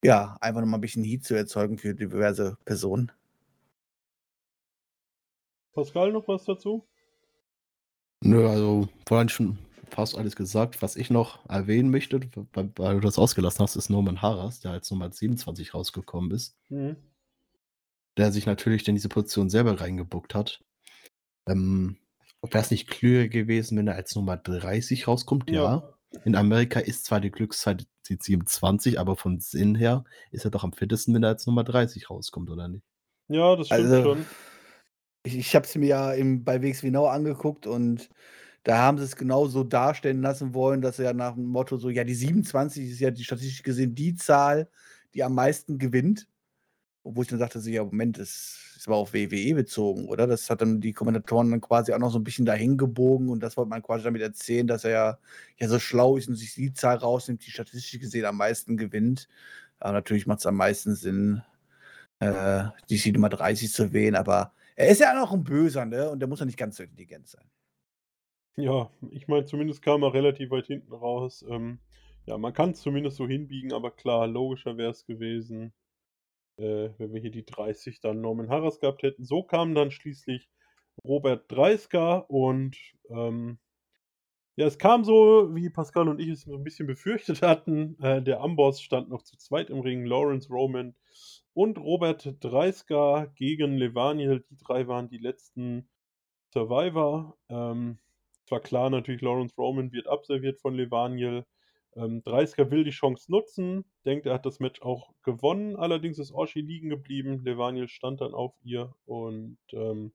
ja, 0.03 0.37
einfach 0.41 0.61
nochmal 0.61 0.79
ein 0.79 0.83
bisschen 0.83 1.05
Heat 1.05 1.24
zu 1.24 1.35
erzeugen 1.35 1.79
für 1.79 1.95
diverse 1.95 2.57
Personen. 2.64 3.12
Pascal, 5.72 6.12
noch 6.12 6.27
was 6.29 6.45
dazu? 6.45 6.87
Nö, 8.22 8.49
also 8.49 8.89
vorhin 9.07 9.29
schon 9.29 9.59
fast 9.91 10.16
alles 10.16 10.37
gesagt. 10.37 10.81
Was 10.81 10.97
ich 10.97 11.11
noch 11.11 11.49
erwähnen 11.49 11.91
möchte, 11.91 12.20
weil, 12.53 12.70
weil 12.77 12.95
du 12.95 13.01
das 13.01 13.18
ausgelassen 13.18 13.62
hast, 13.62 13.77
ist 13.77 13.91
Norman 13.91 14.22
Harras, 14.22 14.61
der 14.61 14.72
als 14.72 14.91
Nummer 14.91 15.12
27 15.12 15.74
rausgekommen 15.74 16.31
ist. 16.31 16.57
Mhm. 16.68 16.97
Der 18.16 18.33
sich 18.33 18.47
natürlich 18.47 18.87
in 18.89 18.95
diese 18.95 19.09
Position 19.09 19.51
selber 19.51 19.79
reingebuckt 19.79 20.35
hat. 20.35 20.64
Ähm, 21.47 21.99
Wäre 22.43 22.62
es 22.62 22.70
nicht 22.70 22.89
klüger 22.89 23.28
gewesen, 23.28 23.78
wenn 23.78 23.89
er 23.89 23.97
als 23.97 24.14
Nummer 24.14 24.37
30 24.37 25.09
rauskommt? 25.09 25.51
Ja. 25.51 25.62
ja. 25.62 25.97
In 26.24 26.37
Amerika 26.37 26.80
ist 26.80 27.05
zwar 27.05 27.20
die 27.20 27.30
Glückszeit 27.30 27.87
die 28.09 28.18
27, 28.20 29.01
aber 29.01 29.16
von 29.16 29.41
Sinn 29.41 29.74
her 29.74 30.05
ist 30.30 30.45
er 30.45 30.51
doch 30.51 30.64
am 30.64 30.72
fittesten, 30.72 31.14
wenn 31.14 31.24
er 31.24 31.30
als 31.30 31.47
Nummer 31.47 31.64
30 31.64 32.09
rauskommt, 32.09 32.51
oder 32.51 32.68
nicht? 32.68 32.84
Ja, 33.28 33.57
das 33.57 33.66
stimmt 33.66 33.82
also, 33.82 34.03
schon. 34.03 34.26
Ich, 35.24 35.37
ich 35.37 35.57
habe 35.57 35.66
es 35.66 35.74
mir 35.74 35.87
ja 35.87 36.12
im, 36.12 36.45
bei 36.45 36.62
WXW 36.62 36.91
Now 36.91 37.09
angeguckt 37.09 37.66
und 37.66 38.09
da 38.62 38.78
haben 38.78 38.99
sie 38.99 39.05
es 39.05 39.16
genau 39.16 39.47
so 39.47 39.64
darstellen 39.64 40.22
lassen 40.22 40.55
wollen, 40.55 40.80
dass 40.80 40.99
er 40.99 41.07
ja 41.07 41.12
nach 41.12 41.34
dem 41.34 41.47
Motto 41.47 41.76
so, 41.76 41.89
ja, 41.89 42.05
die 42.05 42.14
27 42.14 42.91
ist 42.91 43.01
ja 43.01 43.11
die 43.11 43.24
statistisch 43.24 43.62
gesehen 43.62 43.95
die 43.95 44.14
Zahl, 44.14 44.68
die 45.14 45.22
am 45.22 45.34
meisten 45.34 45.78
gewinnt. 45.78 46.28
Obwohl 47.03 47.22
ich 47.22 47.28
dann 47.28 47.39
sagte, 47.39 47.61
so, 47.61 47.70
ja, 47.70 47.84
Moment, 47.84 48.18
das 48.18 48.66
aber 48.87 48.97
auf 48.97 49.14
WWE 49.14 49.55
bezogen, 49.55 50.07
oder? 50.09 50.26
Das 50.26 50.49
hat 50.51 50.61
dann 50.61 50.80
die 50.80 50.93
Kommentatoren 50.93 51.51
dann 51.51 51.61
quasi 51.61 51.93
auch 51.93 51.99
noch 51.99 52.11
so 52.11 52.18
ein 52.18 52.24
bisschen 52.24 52.47
dahin 52.47 52.76
gebogen 52.76 53.28
und 53.28 53.41
das 53.41 53.57
wollte 53.57 53.70
man 53.70 53.82
quasi 53.82 54.05
damit 54.05 54.22
erzählen, 54.22 54.66
dass 54.66 54.84
er 54.84 54.91
ja, 54.91 55.18
ja 55.59 55.68
so 55.68 55.78
schlau 55.78 56.16
ist 56.16 56.28
und 56.28 56.37
sich 56.37 56.55
die 56.55 56.72
Zahl 56.72 56.97
rausnimmt, 56.97 57.47
die 57.47 57.51
statistisch 57.51 58.01
gesehen 58.01 58.24
am 58.24 58.37
meisten 58.37 58.76
gewinnt. 58.76 59.28
Aber 59.78 59.93
natürlich 59.93 60.26
macht 60.26 60.41
es 60.41 60.47
am 60.47 60.57
meisten 60.57 60.95
Sinn, 60.95 61.43
äh, 62.20 62.64
die 62.89 63.12
Nummer 63.12 63.28
30 63.28 63.72
zu 63.72 63.93
wählen, 63.93 64.14
aber 64.14 64.53
er 64.74 64.89
ist 64.89 65.01
ja 65.01 65.22
auch 65.22 65.32
ein 65.32 65.45
Böser, 65.45 65.87
ne? 65.87 66.11
Und 66.11 66.20
der 66.20 66.28
muss 66.28 66.41
ja 66.41 66.47
nicht 66.47 66.59
ganz 66.59 66.76
so 66.76 66.82
intelligent 66.82 67.28
sein. 67.28 67.45
Ja, 68.57 68.91
ich 69.11 69.28
meine, 69.28 69.45
zumindest 69.45 69.82
kam 69.82 70.03
er 70.03 70.14
relativ 70.14 70.51
weit 70.51 70.66
hinten 70.66 70.93
raus. 70.93 71.45
Ähm, 71.49 71.78
ja, 72.26 72.39
man 72.39 72.53
kann 72.53 72.70
es 72.70 72.80
zumindest 72.80 73.16
so 73.16 73.26
hinbiegen, 73.26 73.72
aber 73.72 73.91
klar, 73.91 74.26
logischer 74.26 74.76
wäre 74.76 74.91
es 74.91 75.05
gewesen, 75.05 75.72
äh, 76.59 76.91
wenn 76.99 77.13
wir 77.13 77.21
hier 77.21 77.31
die 77.31 77.47
30 77.47 78.01
dann 78.01 78.21
Norman 78.21 78.49
Harras 78.49 78.81
gehabt 78.81 79.03
hätten. 79.03 79.25
So 79.25 79.43
kam 79.43 79.75
dann 79.75 79.91
schließlich 79.91 80.49
Robert 81.05 81.51
Dreisker 81.51 82.31
und 82.31 82.77
ähm, 83.11 83.59
ja, 84.59 84.67
es 84.67 84.79
kam 84.79 85.05
so, 85.05 85.55
wie 85.55 85.69
Pascal 85.69 86.09
und 86.09 86.19
ich 86.19 86.29
es 86.29 86.47
ein 86.47 86.65
bisschen 86.65 86.87
befürchtet 86.87 87.43
hatten. 87.43 87.99
Äh, 88.01 88.23
der 88.23 88.41
Amboss 88.41 88.81
stand 88.81 89.11
noch 89.11 89.23
zu 89.23 89.37
zweit 89.37 89.69
im 89.69 89.81
Ring, 89.81 90.07
Lawrence 90.07 90.49
Roman 90.49 90.95
und 91.53 91.79
Robert 91.79 92.37
Dreisker 92.41 93.33
gegen 93.37 93.77
Levaniel. 93.77 94.45
Die 94.51 94.57
drei 94.57 94.89
waren 94.89 95.09
die 95.09 95.19
letzten 95.19 95.89
Survivor. 96.55 97.37
Ähm, 97.51 97.99
es 98.47 98.51
war 98.51 98.61
klar 98.61 98.89
natürlich, 98.89 99.21
Lawrence 99.21 99.55
Roman 99.59 99.93
wird 99.93 100.07
abserviert 100.07 100.59
von 100.61 100.75
Levaniel. 100.75 101.45
Ähm, 101.97 102.22
Dreisker 102.22 102.70
will 102.70 102.84
die 102.84 102.90
Chance 102.90 103.30
nutzen, 103.30 103.84
denkt, 104.05 104.26
er 104.26 104.34
hat 104.34 104.47
das 104.47 104.61
Match 104.61 104.82
auch 104.82 105.12
gewonnen. 105.22 105.76
Allerdings 105.76 106.18
ist 106.18 106.32
Oshi 106.32 106.61
liegen 106.61 106.90
geblieben. 106.90 107.42
Levaniel 107.44 107.88
stand 107.88 108.20
dann 108.20 108.34
auf 108.34 108.55
ihr 108.62 108.94
und 109.07 109.59
ähm, 109.72 110.12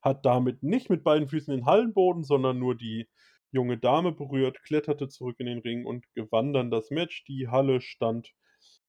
hat 0.00 0.24
damit 0.24 0.62
nicht 0.62 0.90
mit 0.90 1.02
beiden 1.02 1.28
Füßen 1.28 1.54
den 1.54 1.66
Hallenboden, 1.66 2.22
sondern 2.22 2.58
nur 2.58 2.76
die 2.76 3.08
junge 3.50 3.78
Dame 3.78 4.12
berührt, 4.12 4.62
kletterte 4.62 5.08
zurück 5.08 5.36
in 5.38 5.46
den 5.46 5.60
Ring 5.60 5.86
und 5.86 6.04
gewann 6.14 6.52
dann 6.52 6.70
das 6.70 6.90
Match. 6.90 7.24
Die 7.24 7.48
Halle 7.48 7.80
stand 7.80 8.32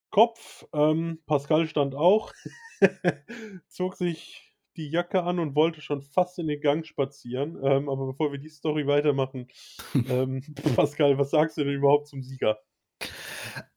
Kopf. 0.09 0.65
Ähm, 0.73 1.21
Pascal 1.25 1.67
stand 1.67 1.95
auch, 1.95 2.31
zog 3.67 3.95
sich 3.95 4.54
die 4.77 4.89
Jacke 4.89 5.23
an 5.23 5.39
und 5.39 5.55
wollte 5.55 5.81
schon 5.81 6.01
fast 6.01 6.39
in 6.39 6.47
den 6.47 6.61
Gang 6.61 6.85
spazieren. 6.85 7.57
Ähm, 7.63 7.89
aber 7.89 8.07
bevor 8.07 8.31
wir 8.31 8.39
die 8.39 8.49
Story 8.49 8.87
weitermachen, 8.87 9.47
ähm, 10.09 10.41
Pascal, 10.75 11.17
was 11.17 11.31
sagst 11.31 11.57
du 11.57 11.63
denn 11.63 11.75
überhaupt 11.75 12.07
zum 12.07 12.21
Sieger? 12.21 12.59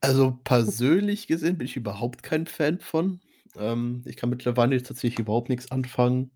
Also 0.00 0.38
persönlich 0.44 1.26
gesehen 1.26 1.58
bin 1.58 1.66
ich 1.66 1.76
überhaupt 1.76 2.22
kein 2.22 2.46
Fan 2.46 2.80
von. 2.80 3.20
Ähm, 3.56 4.02
ich 4.06 4.16
kann 4.16 4.30
mittlerweile 4.30 4.82
tatsächlich 4.82 5.18
überhaupt 5.18 5.48
nichts 5.48 5.70
anfangen. 5.70 6.30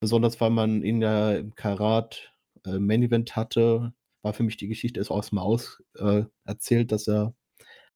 Besonders 0.00 0.40
weil 0.40 0.50
man 0.50 0.82
ihn 0.82 1.00
ja 1.00 1.32
im 1.32 1.54
Karat 1.54 2.32
äh, 2.64 2.78
Main 2.78 3.02
Event 3.02 3.36
hatte, 3.36 3.94
war 4.22 4.34
für 4.34 4.42
mich 4.42 4.56
die 4.56 4.68
Geschichte 4.68 5.00
erst 5.00 5.10
aus 5.10 5.30
dem 5.30 5.38
Aus 5.38 5.82
äh, 5.98 6.24
erzählt, 6.44 6.92
dass 6.92 7.08
er 7.08 7.34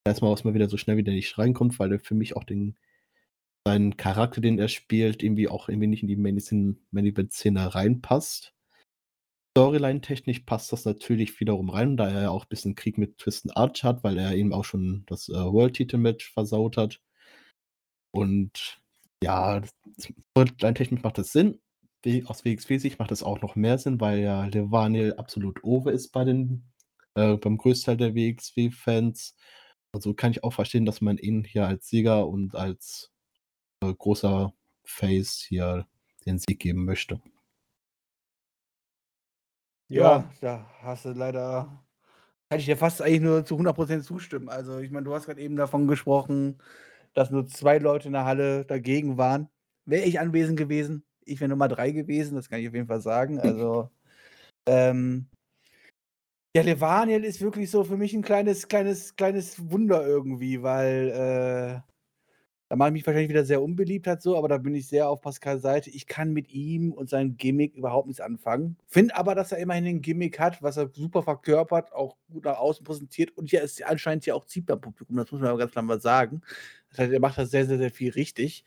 erstmal 0.05 0.33
aus 0.33 0.45
mal 0.45 0.55
wieder 0.55 0.69
so 0.69 0.77
schnell 0.77 0.97
wieder 0.97 1.13
nicht 1.13 1.37
reinkommt, 1.39 1.79
weil 1.79 1.93
er 1.93 2.01
für 2.01 2.15
mich 2.15 2.37
auch 2.37 2.45
den 2.45 2.77
seinen 3.69 3.99
Charakter, 3.99 4.41
den 4.41 4.59
er 4.59 4.69
spielt, 4.69 5.23
irgendwie 5.23 5.47
auch 5.47 5.69
irgendwie 5.69 5.89
nicht 5.89 6.03
in 6.03 6.09
die 6.09 6.17
Main 6.17 6.39
Event 6.39 7.33
Szene 7.35 7.75
reinpasst. 7.75 8.55
Storyline-technisch 9.51 10.41
passt 10.41 10.73
das 10.73 10.87
natürlich 10.87 11.39
wiederum 11.39 11.69
rein, 11.69 11.99
da 11.99 12.09
er 12.09 12.23
ja 12.23 12.31
auch 12.31 12.45
ein 12.47 12.49
bisschen 12.49 12.77
Krieg 12.77 12.97
mit 12.97 13.19
Tristan 13.19 13.53
Arch 13.55 13.85
hat, 13.85 14.05
weil 14.05 14.17
er 14.17 14.35
eben 14.35 14.55
auch 14.55 14.65
schon 14.65 15.05
das 15.07 15.29
äh, 15.29 15.35
World-Title-Match 15.35 16.33
versaut 16.33 16.79
hat. 16.79 17.03
Und 18.11 18.81
ja, 19.23 19.61
Storyline-technisch 20.31 21.03
macht 21.03 21.19
das 21.19 21.33
Sinn. 21.33 21.61
Aus 22.25 22.47
WXW-Sicht 22.47 22.99
macht 22.99 23.11
das 23.11 23.23
auch 23.23 23.43
noch 23.43 23.55
mehr 23.55 23.77
Sinn, 23.77 24.01
weil 24.01 24.21
ja 24.21 24.47
Levaniel 24.47 25.13
absolut 25.17 25.63
over 25.63 25.93
ist 25.93 26.09
bei 26.09 26.25
den, 26.25 26.65
äh, 27.17 27.37
beim 27.37 27.59
Größteil 27.59 27.99
der 27.99 28.15
WXW-Fans. 28.15 29.37
Also 29.93 30.15
kann 30.15 30.31
ich 30.31 30.43
auch 30.43 30.55
verstehen, 30.55 30.87
dass 30.87 31.03
man 31.03 31.19
ihn 31.19 31.45
hier 31.45 31.67
als 31.67 31.89
Sieger 31.89 32.27
und 32.27 32.55
als 32.55 33.13
äh, 33.83 33.93
großer 33.93 34.53
Face 34.85 35.45
hier 35.49 35.87
den 36.27 36.39
Sieg 36.39 36.59
geben 36.59 36.85
möchte. 36.85 37.21
Ja, 39.89 40.31
da 40.41 40.67
hast 40.83 41.07
du 41.07 41.13
leider 41.13 41.83
kann 42.51 42.61
ich 42.61 42.67
dir 42.67 42.79
fast 42.79 43.03
eigentlich 43.03 43.21
nur 43.21 43.45
zu 43.45 43.57
100% 43.57 44.03
zustimmen. 44.03 44.49
Also, 44.49 44.79
ich 44.79 44.91
meine, 44.91 45.05
du 45.05 45.15
hast 45.15 45.27
gerade 45.27 45.41
eben 45.41 45.57
davon 45.57 45.87
gesprochen, 45.87 46.59
dass 47.13 47.31
nur 47.31 47.47
zwei 47.47 47.79
Leute 47.79 48.09
in 48.09 48.15
der 48.15 48.25
Halle 48.25 48.65
dagegen 48.65 49.19
waren. 49.19 49.51
Wäre 49.85 50.05
ich 50.05 50.19
anwesend 50.19 50.59
gewesen, 50.59 51.05
ich 51.25 51.41
wäre 51.41 51.51
Nummer 51.51 51.69
drei 51.69 51.91
gewesen, 51.91 52.37
das 52.37 52.49
kann 52.49 52.61
ich 52.61 52.69
auf 52.69 52.75
jeden 52.75 52.89
Fall 52.89 53.01
sagen. 53.03 53.39
Also, 53.41 53.91
ähm 54.67 55.27
ja, 56.57 56.63
Levaniel 56.63 57.25
ist 57.25 57.41
wirklich 57.43 57.71
so 57.71 57.85
für 57.85 57.97
mich 57.99 58.15
ein 58.15 58.23
kleines 58.23 58.69
kleines 58.69 59.17
kleines 59.17 59.71
Wunder 59.71 60.07
irgendwie, 60.07 60.63
weil, 60.63 61.83
äh 61.85 61.98
da 62.69 62.77
mache 62.77 62.89
ich 62.91 62.93
mich 62.95 63.07
wahrscheinlich 63.07 63.31
wieder 63.31 63.45
sehr 63.45 63.63
unbeliebt 63.63 64.07
halt 64.07 64.23
so, 64.23 64.37
aber 64.37 64.49
da 64.49 64.59
bin 64.59 64.75
ich 64.75 64.89
sehr 64.89 65.09
auf 65.09 65.21
Pascals 65.23 65.63
Seite. 65.63 65.91
Ich 65.91 66.07
kann 66.07 66.33
mit 66.33 66.51
ihm 66.51 66.93
und 66.93 67.09
seinem 67.11 67.37
Gimmick 67.37 67.75
überhaupt 67.77 68.07
nichts 68.09 68.21
anfangen. 68.21 68.77
Finde 68.87 69.17
aber, 69.17 69.35
dass 69.35 69.53
er 69.53 69.59
immerhin 69.59 69.87
'n 69.87 70.03
Gimmick 70.03 70.39
hat, 70.39 70.63
was 70.63 70.77
er 70.77 70.91
super 70.93 71.23
verkörpert, 71.23 71.93
auch 71.93 72.17
gut 72.31 72.45
nach 72.45 72.59
außen 72.59 72.85
präsentiert 72.85 73.37
und 73.37 73.51
ja, 73.53 73.61
ist 73.63 73.83
anscheinend 73.85 74.27
ja 74.27 74.35
auch 74.35 74.45
zieht 74.47 74.67
beim 74.67 74.81
Publikum, 74.81 75.17
das 75.17 75.31
muss 75.33 75.41
man 75.41 75.51
aber 75.51 75.59
ganz 75.59 75.73
klar 75.73 75.85
mal 75.85 76.01
sagen. 76.01 76.43
Das 76.91 76.99
heißt, 77.01 77.13
er 77.13 77.21
macht 77.21 77.39
da 77.39 77.47
sehr, 77.47 77.67
sehr, 77.67 77.79
sehr 77.79 77.91
viel 77.91 78.11
richtig. 78.13 78.65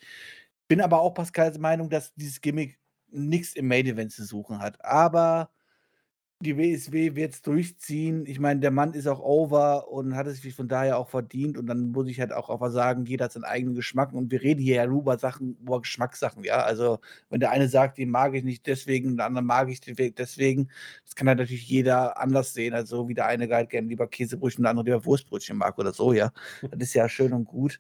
Bin 0.68 0.82
aber 0.82 1.02
auch 1.02 1.14
Pascals 1.14 1.58
Meinung, 1.60 1.90
dass 1.90 2.14
dieses 2.16 2.42
Gimmick 2.42 2.80
nichts 3.12 3.56
im 3.56 3.68
Main 3.68 3.86
Event 3.88 4.12
zu 4.14 4.24
suchen 4.24 4.60
hat. 4.60 4.84
Aber 4.86 5.50
die 6.42 6.58
WSW 6.58 7.16
wird 7.16 7.34
es 7.34 7.42
durchziehen. 7.42 8.26
Ich 8.26 8.40
meine, 8.40 8.60
der 8.60 8.72
Mann 8.72 8.94
ist 8.94 9.08
auch 9.08 9.20
over 9.20 9.90
und 9.90 10.16
hat 10.16 10.28
es 10.28 10.42
sich 10.42 10.56
von 10.56 10.68
daher 10.68 10.98
auch 10.98 11.10
verdient. 11.10 11.58
Und 11.58 11.68
dann 11.68 11.92
muss 11.92 12.08
ich 12.08 12.20
halt 12.20 12.34
auch 12.34 12.50
einfach 12.50 12.72
sagen, 12.72 13.06
jeder 13.06 13.26
hat 13.26 13.32
seinen 13.32 13.44
eigenen 13.46 13.76
Geschmack. 13.76 14.14
Und 14.14 14.32
wir 14.32 14.42
reden 14.42 14.62
hier 14.62 14.76
ja 14.76 14.88
nur 14.88 15.02
über 15.02 15.18
Sachen, 15.18 15.58
über 15.62 15.82
Geschmackssachen, 15.82 16.44
ja. 16.44 16.64
Also, 16.64 17.00
wenn 17.30 17.40
der 17.40 17.52
eine 17.52 17.70
sagt, 17.70 17.98
den 17.98 18.10
mag 18.10 18.34
ich 18.34 18.44
nicht 18.44 18.68
deswegen, 18.68 19.18
der 19.18 19.28
andere 19.28 19.44
mag 19.44 19.70
ich 19.70 19.80
deswegen, 19.82 20.70
das 21.06 21.16
kann 21.16 21.28
halt 21.28 21.40
natürlich 21.40 21.68
jeder 21.68 22.20
anders 22.20 22.54
sehen. 22.54 22.74
Also, 22.74 23.08
wie 23.08 23.14
der 23.14 23.28
eine 23.28 23.48
halt 23.50 23.70
gerne 23.70 23.88
lieber 23.88 24.08
Käsebrötchen, 24.08 24.64
der 24.64 24.72
andere 24.72 24.86
lieber 24.86 25.06
Wurstbrötchen 25.06 25.58
mag 25.58 25.78
oder 25.78 25.94
so, 25.94 26.14
ja. 26.14 26.32
Das 26.62 26.90
ist 26.90 26.94
ja 26.94 27.08
schön 27.10 27.34
und 27.34 27.46
gut. 27.46 27.80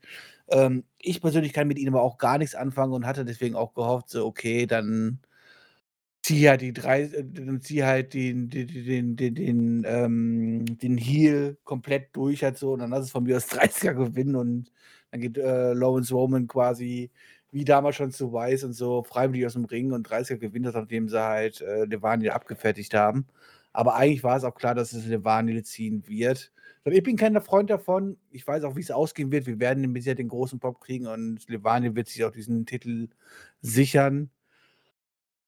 Ähm, 0.49 0.83
ich 0.99 1.21
persönlich 1.21 1.53
kann 1.53 1.67
mit 1.67 1.79
ihm 1.79 1.89
aber 1.93 2.03
auch 2.03 2.17
gar 2.17 2.37
nichts 2.37 2.55
anfangen 2.55 2.93
und 2.93 3.05
hatte 3.05 3.25
deswegen 3.25 3.55
auch 3.55 3.73
gehofft, 3.73 4.09
so, 4.09 4.25
okay, 4.25 4.65
dann 4.67 5.19
ziehe 6.31 6.49
halt 6.49 6.61
die 6.61 6.73
drei, 6.73 7.01
äh, 7.03 7.23
dann 7.25 7.61
ziehe 7.61 7.85
halt 7.85 8.13
den, 8.13 8.49
den, 8.49 8.67
den, 8.67 9.15
den, 9.15 9.35
den, 9.35 9.83
ähm, 9.85 10.65
den 10.79 10.97
Heal 10.97 11.57
komplett 11.63 12.15
durch 12.15 12.43
halt 12.43 12.57
so 12.57 12.73
und 12.73 12.79
dann 12.79 12.89
lass 12.91 13.05
es 13.05 13.11
von 13.11 13.23
mir 13.23 13.37
aus 13.37 13.49
30er 13.51 13.93
gewinnen 13.93 14.35
und 14.35 14.71
dann 15.11 15.21
geht 15.21 15.37
äh, 15.37 15.73
Lawrence 15.73 16.13
Roman 16.13 16.47
quasi 16.47 17.11
wie 17.51 17.65
damals 17.65 17.97
schon 17.97 18.11
zu 18.11 18.31
Weiß 18.31 18.63
und 18.63 18.73
so 18.73 19.03
freiwillig 19.03 19.45
aus 19.45 19.53
dem 19.53 19.65
Ring 19.65 19.91
und 19.91 20.07
30er 20.07 20.37
gewinnt 20.37 20.65
das, 20.65 20.73
nachdem 20.75 21.09
sie 21.09 21.21
halt 21.21 21.59
äh, 21.61 21.83
Levaniel 21.85 22.31
abgefertigt 22.31 22.93
haben. 22.93 23.27
Aber 23.73 23.95
eigentlich 23.95 24.23
war 24.23 24.37
es 24.37 24.43
auch 24.45 24.55
klar, 24.55 24.73
dass 24.75 24.93
es 24.93 25.05
Levaniel 25.05 25.63
ziehen 25.63 26.07
wird. 26.07 26.51
Ich 26.85 27.03
bin 27.03 27.17
kein 27.17 27.39
Freund 27.41 27.69
davon. 27.69 28.17
Ich 28.31 28.47
weiß 28.47 28.63
auch, 28.63 28.75
wie 28.75 28.81
es 28.81 28.91
ausgehen 28.91 29.31
wird. 29.31 29.47
Wir 29.47 29.59
werden 29.59 29.91
mit 29.91 30.05
den 30.05 30.29
großen 30.29 30.59
Pop 30.59 30.79
kriegen 30.79 31.07
und 31.07 31.47
Levaniel 31.49 31.95
wird 31.95 32.07
sich 32.07 32.23
auch 32.23 32.31
diesen 32.31 32.65
Titel 32.65 33.09
sichern. 33.61 34.29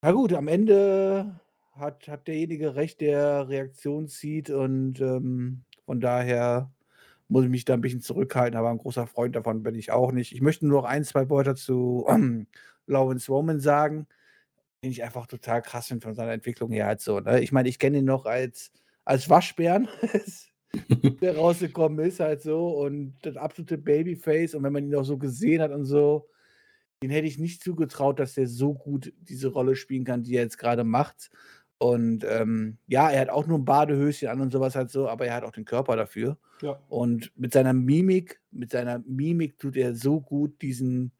Na 0.04 0.12
gut, 0.12 0.34
am 0.34 0.50
Ende 0.50 1.40
hat 1.72 2.10
hat 2.10 2.28
derjenige 2.28 2.76
recht, 2.76 3.00
der 3.00 3.48
Reaktion 3.48 4.10
zieht 4.10 4.50
und, 4.50 5.00
ähm, 5.00 5.64
von 5.86 6.02
daher 6.02 6.70
muss 7.30 7.46
ich 7.46 7.50
mich 7.50 7.64
da 7.64 7.74
ein 7.74 7.80
bisschen 7.82 8.02
zurückhalten, 8.02 8.58
aber 8.60 8.70
ein 8.70 8.80
großer 8.80 9.08
Freund 9.08 9.34
davon 9.38 9.64
bin 9.64 9.76
ich 9.76 9.92
auch 9.94 10.12
nicht. 10.12 10.34
Ich 10.34 10.42
möchte 10.42 10.68
nur 10.68 10.82
noch 10.82 10.90
ein, 10.90 11.06
zwei 11.06 11.30
Worte 11.30 11.56
zu 11.56 12.06
Lawrence 12.88 13.32
Roman 13.32 13.62
sagen, 13.62 14.08
den 14.84 14.92
ich 14.92 15.04
einfach 15.04 15.28
total 15.28 15.62
krass 15.62 15.88
finde 15.88 16.04
von 16.06 16.16
seiner 16.16 16.34
Entwicklung 16.34 16.72
her 16.72 16.88
halt 16.88 17.02
so, 17.02 17.22
ne? 17.22 17.42
Ich 17.42 17.54
meine, 17.54 17.70
ich 17.70 17.80
kenne 17.80 18.00
ihn 18.00 18.06
noch 18.06 18.26
als 18.26 18.72
als 19.06 19.30
Waschbären, 19.30 19.88
der 21.22 21.36
rausgekommen 21.38 22.06
ist 22.06 22.20
halt 22.20 22.42
so 22.42 22.70
und 22.80 23.16
das 23.24 23.38
absolute 23.38 23.78
Babyface 23.78 24.56
und 24.56 24.64
wenn 24.64 24.74
man 24.74 24.86
ihn 24.86 24.96
auch 24.96 25.06
so 25.06 25.18
gesehen 25.18 25.62
hat 25.62 25.72
und 25.72 25.86
so 25.86 26.28
den 27.04 27.12
hätte 27.12 27.28
ich 27.28 27.38
nicht 27.38 27.62
zugetraut, 27.62 28.18
dass 28.18 28.34
der 28.34 28.48
so 28.48 28.74
gut 28.74 29.14
diese 29.20 29.50
Rolle 29.50 29.76
spielen 29.76 30.06
kann, 30.06 30.24
die 30.24 30.36
er 30.36 30.44
jetzt 30.44 30.58
gerade 30.58 30.86
macht. 30.86 31.32
Und 31.78 32.24
ähm, 32.24 32.78
ja, 32.88 33.10
er 33.10 33.20
hat 33.20 33.30
auch 33.30 33.46
nur 33.46 33.60
ein 33.60 33.66
Badehöschen 33.66 34.30
an 34.30 34.40
und 34.40 34.54
sowas 34.54 34.74
halt 34.74 34.90
so, 34.90 35.10
aber 35.10 35.26
er 35.26 35.36
hat 35.36 35.44
auch 35.44 35.52
den 35.52 35.66
Körper 35.66 35.98
dafür. 35.98 36.38
Ja. 36.62 36.82
Und 36.88 37.34
mit 37.36 37.52
seiner 37.52 37.74
Mimik, 37.74 38.40
mit 38.52 38.72
seiner 38.72 39.00
Mimik 39.00 39.60
tut 39.60 39.76
er 39.76 39.96
so 39.96 40.22
gut 40.22 40.62
diesen, 40.62 41.12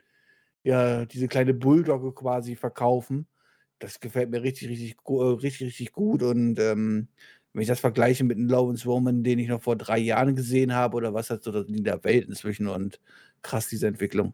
ja, 0.64 1.04
diese 1.06 1.28
kleine 1.28 1.54
Bulldogge 1.54 2.14
quasi 2.14 2.56
verkaufen. 2.56 3.28
Das 3.80 4.00
gefällt 4.00 4.30
mir 4.30 4.42
richtig, 4.42 4.70
richtig, 4.70 4.96
äh, 5.06 5.12
richtig, 5.12 5.68
richtig 5.68 5.92
gut. 5.92 6.24
Und 6.24 6.58
ähm, 6.62 7.10
wenn 7.52 7.62
ich 7.62 7.68
das 7.68 7.82
vergleiche 7.82 8.24
mit 8.24 8.38
einem 8.38 8.48
Lawrence 8.48 8.88
Roman, 8.88 9.22
den 9.22 9.40
ich 9.40 9.50
noch 9.50 9.62
vor 9.62 9.76
drei 9.76 9.98
Jahren 9.98 10.34
gesehen 10.34 10.74
habe 10.74 10.96
oder 10.96 11.14
was 11.14 11.30
halt 11.30 11.44
so, 11.44 11.52
das 11.52 11.68
in 11.68 11.84
der 11.84 12.06
Welt 12.06 12.30
inzwischen 12.30 12.70
und 12.70 13.02
krass, 13.42 13.68
diese 13.68 13.88
Entwicklung. 13.88 14.34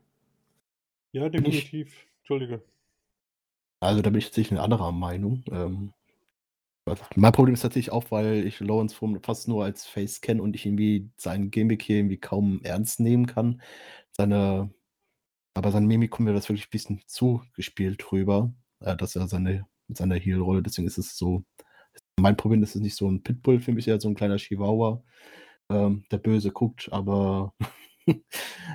Ja, 1.11 1.29
definitiv. 1.29 2.07
Entschuldige. 2.21 2.63
Also 3.81 4.01
da 4.01 4.09
bin 4.09 4.19
ich 4.19 4.25
tatsächlich 4.27 4.51
eine 4.51 4.61
anderer 4.61 4.91
Meinung. 4.93 5.43
Ähm, 5.51 5.93
mein 7.15 7.31
Problem 7.31 7.53
ist 7.53 7.61
tatsächlich 7.61 7.91
auch, 7.91 8.09
weil 8.11 8.45
ich 8.47 8.59
Lawrence 8.59 8.95
Foreman 8.95 9.21
fast 9.21 9.47
nur 9.47 9.63
als 9.63 9.85
Face 9.85 10.21
kenne 10.21 10.41
und 10.41 10.55
ich 10.55 10.65
irgendwie 10.65 11.09
seinen 11.17 11.51
Gimmick 11.51 11.83
hier 11.83 11.97
irgendwie 11.97 12.17
kaum 12.19 12.61
ernst 12.63 12.99
nehmen 12.99 13.27
kann. 13.27 13.61
Seine, 14.11 14.73
aber 15.55 15.71
seine 15.71 15.87
Mimik 15.87 16.11
kommt 16.11 16.27
mir 16.29 16.35
das 16.35 16.49
wirklich 16.49 16.67
ein 16.67 16.71
bisschen 16.71 17.01
zugespielt 17.07 18.03
drüber, 18.05 18.53
äh, 18.81 18.97
dass 18.97 19.15
er 19.15 19.27
seine, 19.27 19.67
mit 19.87 19.97
seiner 19.97 20.15
Heel-Rolle, 20.15 20.63
deswegen 20.63 20.87
ist 20.87 20.97
es 20.99 21.17
so 21.17 21.43
Mein 22.19 22.37
Problem 22.37 22.63
ist 22.63 22.75
es 22.75 22.81
nicht 22.81 22.95
so 22.97 23.09
ein 23.09 23.23
Pitbull, 23.23 23.59
für 23.61 23.73
mich 23.73 23.87
eher 23.87 24.01
so 24.01 24.09
ein 24.09 24.15
kleiner 24.15 24.37
Chihuahua, 24.37 25.03
ähm, 25.69 26.05
der 26.11 26.19
böse 26.19 26.51
guckt, 26.51 26.89
aber 26.93 27.53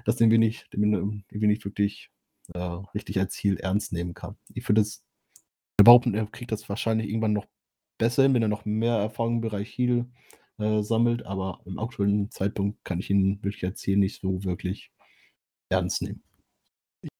das 0.07 0.21
irgendwie 0.21 0.39
nicht, 0.39 0.73
den 0.75 0.95
irgendwie 0.95 1.49
nicht 1.49 1.65
wirklich 1.67 2.11
äh, 2.53 2.59
richtig 2.95 3.19
als 3.19 3.35
Ziel 3.35 3.57
ernst 3.59 3.93
nehmen 3.93 4.15
kann. 4.15 4.37
Ich 4.53 4.65
finde 4.65 4.83
es, 4.83 5.05
behaupten, 5.77 6.15
er 6.15 6.27
kriegt 6.27 6.53
das 6.53 6.69
wahrscheinlich 6.69 7.09
irgendwann 7.09 7.33
noch 7.33 7.47
besser 7.99 8.23
hin, 8.23 8.35
wenn 8.35 8.43
er 8.43 8.49
noch 8.49 8.65
mehr 8.65 8.95
Erfahrung 8.95 9.37
im 9.37 9.41
Bereich 9.41 9.77
Heal 9.77 10.07
äh, 10.59 10.83
sammelt, 10.83 11.25
aber 11.27 11.61
im 11.65 11.79
aktuellen 11.79 12.31
Zeitpunkt 12.31 12.85
kann 12.85 13.01
ich 13.01 13.11
ihn 13.11 13.43
wirklich 13.43 13.65
als 13.65 13.81
Ziel 13.81 13.97
nicht 13.97 14.21
so 14.21 14.45
wirklich 14.45 14.93
ernst 15.69 16.03
nehmen. 16.03 16.23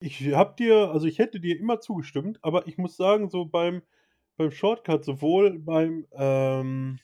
Ich, 0.01 0.33
habe 0.33 0.55
dir, 0.57 0.91
also 0.91 1.07
ich 1.07 1.19
hätte 1.19 1.41
dir 1.41 1.59
immer 1.59 1.81
zugestimmt, 1.81 2.39
aber 2.43 2.67
ich 2.67 2.79
muss 2.79 2.97
sagen, 2.97 3.29
so 3.29 3.45
beim, 3.45 3.83
beim 4.37 4.51
Shortcut, 4.51 5.05
sowohl 5.05 5.59
beim 5.59 6.07
ähm, 6.13 6.99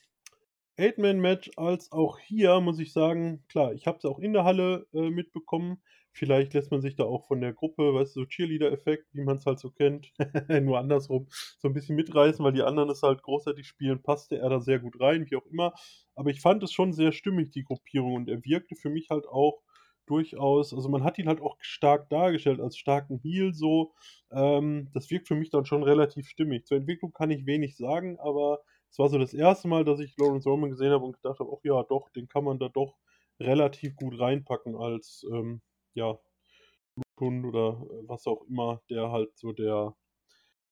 Eight-Man-Match 0.79 1.53
als 1.57 1.93
auch 1.93 2.19
hier, 2.19 2.61
muss 2.61 2.79
ich 2.79 2.93
sagen, 2.93 3.45
klar, 3.49 3.75
ich 3.75 3.87
habe 3.87 3.99
es 3.99 4.05
auch 4.05 4.19
in 4.19 4.33
der 4.33 4.45
Halle 4.45 4.87
äh, 4.95 5.11
mitbekommen. 5.11 5.83
Vielleicht 6.13 6.55
lässt 6.55 6.71
man 6.71 6.81
sich 6.81 6.97
da 6.97 7.05
auch 7.05 7.27
von 7.27 7.41
der 7.41 7.53
Gruppe, 7.53 7.95
weißt 7.95 8.17
du, 8.17 8.21
so 8.21 8.27
Cheerleader-Effekt, 8.27 9.07
wie 9.15 9.23
man 9.23 9.37
es 9.37 9.47
halt 9.47 9.59
so 9.59 9.71
kennt, 9.71 10.13
nur 10.49 10.79
andersrum, 10.79 11.29
so 11.59 11.69
ein 11.69 11.75
bisschen 11.75 11.97
mitreißen, 11.97 12.45
weil 12.45 12.53
die 12.53 12.63
anderen 12.63 12.91
es 12.91 13.03
halt 13.03 13.23
großartig 13.23 13.67
spielen, 13.67 14.03
passte 14.03 14.39
er 14.39 14.51
da 14.51 14.61
sehr 14.61 14.81
gut 14.81 15.01
rein, 15.01 15.31
wie 15.31 15.37
auch 15.37 15.47
immer. 15.47 15.73
Aber 16.15 16.31
ich 16.31 16.41
fand 16.41 16.63
es 16.63 16.73
schon 16.73 16.93
sehr 16.93 17.13
stimmig, 17.13 17.51
die 17.53 17.65
Gruppierung, 17.65 18.15
und 18.15 18.29
er 18.29 18.45
wirkte 18.45 18.75
für 18.77 18.91
mich 18.91 19.11
halt 19.11 19.27
auch 19.29 19.63
durchaus, 20.07 20.75
also 20.75 20.89
man 20.89 21.05
hat 21.05 21.19
ihn 21.19 21.29
halt 21.29 21.41
auch 21.41 21.57
stark 21.61 22.09
dargestellt 22.11 22.61
als 22.61 22.77
starken 22.77 23.19
Heal 23.23 23.55
so. 23.55 23.95
Ähm, 24.33 24.89
das 24.93 25.11
wirkt 25.11 25.29
für 25.29 25.37
mich 25.37 25.51
dann 25.51 25.65
schon 25.67 25.83
relativ 25.85 26.29
stimmig. 26.29 26.67
Zur 26.67 26.79
Entwicklung 26.79 27.13
kann 27.13 27.31
ich 27.31 27.47
wenig 27.47 27.77
sagen, 27.77 28.19
aber 28.19 28.59
es 28.91 28.99
war 28.99 29.09
so 29.09 29.19
das 29.19 29.35
erste 29.35 29.69
Mal, 29.69 29.85
dass 29.85 30.01
ich 30.01 30.17
Lawrence 30.19 30.49
Roman 30.49 30.71
gesehen 30.71 30.91
habe 30.91 31.05
und 31.05 31.13
gedacht 31.13 31.39
habe, 31.39 31.51
ach 31.57 31.63
ja, 31.65 31.83
doch, 31.85 32.11
den 32.11 32.27
kann 32.27 32.43
man 32.45 32.59
da 32.59 32.69
doch 32.69 32.97
relativ 33.39 33.95
gut 33.97 34.19
reinpacken 34.19 34.75
als 34.77 35.25
ähm, 35.33 35.63
ja, 35.95 36.19
Bluthund 36.97 37.47
oder 37.47 37.81
äh, 37.91 38.09
was 38.09 38.27
auch 38.27 38.43
immer, 38.49 38.83
der 38.91 39.11
halt 39.13 39.37
so 39.39 39.53
der 39.53 39.97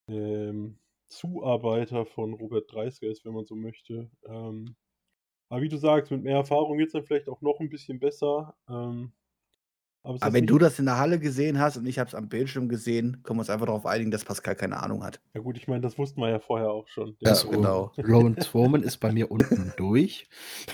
ähm, 0.09 0.79
Zuarbeiter 1.09 2.07
von 2.07 2.35
Robert 2.35 2.73
Dreisker 2.73 3.09
ist, 3.09 3.25
wenn 3.25 3.35
man 3.35 3.47
so 3.47 3.57
möchte. 3.57 4.11
Ähm, 4.27 4.77
aber 5.51 5.63
wie 5.63 5.69
du 5.69 5.79
sagst, 5.79 6.11
mit 6.13 6.23
mehr 6.25 6.37
Erfahrung 6.37 6.79
wird 6.79 6.89
es 6.89 6.93
dann 6.95 7.05
vielleicht 7.05 7.29
auch 7.29 7.41
noch 7.43 7.61
ein 7.61 7.71
bisschen 7.71 8.01
besser. 8.01 8.57
Ähm, 8.69 9.13
aber, 10.03 10.19
aber 10.21 10.33
wenn 10.33 10.47
du 10.47 10.59
das 10.59 10.79
in 10.79 10.87
der 10.87 10.97
Halle 10.97 11.19
gesehen 11.19 11.59
hast 11.59 11.77
und 11.77 11.87
ich 11.87 11.99
habe 11.99 12.09
es 12.09 12.15
am 12.15 12.29
Bildschirm 12.29 12.69
gesehen, 12.69 13.23
können 13.25 13.39
wir 13.39 13.41
uns 13.41 13.51
einfach 13.51 13.67
darauf 13.67 13.85
einigen, 13.85 14.11
dass 14.11 14.25
Pascal 14.25 14.55
keine 14.55 14.83
Ahnung 14.83 15.05
hat. 15.05 15.21
Ja 15.35 15.41
gut, 15.41 15.57
ich 15.57 15.69
meine, 15.69 15.81
das 15.81 15.99
wussten 15.99 16.21
wir 16.21 16.31
ja 16.31 16.39
vorher 16.39 16.71
auch 16.71 16.89
schon. 16.89 17.17
Ja, 17.21 17.35
so, 17.35 17.51
genau. 17.51 17.93
Rowan 17.99 18.37
Foreman 18.37 18.83
ist 18.83 18.99
bei 18.99 19.13
mir 19.13 19.31
unten 19.31 19.73
durch. 19.77 20.29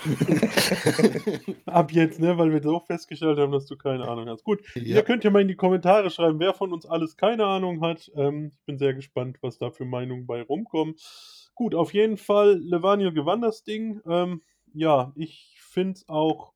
Ab 1.65 1.91
jetzt, 1.91 2.19
ne, 2.19 2.37
weil 2.37 2.51
wir 2.51 2.61
so 2.61 2.79
festgestellt 2.79 3.39
haben, 3.39 3.51
dass 3.51 3.65
du 3.65 3.75
keine 3.75 4.07
Ahnung 4.07 4.29
hast. 4.29 4.43
Gut, 4.43 4.61
ja. 4.75 4.81
ihr 4.81 5.03
könnt 5.03 5.23
ja 5.23 5.31
mal 5.31 5.41
in 5.41 5.47
die 5.47 5.55
Kommentare 5.55 6.09
schreiben, 6.09 6.39
wer 6.39 6.53
von 6.53 6.71
uns 6.71 6.85
alles 6.85 7.17
keine 7.17 7.45
Ahnung 7.45 7.81
hat. 7.81 8.11
Ähm, 8.15 8.51
ich 8.55 8.65
bin 8.65 8.77
sehr 8.77 8.93
gespannt, 8.93 9.37
was 9.41 9.57
da 9.57 9.71
für 9.71 9.85
Meinungen 9.85 10.27
bei 10.27 10.41
rumkommen. 10.41 10.95
Gut, 11.55 11.75
auf 11.75 11.93
jeden 11.93 12.17
Fall, 12.17 12.57
Levanio 12.59 13.11
gewann 13.11 13.41
das 13.41 13.63
Ding. 13.63 14.01
Ähm, 14.07 14.41
ja, 14.73 15.13
ich 15.15 15.57
finde 15.59 15.93
es 15.93 16.09
auch 16.09 16.54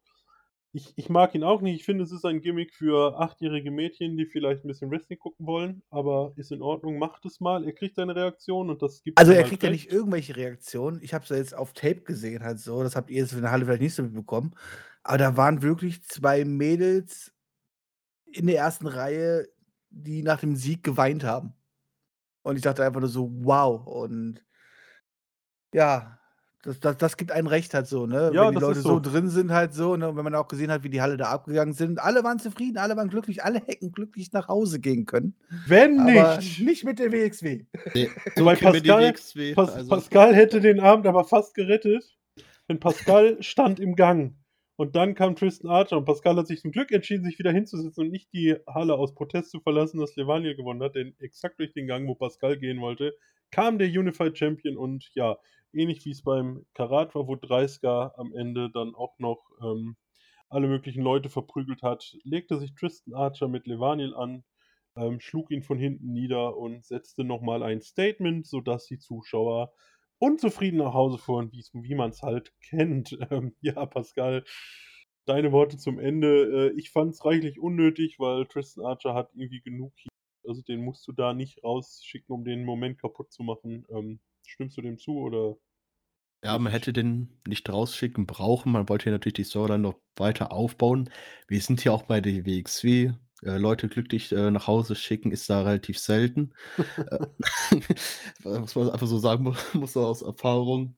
ich, 0.72 0.94
ich 0.98 1.10
mag 1.10 1.34
ihn 1.34 1.44
auch 1.44 1.62
nicht. 1.62 1.76
Ich 1.76 1.86
finde, 1.86 2.04
es 2.04 2.12
ist 2.12 2.26
ein 2.26 2.42
Gimmick 2.42 2.74
für 2.74 3.20
achtjährige 3.20 3.72
Mädchen, 3.72 4.18
die 4.18 4.28
vielleicht 4.28 4.64
ein 4.64 4.68
bisschen 4.68 4.92
Wrestling 4.92 5.18
gucken 5.18 5.48
wollen, 5.48 5.82
aber 5.90 6.34
ist 6.36 6.52
in 6.52 6.62
Ordnung, 6.62 7.00
macht 7.00 7.26
es 7.26 7.40
mal. 7.40 7.66
Er 7.66 7.74
kriegt 7.74 7.98
eine 7.98 8.16
Reaktion 8.16 8.70
und 8.70 8.82
das 8.82 9.02
gibt 9.02 9.18
Also 9.18 9.32
er 9.32 9.44
kriegt 9.44 9.64
ja 9.64 9.72
nicht 9.72 9.92
irgendwelche 9.92 10.36
Reaktionen. 10.36 11.02
Ich 11.02 11.14
habe 11.14 11.24
es 11.24 11.30
ja 11.30 11.38
jetzt 11.38 11.56
auf 11.56 11.74
Tape 11.74 12.02
gesehen, 12.02 12.44
halt 12.44 12.60
so. 12.60 12.84
Das 12.84 12.96
habt 12.96 13.10
ihr 13.10 13.18
jetzt 13.18 13.34
in 13.34 13.42
der 13.42 13.52
Halle 13.52 13.66
vielleicht 13.66 13.82
nicht 13.82 13.96
so 13.96 14.04
mitbekommen. 14.04 14.56
Aber 15.02 15.18
da 15.18 15.38
waren 15.38 15.64
wirklich 15.64 16.04
zwei 16.04 16.46
Mädels 16.46 17.34
in 18.32 18.46
der 18.46 18.58
ersten 18.58 18.86
Reihe, 18.86 19.48
die 19.90 20.22
nach 20.22 20.40
dem 20.40 20.56
Sieg 20.56 20.84
geweint 20.84 21.24
haben. 21.24 21.54
Und 22.44 22.58
ich 22.58 22.62
dachte 22.62 22.86
einfach 22.86 23.00
nur 23.00 23.10
so, 23.10 23.32
wow. 23.44 23.88
Und 23.88 24.44
ja, 25.74 26.19
das, 26.62 26.80
das, 26.82 26.98
das 26.98 27.16
gibt 27.16 27.32
einen 27.32 27.48
recht 27.48 27.74
halt 27.74 27.88
so, 27.88 28.06
ne? 28.06 28.32
Ja, 28.34 28.48
Wenn 28.48 28.56
die 28.56 28.62
Leute 28.62 28.82
so. 28.82 28.90
so. 28.90 29.00
drin 29.00 29.30
sind 29.30 29.52
halt 29.52 29.74
so, 29.74 29.96
ne? 29.96 30.10
Und 30.10 30.18
wenn 30.18 30.26
man 30.26 30.36
auch 30.36 30.50
gesehen 30.50 30.72
hat, 30.72 30.84
wie 30.84 30.90
die 30.90 31.02
Halle 31.02 31.16
da 31.16 31.30
abgegangen 31.30 31.74
sind, 31.74 32.00
alle 32.00 32.24
waren 32.24 32.38
zufrieden, 32.40 32.78
alle 32.78 32.98
waren 32.98 33.08
glücklich, 33.08 33.44
alle 33.44 33.60
hätten 33.66 33.94
glücklich 33.94 34.34
nach 34.34 34.50
Hause 34.50 34.80
gehen 34.82 35.06
können. 35.06 35.36
Wenn 35.68 36.00
aber 36.00 36.38
nicht. 36.38 36.60
nicht 36.60 36.84
mit 36.84 37.00
der 37.00 37.14
WXW. 37.14 37.66
Nee, 37.94 38.10
so 38.36 38.46
Weil 38.46 38.58
Pascal, 38.58 39.14
WXW, 39.14 39.54
Pas 39.54 39.74
also. 39.74 39.90
Pascal 39.90 40.36
hätte 40.36 40.60
den 40.60 40.82
Abend 40.82 41.08
aber 41.08 41.24
fast 41.24 41.54
gerettet, 41.56 42.18
denn 42.68 42.80
Pascal 42.80 43.38
stand 43.42 43.80
im 43.80 43.96
Gang. 43.96 44.36
Und 44.76 44.96
dann 44.96 45.14
kam 45.14 45.36
Tristan 45.36 45.72
Archer 45.72 45.98
und 45.98 46.06
Pascal 46.06 46.38
hat 46.38 46.48
sich 46.48 46.62
zum 46.62 46.72
Glück 46.72 46.92
entschieden, 46.92 47.24
sich 47.24 47.38
wieder 47.38 47.52
hinzusetzen 47.52 48.06
und 48.06 48.12
nicht 48.12 48.32
die 48.34 48.56
Halle 48.66 48.96
aus 48.96 49.14
Protest 49.14 49.52
zu 49.52 49.60
verlassen, 49.60 50.00
dass 50.00 50.16
Levaniel 50.16 50.56
gewonnen 50.56 50.82
hat, 50.82 50.96
denn 50.96 51.16
exakt 51.20 51.60
durch 51.60 51.74
den 51.74 51.88
Gang, 51.88 52.08
wo 52.08 52.16
Pascal 52.16 52.58
gehen 52.58 52.80
wollte, 52.80 53.14
kam 53.52 53.78
der 53.78 53.88
Unified 53.88 54.38
Champion 54.38 54.78
und 54.78 55.10
ja, 55.14 55.38
ähnlich 55.74 56.06
wie 56.06 56.12
es 56.12 56.24
beim 56.24 56.66
Karat 56.74 57.16
war, 57.16 57.28
wo 57.28 57.36
Dreisker 57.36 58.14
am 58.18 58.34
Ende 58.34 58.70
dann 58.72 58.96
auch 58.96 59.18
noch 59.20 59.40
ähm, 59.62 59.96
alle 60.50 60.68
möglichen 60.68 61.04
Leute 61.04 61.30
verprügelt 61.30 61.84
hat, 61.84 62.18
legte 62.24 62.58
sich 62.58 62.74
Tristan 62.74 63.14
Archer 63.14 63.48
mit 63.48 63.68
Levaniel 63.68 64.16
an, 64.16 64.44
ähm, 64.96 65.20
schlug 65.20 65.52
ihn 65.52 65.64
von 65.64 65.78
hinten 65.78 66.12
nieder 66.12 66.58
und 66.58 66.86
setzte 66.86 67.24
nochmal 67.24 67.64
ein 67.64 67.82
Statement, 67.82 68.48
sodass 68.48 68.88
die 68.88 69.00
Zuschauer 69.00 69.72
unzufrieden 70.20 70.78
nach 70.78 70.94
Hause 70.94 71.18
fuhren, 71.18 71.52
wie 71.52 71.96
man 71.96 72.10
es 72.10 72.22
halt 72.22 72.54
kennt. 72.62 73.18
Ähm, 73.32 73.56
ja, 73.62 73.86
Pascal, 73.86 74.44
deine 75.26 75.52
Worte 75.52 75.78
zum 75.78 76.00
Ende. 76.00 76.72
Äh, 76.72 76.80
ich 76.80 76.92
fand 76.92 77.14
es 77.14 77.26
reichlich 77.26 77.60
unnötig, 77.60 78.20
weil 78.20 78.46
Tristan 78.48 78.86
Archer 78.86 79.14
hat 79.14 79.30
irgendwie 79.34 79.62
genug. 79.62 79.94
Also 80.48 80.62
den 80.64 80.84
musst 80.84 81.08
du 81.08 81.12
da 81.12 81.34
nicht 81.34 81.64
rausschicken, 81.64 82.34
um 82.34 82.44
den 82.44 82.66
Moment 82.66 83.00
kaputt 83.00 83.32
zu 83.32 83.44
machen. 83.44 83.86
Ähm, 83.90 84.20
Stimmst 84.50 84.78
du 84.78 84.82
dem 84.82 84.98
zu 84.98 85.12
oder? 85.12 85.58
Ja, 86.44 86.58
man 86.58 86.72
hätte 86.72 86.92
den 86.92 87.40
nicht 87.48 87.70
rausschicken 87.70 88.26
brauchen. 88.26 88.72
Man 88.72 88.90
wollte 88.90 89.06
ja 89.06 89.12
natürlich 89.12 89.36
die 89.36 89.44
Storyline 89.44 89.84
noch 89.84 90.00
weiter 90.16 90.52
aufbauen. 90.52 91.10
Wir 91.48 91.62
sind 91.62 91.84
ja 91.84 91.92
auch 91.92 92.04
bei 92.04 92.20
der 92.20 92.46
WXW. 92.46 93.12
Äh, 93.44 93.58
Leute 93.58 93.88
glücklich 93.90 94.32
äh, 94.32 94.50
nach 94.50 94.66
Hause 94.68 94.96
schicken 94.96 95.32
ist 95.32 95.50
da 95.50 95.62
relativ 95.62 96.00
selten. 96.00 96.54
Äh, 96.98 97.28
was 98.44 98.76
man 98.76 98.90
einfach 98.90 99.08
so 99.08 99.20
sagen 99.20 99.44
muss, 99.74 99.74
muss 99.74 99.98
aus 99.98 100.24
Erfahrung. 100.24 100.96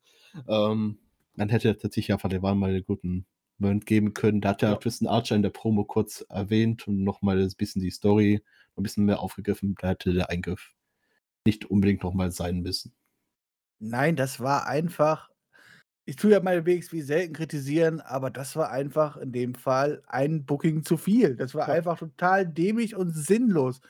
Ähm, 0.47 0.99
man 1.35 1.49
hätte 1.49 1.77
tatsächlich 1.77 2.07
ja 2.07 2.17
von 2.17 2.29
der 2.29 2.41
Wahl 2.41 2.55
mal 2.55 2.69
einen 2.69 2.85
guten 2.85 3.25
Moment 3.57 3.85
geben 3.85 4.13
können. 4.13 4.41
Da 4.41 4.49
hat 4.49 4.61
ja, 4.61 4.69
ja. 4.71 4.75
Tristan 4.77 5.07
Archer 5.07 5.35
in 5.35 5.43
der 5.43 5.49
Promo 5.49 5.83
kurz 5.83 6.25
erwähnt 6.29 6.87
und 6.87 7.03
nochmal 7.03 7.41
ein 7.41 7.51
bisschen 7.57 7.81
die 7.81 7.91
Story 7.91 8.41
ein 8.77 8.83
bisschen 8.83 9.05
mehr 9.05 9.19
aufgegriffen. 9.19 9.75
Da 9.79 9.89
hätte 9.89 10.13
der 10.13 10.29
Eingriff 10.29 10.71
nicht 11.45 11.65
unbedingt 11.65 12.03
nochmal 12.03 12.31
sein 12.31 12.61
müssen. 12.61 12.93
Nein, 13.83 14.15
das 14.15 14.39
war 14.39 14.67
einfach 14.67 15.29
ich 16.05 16.17
tue 16.17 16.31
ja 16.31 16.41
meine 16.41 16.65
WXW 16.65 17.01
selten 17.01 17.33
kritisieren, 17.33 18.01
aber 18.01 18.31
das 18.31 18.55
war 18.57 18.71
einfach 18.71 19.17
in 19.17 19.31
dem 19.31 19.55
Fall 19.55 20.03
ein 20.07 20.45
Booking 20.45 20.83
zu 20.83 20.97
viel. 20.97 21.35
Das 21.37 21.55
war 21.55 21.67
Ja. 21.67 21.73
einfach 21.73 21.99
total 21.99 22.47
dämlich 22.47 22.95
und 22.95 23.11
sinnlos. 23.11 23.81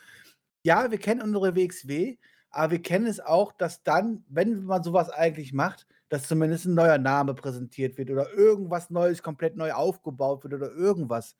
Ja, 0.63 0.91
wir 0.91 0.99
kennen 0.99 1.21
unsere 1.21 1.55
WXW, 1.55 2.17
aber 2.51 2.71
wir 2.73 2.81
kennen 2.83 3.07
es 3.07 3.19
auch, 3.19 3.53
dass 3.53 3.83
dann, 3.83 4.25
wenn 4.29 4.65
man 4.65 4.83
sowas 4.83 5.09
eigentlich 5.09 5.53
macht, 5.53 5.87
dass 6.09 6.27
zumindest 6.27 6.65
ein 6.67 6.75
neuer 6.75 6.99
Name 6.99 7.35
präsentiert 7.35 7.97
wird 7.97 8.11
oder 8.11 8.31
irgendwas 8.33 8.89
Neues 8.91 9.23
komplett 9.23 9.57
neu 9.57 9.73
aufgebaut 9.73 10.43
wird 10.43 10.55
oder 10.55 10.71
irgendwas. 10.73 11.35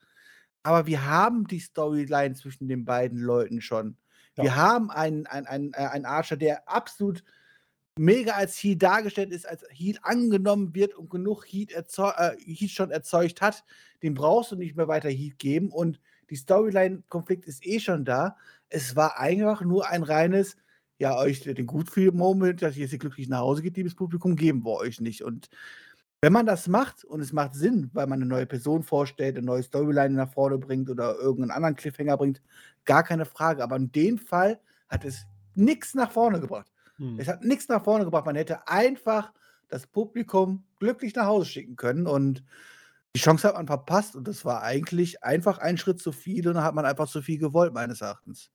Aber 0.64 0.86
wir 0.88 1.06
haben 1.06 1.48
die 1.48 1.60
Storyline 1.60 2.36
zwischen 2.36 2.68
den 2.68 2.86
beiden 2.86 3.20
Leuten 3.20 3.62
schon. 3.62 3.98
Wir 4.38 4.56
Ja. 4.56 4.56
haben 4.56 4.92
einen 4.92 5.26
einen 5.28 5.48
einen, 5.48 5.74
äh, 5.74 5.78
einen 5.88 6.06
Archer, 6.06 6.38
der 6.38 6.68
absolut 6.70 7.24
mega 7.98 8.34
als 8.34 8.56
Heal 8.58 8.78
dargestellt 8.78 9.32
ist, 9.32 9.48
als 9.48 9.66
Heal 9.70 9.98
angenommen 10.02 10.74
wird 10.74 10.96
und 10.96 11.10
genug 11.10 11.46
Heat, 11.46 11.72
äh, 11.74 11.84
Heat 12.46 12.72
schon 12.72 12.92
erzeugt 12.92 13.42
hat, 13.42 13.64
den 14.02 14.14
brauchst 14.14 14.52
du 14.52 14.56
nicht 14.56 14.76
mehr 14.76 14.88
weiter 14.88 15.10
Heat 15.10 15.38
geben 15.40 15.70
und 15.72 16.00
die 16.30 16.36
Storyline-Konflikt 16.38 17.46
ist 17.46 17.66
eh 17.66 17.80
schon 17.80 18.06
da. 18.06 18.38
Es 18.70 18.96
war 18.96 19.20
einfach 19.20 19.62
nur 19.62 19.90
ein 19.90 20.04
reines, 20.04 20.56
ja, 20.98 21.18
euch 21.18 21.42
den 21.42 21.66
Gutfeel-Moment, 21.66 22.62
dass 22.62 22.78
ihr 22.78 22.86
jetzt 22.86 23.00
glücklich 23.00 23.28
nach 23.28 23.40
Hause 23.40 23.62
geht, 23.62 23.76
liebes 23.76 23.96
Publikum, 23.96 24.36
geben 24.36 24.64
wir 24.64 24.78
euch 24.78 25.02
nicht. 25.02 25.24
Und 25.24 25.50
wenn 26.22 26.32
man 26.32 26.46
das 26.46 26.68
macht 26.68 27.04
und 27.04 27.20
es 27.20 27.34
macht 27.34 27.56
Sinn, 27.56 27.90
weil 27.94 28.08
man 28.08 28.22
eine 28.22 28.30
neue 28.30 28.46
Person 28.46 28.84
vorstellt, 28.84 29.36
eine 29.36 29.46
neue 29.46 29.64
Storyline 29.64 30.16
nach 30.16 30.32
vorne 30.32 30.58
bringt 30.58 30.90
oder 30.90 31.16
irgendeinen 31.18 31.52
anderen 31.52 31.76
Cliffhanger 31.76 32.16
bringt, 32.16 32.42
gar 32.86 33.04
keine 33.04 33.26
Frage. 33.26 33.64
Aber 33.64 33.76
in 33.76 33.92
dem 33.92 34.18
Fall 34.18 34.60
hat 34.88 35.04
es 35.04 35.26
nichts 35.56 35.96
nach 35.96 36.12
vorne 36.12 36.40
gebracht. 36.40 36.72
Hm. 37.02 37.20
Es 37.20 37.28
hat 37.28 37.44
nichts 37.44 37.68
nach 37.68 37.84
vorne 37.84 38.06
gebracht. 38.06 38.28
Man 38.28 38.36
hätte 38.36 38.68
einfach 38.68 39.34
das 39.70 39.88
Publikum 39.88 40.64
glücklich 40.80 41.16
nach 41.16 41.26
Hause 41.26 41.48
schicken 41.48 41.76
können 41.76 42.06
und 42.06 42.44
die 43.16 43.20
Chance 43.20 43.48
hat 43.48 43.56
man 43.56 43.66
verpasst 43.66 44.16
und 44.16 44.28
das 44.28 44.46
war 44.46 44.62
eigentlich 44.62 45.24
einfach 45.24 45.58
ein 45.58 45.78
Schritt 45.78 46.00
zu 46.00 46.12
viel 46.12 46.48
und 46.48 46.54
dann 46.54 46.64
hat 46.64 46.76
man 46.76 46.86
einfach 46.86 47.08
zu 47.08 47.22
viel 47.22 47.40
gewollt, 47.40 47.74
meines 47.74 48.02
Erachtens. 48.02 48.52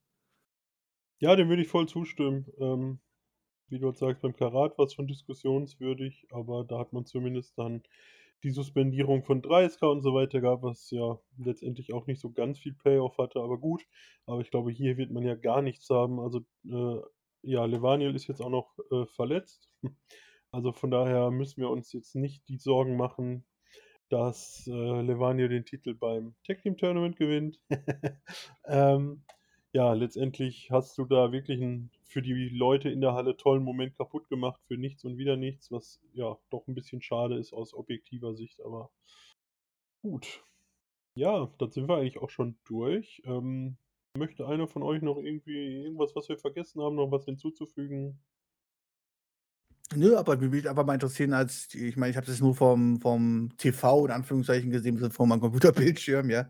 Ja, 1.18 1.34
dem 1.34 1.48
würde 1.48 1.62
ich 1.62 1.68
voll 1.68 1.88
zustimmen. 1.88 2.46
Ähm, 2.58 3.00
wie 3.68 3.80
du 3.80 3.86
halt 3.86 3.98
sagst, 3.98 4.22
beim 4.22 4.36
Karat 4.36 4.78
war 4.78 4.84
es 4.84 4.94
schon 4.94 5.08
diskussionswürdig, 5.08 6.28
aber 6.30 6.64
da 6.64 6.78
hat 6.78 6.92
man 6.92 7.04
zumindest 7.04 7.58
dann 7.58 7.82
die 8.44 8.50
Suspendierung 8.50 9.24
von 9.24 9.42
30k 9.42 9.90
und 9.90 10.02
so 10.02 10.14
weiter 10.14 10.40
gab, 10.40 10.62
was 10.62 10.90
ja 10.90 11.18
letztendlich 11.36 11.92
auch 11.92 12.06
nicht 12.06 12.20
so 12.20 12.30
ganz 12.30 12.58
viel 12.60 12.74
Payoff 12.74 13.18
hatte, 13.18 13.40
aber 13.40 13.58
gut. 13.58 13.84
Aber 14.26 14.40
ich 14.40 14.50
glaube, 14.50 14.70
hier 14.70 14.96
wird 14.96 15.10
man 15.10 15.24
ja 15.24 15.34
gar 15.34 15.62
nichts 15.62 15.90
haben. 15.90 16.20
Also, 16.20 16.44
äh, 16.64 17.00
ja, 17.42 17.64
Levaniel 17.64 18.14
ist 18.14 18.26
jetzt 18.26 18.40
auch 18.40 18.50
noch 18.50 18.78
äh, 18.90 19.06
verletzt. 19.06 19.70
Also 20.52 20.72
von 20.72 20.90
daher 20.90 21.30
müssen 21.30 21.60
wir 21.60 21.68
uns 21.68 21.92
jetzt 21.92 22.14
nicht 22.14 22.48
die 22.48 22.56
Sorgen 22.56 22.96
machen, 22.96 23.44
dass 24.08 24.66
äh, 24.68 25.00
Levaniel 25.02 25.48
den 25.48 25.66
Titel 25.66 25.92
beim 25.92 26.34
Tag 26.46 26.62
Team 26.62 26.78
Tournament 26.78 27.16
gewinnt. 27.16 27.60
ähm, 28.64 29.22
ja, 29.72 29.92
letztendlich 29.92 30.70
hast 30.70 30.96
du 30.96 31.04
da 31.04 31.32
wirklich 31.32 31.60
einen 31.60 31.90
für 32.04 32.22
die 32.22 32.48
Leute 32.48 32.88
in 32.88 33.02
der 33.02 33.12
Halle 33.12 33.36
tollen 33.36 33.62
Moment 33.62 33.96
kaputt 33.96 34.28
gemacht 34.30 34.62
für 34.66 34.78
nichts 34.78 35.04
und 35.04 35.18
wieder 35.18 35.36
nichts, 35.36 35.70
was 35.70 36.00
ja 36.14 36.38
doch 36.48 36.66
ein 36.66 36.74
bisschen 36.74 37.02
schade 37.02 37.36
ist 37.36 37.52
aus 37.52 37.74
objektiver 37.74 38.34
Sicht, 38.34 38.62
aber 38.64 38.90
gut. 40.00 40.42
Ja, 41.16 41.52
dann 41.58 41.70
sind 41.70 41.88
wir 41.88 41.96
eigentlich 41.96 42.18
auch 42.18 42.30
schon 42.30 42.58
durch. 42.64 43.20
Ähm, 43.26 43.76
möchte 44.16 44.46
einer 44.46 44.68
von 44.68 44.82
euch 44.82 45.02
noch 45.02 45.18
irgendwie 45.18 45.84
irgendwas, 45.84 46.14
was 46.14 46.28
wir 46.28 46.38
vergessen 46.38 46.82
haben, 46.82 46.96
noch 46.96 47.10
was 47.10 47.24
hinzuzufügen? 47.24 48.18
Nö, 49.94 50.16
aber 50.16 50.36
mich 50.36 50.50
würde 50.50 50.68
einfach 50.68 50.84
mal 50.84 50.94
interessieren, 50.94 51.32
als 51.32 51.72
ich 51.72 51.96
meine, 51.96 52.10
ich 52.10 52.16
habe 52.16 52.26
das 52.26 52.40
nur 52.40 52.56
vom, 52.56 53.00
vom 53.00 53.50
TV 53.56 54.06
in 54.06 54.10
Anführungszeichen 54.12 54.70
gesehen, 54.70 54.98
vor 55.12 55.26
meinem 55.28 55.40
Computerbildschirm, 55.40 56.28
ja. 56.28 56.48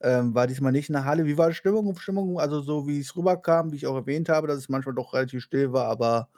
Ähm, 0.00 0.34
war 0.34 0.46
diesmal 0.46 0.72
nicht 0.72 0.88
in 0.88 0.94
der 0.94 1.04
Halle. 1.04 1.26
Wie 1.26 1.36
war 1.36 1.48
die 1.48 1.54
Stimmung? 1.54 1.94
Stimmung? 1.98 2.40
Also 2.40 2.60
so 2.62 2.86
wie 2.86 3.00
es 3.00 3.14
rüberkam, 3.14 3.72
wie 3.72 3.76
ich 3.76 3.86
auch 3.86 3.96
erwähnt 3.96 4.28
habe, 4.30 4.46
dass 4.46 4.58
es 4.58 4.68
manchmal 4.70 4.94
doch 4.94 5.12
relativ 5.12 5.42
still 5.42 5.72
war, 5.72 5.86
aber 5.86 6.28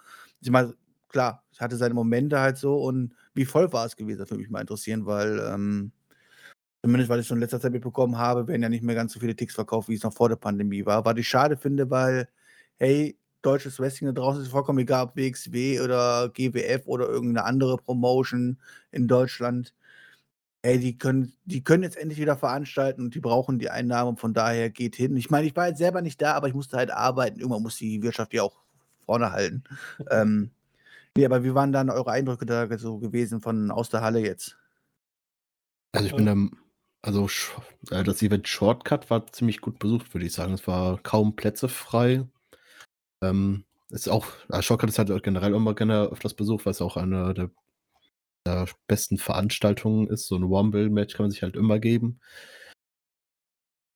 ich 0.41 0.51
meine, 0.51 0.75
klar, 1.09 1.45
es 1.53 1.61
hatte 1.61 1.77
seine 1.77 1.95
Momente 1.95 2.41
halt 2.41 2.57
so 2.57 2.83
und 2.83 3.15
wie 3.35 3.45
voll 3.45 3.73
war 3.73 3.87
es 3.87 3.97
gewesen, 3.97 4.19
das 4.19 4.31
würde 4.31 4.43
mich 4.43 4.51
mal 4.51 4.61
interessieren, 4.61 5.07
weil 5.07 5.39
ähm, 5.53 5.93
zumindest 6.83 7.11
weil 7.11 7.21
ich 7.21 7.27
schon 7.27 7.39
in 7.39 7.43
letzter 7.43 7.61
Zeit 7.61 7.73
mitbekommen 7.73 8.19
habe, 8.19 8.49
werden 8.49 8.63
ja 8.63 8.69
nicht 8.69 8.83
mehr 8.83 8.95
ganz 8.95 9.13
so 9.13 9.21
viele 9.21 9.37
Ticks 9.37 9.55
verkauft, 9.55 9.89
wie 9.89 9.95
es 9.95 10.03
noch 10.03 10.15
vor 10.15 10.29
der 10.29 10.37
Pandemie 10.37 10.87
war. 10.87 11.05
Was 11.05 11.17
ich 11.17 11.29
schade 11.29 11.57
finde, 11.57 11.91
weil, 11.91 12.29
hey, 12.79 13.19
deutsches 13.43 13.79
Wrestling 13.79 14.15
da 14.15 14.21
draußen 14.21 14.43
ist 14.43 14.51
vollkommen 14.51 14.79
egal, 14.79 15.05
ob 15.05 15.17
WXW 15.17 15.81
oder 15.81 16.31
GWF 16.31 16.87
oder 16.87 17.09
irgendeine 17.09 17.47
andere 17.47 17.77
Promotion 17.77 18.59
in 18.93 19.09
Deutschland. 19.09 19.75
Ey, 20.63 20.79
die 20.79 20.99
können, 20.99 21.33
die 21.47 21.65
können 21.65 21.83
jetzt 21.83 21.97
endlich 21.97 22.21
wieder 22.21 22.37
veranstalten 22.37 23.03
und 23.03 23.15
die 23.15 23.21
brauchen 23.21 23.59
die 23.59 23.71
Einnahmen. 23.71 24.19
Von 24.19 24.35
daher 24.35 24.69
geht 24.69 24.95
hin. 24.95 25.17
Ich 25.17 25.31
meine, 25.31 25.47
ich 25.47 25.57
war 25.57 25.69
jetzt 25.69 25.79
selber 25.79 26.03
nicht 26.03 26.21
da, 26.21 26.35
aber 26.35 26.49
ich 26.49 26.55
musste 26.55 26.77
halt 26.77 26.91
arbeiten. 26.91 27.41
Irgendwann 27.41 27.63
muss 27.63 27.77
die 27.77 28.03
Wirtschaft 28.03 28.35
ja 28.35 28.43
auch 28.43 28.57
vorne 29.07 29.33
halten. 29.33 29.65
ähm, 30.11 30.51
nee, 31.17 31.25
aber 31.25 31.45
wie 31.45 31.55
waren 31.55 31.73
dann 31.73 31.89
eure 31.89 32.11
Eindrücke 32.11 32.45
da 32.45 32.69
so 32.79 32.99
gewesen 32.99 33.41
von 33.41 33.71
aus 33.71 33.89
der 33.89 34.03
Halle 34.03 34.21
jetzt? 34.21 34.59
Also 35.93 36.07
ich 36.07 36.15
bin 36.15 36.27
da, 36.27 36.37
also 37.03 37.29
das 37.91 38.23
Event 38.23 38.47
Shortcut 38.49 39.11
war 39.11 39.27
ziemlich 39.33 39.61
gut 39.61 39.79
besucht, 39.79 40.13
würde 40.15 40.27
ich 40.27 40.33
sagen. 40.33 40.53
Es 40.53 40.67
war 40.67 40.99
kaum 41.03 41.35
Plätze 41.37 41.69
frei. 41.69 42.27
Ähm, 43.23 43.65
ist 43.91 44.09
auch, 44.09 44.27
Shortcut 44.61 44.91
ist 44.91 44.99
halt 44.99 45.23
generell 45.23 45.55
immer 45.55 45.75
gerne 45.75 46.05
öfters 46.05 46.35
besucht, 46.35 46.67
weil 46.67 46.73
es 46.73 46.83
auch 46.83 46.97
eine 46.97 47.35
der, 47.35 47.51
der 48.47 48.69
besten 48.87 49.19
Veranstaltungen 49.19 50.09
ist. 50.09 50.29
So 50.29 50.37
ein 50.37 50.49
Womble-Match 50.49 51.15
kann 51.17 51.25
man 51.25 51.31
sich 51.31 51.43
halt 51.43 51.57
immer 51.57 51.79
geben. 51.79 52.21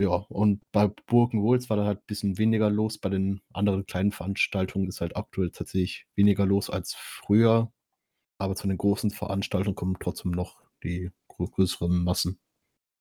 Ja, 0.03 0.17
und 0.29 0.61
bei 0.73 0.89
Burgen 1.07 1.43
Wolz 1.43 1.71
war 1.71 1.77
da 1.77 1.85
halt 1.85 1.99
ein 2.01 2.07
bisschen 2.07 2.37
weniger 2.39 2.69
los. 2.69 2.99
Bei 2.99 3.09
den 3.11 3.43
anderen 3.53 3.87
kleinen 3.87 4.11
Veranstaltungen 4.11 4.89
ist 4.89 5.01
halt 5.01 5.17
aktuell 5.17 5.51
tatsächlich 5.51 6.07
weniger 6.17 6.47
los 6.47 6.69
als 6.69 6.95
früher. 6.95 7.73
Aber 8.39 8.57
zu 8.57 8.67
den 8.67 8.79
großen 8.79 9.11
Veranstaltungen 9.11 9.77
kommen 9.77 9.97
trotzdem 10.01 10.33
noch 10.33 10.63
die 10.83 11.11
größeren 11.29 12.03
Massen. 12.03 12.41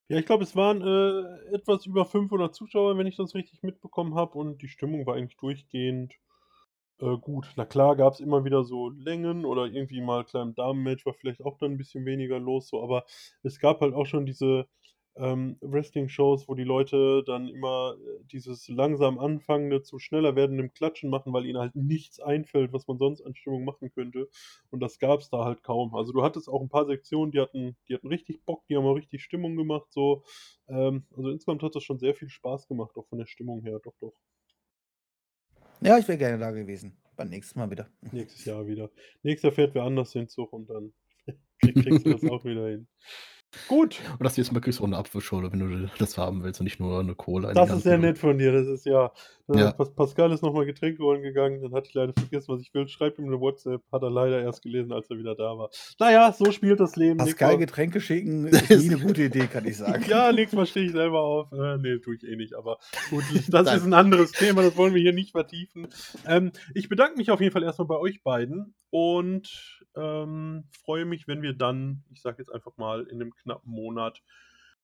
Ja, 0.09 0.17
ich 0.17 0.25
glaube, 0.25 0.43
es 0.43 0.55
waren 0.55 0.81
äh, 0.81 1.55
etwas 1.55 1.85
über 1.85 2.05
500 2.05 2.53
Zuschauer, 2.53 2.97
wenn 2.97 3.07
ich 3.07 3.15
das 3.15 3.35
richtig 3.35 3.63
mitbekommen 3.63 4.15
habe. 4.15 4.37
Und 4.37 4.61
die 4.61 4.67
Stimmung 4.67 5.05
war 5.05 5.15
eigentlich 5.15 5.37
durchgehend 5.37 6.13
äh, 6.99 7.17
gut. 7.17 7.51
Na 7.57 7.65
klar, 7.65 7.95
gab 7.95 8.13
es 8.13 8.19
immer 8.19 8.45
wieder 8.45 8.63
so 8.63 8.89
Längen 8.89 9.45
oder 9.45 9.65
irgendwie 9.67 10.01
mal 10.01 10.25
klein 10.25 10.55
Damenmatch 10.55 11.05
war 11.05 11.13
vielleicht 11.13 11.41
auch 11.43 11.57
dann 11.57 11.73
ein 11.73 11.77
bisschen 11.77 12.05
weniger 12.05 12.39
los. 12.39 12.69
So, 12.69 12.83
aber 12.83 13.05
es 13.43 13.59
gab 13.59 13.81
halt 13.81 13.93
auch 13.93 14.05
schon 14.05 14.25
diese 14.25 14.67
ähm, 15.15 15.57
Wrestling-Shows, 15.61 16.47
wo 16.47 16.55
die 16.55 16.63
Leute 16.63 17.23
dann 17.25 17.47
immer 17.47 17.95
äh, 17.99 18.23
dieses 18.31 18.67
langsam 18.67 19.19
anfangende 19.19 19.83
zu 19.83 19.99
schneller 19.99 20.35
werdendem 20.35 20.73
Klatschen 20.73 21.09
machen, 21.09 21.33
weil 21.33 21.45
ihnen 21.45 21.59
halt 21.59 21.75
nichts 21.75 22.19
einfällt, 22.19 22.73
was 22.73 22.87
man 22.87 22.97
sonst 22.97 23.21
an 23.21 23.35
Stimmung 23.35 23.63
machen 23.63 23.91
könnte. 23.91 24.27
Und 24.71 24.79
das 24.79 24.99
gab 24.99 25.19
es 25.19 25.29
da 25.29 25.45
halt 25.45 25.63
kaum. 25.63 25.95
Also 25.95 26.13
du 26.13 26.23
hattest 26.23 26.49
auch 26.49 26.61
ein 26.61 26.69
paar 26.69 26.85
Sektionen, 26.85 27.31
die 27.31 27.39
hatten, 27.39 27.75
die 27.87 27.93
hatten 27.93 28.07
richtig 28.07 28.43
Bock, 28.45 28.65
die 28.67 28.75
haben 28.75 28.85
auch 28.85 28.95
richtig 28.95 29.23
Stimmung 29.23 29.55
gemacht. 29.55 29.87
So. 29.91 30.23
Ähm, 30.67 31.05
also 31.15 31.29
insgesamt 31.29 31.61
hat 31.61 31.75
das 31.75 31.83
schon 31.83 31.99
sehr 31.99 32.15
viel 32.15 32.29
Spaß 32.29 32.67
gemacht, 32.67 32.95
auch 32.95 33.07
von 33.07 33.19
der 33.19 33.27
Stimmung 33.27 33.61
her. 33.61 33.79
Doch, 33.83 33.95
doch. 33.99 34.13
Ja, 35.81 35.97
ich 35.97 36.07
wäre 36.07 36.17
gerne 36.17 36.39
da 36.39 36.51
gewesen. 36.51 36.97
Beim 37.15 37.29
nächsten 37.29 37.59
Mal 37.59 37.69
wieder. 37.69 37.89
Nächstes 38.11 38.45
Jahr 38.45 38.65
wieder. 38.65 38.89
Nächstes 39.21 39.43
Jahr 39.43 39.53
fährt 39.53 39.75
wer 39.75 39.83
anders 39.83 40.11
den 40.11 40.27
Zug 40.27 40.51
und 40.53 40.69
dann 40.69 40.93
kriegst 41.61 42.05
du 42.05 42.13
das 42.13 42.23
auch 42.23 42.43
wieder 42.45 42.69
hin. 42.69 42.87
Gut. 43.67 43.99
Und 44.11 44.23
das 44.23 44.37
nächste 44.37 44.53
Mal 44.53 44.61
kriegst 44.61 44.79
du 44.79 44.83
auch 44.83 44.87
eine 44.87 44.97
Apfelschorle, 44.97 45.51
wenn 45.51 45.59
du 45.59 45.89
das 45.99 46.17
haben 46.17 46.43
willst 46.43 46.59
und 46.59 46.65
nicht 46.65 46.79
nur 46.79 46.99
eine 46.99 47.15
Cola. 47.15 47.53
Das 47.53 47.71
ist 47.71 47.83
sehr 47.83 47.97
nett 47.97 48.17
von 48.17 48.37
dir. 48.37 48.51
Das 48.51 48.67
ist 48.67 48.85
ja. 48.85 49.11
Ja. 49.47 49.71
Pascal 49.71 50.31
ist 50.31 50.41
nochmal 50.41 50.65
Getränke 50.65 51.03
holen 51.03 51.21
gegangen. 51.21 51.61
Dann 51.61 51.73
hatte 51.73 51.87
ich 51.89 51.93
leider 51.93 52.13
vergessen, 52.13 52.53
was 52.53 52.61
ich 52.61 52.73
will. 52.73 52.87
Schreib 52.87 53.19
ihm 53.19 53.25
eine 53.25 53.39
WhatsApp. 53.39 53.81
Hat 53.91 54.01
er 54.01 54.09
leider 54.09 54.41
erst 54.41 54.61
gelesen, 54.61 54.93
als 54.93 55.09
er 55.09 55.17
wieder 55.17 55.35
da 55.35 55.57
war. 55.57 55.69
Naja, 55.99 56.31
so 56.31 56.51
spielt 56.51 56.79
das 56.79 56.95
Leben. 56.95 57.17
Pascal 57.17 57.57
Getränke 57.57 57.99
schicken 57.99 58.45
ist 58.47 58.69
nie 58.69 58.95
eine 58.95 59.03
gute 59.03 59.23
Idee, 59.23 59.47
kann 59.47 59.67
ich 59.67 59.77
sagen. 59.77 60.05
ja, 60.07 60.31
nächstes 60.31 60.57
Mal 60.57 60.65
stehe 60.65 60.85
ich 60.85 60.93
selber 60.93 61.21
auf. 61.21 61.51
Äh, 61.51 61.77
nee, 61.77 61.99
tue 61.99 62.15
ich 62.15 62.23
eh 62.23 62.35
nicht. 62.35 62.53
Aber 62.55 62.77
gut, 63.09 63.23
das 63.49 63.73
ist 63.73 63.83
ein 63.85 63.93
anderes 63.93 64.31
Thema. 64.31 64.61
Das 64.61 64.77
wollen 64.77 64.93
wir 64.93 65.01
hier 65.01 65.13
nicht 65.13 65.31
vertiefen. 65.31 65.87
Ähm, 66.25 66.51
ich 66.73 66.87
bedanke 66.87 67.17
mich 67.17 67.29
auf 67.29 67.41
jeden 67.41 67.51
Fall 67.51 67.63
erstmal 67.63 67.87
bei 67.87 67.97
euch 67.97 68.23
beiden 68.23 68.75
und 68.91 69.81
ähm, 69.95 70.69
freue 70.85 71.05
mich, 71.05 71.27
wenn 71.27 71.41
wir 71.41 71.53
dann, 71.53 72.03
ich 72.11 72.21
sage 72.21 72.37
jetzt 72.39 72.53
einfach 72.53 72.77
mal, 72.77 73.03
in 73.03 73.21
einem 73.21 73.33
knappen 73.35 73.71
Monat 73.71 74.21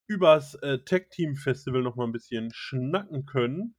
übers 0.07 0.55
äh, 0.55 0.79
Tech 0.79 1.09
Team 1.11 1.35
Festival 1.35 1.83
noch 1.83 1.95
mal 1.95 2.05
ein 2.05 2.11
bisschen 2.11 2.49
schnacken 2.51 3.25
können. 3.25 3.75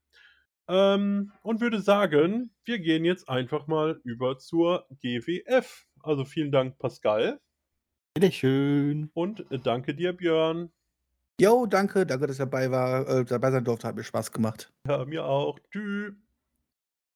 Ähm, 0.71 1.33
und 1.43 1.61
würde 1.61 1.81
sagen, 1.81 2.53
wir 2.65 2.79
gehen 2.79 3.05
jetzt 3.05 3.29
einfach 3.29 3.67
mal 3.67 4.01
über 4.05 4.39
zur 4.39 4.87
GWF. 5.03 5.85
Also 6.01 6.25
vielen 6.25 6.53
Dank, 6.53 6.79
Pascal. 6.79 7.41
Bitteschön. 8.15 9.11
Und 9.13 9.51
äh, 9.51 9.59
danke 9.59 9.95
dir, 9.97 10.13
Björn. 10.13 10.71
Jo, 11.41 11.67
danke, 11.67 12.07
danke, 12.07 12.29
dass 12.29 12.39
ihr 12.39 12.45
dabei 12.47 12.71
war, 12.71 13.09
äh, 13.09 13.25
dabei 13.25 13.51
sein 13.51 13.65
durfte, 13.65 13.89
hat 13.89 13.97
mir 13.97 14.05
Spaß 14.05 14.31
gemacht. 14.31 14.73
Ja, 14.87 15.05
mir 15.05 15.25
auch. 15.25 15.59
Tschüss. 15.73 16.15